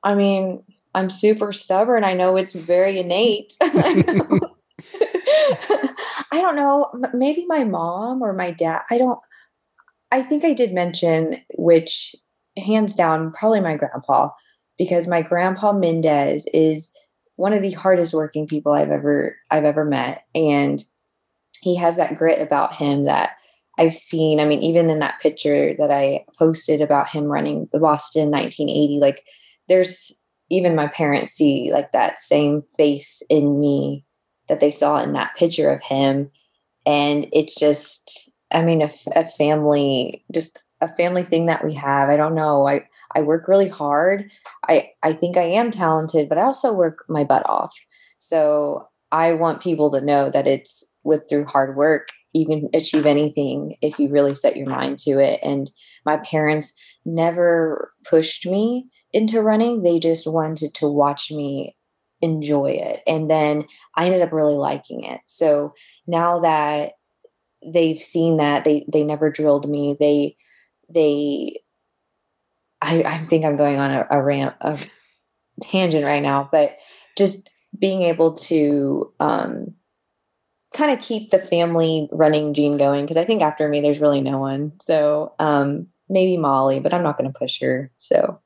I 0.03 0.15
mean, 0.15 0.63
I'm 0.93 1.09
super 1.09 1.53
stubborn. 1.53 2.03
I 2.03 2.13
know 2.13 2.37
it's 2.37 2.53
very 2.53 2.99
innate. 2.99 3.53
I 3.61 4.03
don't 6.33 6.55
know. 6.55 6.91
Maybe 7.13 7.45
my 7.45 7.63
mom 7.63 8.21
or 8.21 8.33
my 8.33 8.51
dad. 8.51 8.81
I 8.89 8.97
don't. 8.97 9.19
I 10.11 10.23
think 10.23 10.43
I 10.43 10.53
did 10.53 10.73
mention, 10.73 11.37
which 11.57 12.15
hands 12.57 12.95
down, 12.95 13.31
probably 13.31 13.61
my 13.61 13.77
grandpa, 13.77 14.29
because 14.77 15.07
my 15.07 15.21
grandpa 15.21 15.71
Mendez 15.71 16.45
is 16.53 16.91
one 17.41 17.53
of 17.53 17.63
the 17.63 17.71
hardest 17.71 18.13
working 18.13 18.45
people 18.45 18.71
I've 18.71 18.91
ever 18.91 19.35
I've 19.49 19.65
ever 19.65 19.83
met. 19.83 20.25
And 20.35 20.83
he 21.61 21.75
has 21.75 21.95
that 21.95 22.15
grit 22.15 22.39
about 22.39 22.75
him 22.75 23.05
that 23.05 23.31
I've 23.79 23.95
seen. 23.95 24.39
I 24.39 24.45
mean 24.45 24.59
even 24.61 24.91
in 24.91 24.99
that 24.99 25.19
picture 25.19 25.73
that 25.79 25.89
I 25.89 26.23
posted 26.37 26.81
about 26.81 27.09
him 27.09 27.23
running 27.23 27.67
the 27.71 27.79
Boston 27.79 28.29
1980 28.29 28.99
like 28.99 29.23
there's 29.67 30.11
even 30.51 30.75
my 30.75 30.87
parents 30.87 31.33
see 31.33 31.71
like 31.73 31.91
that 31.93 32.19
same 32.19 32.61
face 32.77 33.23
in 33.27 33.59
me 33.59 34.05
that 34.47 34.59
they 34.59 34.69
saw 34.69 35.01
in 35.01 35.13
that 35.13 35.35
picture 35.35 35.71
of 35.71 35.81
him. 35.81 36.29
And 36.85 37.25
it's 37.33 37.55
just 37.55 38.29
I 38.51 38.61
mean 38.61 38.83
a, 38.83 38.89
a 39.15 39.27
family 39.27 40.23
just 40.31 40.60
a 40.81 40.93
family 40.95 41.23
thing 41.23 41.45
that 41.45 41.63
we 41.63 41.73
have. 41.75 42.09
I 42.09 42.17
don't 42.17 42.35
know. 42.35 42.67
I 42.67 42.85
I 43.15 43.21
work 43.21 43.47
really 43.47 43.69
hard. 43.69 44.29
I 44.67 44.89
I 45.03 45.13
think 45.13 45.37
I 45.37 45.43
am 45.43 45.71
talented, 45.71 46.29
but 46.29 46.37
I 46.37 46.43
also 46.43 46.73
work 46.73 47.05
my 47.07 47.23
butt 47.23 47.47
off. 47.47 47.73
So 48.19 48.87
I 49.11 49.33
want 49.33 49.61
people 49.61 49.91
to 49.91 50.01
know 50.01 50.29
that 50.29 50.47
it's 50.47 50.83
with 51.03 51.27
through 51.29 51.45
hard 51.45 51.75
work 51.75 52.09
you 52.33 52.45
can 52.45 52.69
achieve 52.73 53.05
anything 53.05 53.75
if 53.81 53.99
you 53.99 54.09
really 54.09 54.35
set 54.35 54.55
your 54.55 54.69
mind 54.69 54.97
to 54.99 55.19
it. 55.19 55.39
And 55.43 55.69
my 56.05 56.17
parents 56.17 56.73
never 57.05 57.91
pushed 58.09 58.45
me 58.45 58.87
into 59.11 59.41
running. 59.41 59.83
They 59.83 59.99
just 59.99 60.27
wanted 60.27 60.73
to 60.75 60.87
watch 60.87 61.31
me 61.31 61.75
enjoy 62.21 62.71
it. 62.71 63.01
And 63.05 63.29
then 63.29 63.65
I 63.95 64.05
ended 64.05 64.21
up 64.21 64.31
really 64.31 64.55
liking 64.55 65.03
it. 65.03 65.19
So 65.25 65.73
now 66.07 66.39
that 66.39 66.93
they've 67.65 67.99
seen 67.99 68.37
that, 68.37 68.63
they 68.63 68.85
they 68.91 69.03
never 69.03 69.29
drilled 69.29 69.69
me. 69.69 69.97
They 69.99 70.35
they 70.93 71.61
I, 72.81 73.03
I 73.03 73.25
think 73.25 73.45
I'm 73.45 73.57
going 73.57 73.77
on 73.77 73.91
a, 73.91 74.07
a 74.09 74.53
a 74.61 74.79
tangent 75.61 76.05
right 76.05 76.21
now, 76.21 76.49
but 76.51 76.77
just 77.17 77.49
being 77.77 78.01
able 78.01 78.35
to 78.35 79.13
um, 79.19 79.75
kind 80.73 80.91
of 80.91 81.03
keep 81.03 81.29
the 81.29 81.39
family 81.39 82.09
running 82.11 82.53
gene 82.53 82.77
going 82.77 83.05
because 83.05 83.17
I 83.17 83.25
think 83.25 83.41
after 83.41 83.67
me 83.67 83.81
there's 83.81 83.99
really 83.99 84.21
no 84.21 84.39
one. 84.39 84.73
So 84.81 85.33
um, 85.39 85.87
maybe 86.09 86.37
Molly, 86.37 86.79
but 86.79 86.93
I'm 86.93 87.03
not 87.03 87.17
going 87.17 87.31
to 87.31 87.37
push 87.37 87.59
her. 87.61 87.91
So 87.97 88.39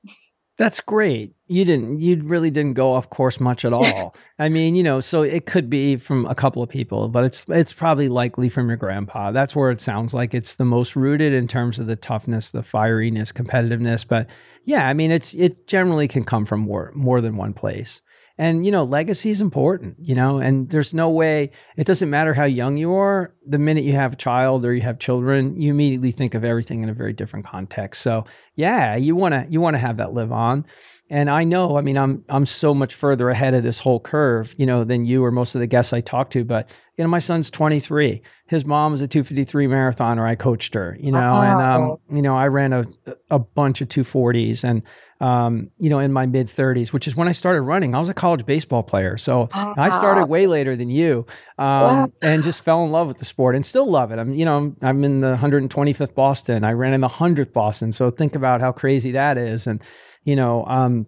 that's 0.58 0.80
great. 0.80 1.34
You 1.48 1.66
didn't, 1.66 2.00
you 2.00 2.22
really 2.24 2.50
didn't 2.50 2.74
go 2.74 2.94
off 2.94 3.10
course 3.10 3.40
much 3.40 3.66
at 3.66 3.74
all. 3.74 4.16
I 4.40 4.50
mean, 4.50 4.76
you 4.76 4.84
know, 4.84 5.02
so 5.02 5.22
it 5.22 5.46
could 5.46 5.70
be 5.70 5.98
from 5.98 6.26
a 6.26 6.36
couple 6.36 6.64
of 6.64 6.70
people, 6.70 7.10
but 7.10 7.24
it's 7.26 7.46
it's 7.50 7.74
probably 7.74 8.08
likely 8.08 8.48
from 8.50 8.68
your 8.70 8.78
grandpa. 8.78 9.32
That's 9.32 9.56
where 9.56 9.70
it 9.70 9.82
sounds 9.82 10.14
like 10.14 10.34
it's 10.34 10.56
the 10.56 10.66
most 10.66 10.96
rooted 10.96 11.34
in 11.34 11.48
terms 11.48 11.78
of 11.78 11.88
the 11.88 11.96
toughness, 11.96 12.52
the 12.52 12.62
fieriness, 12.62 13.34
competitiveness. 13.34 14.08
But 14.08 14.28
yeah, 14.64 14.88
I 14.88 14.94
mean, 14.94 15.12
it's 15.12 15.34
it 15.34 15.68
generally 15.68 16.08
can 16.08 16.24
come 16.24 16.46
from 16.46 16.62
more 16.62 16.92
more 16.96 17.22
than 17.22 17.36
one 17.36 17.54
place. 17.54 18.02
And, 18.38 18.66
you 18.66 18.72
know, 18.72 18.84
legacy 18.84 19.30
is 19.30 19.40
important, 19.40 19.96
you 19.98 20.14
know, 20.14 20.40
and 20.40 20.70
there's 20.70 20.94
no 20.94 21.10
way, 21.10 21.52
it 21.78 21.88
doesn't 21.88 22.10
matter 22.10 22.34
how 22.34 22.44
young 22.44 22.76
you 22.76 22.94
are. 22.94 23.34
The 23.48 23.58
minute 23.58 23.86
you 23.86 23.94
have 23.94 24.14
a 24.14 24.18
child 24.18 24.66
or 24.66 24.74
you 24.74 24.82
have 24.82 25.00
children, 25.00 25.60
you 25.60 25.72
immediately 25.72 26.12
think 26.12 26.34
of 26.34 26.44
everything 26.44 26.84
in 26.84 26.90
a 26.90 26.94
very 26.94 27.14
different 27.14 27.46
context. 27.46 28.02
So, 28.02 28.26
yeah, 28.56 28.98
you 28.98 29.16
want 29.16 29.34
to, 29.34 29.48
you 29.50 29.62
want 29.62 29.76
to 29.76 29.80
have 29.80 29.98
that 29.98 30.14
live 30.14 30.34
on. 30.34 30.66
And 31.10 31.30
I 31.30 31.46
know, 31.46 31.78
I 31.78 31.82
mean, 31.82 31.98
I'm, 31.98 32.26
I'm 32.28 32.46
so 32.46 32.74
much 32.74 32.94
further 32.94 33.30
ahead 33.30 33.54
of 33.54 33.64
this 33.64 33.80
whole 33.80 34.02
curve, 34.02 34.54
you 34.58 34.66
know, 34.66 34.84
than 34.84 35.06
you 35.06 35.24
or 35.24 35.32
most 35.32 35.56
of 35.56 35.62
the 35.62 35.68
guests 35.68 35.94
I 35.94 36.02
talk 36.02 36.32
to. 36.32 36.44
But, 36.44 36.70
you 36.98 37.04
know, 37.06 37.10
my 37.10 37.20
son's 37.20 37.50
23. 37.50 38.22
His 38.48 38.66
mom 38.66 38.92
was 38.92 39.02
a 39.02 39.08
253 39.08 39.68
marathoner. 39.68 40.28
I 40.28 40.36
coached 40.36 40.74
her, 40.74 40.98
you 41.00 41.12
know, 41.12 41.36
oh. 41.36 41.42
and, 41.42 41.62
um, 41.62 41.98
you 42.12 42.22
know, 42.22 42.36
I 42.36 42.48
ran 42.48 42.74
a, 42.74 42.86
a 43.30 43.40
bunch 43.40 43.80
of 43.80 43.88
240s 43.88 44.64
and, 44.66 44.82
um, 45.22 45.72
you 45.78 45.90
know, 45.90 46.00
in 46.00 46.12
my 46.12 46.26
mid 46.26 46.48
30s, 46.48 46.92
which 46.92 47.08
is 47.08 47.16
when 47.16 47.28
I 47.28 47.32
started 47.32 47.62
running. 47.62 47.96
I 47.96 48.00
was 48.00 48.10
a 48.10 48.14
college 48.14 48.46
baseball 48.46 48.84
player. 48.84 49.18
So 49.18 49.48
I 49.54 49.90
started 49.90 50.26
way 50.26 50.48
later 50.48 50.76
than 50.76 50.90
you 50.90 51.26
um, 51.58 51.66
wow. 51.68 52.12
and 52.22 52.44
just 52.44 52.64
fell 52.64 52.84
in 52.84 52.92
love 52.92 53.08
with 53.08 53.20
the 53.20 53.26
sport 53.26 53.56
and 53.56 53.66
still 53.66 53.90
love 53.90 54.12
it. 54.12 54.20
I'm, 54.20 54.34
you 54.34 54.46
know, 54.46 54.76
I'm 54.82 55.04
in 55.04 55.22
the 55.22 55.38
125th 55.38 56.14
Boston. 56.14 56.64
I 56.64 56.74
ran 56.74 56.94
in 56.94 57.02
the 57.02 57.08
100th 57.08 57.54
Boston. 57.54 57.92
So 57.92 58.12
think 58.12 58.36
about 58.36 58.60
how 58.60 58.72
crazy 58.72 59.12
that 59.14 59.38
is. 59.38 59.68
And, 59.68 59.82
you 60.24 60.36
know, 60.36 60.66
um, 60.66 61.08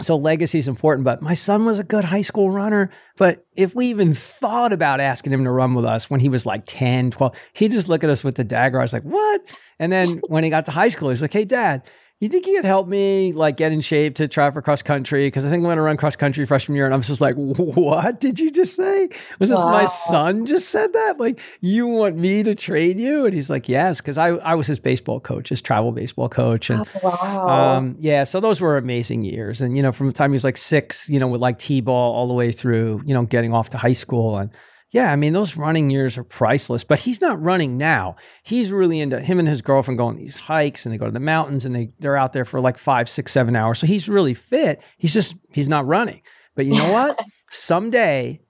so 0.00 0.16
legacy 0.16 0.58
is 0.58 0.68
important, 0.68 1.04
but 1.04 1.22
my 1.22 1.34
son 1.34 1.64
was 1.64 1.78
a 1.78 1.84
good 1.84 2.04
high 2.04 2.22
school 2.22 2.50
runner. 2.50 2.90
But 3.16 3.44
if 3.56 3.74
we 3.74 3.86
even 3.86 4.14
thought 4.14 4.72
about 4.72 5.00
asking 5.00 5.32
him 5.32 5.44
to 5.44 5.50
run 5.50 5.74
with 5.74 5.84
us 5.84 6.08
when 6.08 6.20
he 6.20 6.28
was 6.28 6.46
like 6.46 6.64
10, 6.66 7.10
12, 7.12 7.34
he'd 7.54 7.72
just 7.72 7.88
look 7.88 8.04
at 8.04 8.10
us 8.10 8.22
with 8.22 8.36
the 8.36 8.44
dagger. 8.44 8.78
I 8.78 8.82
was 8.82 8.92
like, 8.92 9.02
what? 9.02 9.40
And 9.78 9.90
then 9.90 10.20
when 10.28 10.44
he 10.44 10.50
got 10.50 10.66
to 10.66 10.70
high 10.70 10.90
school, 10.90 11.08
he's 11.08 11.22
like, 11.22 11.32
hey, 11.32 11.44
dad, 11.44 11.82
you 12.20 12.28
think 12.28 12.46
you 12.48 12.56
could 12.56 12.64
help 12.64 12.88
me 12.88 13.32
like 13.32 13.56
get 13.56 13.70
in 13.70 13.80
shape 13.80 14.16
to 14.16 14.26
try 14.26 14.50
for 14.50 14.60
cross 14.60 14.82
country? 14.82 15.26
Because 15.28 15.44
I 15.44 15.50
think 15.50 15.60
I'm 15.60 15.64
going 15.64 15.76
to 15.76 15.82
run 15.82 15.96
cross 15.96 16.16
country 16.16 16.44
freshman 16.46 16.74
year. 16.74 16.84
And 16.84 16.92
I'm 16.92 17.02
just 17.02 17.20
like, 17.20 17.36
what 17.36 18.20
did 18.20 18.40
you 18.40 18.50
just 18.50 18.74
say? 18.74 19.08
Was 19.38 19.50
this 19.50 19.58
wow. 19.58 19.70
my 19.70 19.84
son 19.84 20.44
just 20.44 20.70
said 20.70 20.92
that? 20.92 21.20
Like, 21.20 21.40
you 21.60 21.86
want 21.86 22.16
me 22.16 22.42
to 22.42 22.56
train 22.56 22.98
you? 22.98 23.24
And 23.24 23.34
he's 23.34 23.48
like, 23.48 23.68
yes, 23.68 24.00
because 24.00 24.18
I, 24.18 24.30
I 24.30 24.54
was 24.56 24.66
his 24.66 24.80
baseball 24.80 25.20
coach, 25.20 25.50
his 25.50 25.62
travel 25.62 25.92
baseball 25.92 26.28
coach. 26.28 26.70
And 26.70 26.88
oh, 26.96 27.00
wow. 27.04 27.48
Um, 27.48 27.96
yeah, 28.00 28.24
so 28.24 28.40
those 28.40 28.60
were 28.60 28.76
amazing 28.76 29.22
years. 29.22 29.60
And, 29.60 29.76
you 29.76 29.82
know, 29.82 29.92
from 29.92 30.08
the 30.08 30.12
time 30.12 30.30
he 30.30 30.34
was 30.34 30.44
like 30.44 30.56
six, 30.56 31.08
you 31.08 31.20
know, 31.20 31.28
with 31.28 31.40
like 31.40 31.60
T 31.60 31.80
ball 31.80 32.14
all 32.14 32.26
the 32.26 32.34
way 32.34 32.50
through, 32.50 33.02
you 33.06 33.14
know, 33.14 33.22
getting 33.22 33.54
off 33.54 33.70
to 33.70 33.78
high 33.78 33.92
school. 33.92 34.38
And, 34.38 34.50
yeah, 34.90 35.12
I 35.12 35.16
mean, 35.16 35.34
those 35.34 35.56
running 35.56 35.90
years 35.90 36.16
are 36.16 36.24
priceless, 36.24 36.82
but 36.82 37.00
he's 37.00 37.20
not 37.20 37.42
running 37.42 37.76
now. 37.76 38.16
He's 38.42 38.72
really 38.72 39.00
into 39.00 39.20
him 39.20 39.38
and 39.38 39.46
his 39.46 39.60
girlfriend 39.60 39.98
going 39.98 40.16
these 40.16 40.38
hikes 40.38 40.86
and 40.86 40.94
they 40.94 40.98
go 40.98 41.04
to 41.04 41.10
the 41.12 41.20
mountains 41.20 41.66
and 41.66 41.76
they, 41.76 41.90
they're 41.98 42.16
out 42.16 42.32
there 42.32 42.46
for 42.46 42.58
like 42.58 42.78
five, 42.78 43.08
six, 43.08 43.32
seven 43.32 43.54
hours. 43.54 43.78
So 43.78 43.86
he's 43.86 44.08
really 44.08 44.32
fit. 44.32 44.80
He's 44.96 45.12
just, 45.12 45.34
he's 45.52 45.68
not 45.68 45.86
running. 45.86 46.22
But 46.56 46.64
you 46.64 46.74
know 46.74 46.90
what? 46.90 47.18
Someday 47.50 48.40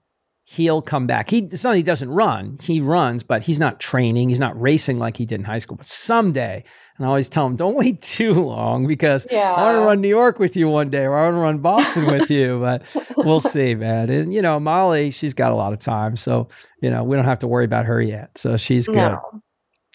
he'll 0.45 0.81
come 0.81 1.07
back. 1.07 1.29
He, 1.29 1.39
it's 1.39 1.63
not 1.63 1.75
he 1.75 1.83
doesn't 1.83 2.09
run, 2.09 2.57
he 2.61 2.79
runs, 2.79 3.21
but 3.21 3.43
he's 3.43 3.59
not 3.59 3.79
training. 3.79 4.29
He's 4.29 4.39
not 4.39 4.59
racing 4.59 4.97
like 4.97 5.17
he 5.17 5.25
did 5.25 5.41
in 5.41 5.45
high 5.45 5.59
school. 5.59 5.77
But 5.77 5.87
someday 5.87 6.63
and 6.99 7.05
I 7.05 7.09
always 7.09 7.29
tell 7.29 7.45
them, 7.45 7.55
don't 7.55 7.77
wait 7.77 8.01
too 8.01 8.33
long 8.33 8.85
because 8.85 9.25
yeah. 9.31 9.53
I 9.53 9.63
want 9.63 9.75
to 9.75 9.79
run 9.79 10.01
New 10.01 10.09
York 10.09 10.37
with 10.37 10.57
you 10.57 10.67
one 10.67 10.89
day 10.89 11.05
or 11.05 11.17
I 11.17 11.23
want 11.23 11.35
to 11.35 11.39
run 11.39 11.57
Boston 11.59 12.07
with 12.07 12.29
you. 12.29 12.59
But 12.59 12.83
we'll 13.17 13.39
see, 13.39 13.73
man. 13.73 14.09
And, 14.09 14.33
you 14.33 14.41
know, 14.41 14.59
Molly, 14.59 15.09
she's 15.09 15.33
got 15.33 15.53
a 15.53 15.55
lot 15.55 15.71
of 15.71 15.79
time. 15.79 16.17
So, 16.17 16.49
you 16.81 16.89
know, 16.89 17.05
we 17.05 17.15
don't 17.15 17.23
have 17.23 17.39
to 17.39 17.47
worry 17.47 17.63
about 17.63 17.85
her 17.85 18.01
yet. 18.01 18.37
So 18.37 18.57
she's 18.57 18.85
good. 18.85 18.95
No. 18.95 19.21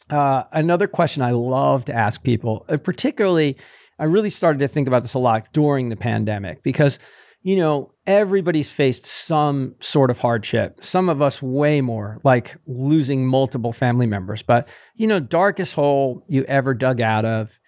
Uh, 0.09 0.45
another 0.53 0.87
question 0.87 1.23
I 1.23 1.33
love 1.33 1.85
to 1.87 1.95
ask 1.95 2.23
people, 2.23 2.65
uh, 2.71 2.79
particularly, 2.79 3.59
I 3.99 4.05
really 4.05 4.31
started 4.31 4.61
to 4.61 4.69
think 4.69 4.89
about 4.89 5.03
this 5.03 5.13
a 5.13 5.19
lot 5.19 5.53
during 5.53 5.91
the 5.91 5.97
pandemic 5.97 6.63
because 6.63 6.99
you 7.45 7.57
know, 7.57 7.92
everybody's 8.07 8.70
faced 8.70 9.05
some 9.05 9.74
sort 9.78 10.11
of 10.11 10.18
hardship. 10.18 10.82
Some 10.82 11.11
of 11.11 11.20
us 11.20 11.42
way 11.42 11.82
more, 11.82 12.18
like 12.24 12.57
losing 12.66 13.26
multiple 13.26 13.70
family 13.70 14.07
members. 14.07 14.42
But, 14.42 14.66
you 14.97 15.07
know, 15.07 15.20
darkest 15.20 15.74
hole 15.74 16.24
you 16.26 16.45
ever 16.45 16.72
dug 16.72 17.03
out 17.03 17.26
of. 17.26 17.61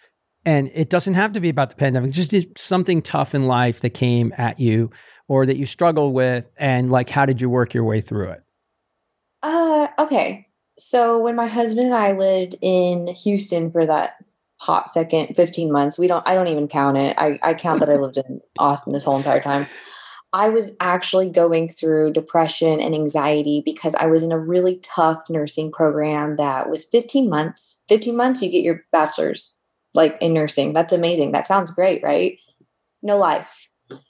And 0.47 0.71
it 0.75 0.89
doesn't 0.89 1.15
have 1.15 1.35
to 1.35 1.41
be 1.41 1.51
about 1.51 1.69
the 1.69 1.77
pandemic, 1.77 2.13
just 2.13 2.59
something 2.59 3.03
tough 3.03 3.35
in 3.35 3.45
life 3.45 3.81
that 3.81 3.91
came 3.91 4.33
at 4.39 4.59
you 4.59 4.91
or 5.29 5.45
that 5.45 5.59
you 5.59 5.67
struggled 5.67 6.15
with. 6.15 6.51
And 6.57 6.91
like, 6.91 7.11
how 7.11 7.27
did 7.27 7.43
you 7.43 7.51
work 7.51 7.75
your 7.75 7.85
way 7.85 8.01
through 8.01 8.31
it? 8.31 8.43
Uh, 9.43 9.89
okay. 9.99 10.47
So 10.79 11.19
when 11.19 11.37
my 11.37 11.49
husband 11.49 11.89
and 11.89 11.95
I 11.95 12.13
lived 12.13 12.57
in 12.63 13.09
Houston 13.09 13.71
for 13.71 13.85
that 13.85 14.13
hot 14.67 14.93
second 14.93 15.35
15 15.35 15.71
months 15.71 15.99
we 15.99 16.09
don't 16.09 16.27
i 16.27 16.35
don't 16.35 16.49
even 16.49 16.67
count 16.67 16.97
it 16.97 17.17
i, 17.19 17.39
I 17.43 17.55
count 17.55 17.81
that 17.81 17.89
i 17.91 17.97
lived 17.97 18.17
in 18.17 18.41
austin 18.59 18.93
this 18.93 19.05
whole 19.05 19.17
entire 19.17 19.43
time 19.43 19.67
I 20.33 20.51
was 20.51 20.73
actually 20.81 21.31
going 21.31 21.71
through 21.71 22.13
depression 22.13 22.79
and 22.79 22.95
anxiety 22.95 23.63
because 23.65 23.95
I 23.95 24.05
was 24.05 24.23
in 24.23 24.33
a 24.33 24.39
really 24.39 24.81
tough 24.83 25.23
nursing 25.31 25.73
program 25.73 26.37
that 26.37 26.69
was 26.69 26.85
15 26.85 27.31
months. 27.31 27.81
15 27.89 28.15
months, 28.15 28.43
you 28.43 28.51
get 28.51 28.63
your 28.63 28.85
bachelor's, 28.93 29.55
like 29.95 30.19
in 30.21 30.35
nursing. 30.35 30.75
That's 30.75 30.93
amazing. 30.93 31.33
That 31.33 31.47
sounds 31.47 31.71
great, 31.71 32.03
right? 32.03 32.37
No 33.03 33.17
life. 33.17 33.49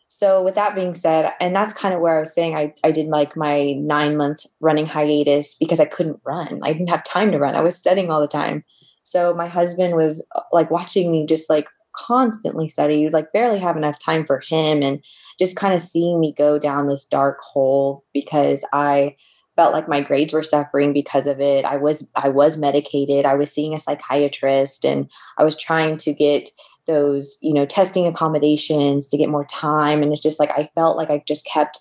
So, 0.09 0.43
with 0.43 0.55
that 0.55 0.75
being 0.75 0.95
said, 0.95 1.33
and 1.41 1.55
that's 1.55 1.75
kind 1.75 1.95
of 1.95 2.01
where 2.01 2.17
I 2.17 2.21
was 2.21 2.35
saying 2.35 2.57
I, 2.57 2.73
I 2.83 2.91
did 2.91 3.07
like 3.07 3.37
my 3.37 3.75
nine 3.75 4.17
months 4.17 4.47
running 4.61 4.87
hiatus 4.87 5.55
because 5.55 5.79
I 5.79 5.85
couldn't 5.85 6.21
run. 6.25 6.61
I 6.65 6.73
didn't 6.73 6.89
have 6.89 7.05
time 7.05 7.31
to 7.33 7.39
run. 7.39 7.55
I 7.55 7.61
was 7.61 7.77
studying 7.77 8.11
all 8.11 8.21
the 8.21 8.27
time. 8.27 8.65
So, 9.07 9.35
my 9.35 9.47
husband 9.47 9.95
was 9.95 10.27
uh, 10.35 10.41
like 10.51 10.71
watching 10.71 11.13
me 11.13 11.27
just 11.27 11.49
like 11.49 11.69
constantly 11.95 12.69
study. 12.69 12.97
You'd 12.97 13.13
like 13.13 13.33
barely 13.33 13.61
have 13.61 13.77
enough 13.77 14.01
time 14.01 14.27
for 14.27 14.41
him 14.41 14.83
and 14.83 15.01
just 15.39 15.55
kind 15.55 15.75
of 15.75 15.81
seeing 15.81 16.19
me 16.19 16.35
go 16.37 16.59
down 16.59 16.89
this 16.89 17.05
dark 17.05 17.39
hole 17.41 18.05
because 18.13 18.65
I 18.73 19.15
felt 19.55 19.73
like 19.73 19.89
my 19.89 20.03
grades 20.03 20.33
were 20.33 20.43
suffering 20.43 20.93
because 20.93 21.29
of 21.29 21.41
it. 21.41 21.65
I 21.65 21.77
was 21.77 22.11
I 22.17 22.29
was 22.29 22.59
medicated. 22.59 23.25
I 23.25 23.37
was 23.37 23.53
seeing 23.53 23.75
a 23.75 23.79
psychiatrist 23.79 24.85
and 24.85 25.09
I 25.39 25.45
was 25.45 25.57
trying 25.57 25.99
to 25.99 26.13
get 26.13 26.51
those, 26.89 27.39
you 27.41 27.55
know, 27.55 27.65
testing 27.65 28.09
accommodations 28.09 29.07
to 29.07 29.17
get 29.17 29.29
more 29.29 29.47
time 29.47 30.03
and 30.03 30.13
it's 30.13 30.21
just 30.21 30.41
like 30.41 30.51
I 30.51 30.69
felt 30.75 30.97
like 30.97 31.11
I 31.11 31.23
just 31.29 31.47
kept 31.47 31.79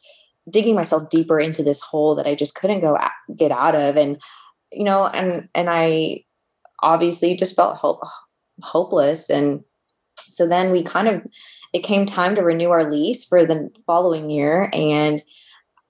digging 0.50 0.76
myself 0.76 1.10
deeper 1.10 1.40
into 1.40 1.64
this 1.64 1.82
hole 1.82 2.14
that 2.16 2.28
I 2.28 2.36
just 2.36 2.54
couldn't 2.54 2.82
go 2.82 2.98
get 3.36 3.52
out 3.52 3.74
of 3.74 3.98
and 3.98 4.22
you 4.72 4.84
know 4.84 5.08
and 5.08 5.50
and 5.56 5.72
I 5.72 6.24
obviously 6.82 7.36
just 7.36 7.56
felt 7.56 7.78
hope, 7.78 8.00
hopeless 8.62 9.30
and 9.30 9.64
so 10.18 10.48
then 10.48 10.72
we 10.72 10.84
kind 10.84 11.08
of, 11.08 11.26
it 11.74 11.84
came 11.84 12.06
time 12.06 12.36
to 12.36 12.42
renew 12.42 12.70
our 12.70 12.90
lease 12.90 13.26
for 13.26 13.46
the 13.46 13.70
following 13.86 14.30
year. 14.30 14.70
And 14.74 15.24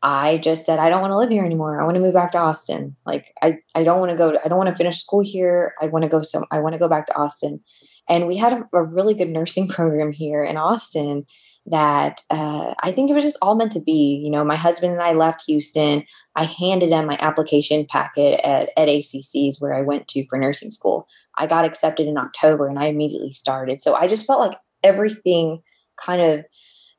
I 0.01 0.38
just 0.39 0.65
said, 0.65 0.79
I 0.79 0.89
don't 0.89 1.01
want 1.01 1.11
to 1.11 1.17
live 1.17 1.29
here 1.29 1.45
anymore. 1.45 1.81
I 1.81 1.86
want 1.86 1.95
to 1.95 2.01
move 2.01 2.13
back 2.13 2.31
to 2.33 2.38
Austin. 2.38 2.95
Like, 3.05 3.33
I, 3.41 3.57
I 3.73 3.83
don't 3.83 3.99
want 3.99 4.11
to 4.11 4.17
go, 4.17 4.38
I 4.43 4.47
don't 4.47 4.57
want 4.57 4.69
to 4.69 4.75
finish 4.75 5.01
school 5.01 5.21
here. 5.23 5.73
I 5.81 5.88
want 5.88 6.03
to 6.03 6.09
go 6.09 6.21
some, 6.21 6.45
I 6.51 6.59
want 6.59 6.73
to 6.73 6.79
go 6.79 6.88
back 6.88 7.07
to 7.07 7.15
Austin. 7.15 7.59
And 8.07 8.27
we 8.27 8.38
had 8.38 8.53
a, 8.53 8.77
a 8.77 8.83
really 8.83 9.15
good 9.15 9.29
nursing 9.29 9.67
program 9.69 10.11
here 10.11 10.43
in 10.43 10.57
Austin 10.57 11.25
that 11.68 12.22
uh, 12.30 12.74
I 12.84 12.91
think 12.91 13.09
it 13.09 13.13
was 13.13 13.24
just 13.24 13.38
all 13.41 13.55
meant 13.55 13.72
to 13.72 13.80
be. 13.80 14.22
You 14.24 14.30
know, 14.30 14.43
my 14.43 14.55
husband 14.55 14.93
and 14.93 15.01
I 15.01 15.13
left 15.13 15.43
Houston. 15.47 16.05
I 16.36 16.45
handed 16.45 16.91
in 16.91 17.05
my 17.05 17.18
application 17.20 17.88
packet 17.89 18.39
at, 18.43 18.70
at 18.78 18.88
ACC's 18.88 19.59
where 19.59 19.74
I 19.74 19.82
went 19.82 20.07
to 20.09 20.26
for 20.28 20.38
nursing 20.38 20.70
school. 20.70 21.07
I 21.38 21.47
got 21.47 21.66
accepted 21.66 22.07
in 22.07 22.18
October 22.18 22.68
and 22.68 22.78
I 22.78 22.88
immediately 22.88 23.34
started. 23.34 23.82
So 23.82 23.95
I 23.95 24.07
just 24.07 24.26
felt 24.26 24.41
like 24.41 24.57
everything 24.84 25.61
kind 25.99 26.22
of 26.22 26.45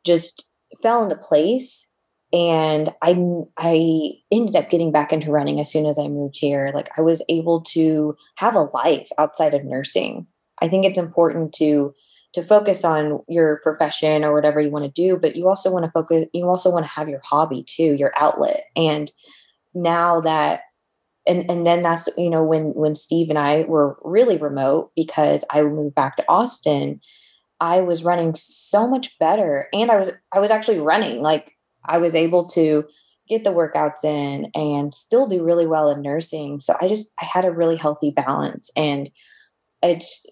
just 0.05 0.45
fell 0.83 1.03
into 1.03 1.17
place. 1.17 1.87
And 2.33 2.93
I 3.03 3.17
I 3.57 4.12
ended 4.33 4.57
up 4.57 4.69
getting 4.69 4.91
back 4.91 5.12
into 5.12 5.31
running 5.31 5.61
as 5.61 5.71
soon 5.71 5.87
as 5.87 5.99
I 5.99 6.09
moved 6.09 6.37
here. 6.39 6.73
Like 6.75 6.91
I 6.99 7.03
was 7.03 7.23
able 7.29 7.62
to 7.73 8.17
have 8.37 8.57
a 8.57 8.69
life 8.75 9.09
outside 9.17 9.55
of 9.55 9.64
nursing. 9.64 10.27
I 10.61 10.69
think 10.69 10.85
it's 10.85 10.99
important 10.99 11.53
to 11.55 11.95
to 12.37 12.43
focus 12.43 12.84
on 12.84 13.22
your 13.28 13.61
profession 13.62 14.22
or 14.22 14.34
whatever 14.34 14.61
you 14.61 14.68
want 14.68 14.84
to 14.84 14.91
do 14.91 15.16
but 15.16 15.37
you 15.37 15.49
also 15.49 15.72
want 15.72 15.87
to 15.87 15.91
focus 15.91 16.26
you 16.34 16.47
also 16.47 16.70
want 16.70 16.84
to 16.84 16.91
have 16.91 17.09
your 17.09 17.20
hobby 17.20 17.64
too 17.64 17.95
your 17.95 18.12
outlet. 18.14 18.64
And 18.76 19.11
now 19.72 20.20
that 20.20 20.61
and 21.26 21.51
and 21.51 21.66
then 21.66 21.82
that's 21.82 22.11
you 22.18 22.28
know 22.28 22.45
when 22.45 22.74
when 22.74 22.95
steve 22.95 23.30
and 23.30 23.39
i 23.39 23.64
were 23.64 23.99
really 24.03 24.37
remote 24.37 24.91
because 24.95 25.45
i 25.51 25.62
moved 25.62 25.95
back 25.95 26.16
to 26.16 26.24
austin 26.28 27.01
i 27.59 27.80
was 27.80 28.05
running 28.05 28.34
so 28.34 28.87
much 28.87 29.18
better 29.18 29.68
and 29.72 29.91
i 29.91 29.97
was 29.97 30.11
i 30.32 30.39
was 30.39 30.51
actually 30.51 30.78
running. 30.78 31.22
Like 31.22 31.57
i 31.87 31.97
was 31.97 32.14
able 32.14 32.47
to 32.51 32.84
get 33.28 33.45
the 33.45 33.51
workouts 33.51 34.05
in 34.05 34.51
and 34.55 34.95
still 34.95 35.26
do 35.26 35.43
really 35.43 35.66
well 35.66 35.89
in 35.91 36.03
nursing. 36.03 36.61
So 36.61 36.76
i 36.82 36.87
just 36.87 37.14
i 37.18 37.24
had 37.24 37.47
a 37.47 37.51
really 37.51 37.76
healthy 37.76 38.11
balance 38.11 38.70
and 38.76 39.09
it's 39.82 40.26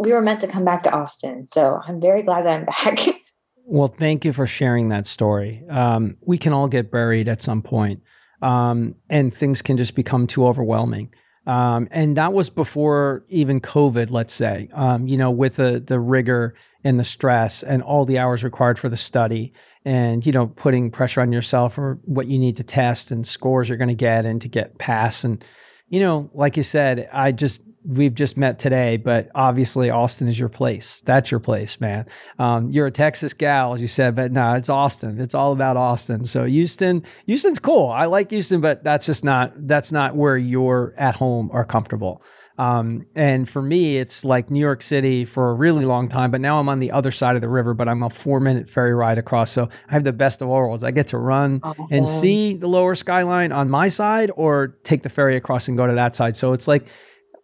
we 0.00 0.12
were 0.12 0.22
meant 0.22 0.40
to 0.40 0.48
come 0.48 0.64
back 0.64 0.82
to 0.82 0.90
austin 0.90 1.46
so 1.46 1.80
i'm 1.86 2.00
very 2.00 2.22
glad 2.22 2.44
that 2.44 2.60
i'm 2.60 2.64
back 2.64 2.98
well 3.66 3.88
thank 3.88 4.24
you 4.24 4.32
for 4.32 4.46
sharing 4.46 4.88
that 4.88 5.06
story 5.06 5.64
um, 5.70 6.16
we 6.22 6.38
can 6.38 6.52
all 6.52 6.68
get 6.68 6.90
buried 6.90 7.28
at 7.28 7.42
some 7.42 7.62
point 7.62 8.00
um, 8.42 8.94
and 9.08 9.34
things 9.34 9.62
can 9.62 9.76
just 9.76 9.94
become 9.94 10.26
too 10.26 10.46
overwhelming. 10.46 11.12
Um, 11.46 11.88
and 11.90 12.16
that 12.16 12.32
was 12.32 12.50
before 12.50 13.24
even 13.28 13.60
COVID, 13.60 14.10
let's 14.10 14.34
say, 14.34 14.68
um, 14.74 15.08
you 15.08 15.16
know, 15.16 15.30
with 15.30 15.56
the, 15.56 15.82
the 15.84 15.98
rigor 15.98 16.54
and 16.84 17.00
the 17.00 17.04
stress 17.04 17.62
and 17.62 17.82
all 17.82 18.04
the 18.04 18.18
hours 18.18 18.44
required 18.44 18.78
for 18.78 18.88
the 18.88 18.96
study 18.96 19.52
and, 19.84 20.24
you 20.24 20.32
know, 20.32 20.48
putting 20.48 20.90
pressure 20.90 21.22
on 21.22 21.32
yourself 21.32 21.78
or 21.78 21.98
what 22.04 22.26
you 22.26 22.38
need 22.38 22.56
to 22.58 22.62
test 22.62 23.10
and 23.10 23.26
scores 23.26 23.68
you're 23.68 23.78
going 23.78 23.88
to 23.88 23.94
get 23.94 24.26
and 24.26 24.42
to 24.42 24.48
get 24.48 24.78
pass. 24.78 25.24
And, 25.24 25.42
you 25.88 26.00
know, 26.00 26.30
like 26.34 26.56
you 26.56 26.62
said, 26.62 27.08
I 27.12 27.32
just 27.32 27.62
we've 27.84 28.14
just 28.14 28.36
met 28.36 28.58
today, 28.58 28.96
but 28.96 29.30
obviously 29.34 29.90
Austin 29.90 30.28
is 30.28 30.38
your 30.38 30.48
place. 30.48 31.02
That's 31.04 31.30
your 31.30 31.40
place, 31.40 31.80
man. 31.80 32.06
Um, 32.38 32.70
you're 32.70 32.86
a 32.86 32.90
Texas 32.90 33.32
gal, 33.32 33.74
as 33.74 33.80
you 33.80 33.88
said, 33.88 34.14
but 34.14 34.32
no, 34.32 34.54
it's 34.54 34.68
Austin. 34.68 35.20
It's 35.20 35.34
all 35.34 35.52
about 35.52 35.76
Austin. 35.76 36.24
So 36.24 36.44
Houston, 36.44 37.04
Houston's 37.26 37.58
cool. 37.58 37.88
I 37.88 38.06
like 38.06 38.30
Houston, 38.30 38.60
but 38.60 38.84
that's 38.84 39.06
just 39.06 39.24
not 39.24 39.52
that's 39.56 39.92
not 39.92 40.16
where 40.16 40.36
you're 40.36 40.94
at 40.96 41.16
home 41.16 41.50
or 41.52 41.64
comfortable. 41.64 42.22
Um, 42.60 43.06
and 43.14 43.48
for 43.48 43.62
me, 43.62 43.96
it's 43.96 44.22
like 44.22 44.50
New 44.50 44.60
York 44.60 44.82
City 44.82 45.24
for 45.24 45.48
a 45.48 45.54
really 45.54 45.86
long 45.86 46.10
time, 46.10 46.30
but 46.30 46.42
now 46.42 46.60
I'm 46.60 46.68
on 46.68 46.78
the 46.78 46.92
other 46.92 47.10
side 47.10 47.34
of 47.34 47.40
the 47.40 47.48
river, 47.48 47.72
but 47.72 47.88
I'm 47.88 48.02
a 48.02 48.10
four 48.10 48.38
minute 48.38 48.68
ferry 48.68 48.92
ride 48.92 49.16
across. 49.16 49.50
So 49.50 49.70
I 49.88 49.94
have 49.94 50.04
the 50.04 50.12
best 50.12 50.42
of 50.42 50.48
all 50.48 50.56
worlds. 50.56 50.84
I 50.84 50.90
get 50.90 51.06
to 51.08 51.16
run 51.16 51.60
awesome. 51.62 51.86
and 51.90 52.06
see 52.06 52.56
the 52.56 52.68
lower 52.68 52.94
skyline 52.94 53.50
on 53.50 53.70
my 53.70 53.88
side 53.88 54.30
or 54.36 54.76
take 54.84 55.02
the 55.02 55.08
ferry 55.08 55.36
across 55.36 55.68
and 55.68 55.76
go 55.78 55.86
to 55.86 55.94
that 55.94 56.14
side. 56.14 56.36
So 56.36 56.52
it's 56.52 56.68
like 56.68 56.86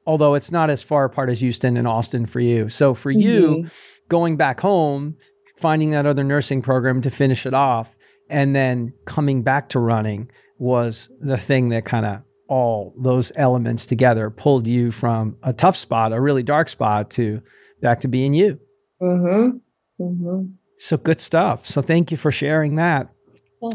although 0.07 0.34
it's 0.34 0.52
not 0.52 0.70
as 0.70 0.82
far 0.82 1.04
apart 1.04 1.28
as 1.28 1.40
Houston 1.40 1.76
and 1.76 1.88
Austin 1.88 2.26
for 2.26 2.40
you. 2.40 2.68
So 2.68 2.94
for 2.94 3.12
mm-hmm. 3.12 3.20
you, 3.20 3.70
going 4.09 4.36
back 4.36 4.61
home, 4.61 5.16
finding 5.59 5.90
that 5.90 6.07
other 6.07 6.24
nursing 6.24 6.62
program 6.62 7.02
to 7.02 7.11
finish 7.11 7.46
it 7.46 7.54
off, 7.54 7.96
and 8.28 8.54
then 8.54 8.92
coming 9.04 9.42
back 9.42 9.68
to 9.70 9.78
running 9.78 10.30
was 10.59 11.11
the 11.20 11.36
thing 11.36 11.68
that 11.70 11.84
kind 11.84 12.07
of 12.07 12.22
all 12.48 12.94
those 12.98 13.32
elements 13.34 13.86
together 13.86 14.30
pulled 14.30 14.66
you 14.66 14.90
from 14.90 15.36
a 15.42 15.52
tough 15.52 15.76
spot, 15.76 16.12
a 16.12 16.20
really 16.20 16.42
dark 16.42 16.68
spot, 16.68 17.11
to 17.11 17.42
back 17.82 18.00
to 18.00 18.09
being 18.09 18.34
you. 18.34 18.59
Mm-hmm. 19.02 19.59
Mm-hmm. 20.02 20.46
So 20.78 20.96
good 20.96 21.20
stuff. 21.20 21.66
So 21.66 21.82
thank 21.82 22.11
you 22.11 22.16
for 22.16 22.30
sharing 22.30 22.76
that. 22.76 23.09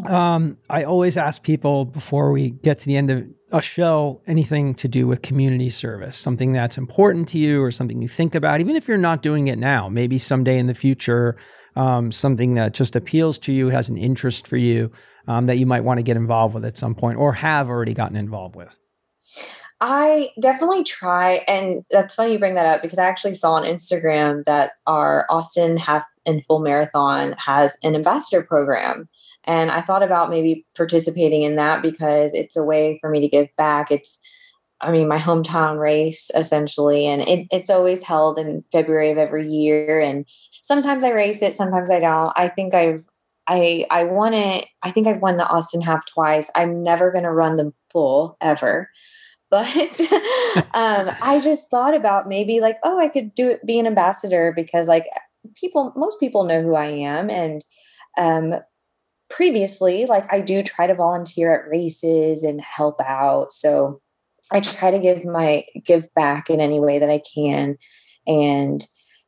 Um, 0.05 0.57
I 0.69 0.83
always 0.83 1.17
ask 1.17 1.43
people 1.43 1.85
before 1.85 2.31
we 2.31 2.51
get 2.51 2.79
to 2.79 2.85
the 2.85 2.97
end 2.97 3.11
of 3.11 3.23
a 3.51 3.61
show 3.61 4.21
anything 4.27 4.75
to 4.75 4.87
do 4.87 5.07
with 5.07 5.21
community 5.21 5.69
service, 5.69 6.17
something 6.17 6.53
that's 6.53 6.77
important 6.77 7.27
to 7.29 7.37
you 7.37 7.61
or 7.61 7.71
something 7.71 8.01
you 8.01 8.07
think 8.07 8.35
about, 8.35 8.61
even 8.61 8.75
if 8.75 8.87
you're 8.87 8.97
not 8.97 9.21
doing 9.21 9.47
it 9.47 9.59
now, 9.59 9.89
maybe 9.89 10.17
someday 10.17 10.57
in 10.57 10.67
the 10.67 10.73
future, 10.73 11.37
um, 11.75 12.11
something 12.11 12.55
that 12.55 12.73
just 12.73 12.95
appeals 12.95 13.37
to 13.39 13.53
you, 13.53 13.69
has 13.69 13.89
an 13.89 13.97
interest 13.97 14.47
for 14.47 14.57
you 14.57 14.91
um, 15.27 15.45
that 15.47 15.57
you 15.57 15.65
might 15.65 15.83
want 15.83 15.97
to 15.97 16.03
get 16.03 16.17
involved 16.17 16.55
with 16.55 16.65
at 16.65 16.77
some 16.77 16.95
point 16.95 17.17
or 17.17 17.33
have 17.33 17.69
already 17.69 17.93
gotten 17.93 18.15
involved 18.15 18.55
with. 18.55 18.79
I 19.81 20.29
definitely 20.39 20.83
try. 20.83 21.37
And 21.47 21.83
that's 21.89 22.13
funny 22.13 22.33
you 22.33 22.39
bring 22.39 22.53
that 22.53 22.67
up 22.67 22.83
because 22.83 22.99
I 22.99 23.05
actually 23.05 23.33
saw 23.33 23.53
on 23.53 23.63
Instagram 23.63 24.45
that 24.45 24.73
our 24.85 25.25
Austin 25.29 25.75
Half 25.75 26.05
and 26.25 26.45
Full 26.45 26.59
Marathon 26.59 27.33
has 27.33 27.75
an 27.81 27.95
ambassador 27.95 28.43
program. 28.43 29.09
And 29.45 29.71
I 29.71 29.81
thought 29.81 30.03
about 30.03 30.29
maybe 30.29 30.65
participating 30.75 31.43
in 31.43 31.55
that 31.55 31.81
because 31.81 32.33
it's 32.33 32.55
a 32.55 32.63
way 32.63 32.97
for 33.01 33.09
me 33.09 33.19
to 33.21 33.27
give 33.27 33.49
back. 33.57 33.91
It's, 33.91 34.19
I 34.81 34.91
mean, 34.91 35.07
my 35.07 35.17
hometown 35.17 35.79
race 35.79 36.29
essentially, 36.35 37.07
and 37.07 37.21
it, 37.23 37.47
it's 37.51 37.69
always 37.69 38.03
held 38.03 38.37
in 38.37 38.63
February 38.71 39.11
of 39.11 39.17
every 39.17 39.47
year. 39.47 39.99
And 39.99 40.25
sometimes 40.61 41.03
I 41.03 41.11
race 41.11 41.41
it, 41.41 41.55
sometimes 41.55 41.89
I 41.89 41.99
don't. 41.99 42.33
I 42.35 42.49
think 42.49 42.73
I've, 42.73 43.03
I, 43.47 43.85
I 43.89 44.03
won 44.03 44.33
it. 44.33 44.67
I 44.83 44.91
think 44.91 45.07
I've 45.07 45.21
won 45.21 45.37
the 45.37 45.47
Austin 45.47 45.81
half 45.81 46.05
twice. 46.05 46.49
I'm 46.55 46.83
never 46.83 47.11
going 47.11 47.23
to 47.23 47.31
run 47.31 47.57
the 47.57 47.73
full 47.91 48.37
ever. 48.41 48.89
But 49.49 49.67
um, 50.73 51.11
I 51.21 51.39
just 51.43 51.69
thought 51.69 51.95
about 51.95 52.27
maybe 52.27 52.59
like, 52.59 52.77
oh, 52.83 52.99
I 52.99 53.07
could 53.07 53.33
do 53.33 53.49
it, 53.49 53.65
be 53.65 53.79
an 53.79 53.87
ambassador 53.87 54.53
because 54.55 54.87
like 54.87 55.05
people, 55.55 55.93
most 55.95 56.19
people 56.19 56.43
know 56.43 56.61
who 56.61 56.75
I 56.75 56.85
am. 56.85 57.29
And 57.29 57.65
um, 58.17 58.55
previously, 59.31 60.05
like 60.05 60.31
I 60.31 60.41
do 60.41 60.61
try 60.63 60.87
to 60.87 60.95
volunteer 60.95 61.53
at 61.53 61.69
races 61.69 62.43
and 62.43 62.61
help 62.61 62.99
out. 63.01 63.51
So 63.51 64.01
I 64.51 64.59
try 64.59 64.91
to 64.91 64.99
give 64.99 65.25
my 65.25 65.65
give 65.85 66.13
back 66.13 66.49
in 66.49 66.59
any 66.59 66.79
way 66.79 66.99
that 66.99 67.09
I 67.09 67.21
can 67.33 67.77
and 68.27 68.85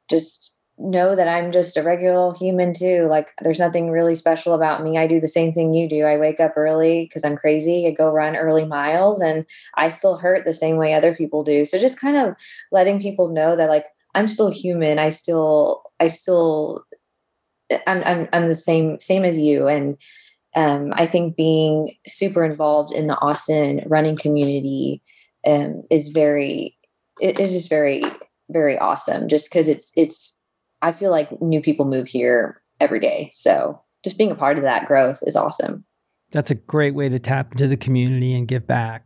just 0.09 0.53
know 0.77 1.15
that 1.15 1.27
I'm 1.27 1.51
just 1.51 1.77
a 1.77 1.83
regular 1.83 2.33
human 2.35 2.73
too. 2.73 3.07
Like 3.09 3.29
there's 3.41 3.59
nothing 3.59 3.89
really 3.89 4.15
special 4.15 4.53
about 4.53 4.83
me. 4.83 4.97
I 4.97 5.07
do 5.07 5.19
the 5.19 5.27
same 5.27 5.53
thing 5.53 5.73
you 5.73 5.87
do. 5.87 6.03
I 6.03 6.17
wake 6.17 6.39
up 6.39 6.53
early 6.57 7.05
because 7.05 7.23
I'm 7.23 7.37
crazy. 7.37 7.87
I 7.87 7.91
go 7.91 8.11
run 8.11 8.35
early 8.35 8.65
miles 8.65 9.21
and 9.21 9.45
I 9.75 9.89
still 9.89 10.17
hurt 10.17 10.45
the 10.45 10.53
same 10.53 10.77
way 10.77 10.93
other 10.93 11.13
people 11.15 11.43
do. 11.43 11.63
So 11.63 11.79
just 11.79 11.99
kind 11.99 12.17
of 12.17 12.35
letting 12.71 12.99
people 12.99 13.29
know 13.29 13.55
that 13.55 13.69
like 13.69 13.85
I'm 14.15 14.27
still 14.27 14.49
human. 14.51 14.99
I 14.99 15.09
still 15.09 15.83
I 15.99 16.07
still 16.07 16.83
I'm 17.87 18.03
I'm 18.03 18.27
I'm 18.33 18.47
the 18.47 18.55
same 18.55 18.99
same 19.01 19.23
as 19.23 19.37
you, 19.37 19.67
and 19.67 19.97
um, 20.55 20.93
I 20.95 21.07
think 21.07 21.35
being 21.35 21.95
super 22.05 22.43
involved 22.43 22.93
in 22.93 23.07
the 23.07 23.17
Austin 23.19 23.83
running 23.87 24.15
community 24.15 25.01
um, 25.45 25.83
is 25.89 26.09
very 26.09 26.77
it 27.19 27.39
is 27.39 27.51
just 27.51 27.69
very 27.69 28.03
very 28.49 28.77
awesome. 28.77 29.27
Just 29.27 29.49
because 29.49 29.67
it's 29.67 29.91
it's 29.95 30.37
I 30.81 30.91
feel 30.91 31.11
like 31.11 31.41
new 31.41 31.61
people 31.61 31.85
move 31.85 32.07
here 32.07 32.61
every 32.79 32.99
day, 32.99 33.31
so 33.33 33.81
just 34.03 34.17
being 34.17 34.31
a 34.31 34.35
part 34.35 34.57
of 34.57 34.63
that 34.63 34.85
growth 34.85 35.19
is 35.25 35.35
awesome. 35.35 35.85
That's 36.31 36.51
a 36.51 36.55
great 36.55 36.95
way 36.95 37.09
to 37.09 37.19
tap 37.19 37.51
into 37.51 37.67
the 37.67 37.77
community 37.77 38.35
and 38.35 38.47
give 38.47 38.67
back. 38.67 39.05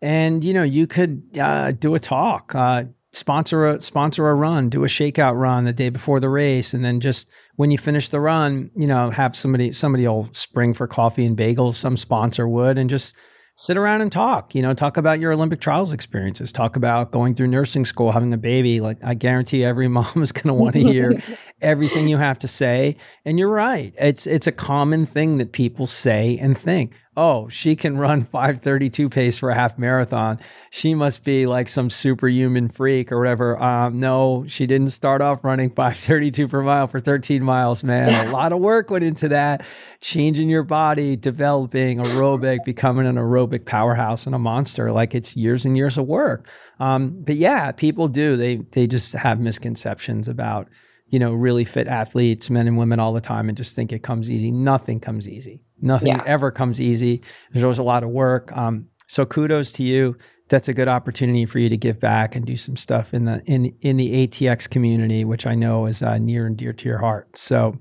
And 0.00 0.44
you 0.44 0.54
know, 0.54 0.62
you 0.62 0.86
could 0.86 1.22
uh, 1.38 1.72
do 1.72 1.94
a 1.94 2.00
talk, 2.00 2.54
uh, 2.54 2.84
sponsor 3.18 3.66
a 3.66 3.80
sponsor 3.80 4.28
a 4.28 4.34
run, 4.34 4.68
do 4.68 4.84
a 4.84 4.88
shakeout 4.88 5.38
run 5.38 5.64
the 5.64 5.72
day 5.72 5.90
before 5.90 6.20
the 6.20 6.28
race, 6.28 6.72
and 6.72 6.84
then 6.84 7.00
just 7.00 7.28
when 7.56 7.70
you 7.70 7.78
finish 7.78 8.08
the 8.08 8.20
run, 8.20 8.70
you 8.76 8.86
know, 8.86 9.10
have 9.10 9.36
somebody 9.36 9.72
somebody 9.72 10.06
will 10.06 10.28
spring 10.32 10.72
for 10.72 10.86
coffee 10.86 11.26
and 11.26 11.36
bagels, 11.36 11.74
some 11.74 11.96
sponsor 11.96 12.48
would, 12.48 12.78
and 12.78 12.88
just 12.88 13.14
sit 13.56 13.76
around 13.76 14.00
and 14.00 14.12
talk, 14.12 14.54
you 14.54 14.62
know, 14.62 14.72
talk 14.72 14.96
about 14.96 15.18
your 15.18 15.32
Olympic 15.32 15.60
trials 15.60 15.92
experiences, 15.92 16.52
talk 16.52 16.76
about 16.76 17.10
going 17.10 17.34
through 17.34 17.48
nursing 17.48 17.84
school, 17.84 18.12
having 18.12 18.32
a 18.32 18.38
baby. 18.38 18.80
Like 18.80 18.98
I 19.02 19.14
guarantee 19.14 19.64
every 19.64 19.88
mom 19.98 20.22
is 20.22 20.32
going 20.32 20.46
to 20.46 20.54
want 20.54 20.74
to 20.74 20.80
hear 20.80 21.20
everything 21.60 22.08
you 22.08 22.16
have 22.16 22.38
to 22.38 22.48
say. 22.48 22.96
And 23.24 23.38
you're 23.38 23.50
right. 23.50 23.92
It's 23.98 24.26
it's 24.26 24.46
a 24.46 24.52
common 24.52 25.04
thing 25.04 25.38
that 25.38 25.52
people 25.52 25.86
say 25.86 26.38
and 26.40 26.56
think 26.56 26.94
oh, 27.18 27.48
she 27.48 27.74
can 27.74 27.98
run 27.98 28.24
532 28.32 29.10
pace 29.10 29.36
for 29.36 29.50
a 29.50 29.54
half 29.54 29.76
marathon. 29.76 30.38
She 30.70 30.94
must 30.94 31.24
be 31.24 31.46
like 31.46 31.68
some 31.68 31.90
superhuman 31.90 32.68
freak 32.68 33.10
or 33.10 33.18
whatever. 33.18 33.60
Um, 33.60 33.98
no, 33.98 34.44
she 34.46 34.66
didn't 34.66 34.90
start 34.90 35.20
off 35.20 35.42
running 35.42 35.70
532 35.74 36.46
per 36.48 36.62
mile 36.62 36.86
for 36.86 37.00
13 37.00 37.42
miles, 37.42 37.82
man. 37.82 38.28
A 38.28 38.30
lot 38.30 38.52
of 38.52 38.60
work 38.60 38.88
went 38.88 39.04
into 39.04 39.28
that. 39.30 39.66
Changing 40.00 40.48
your 40.48 40.62
body, 40.62 41.16
developing 41.16 41.98
aerobic, 41.98 42.64
becoming 42.64 43.06
an 43.06 43.16
aerobic 43.16 43.66
powerhouse 43.66 44.24
and 44.24 44.34
a 44.34 44.38
monster. 44.38 44.92
Like 44.92 45.14
it's 45.14 45.36
years 45.36 45.64
and 45.64 45.76
years 45.76 45.98
of 45.98 46.06
work. 46.06 46.48
Um, 46.78 47.22
but 47.24 47.36
yeah, 47.36 47.72
people 47.72 48.06
do. 48.06 48.36
They 48.36 48.56
they 48.70 48.86
just 48.86 49.12
have 49.14 49.40
misconceptions 49.40 50.28
about 50.28 50.68
you 51.08 51.18
know, 51.18 51.32
really 51.32 51.64
fit 51.64 51.86
athletes, 51.86 52.50
men 52.50 52.66
and 52.66 52.76
women 52.76 53.00
all 53.00 53.12
the 53.12 53.20
time, 53.20 53.48
and 53.48 53.56
just 53.56 53.74
think 53.74 53.92
it 53.92 54.02
comes 54.02 54.30
easy. 54.30 54.50
Nothing 54.50 55.00
comes 55.00 55.28
easy. 55.28 55.62
Nothing 55.80 56.08
yeah. 56.08 56.22
ever 56.26 56.50
comes 56.50 56.80
easy. 56.80 57.22
There's 57.52 57.64
always 57.64 57.78
a 57.78 57.82
lot 57.82 58.02
of 58.02 58.10
work. 58.10 58.54
Um, 58.56 58.88
so 59.06 59.24
kudos 59.24 59.72
to 59.72 59.82
you. 59.82 60.16
That's 60.48 60.68
a 60.68 60.74
good 60.74 60.88
opportunity 60.88 61.44
for 61.44 61.58
you 61.58 61.68
to 61.68 61.76
give 61.76 62.00
back 62.00 62.34
and 62.34 62.46
do 62.46 62.56
some 62.56 62.76
stuff 62.76 63.12
in 63.12 63.26
the 63.26 63.42
in 63.44 63.74
in 63.80 63.96
the 63.96 64.26
ATX 64.26 64.68
community, 64.68 65.24
which 65.24 65.46
I 65.46 65.54
know 65.54 65.86
is 65.86 66.02
uh, 66.02 66.18
near 66.18 66.46
and 66.46 66.56
dear 66.56 66.72
to 66.72 66.88
your 66.88 66.98
heart. 66.98 67.36
So, 67.36 67.78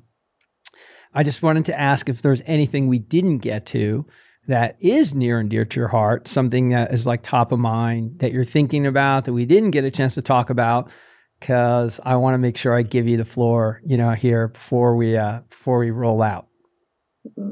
I 1.14 1.24
just 1.24 1.42
wanted 1.42 1.66
to 1.66 1.80
ask 1.80 2.10
if 2.10 2.22
there's 2.22 2.42
anything 2.46 2.88
we 2.88 3.00
didn't 3.00 3.40
get 3.40 3.66
to 3.68 4.06
that 4.48 4.78
is 4.80 5.14
near 5.14 5.40
and 5.40 5.50
dear 5.50 5.66
to 5.66 5.80
your 5.80 5.90
heart, 5.90 6.28
something 6.28 6.70
that 6.70 6.94
is 6.94 7.06
like 7.06 7.22
top 7.22 7.52
of 7.52 7.60
mind 7.60 8.20
that 8.20 8.32
you're 8.32 8.46
thinking 8.46 8.86
about 8.86 9.26
that 9.26 9.34
we 9.34 9.46
didn't 9.46 9.72
get 9.72 9.84
a 9.84 9.92
chance 9.92 10.16
to 10.16 10.22
talk 10.22 10.50
about 10.50 10.90
because 11.40 12.00
I 12.04 12.16
want 12.16 12.34
to 12.34 12.40
make 12.40 12.58
sure 12.58 12.74
I 12.74 12.82
give 12.82 13.08
you 13.08 13.18
the 13.18 13.26
floor, 13.26 13.82
you 13.86 13.98
know, 13.98 14.12
here 14.12 14.48
before 14.50 14.96
we 14.96 15.18
uh 15.18 15.42
before 15.50 15.80
we 15.80 15.92
roll 15.92 16.22
out. 16.22 16.48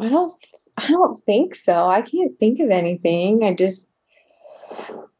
I 0.01 0.09
don't 0.09 0.33
I 0.77 0.87
don't 0.87 1.17
think 1.23 1.55
so. 1.55 1.87
I 1.87 2.01
can't 2.01 2.37
think 2.39 2.59
of 2.59 2.69
anything. 2.69 3.43
I 3.43 3.53
just 3.53 3.87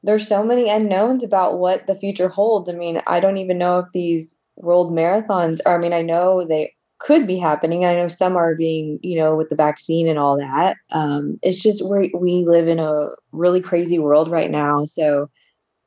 there's 0.03 0.27
so 0.27 0.43
many 0.43 0.69
unknowns 0.69 1.23
about 1.23 1.57
what 1.57 1.87
the 1.87 1.95
future 1.95 2.29
holds. 2.29 2.69
I 2.69 2.73
mean, 2.73 3.01
I 3.07 3.19
don't 3.19 3.37
even 3.37 3.57
know 3.57 3.79
if 3.79 3.87
these 3.93 4.35
world 4.55 4.91
marathons 4.91 5.59
are 5.65 5.77
I 5.77 5.81
mean, 5.81 5.93
I 5.93 6.01
know 6.01 6.45
they 6.45 6.73
could 6.99 7.27
be 7.27 7.37
happening. 7.37 7.85
I 7.85 7.93
know 7.95 8.07
some 8.07 8.35
are 8.35 8.55
being, 8.55 8.99
you 9.03 9.17
know, 9.17 9.35
with 9.35 9.49
the 9.49 9.55
vaccine 9.55 10.07
and 10.07 10.17
all 10.17 10.37
that. 10.37 10.77
Um, 10.91 11.37
it's 11.41 11.61
just 11.61 11.85
we 11.85 12.11
we 12.17 12.45
live 12.47 12.67
in 12.67 12.79
a 12.79 13.09
really 13.31 13.61
crazy 13.61 13.99
world 13.99 14.29
right 14.31 14.49
now. 14.49 14.85
So 14.85 15.29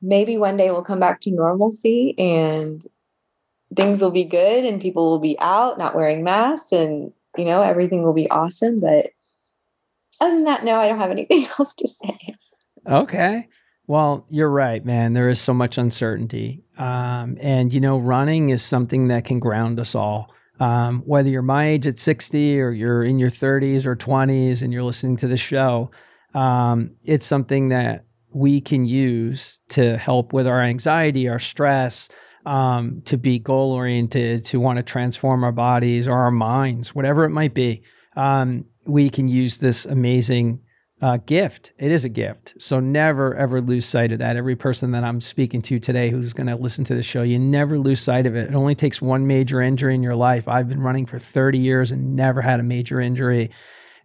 maybe 0.00 0.36
one 0.36 0.56
day 0.56 0.70
we'll 0.70 0.82
come 0.82 1.00
back 1.00 1.20
to 1.22 1.30
normalcy 1.30 2.14
and 2.18 2.84
things 3.76 4.00
will 4.00 4.10
be 4.10 4.24
good 4.24 4.64
and 4.64 4.80
people 4.80 5.10
will 5.10 5.18
be 5.18 5.38
out 5.40 5.78
not 5.78 5.94
wearing 5.94 6.24
masks 6.24 6.72
and 6.72 7.12
you 7.36 7.44
know 7.44 7.62
everything 7.62 8.02
will 8.02 8.14
be 8.14 8.30
awesome 8.30 8.80
but 8.80 9.10
other 10.20 10.34
than 10.34 10.44
that 10.44 10.64
no 10.64 10.80
i 10.80 10.88
don't 10.88 10.98
have 10.98 11.10
anything 11.18 11.46
else 11.58 11.74
to 11.74 11.88
say. 11.88 12.34
Okay. 12.86 13.48
Well 13.86 14.26
you're 14.30 14.50
right 14.50 14.84
man. 14.84 15.12
There 15.12 15.28
is 15.28 15.40
so 15.40 15.52
much 15.52 15.78
uncertainty 15.78 16.64
um, 16.78 17.36
and 17.40 17.72
you 17.72 17.80
know 17.80 17.98
running 17.98 18.50
is 18.50 18.62
something 18.62 19.08
that 19.08 19.24
can 19.24 19.38
ground 19.40 19.80
us 19.80 19.94
all. 19.94 20.32
Um, 20.60 21.02
whether 21.06 21.28
you're 21.28 21.42
my 21.42 21.68
age 21.68 21.86
at 21.86 22.00
60 22.00 22.60
or 22.60 22.72
you're 22.72 23.04
in 23.04 23.20
your 23.20 23.30
30s 23.30 23.86
or 23.86 23.94
20s 23.94 24.60
and 24.60 24.72
you're 24.72 24.82
listening 24.82 25.16
to 25.18 25.28
the 25.28 25.36
show 25.36 25.90
um, 26.34 26.96
it's 27.04 27.26
something 27.26 27.68
that 27.68 28.04
we 28.32 28.60
can 28.60 28.84
use 28.84 29.60
to 29.70 29.96
help 29.96 30.32
with 30.32 30.46
our 30.46 30.62
anxiety, 30.62 31.28
our 31.28 31.38
stress, 31.38 32.08
um, 32.46 33.02
to 33.04 33.16
be 33.16 33.38
goal 33.38 33.72
oriented, 33.72 34.44
to 34.46 34.60
want 34.60 34.78
to 34.78 34.82
transform 34.82 35.44
our 35.44 35.52
bodies 35.52 36.08
or 36.08 36.14
our 36.14 36.30
minds, 36.30 36.94
whatever 36.94 37.24
it 37.24 37.30
might 37.30 37.54
be. 37.54 37.82
Um, 38.16 38.64
we 38.86 39.10
can 39.10 39.28
use 39.28 39.58
this 39.58 39.84
amazing 39.84 40.60
uh, 41.00 41.18
gift. 41.18 41.72
It 41.78 41.92
is 41.92 42.04
a 42.04 42.08
gift. 42.08 42.54
So 42.58 42.80
never, 42.80 43.34
ever 43.36 43.60
lose 43.60 43.86
sight 43.86 44.12
of 44.12 44.18
that. 44.18 44.36
Every 44.36 44.56
person 44.56 44.90
that 44.92 45.04
I'm 45.04 45.20
speaking 45.20 45.62
to 45.62 45.78
today 45.78 46.10
who's 46.10 46.32
going 46.32 46.48
to 46.48 46.56
listen 46.56 46.84
to 46.86 46.94
the 46.94 47.02
show, 47.02 47.22
you 47.22 47.38
never 47.38 47.78
lose 47.78 48.00
sight 48.00 48.26
of 48.26 48.34
it. 48.34 48.48
It 48.48 48.54
only 48.54 48.74
takes 48.74 49.00
one 49.00 49.26
major 49.26 49.60
injury 49.60 49.94
in 49.94 50.02
your 50.02 50.16
life. 50.16 50.48
I've 50.48 50.68
been 50.68 50.80
running 50.80 51.06
for 51.06 51.18
30 51.18 51.58
years 51.58 51.92
and 51.92 52.16
never 52.16 52.40
had 52.40 52.60
a 52.60 52.64
major 52.64 53.00
injury 53.00 53.50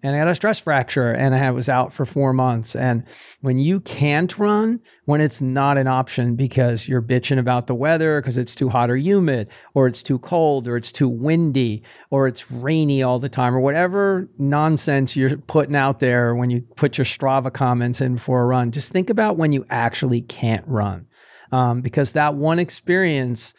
and 0.04 0.16
I 0.16 0.20
had 0.20 0.28
a 0.28 0.36
stress 0.36 0.60
fracture 0.60 1.12
and 1.12 1.34
I 1.34 1.50
was 1.52 1.70
out 1.70 1.94
for 1.94 2.06
four 2.06 2.34
months. 2.34 2.76
And 2.76 3.06
when 3.40 3.58
you 3.58 3.80
can't 3.80 4.38
run, 4.38 4.82
when 5.06 5.22
it's 5.22 5.42
not 5.42 5.78
an 5.78 5.88
option 5.88 6.36
because 6.36 6.90
you're 6.90 7.02
bitching 7.02 7.40
about 7.40 7.68
the 7.68 7.74
weather 7.74 8.20
because 8.20 8.38
it's 8.38 8.54
too 8.54 8.68
hot 8.68 8.92
or 8.92 8.98
humid, 8.98 9.48
or 9.74 9.88
it's 9.88 10.04
too 10.04 10.20
cold, 10.20 10.68
or 10.68 10.76
it's 10.76 10.92
too 10.92 11.08
windy, 11.08 11.84
or 12.12 12.28
it's 12.28 12.52
rainy 12.52 13.02
all 13.02 13.18
the 13.18 13.30
time, 13.30 13.56
or 13.56 13.62
whatever 13.62 14.30
nonsense 14.38 15.16
you're 15.16 15.38
putting 15.38 15.76
out 15.76 16.02
there 16.02 16.36
when 16.36 16.50
you 16.50 16.62
put 16.76 16.98
your 16.98 17.06
Strava 17.06 17.52
comments 17.52 18.02
in 18.02 18.18
for 18.18 18.42
a 18.42 18.46
run, 18.46 18.72
just 18.72 18.92
think 18.92 19.10
about 19.10 19.38
when 19.38 19.54
you 19.54 19.66
actually 19.70 20.22
can't 20.22 20.68
run. 20.68 21.08
Um, 21.54 21.82
because 21.82 22.14
that 22.14 22.36
one 22.36 22.60
experience 22.60 23.54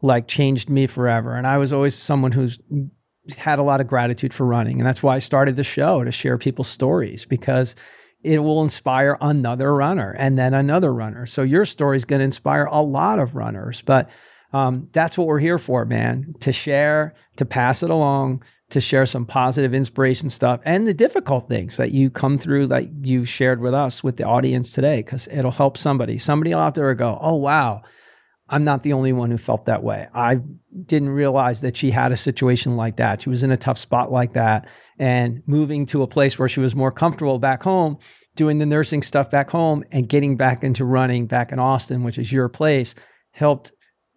like 0.00 0.28
changed 0.28 0.68
me 0.68 0.86
forever. 0.86 1.34
And 1.34 1.46
I 1.46 1.56
was 1.56 1.72
always 1.72 1.94
someone 1.94 2.32
who's 2.32 2.58
had 3.36 3.58
a 3.58 3.62
lot 3.62 3.80
of 3.80 3.86
gratitude 3.86 4.32
for 4.32 4.46
running. 4.46 4.78
And 4.78 4.86
that's 4.86 5.02
why 5.02 5.16
I 5.16 5.18
started 5.18 5.56
the 5.56 5.64
show 5.64 6.04
to 6.04 6.12
share 6.12 6.38
people's 6.38 6.68
stories 6.68 7.24
because 7.24 7.76
it 8.22 8.38
will 8.40 8.62
inspire 8.62 9.16
another 9.20 9.74
runner 9.74 10.12
and 10.12 10.38
then 10.38 10.54
another 10.54 10.92
runner. 10.92 11.26
So 11.26 11.42
your 11.42 11.64
story 11.64 11.96
is 11.96 12.04
going 12.04 12.20
to 12.20 12.24
inspire 12.24 12.64
a 12.64 12.82
lot 12.82 13.18
of 13.18 13.36
runners. 13.36 13.82
But 13.82 14.10
um, 14.52 14.88
that's 14.92 15.18
what 15.18 15.26
we're 15.26 15.38
here 15.38 15.58
for, 15.58 15.84
man 15.84 16.34
to 16.40 16.52
share, 16.52 17.14
to 17.36 17.44
pass 17.44 17.82
it 17.82 17.90
along, 17.90 18.42
to 18.70 18.80
share 18.80 19.06
some 19.06 19.26
positive 19.26 19.74
inspiration 19.74 20.30
stuff 20.30 20.60
and 20.64 20.86
the 20.86 20.94
difficult 20.94 21.48
things 21.48 21.76
that 21.76 21.92
you 21.92 22.10
come 22.10 22.38
through 22.38 22.66
that 22.68 23.04
you 23.04 23.24
shared 23.24 23.60
with 23.60 23.74
us 23.74 24.02
with 24.02 24.16
the 24.16 24.24
audience 24.24 24.72
today, 24.72 25.02
because 25.02 25.28
it'll 25.28 25.50
help 25.50 25.76
somebody. 25.76 26.18
Somebody 26.18 26.54
out 26.54 26.74
there 26.74 26.88
will 26.88 26.94
go, 26.94 27.18
oh, 27.20 27.36
wow 27.36 27.82
I'm 28.50 28.64
not 28.64 28.82
the 28.82 28.94
only 28.94 29.12
one 29.12 29.30
who 29.30 29.38
felt 29.38 29.66
that 29.66 29.82
way. 29.82 30.08
I 30.14 30.40
didn't 30.86 31.10
realize 31.10 31.60
that 31.60 31.76
she 31.76 31.90
had 31.90 32.12
a 32.12 32.16
situation 32.16 32.76
like 32.76 32.96
that. 32.96 33.22
She 33.22 33.28
was 33.28 33.42
in 33.42 33.50
a 33.50 33.56
tough 33.56 33.78
spot 33.78 34.12
like 34.12 34.32
that. 34.34 34.68
And 34.98 35.42
moving 35.46 35.86
to 35.86 36.02
a 36.02 36.06
place 36.06 36.38
where 36.38 36.48
she 36.48 36.60
was 36.60 36.74
more 36.74 36.90
comfortable 36.90 37.38
back 37.38 37.62
home, 37.62 37.98
doing 38.36 38.58
the 38.58 38.66
nursing 38.66 39.02
stuff 39.02 39.30
back 39.30 39.50
home, 39.50 39.84
and 39.92 40.08
getting 40.08 40.36
back 40.36 40.64
into 40.64 40.84
running 40.84 41.26
back 41.26 41.52
in 41.52 41.58
Austin, 41.58 42.02
which 42.02 42.18
is 42.18 42.32
your 42.32 42.48
place, 42.48 42.94
helped 43.32 43.72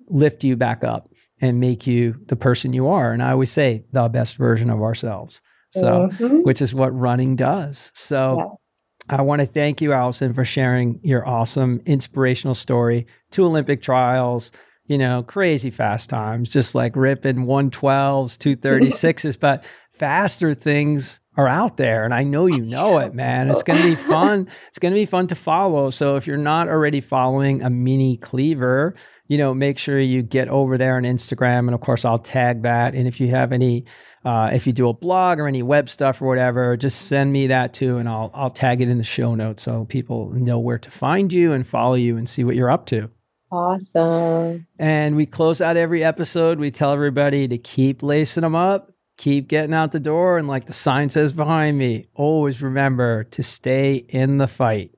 lift 0.08 0.44
you 0.44 0.56
back 0.56 0.84
up 0.84 1.08
and 1.40 1.60
make 1.60 1.88
you 1.88 2.16
the 2.28 2.36
person 2.36 2.74
you 2.74 2.88
are. 2.88 3.12
And 3.12 3.22
I 3.22 3.32
always 3.32 3.52
say 3.52 3.86
the 3.92 4.08
best 4.10 4.36
version 4.36 4.70
of 4.70 4.82
ourselves. 4.82 5.42
So, 5.74 6.10
mm-hmm. 6.12 6.40
which 6.40 6.62
is 6.62 6.74
what 6.74 6.98
running 6.98 7.38
does. 7.38 7.92
So, 7.96 8.38
yeah. 8.38 9.18
I 9.18 9.22
want 9.22 9.42
to 9.42 9.48
thank 9.48 9.82
you, 9.82 9.94
Allison, 9.94 10.34
for 10.34 10.46
sharing 10.46 11.00
your 11.04 11.28
awesome 11.28 11.82
inspirational 11.86 12.54
story. 12.54 13.08
Two 13.32 13.46
Olympic 13.46 13.82
trials, 13.82 14.52
you 14.92 14.98
know, 14.98 15.24
crazy 15.24 15.70
fast 15.70 16.10
times, 16.10 16.50
just 16.50 16.76
like 16.76 16.98
ripping 16.98 17.46
112s, 17.46 18.38
236s, 18.38 19.40
but 19.40 19.64
faster 19.90 20.54
things 20.54 21.22
are 21.38 21.48
out 21.48 21.78
there. 21.78 22.04
And 22.04 22.14
I 22.14 22.24
know 22.24 22.46
you 22.46 22.62
know 22.62 22.98
it, 22.98 23.14
man. 23.14 23.50
It's 23.50 23.64
going 23.64 23.82
to 23.82 23.88
be 23.88 23.96
fun. 23.96 24.50
It's 24.68 24.80
going 24.80 24.94
to 24.94 25.00
be 25.00 25.06
fun 25.06 25.28
to 25.28 25.36
follow. 25.36 25.92
So 25.92 26.18
if 26.18 26.28
you're 26.28 26.36
not 26.36 26.68
already 26.68 27.00
following 27.00 27.62
a 27.62 27.70
mini 27.70 28.18
cleaver, 28.18 28.96
you 29.30 29.38
know, 29.38 29.54
make 29.54 29.78
sure 29.78 29.98
you 29.98 30.24
get 30.24 30.50
over 30.50 30.78
there 30.78 30.98
on 30.98 31.04
Instagram. 31.04 31.60
And 31.60 31.74
of 31.74 31.80
course, 31.80 32.04
I'll 32.04 32.20
tag 32.20 32.64
that. 32.64 32.94
And 32.94 33.08
if 33.08 33.22
you 33.22 33.30
have 33.30 33.54
any, 33.54 33.86
uh, 34.26 34.50
if 34.52 34.68
you 34.68 34.74
do 34.74 34.90
a 34.90 34.94
blog 34.94 35.40
or 35.40 35.48
any 35.48 35.64
web 35.64 35.90
stuff 35.90 36.22
or 36.22 36.28
whatever, 36.28 36.76
just 36.76 37.04
send 37.04 37.32
me 37.32 37.48
that 37.48 37.74
too, 37.74 37.98
and 37.98 38.10
I'll 38.10 38.30
I'll 38.34 38.50
tag 38.50 38.82
it 38.82 38.90
in 38.90 38.98
the 38.98 39.06
show 39.06 39.34
notes 39.36 39.64
so 39.64 39.86
people 39.86 40.32
know 40.34 40.60
where 40.60 40.78
to 40.80 40.92
find 40.92 41.32
you 41.32 41.54
and 41.54 41.66
follow 41.66 41.96
you 41.96 42.18
and 42.18 42.28
see 42.28 42.44
what 42.44 42.58
you're 42.58 42.70
up 42.70 42.88
to. 42.88 43.10
Awesome. 43.52 44.66
And 44.80 45.16
we 45.16 45.26
close 45.26 45.60
out 45.60 45.78
every 45.78 46.04
episode. 46.04 46.60
We 46.60 46.72
tell 46.72 46.94
everybody 46.94 47.48
to 47.48 47.58
keep 47.58 48.02
lacing 48.02 48.42
them 48.42 48.56
up 48.56 48.92
keep 49.22 49.48
getting 49.48 49.74
out 49.74 49.92
the 49.92 50.00
door. 50.00 50.40
And 50.40 50.48
like 50.48 50.66
the 50.66 50.74
sign 50.74 51.12
says 51.12 51.32
behind 51.32 51.78
me, 51.78 52.08
always 52.16 52.60
remember 52.60 53.24
to 53.26 53.44
stay 53.44 53.94
in 54.10 54.40
the 54.40 54.48
fight. 54.48 54.92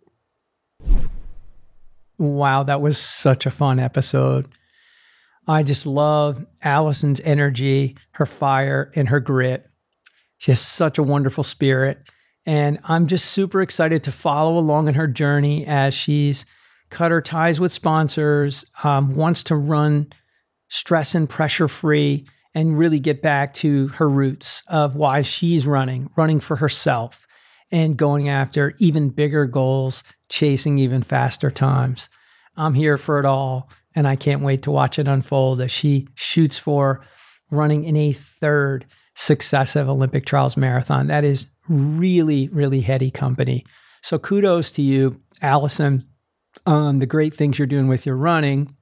Wow, 2.18 2.64
that 2.64 2.80
was 2.80 2.98
such 2.98 3.46
a 3.46 3.52
fun 3.52 3.80
episode. 3.80 4.48
I 5.46 5.62
just 5.62 5.86
love 5.86 6.46
Allison's 6.62 7.20
energy, 7.26 7.98
her 8.12 8.26
fire, 8.26 8.94
and 8.96 9.10
her 9.10 9.20
grit. 9.20 9.70
She 10.38 10.52
has 10.52 10.62
such 10.62 10.98
a 10.98 11.04
wonderful 11.04 11.44
spirit. 11.44 11.98
And 12.46 12.80
I'm 12.86 13.08
just 13.08 13.26
super 13.26 13.62
excited 13.62 14.06
to 14.06 14.14
follow 14.14 14.58
along 14.58 14.88
in 14.88 14.94
her 14.94 15.08
journey 15.08 15.68
as 15.68 15.94
she's 15.94 16.46
cut 16.94 17.12
her 17.12 17.22
ties 17.22 17.60
with 17.60 17.74
sponsors, 17.74 18.64
um, 18.84 19.16
wants 19.16 19.44
to 19.46 19.56
run 19.56 20.08
stress 20.70 21.16
and 21.16 21.30
pressure 21.30 21.68
free, 21.68 22.26
and 22.56 22.78
really 22.78 23.00
get 23.00 23.22
back 23.22 23.54
to 23.56 23.88
her 23.90 24.08
roots 24.08 24.62
of 24.68 24.96
why 24.96 25.24
she's 25.24 25.66
running, 25.66 26.10
running 26.16 26.40
for 26.40 26.56
herself, 26.56 27.26
and 27.72 27.98
going 27.98 28.30
after 28.30 28.76
even 28.78 29.10
bigger 29.10 29.46
goals, 29.46 30.04
chasing 30.30 30.78
even 30.78 31.02
faster 31.02 31.50
times. 31.50 32.10
I'm 32.56 32.76
here 32.76 33.00
for 33.00 33.20
it 33.20 33.26
all, 33.26 33.70
and 33.96 34.08
I 34.08 34.16
can't 34.16 34.44
wait 34.44 34.62
to 34.64 34.72
watch 34.72 35.00
it 35.00 35.08
unfold 35.08 35.62
as 35.62 35.72
she 35.72 36.08
shoots 36.14 36.58
for 36.58 37.04
running 37.50 37.84
in 37.84 37.98
a 37.98 38.14
third 38.14 38.86
successive 39.16 39.90
Olympic 39.90 40.26
trials 40.26 40.56
marathon. 40.56 41.08
That 41.08 41.24
is 41.24 41.48
really, 41.68 42.50
really 42.50 42.82
heady 42.82 43.10
company. 43.10 43.66
So 44.04 44.20
kudos 44.20 44.70
to 44.72 44.82
you, 44.82 45.20
Allison, 45.42 46.06
on 46.66 47.00
the 47.00 47.06
great 47.06 47.34
things 47.34 47.58
you're 47.58 47.68
doing 47.68 47.88
with 47.88 48.06
your 48.06 48.16
running. 48.16 48.76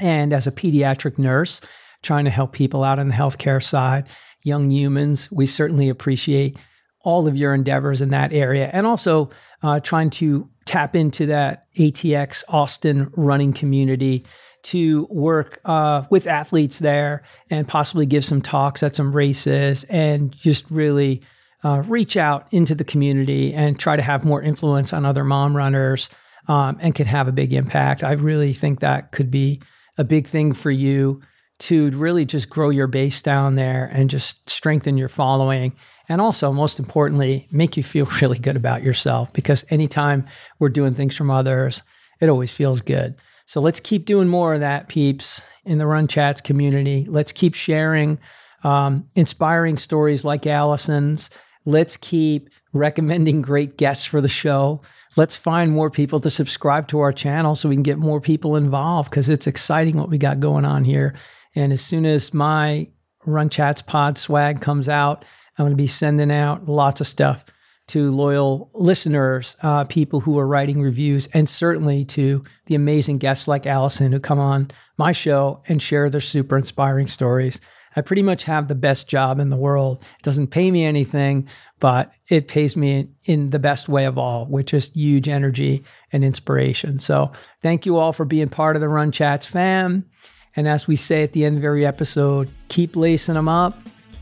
And 0.00 0.32
as 0.32 0.46
a 0.46 0.52
pediatric 0.52 1.18
nurse, 1.18 1.60
trying 2.02 2.24
to 2.24 2.30
help 2.30 2.52
people 2.52 2.84
out 2.84 2.98
on 2.98 3.08
the 3.08 3.14
healthcare 3.14 3.62
side, 3.62 4.08
young 4.42 4.70
humans, 4.70 5.30
we 5.30 5.46
certainly 5.46 5.88
appreciate 5.88 6.58
all 7.04 7.26
of 7.26 7.36
your 7.36 7.54
endeavors 7.54 8.00
in 8.00 8.10
that 8.10 8.32
area. 8.32 8.70
And 8.72 8.86
also 8.86 9.30
uh, 9.62 9.80
trying 9.80 10.10
to 10.10 10.48
tap 10.64 10.94
into 10.94 11.26
that 11.26 11.66
ATX 11.76 12.44
Austin 12.48 13.10
running 13.16 13.52
community 13.52 14.24
to 14.64 15.08
work 15.10 15.60
uh, 15.64 16.04
with 16.10 16.26
athletes 16.26 16.78
there 16.78 17.22
and 17.50 17.66
possibly 17.66 18.06
give 18.06 18.24
some 18.24 18.40
talks 18.40 18.82
at 18.82 18.94
some 18.94 19.14
races 19.14 19.84
and 19.88 20.32
just 20.32 20.64
really 20.70 21.20
uh, 21.64 21.82
reach 21.86 22.16
out 22.16 22.46
into 22.52 22.74
the 22.74 22.84
community 22.84 23.52
and 23.52 23.78
try 23.78 23.96
to 23.96 24.02
have 24.02 24.24
more 24.24 24.42
influence 24.42 24.92
on 24.92 25.04
other 25.04 25.24
mom 25.24 25.56
runners 25.56 26.08
um, 26.48 26.78
and 26.80 26.94
could 26.94 27.06
have 27.06 27.28
a 27.28 27.32
big 27.32 27.52
impact. 27.52 28.02
I 28.02 28.12
really 28.12 28.52
think 28.52 28.80
that 28.80 29.12
could 29.12 29.30
be 29.30 29.60
a 29.98 30.04
big 30.04 30.28
thing 30.28 30.52
for 30.52 30.70
you 30.70 31.20
to 31.60 31.90
really 31.90 32.24
just 32.24 32.50
grow 32.50 32.70
your 32.70 32.86
base 32.86 33.22
down 33.22 33.54
there 33.54 33.88
and 33.92 34.10
just 34.10 34.48
strengthen 34.50 34.96
your 34.96 35.08
following. 35.08 35.72
And 36.08 36.20
also, 36.20 36.52
most 36.52 36.78
importantly, 36.78 37.48
make 37.52 37.76
you 37.76 37.82
feel 37.82 38.06
really 38.20 38.38
good 38.38 38.56
about 38.56 38.82
yourself 38.82 39.32
because 39.32 39.64
anytime 39.70 40.26
we're 40.58 40.68
doing 40.68 40.94
things 40.94 41.16
from 41.16 41.30
others, 41.30 41.82
it 42.20 42.28
always 42.28 42.50
feels 42.50 42.80
good. 42.80 43.14
So 43.46 43.60
let's 43.60 43.80
keep 43.80 44.06
doing 44.06 44.28
more 44.28 44.54
of 44.54 44.60
that, 44.60 44.88
peeps, 44.88 45.42
in 45.64 45.78
the 45.78 45.86
Run 45.86 46.08
Chats 46.08 46.40
community. 46.40 47.06
Let's 47.08 47.32
keep 47.32 47.54
sharing 47.54 48.18
um, 48.64 49.08
inspiring 49.14 49.76
stories 49.76 50.24
like 50.24 50.46
Allison's 50.46 51.30
Let's 51.64 51.96
keep 51.96 52.50
recommending 52.72 53.42
great 53.42 53.76
guests 53.76 54.04
for 54.04 54.20
the 54.20 54.28
show. 54.28 54.80
Let's 55.16 55.36
find 55.36 55.72
more 55.72 55.90
people 55.90 56.20
to 56.20 56.30
subscribe 56.30 56.88
to 56.88 57.00
our 57.00 57.12
channel 57.12 57.54
so 57.54 57.68
we 57.68 57.76
can 57.76 57.82
get 57.82 57.98
more 57.98 58.20
people 58.20 58.56
involved 58.56 59.10
because 59.10 59.28
it's 59.28 59.46
exciting 59.46 59.96
what 59.96 60.08
we 60.08 60.18
got 60.18 60.40
going 60.40 60.64
on 60.64 60.84
here. 60.84 61.14
And 61.54 61.72
as 61.72 61.82
soon 61.82 62.06
as 62.06 62.32
my 62.32 62.88
Run 63.26 63.50
Chats 63.50 63.82
Pod 63.82 64.16
swag 64.16 64.60
comes 64.60 64.88
out, 64.88 65.24
I'm 65.58 65.64
going 65.64 65.72
to 65.72 65.76
be 65.76 65.86
sending 65.86 66.32
out 66.32 66.66
lots 66.66 67.00
of 67.00 67.06
stuff 67.06 67.44
to 67.88 68.10
loyal 68.10 68.70
listeners, 68.74 69.56
uh, 69.62 69.84
people 69.84 70.20
who 70.20 70.38
are 70.38 70.46
writing 70.46 70.80
reviews, 70.80 71.28
and 71.34 71.48
certainly 71.48 72.04
to 72.06 72.42
the 72.66 72.74
amazing 72.74 73.18
guests 73.18 73.48
like 73.48 73.66
Allison 73.66 74.12
who 74.12 74.20
come 74.20 74.38
on 74.38 74.70
my 74.96 75.12
show 75.12 75.62
and 75.68 75.82
share 75.82 76.08
their 76.08 76.20
super 76.20 76.56
inspiring 76.56 77.06
stories. 77.06 77.60
I 77.94 78.00
pretty 78.00 78.22
much 78.22 78.44
have 78.44 78.68
the 78.68 78.74
best 78.74 79.08
job 79.08 79.38
in 79.38 79.50
the 79.50 79.56
world. 79.56 80.02
It 80.02 80.22
doesn't 80.22 80.46
pay 80.46 80.70
me 80.70 80.84
anything, 80.84 81.48
but 81.82 82.12
it 82.28 82.46
pays 82.46 82.76
me 82.76 83.08
in 83.24 83.50
the 83.50 83.58
best 83.58 83.88
way 83.88 84.04
of 84.04 84.16
all, 84.16 84.46
which 84.46 84.72
is 84.72 84.92
huge 84.94 85.28
energy 85.28 85.82
and 86.12 86.22
inspiration. 86.22 87.00
So 87.00 87.32
thank 87.60 87.84
you 87.84 87.96
all 87.96 88.12
for 88.12 88.24
being 88.24 88.48
part 88.48 88.76
of 88.76 88.80
the 88.80 88.88
Run 88.88 89.10
Chats 89.10 89.48
fam. 89.48 90.08
And 90.54 90.68
as 90.68 90.86
we 90.86 90.94
say 90.94 91.24
at 91.24 91.32
the 91.32 91.44
end 91.44 91.58
of 91.58 91.64
every 91.64 91.84
episode, 91.84 92.48
keep 92.68 92.94
lacing 92.94 93.34
them 93.34 93.48
up, 93.48 93.76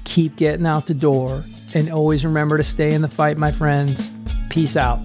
keep 0.04 0.36
getting 0.36 0.64
out 0.64 0.86
the 0.86 0.94
door, 0.94 1.44
and 1.74 1.90
always 1.90 2.24
remember 2.24 2.56
to 2.56 2.64
stay 2.64 2.94
in 2.94 3.02
the 3.02 3.08
fight, 3.08 3.36
my 3.36 3.52
friends. 3.52 4.10
Peace 4.48 4.74
out. 4.74 4.98